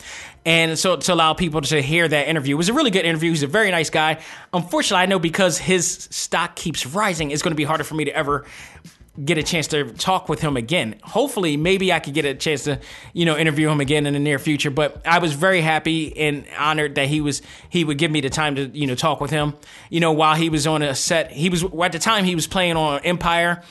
And 0.49 0.79
so 0.79 0.95
to 0.95 1.13
allow 1.13 1.35
people 1.35 1.61
to 1.61 1.79
hear 1.79 2.07
that 2.07 2.27
interview. 2.27 2.55
It 2.55 2.57
was 2.57 2.69
a 2.69 2.73
really 2.73 2.89
good 2.89 3.05
interview. 3.05 3.29
He's 3.29 3.43
a 3.43 3.47
very 3.47 3.69
nice 3.69 3.91
guy. 3.91 4.19
Unfortunately, 4.51 5.03
I 5.03 5.05
know 5.05 5.19
because 5.19 5.59
his 5.59 6.07
stock 6.09 6.55
keeps 6.55 6.87
rising, 6.87 7.29
it's 7.29 7.43
going 7.43 7.51
to 7.51 7.55
be 7.55 7.65
harder 7.65 7.83
for 7.83 7.93
me 7.93 8.05
to 8.05 8.15
ever 8.15 8.45
get 9.23 9.37
a 9.37 9.43
chance 9.43 9.67
to 9.67 9.93
talk 9.93 10.27
with 10.27 10.41
him 10.41 10.57
again. 10.57 10.95
Hopefully, 11.03 11.55
maybe 11.55 11.93
I 11.93 11.99
could 11.99 12.15
get 12.15 12.25
a 12.25 12.33
chance 12.33 12.63
to, 12.63 12.79
you 13.13 13.25
know, 13.25 13.37
interview 13.37 13.69
him 13.69 13.79
again 13.79 14.07
in 14.07 14.13
the 14.13 14.19
near 14.19 14.39
future. 14.39 14.71
But 14.71 15.05
I 15.05 15.19
was 15.19 15.33
very 15.33 15.61
happy 15.61 16.17
and 16.17 16.47
honored 16.57 16.95
that 16.95 17.09
he 17.09 17.21
was 17.21 17.43
he 17.69 17.83
would 17.83 17.99
give 17.99 18.09
me 18.09 18.19
the 18.19 18.31
time 18.31 18.55
to, 18.55 18.65
you 18.69 18.87
know, 18.87 18.95
talk 18.95 19.21
with 19.21 19.29
him. 19.29 19.53
You 19.91 19.99
know, 19.99 20.13
while 20.13 20.33
he 20.33 20.49
was 20.49 20.65
on 20.65 20.81
a 20.81 20.95
set, 20.95 21.31
he 21.31 21.49
was 21.49 21.63
at 21.63 21.91
the 21.91 21.99
time 21.99 22.25
he 22.25 22.33
was 22.33 22.47
playing 22.47 22.75
on 22.75 23.01
Empire. 23.03 23.61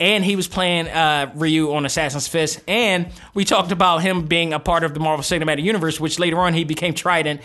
And 0.00 0.24
he 0.24 0.36
was 0.36 0.46
playing 0.46 0.86
uh, 0.88 1.32
Ryu 1.34 1.74
on 1.74 1.84
Assassin's 1.84 2.28
Fist, 2.28 2.60
and 2.68 3.08
we 3.34 3.44
talked 3.44 3.72
about 3.72 3.98
him 3.98 4.26
being 4.26 4.52
a 4.52 4.60
part 4.60 4.84
of 4.84 4.94
the 4.94 5.00
Marvel 5.00 5.24
Cinematic 5.24 5.64
Universe, 5.64 5.98
which 5.98 6.20
later 6.20 6.38
on 6.38 6.54
he 6.54 6.62
became 6.62 6.94
Triton 6.94 7.40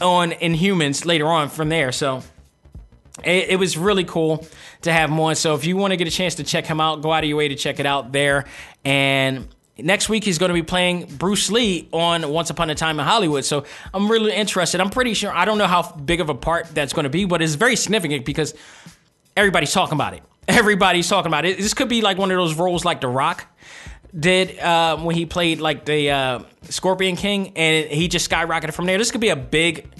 on 0.00 0.32
Inhumans 0.32 1.06
later 1.06 1.26
on 1.26 1.48
from 1.48 1.68
there. 1.68 1.92
So 1.92 2.22
it, 3.24 3.50
it, 3.50 3.58
was 3.58 3.76
really 3.76 4.04
cool 4.04 4.46
to 4.82 4.92
have 4.92 5.10
him 5.10 5.18
on. 5.20 5.34
So 5.34 5.54
if 5.54 5.64
you 5.64 5.76
want 5.76 5.92
to 5.92 5.96
get 5.96 6.06
a 6.06 6.10
chance 6.10 6.36
to 6.36 6.44
check 6.44 6.66
him 6.66 6.80
out, 6.80 7.02
go 7.02 7.12
out 7.12 7.24
of 7.24 7.28
your 7.28 7.38
way 7.38 7.48
to 7.48 7.56
check 7.56 7.80
it 7.80 7.86
out 7.86 8.12
there. 8.12 8.44
And 8.84 9.48
next 9.76 10.08
week 10.08 10.24
he's 10.24 10.38
going 10.38 10.50
to 10.50 10.54
be 10.54 10.62
playing 10.62 11.06
Bruce 11.16 11.50
Lee 11.50 11.88
on 11.92 12.30
Once 12.30 12.50
Upon 12.50 12.70
a 12.70 12.74
Time 12.74 12.98
in 13.00 13.06
Hollywood. 13.06 13.44
So 13.44 13.64
I'm 13.92 14.10
really 14.10 14.32
interested. 14.32 14.80
I'm 14.80 14.90
pretty 14.90 15.14
sure 15.14 15.32
I 15.32 15.44
don't 15.44 15.58
know 15.58 15.66
how 15.66 15.92
big 15.92 16.20
of 16.20 16.28
a 16.28 16.34
part 16.34 16.66
that's 16.74 16.92
going 16.92 17.04
to 17.04 17.10
be, 17.10 17.24
but 17.24 17.42
it's 17.42 17.54
very 17.54 17.76
significant 17.76 18.24
because 18.24 18.54
everybody's 19.36 19.72
talking 19.72 19.94
about 19.94 20.14
it. 20.14 20.22
Everybody's 20.48 21.08
talking 21.08 21.28
about 21.28 21.44
it. 21.44 21.58
This 21.58 21.74
could 21.74 21.88
be 21.88 22.00
like 22.00 22.16
one 22.16 22.30
of 22.30 22.36
those 22.36 22.54
roles 22.54 22.84
like 22.84 23.00
The 23.02 23.08
Rock 23.08 23.46
did 24.18 24.58
uh, 24.58 24.96
when 24.96 25.14
he 25.14 25.26
played 25.26 25.60
like 25.60 25.84
the 25.84 26.10
uh, 26.10 26.40
Scorpion 26.62 27.16
King, 27.16 27.52
and 27.56 27.86
he 27.90 28.08
just 28.08 28.28
skyrocketed 28.30 28.72
from 28.72 28.86
there. 28.86 28.96
This 28.96 29.10
could 29.10 29.20
be 29.20 29.28
a 29.28 29.36
big 29.36 29.90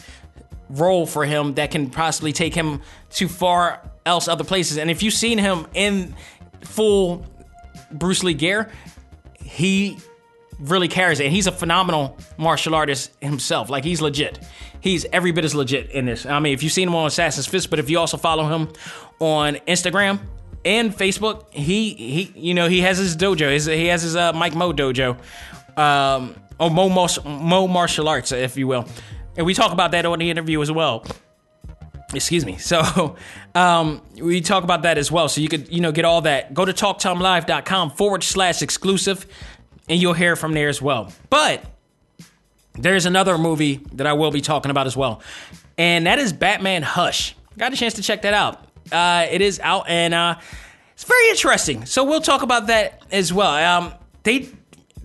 role 0.71 1.07
for 1.07 1.25
him 1.25 1.55
that 1.55 1.71
can 1.71 1.91
possibly 1.91 2.33
take 2.33 2.55
him 2.55 2.81
to 3.11 3.29
far 3.29 3.83
else 4.07 4.27
other 4.29 4.45
places. 4.45 4.79
And 4.79 4.91
if 4.91 5.03
you've 5.03 5.15
seen 5.15 5.39
him 5.39 5.67
in 5.75 6.15
full 6.63 7.27
Bruce 7.93 8.23
Lee 8.23 8.35
gear, 8.35 8.71
he 9.35 9.99
really 10.59 10.89
carries 10.89 11.21
it. 11.21 11.25
And 11.25 11.33
he's 11.33 11.47
a 11.47 11.53
phenomenal 11.53 12.17
martial 12.37 12.75
artist 12.75 13.13
himself. 13.21 13.71
Like 13.71 13.85
he's 13.85 14.01
legit. 14.01 14.41
He's 14.81 15.05
every 15.13 15.33
bit 15.33 15.45
as 15.45 15.55
legit 15.55 15.91
in 15.91 16.07
this. 16.07 16.27
I 16.27 16.39
mean, 16.41 16.55
if 16.55 16.63
you've 16.63 16.73
seen 16.73 16.89
him 16.89 16.95
on 16.95 17.07
Assassin's 17.07 17.47
Fist, 17.47 17.71
but 17.71 17.79
if 17.79 17.91
you 17.91 17.99
also 17.99 18.17
follow 18.17 18.47
him 18.49 18.73
on 19.21 19.57
Instagram 19.67 20.21
and 20.69 20.95
Facebook, 20.95 21.53
he 21.53 21.95
he 21.95 22.33
you 22.37 22.55
know 22.55 22.69
he 22.69 22.83
has 22.83 22.99
his 22.99 23.17
dojo. 23.17 23.51
His, 23.51 23.65
he 23.65 23.87
has 23.87 24.03
his 24.03 24.15
uh, 24.15 24.35
Mike 24.35 24.55
Moh 24.55 24.73
dojo, 24.73 25.19
um, 25.79 26.35
or 26.61 26.71
Moh, 26.71 27.09
Moh 27.25 27.67
martial 27.67 28.09
arts, 28.09 28.33
if 28.33 28.57
you 28.57 28.67
will. 28.67 28.87
And 29.37 29.47
we 29.47 29.55
talk 29.55 29.73
about 29.73 29.93
that 29.93 30.05
on 30.05 30.19
the 30.19 30.31
interview 30.31 30.61
as 30.61 30.71
well. 30.71 31.07
Excuse 32.13 32.45
me. 32.45 32.57
So 32.59 33.17
um, 33.55 34.03
we 34.21 34.41
talk 34.41 34.65
about 34.65 34.83
that 34.83 34.99
as 34.99 35.11
well. 35.11 35.29
So 35.29 35.41
you 35.41 35.49
could, 35.49 35.73
you 35.73 35.81
know, 35.81 35.93
get 35.93 36.05
all 36.05 36.21
that. 36.23 36.53
Go 36.53 36.65
to 36.65 36.73
talktimelive.com 36.73 37.91
forward 37.93 38.23
slash 38.23 38.63
exclusive 38.63 39.27
and 39.89 40.01
you'll 40.01 40.15
hear 40.15 40.37
from 40.37 40.53
there 40.53 40.69
as 40.69 40.83
well. 40.83 41.13
But 41.31 41.65
there's 42.75 43.07
another 43.07 43.39
movie 43.39 43.81
that 43.93 44.07
I 44.07 44.13
will 44.13 44.31
be 44.31 44.41
talking 44.41 44.71
about 44.71 44.87
as 44.87 44.97
well. 44.97 45.23
And 45.77 46.07
that 46.07 46.19
is 46.19 46.33
Batman 46.33 46.83
Hush. 46.83 47.37
Got 47.57 47.73
a 47.73 47.77
chance 47.77 47.95
to 47.95 48.03
check 48.03 48.23
that 48.23 48.35
out. 48.35 48.68
Uh, 48.91 49.27
it 49.31 49.41
is 49.41 49.61
out 49.61 49.89
and 49.89 50.15
uh, 50.15 50.37
it's 50.95 51.05
very 51.05 51.29
interesting. 51.31 51.87
So 51.87 52.05
we'll 52.05 52.21
talk 52.21 52.43
about 52.43 52.69
that 52.69 53.03
as 53.11 53.33
well. 53.33 53.55
Um, 53.55 53.95
they 54.23 54.49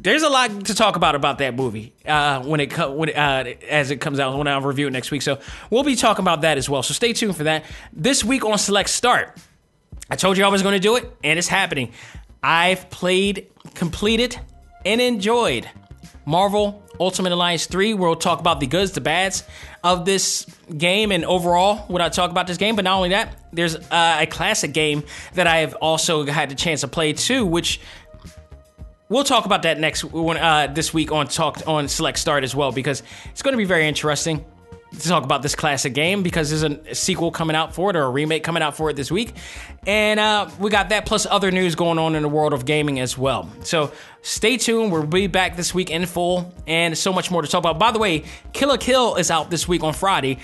there's 0.04 0.24
a 0.24 0.30
lot 0.30 0.66
to 0.66 0.76
talk 0.76 0.98
about 0.98 1.16
about 1.16 1.38
that 1.38 1.56
movie 1.56 1.94
uh, 2.06 2.44
when 2.44 2.60
it 2.60 2.78
when 2.78 3.10
uh, 3.10 3.54
as 3.70 3.90
it 3.90 4.02
comes 4.02 4.20
out 4.20 4.38
when 4.38 4.48
I 4.48 4.58
review 4.58 4.88
it 4.88 4.92
next 4.92 5.12
week. 5.12 5.22
So 5.22 5.40
we'll 5.70 5.84
be 5.84 5.96
talking 5.96 6.24
about 6.24 6.42
that 6.42 6.58
as 6.58 6.70
well. 6.70 6.84
So 6.84 6.94
stay 6.94 7.14
tuned 7.14 7.38
for 7.38 7.46
that. 7.46 7.64
This 7.94 8.24
week 8.24 8.44
on 8.44 8.58
Select 8.58 8.90
Start, 8.90 9.38
I 10.10 10.18
told 10.18 10.38
you 10.38 10.44
I 10.44 10.50
was 10.50 10.62
going 10.62 10.74
to 10.74 10.80
do 10.80 10.98
it, 10.98 11.10
and 11.24 11.40
it's 11.40 11.48
happening. 11.48 11.94
I've 12.44 12.90
played, 12.90 13.48
completed, 13.74 14.38
and 14.86 15.00
enjoyed 15.00 15.70
Marvel 16.26 16.83
Ultimate 17.00 17.32
Alliance 17.32 17.66
3. 17.66 17.94
where 17.94 18.10
We'll 18.10 18.16
talk 18.16 18.40
about 18.40 18.60
the 18.60 18.68
goods, 18.68 18.92
the 18.92 19.02
bads 19.02 19.44
of 19.84 20.06
this 20.06 20.46
game, 20.78 21.12
and 21.12 21.26
overall 21.26 21.78
what 21.88 22.02
I 22.02 22.10
talk 22.10 22.32
about 22.32 22.48
this 22.48 22.58
game. 22.58 22.76
But 22.76 22.86
not 22.86 22.96
only 22.96 23.10
that, 23.10 23.36
there's 23.52 23.76
uh, 23.76 24.18
a 24.20 24.26
classic 24.26 24.74
game 24.74 25.04
that 25.34 25.48
I 25.48 25.58
have 25.58 25.76
also 25.76 26.26
had 26.26 26.50
the 26.50 26.56
chance 26.56 26.82
to 26.82 26.88
play 26.88 27.14
too, 27.14 27.46
which 27.46 27.80
we'll 29.10 29.24
talk 29.24 29.46
about 29.46 29.64
that 29.64 29.80
next 29.80 30.04
uh, 30.04 30.68
this 30.68 30.94
week 30.94 31.12
on 31.12 31.28
talk 31.28 31.62
on 31.68 31.88
select 31.88 32.20
start 32.20 32.44
as 32.44 32.56
well 32.56 32.72
because 32.72 33.04
it's 33.32 33.42
going 33.42 33.54
to 33.54 33.58
be 33.58 33.66
very 33.66 33.88
interesting 33.88 34.44
to 35.00 35.08
talk 35.10 35.24
about 35.24 35.42
this 35.42 35.56
classic 35.56 35.94
game 35.94 36.24
because 36.24 36.50
there's 36.50 36.64
a 36.64 36.96
sequel 36.96 37.32
coming 37.32 37.56
out 37.56 37.74
for 37.74 37.90
it 37.90 37.96
or 37.96 38.04
a 38.04 38.10
remake 38.10 38.44
coming 38.44 38.64
out 38.64 38.76
for 38.76 38.90
it 38.90 38.96
this 38.96 39.12
week 39.12 39.34
and 39.86 40.20
uh, 40.20 40.50
we 40.60 40.70
got 40.70 40.90
that 40.90 41.06
plus 41.06 41.26
other 41.26 41.52
news 41.52 41.76
going 41.76 41.98
on 42.00 42.16
in 42.16 42.22
the 42.22 42.30
world 42.30 42.54
of 42.54 42.66
gaming 42.66 43.00
as 43.00 43.18
well 43.18 43.50
so 43.62 43.92
stay 44.22 44.58
tuned 44.58 44.92
we'll 44.92 45.06
be 45.06 45.28
back 45.28 45.56
this 45.56 45.74
week 45.74 45.90
in 45.90 46.06
full 46.06 46.54
and 46.68 46.98
so 46.98 47.12
much 47.12 47.32
more 47.32 47.42
to 47.42 47.48
talk 47.48 47.60
about 47.60 47.80
by 47.80 47.92
the 47.92 48.00
way 48.00 48.24
Kill 48.54 48.70
la 48.70 48.78
Kill 48.78 49.16
is 49.16 49.32
out 49.32 49.50
this 49.50 49.68
week 49.68 49.84
on 49.84 49.94
friday 49.94 50.38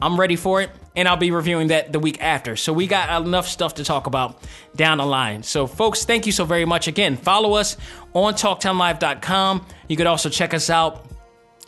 i'm 0.00 0.18
ready 0.18 0.36
for 0.36 0.62
it 0.62 0.70
and 0.96 1.06
I'll 1.06 1.16
be 1.16 1.30
reviewing 1.30 1.68
that 1.68 1.92
the 1.92 1.98
week 1.98 2.20
after. 2.20 2.56
So 2.56 2.72
we 2.72 2.86
got 2.86 3.22
enough 3.24 3.46
stuff 3.46 3.74
to 3.74 3.84
talk 3.84 4.06
about 4.06 4.42
down 4.74 4.98
the 4.98 5.06
line. 5.06 5.42
So, 5.42 5.66
folks, 5.66 6.04
thank 6.04 6.26
you 6.26 6.32
so 6.32 6.44
very 6.44 6.64
much. 6.64 6.88
Again, 6.88 7.16
follow 7.16 7.54
us 7.54 7.76
on 8.12 8.34
TalkTimeLive.com. 8.34 9.66
You 9.88 9.96
could 9.96 10.06
also 10.06 10.28
check 10.28 10.52
us 10.52 10.68
out 10.68 11.06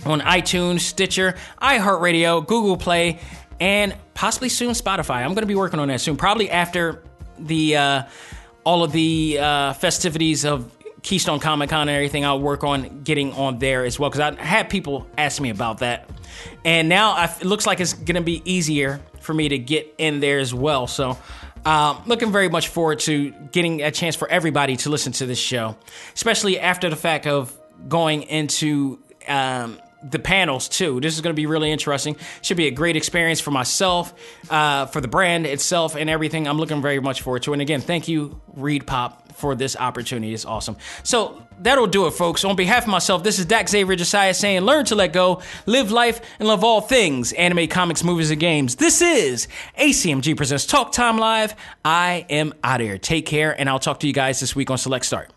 on 0.04 0.20
iTunes, 0.20 0.80
Stitcher, 0.80 1.36
iHeartRadio, 1.60 2.46
Google 2.46 2.76
Play, 2.76 3.20
and 3.60 3.94
possibly 4.14 4.48
soon 4.48 4.70
Spotify. 4.72 5.16
I'm 5.16 5.28
going 5.34 5.42
to 5.42 5.46
be 5.46 5.54
working 5.54 5.78
on 5.80 5.88
that 5.88 6.00
soon, 6.00 6.16
probably 6.16 6.50
after 6.50 7.02
the 7.38 7.76
uh, 7.76 8.02
all 8.64 8.82
of 8.82 8.92
the 8.92 9.38
uh, 9.40 9.72
festivities 9.74 10.44
of 10.44 10.70
Keystone 11.02 11.40
Comic 11.40 11.70
Con 11.70 11.82
and 11.82 11.90
everything. 11.90 12.24
I'll 12.24 12.40
work 12.40 12.64
on 12.64 13.02
getting 13.02 13.32
on 13.32 13.58
there 13.58 13.84
as 13.84 13.98
well 13.98 14.10
because 14.10 14.20
I 14.20 14.40
had 14.40 14.70
people 14.70 15.06
ask 15.16 15.40
me 15.40 15.50
about 15.50 15.78
that, 15.78 16.08
and 16.64 16.88
now 16.88 17.12
I, 17.12 17.24
it 17.40 17.46
looks 17.46 17.66
like 17.66 17.80
it's 17.80 17.92
going 17.92 18.16
to 18.16 18.22
be 18.22 18.42
easier 18.44 19.00
for 19.20 19.34
me 19.34 19.48
to 19.48 19.58
get 19.58 19.94
in 19.98 20.20
there 20.20 20.40
as 20.40 20.52
well. 20.52 20.86
So, 20.86 21.16
um, 21.64 22.02
looking 22.06 22.32
very 22.32 22.48
much 22.48 22.68
forward 22.68 22.98
to 23.00 23.30
getting 23.52 23.82
a 23.82 23.90
chance 23.90 24.16
for 24.16 24.28
everybody 24.28 24.76
to 24.78 24.90
listen 24.90 25.12
to 25.12 25.26
this 25.26 25.38
show, 25.38 25.76
especially 26.14 26.58
after 26.58 26.90
the 26.90 26.96
fact 26.96 27.26
of 27.26 27.56
going 27.88 28.22
into 28.22 28.98
um, 29.28 29.80
the 30.02 30.18
panels 30.18 30.68
too. 30.68 31.00
This 31.00 31.14
is 31.14 31.20
going 31.20 31.34
to 31.34 31.40
be 31.40 31.46
really 31.46 31.70
interesting. 31.70 32.16
Should 32.42 32.56
be 32.56 32.66
a 32.66 32.70
great 32.70 32.96
experience 32.96 33.40
for 33.40 33.50
myself, 33.50 34.14
uh, 34.50 34.86
for 34.86 35.00
the 35.00 35.08
brand 35.08 35.46
itself, 35.46 35.94
and 35.96 36.10
everything. 36.10 36.48
I'm 36.48 36.58
looking 36.58 36.82
very 36.82 37.00
much 37.00 37.22
forward 37.22 37.42
to. 37.44 37.52
it. 37.52 37.54
And 37.54 37.62
again, 37.62 37.80
thank 37.80 38.08
you, 38.08 38.40
ReedPop, 38.56 39.34
for 39.34 39.54
this 39.54 39.76
opportunity. 39.76 40.34
It's 40.34 40.44
awesome. 40.44 40.76
So 41.04 41.46
that'll 41.60 41.86
do 41.86 42.06
it, 42.06 42.12
folks. 42.12 42.44
On 42.44 42.56
behalf 42.56 42.84
of 42.84 42.88
myself, 42.88 43.22
this 43.22 43.38
is 43.38 43.46
Dak 43.46 43.68
Xavier 43.68 43.96
Josiah 43.96 44.34
saying, 44.34 44.62
learn 44.62 44.84
to 44.86 44.94
let 44.94 45.12
go, 45.12 45.42
live 45.66 45.90
life, 45.90 46.20
and 46.38 46.48
love 46.48 46.64
all 46.64 46.80
things 46.80 47.32
anime, 47.32 47.68
comics, 47.68 48.02
movies, 48.02 48.30
and 48.30 48.40
games. 48.40 48.76
This 48.76 49.00
is 49.02 49.48
ACMG 49.78 50.36
Presents 50.36 50.66
Talk 50.66 50.92
Time 50.92 51.18
Live. 51.18 51.54
I 51.84 52.26
am 52.28 52.52
out 52.64 52.80
of 52.80 52.86
here. 52.86 52.98
Take 52.98 53.26
care, 53.26 53.58
and 53.58 53.68
I'll 53.68 53.78
talk 53.78 54.00
to 54.00 54.06
you 54.06 54.12
guys 54.12 54.40
this 54.40 54.56
week 54.56 54.70
on 54.70 54.78
Select 54.78 55.04
Start. 55.04 55.30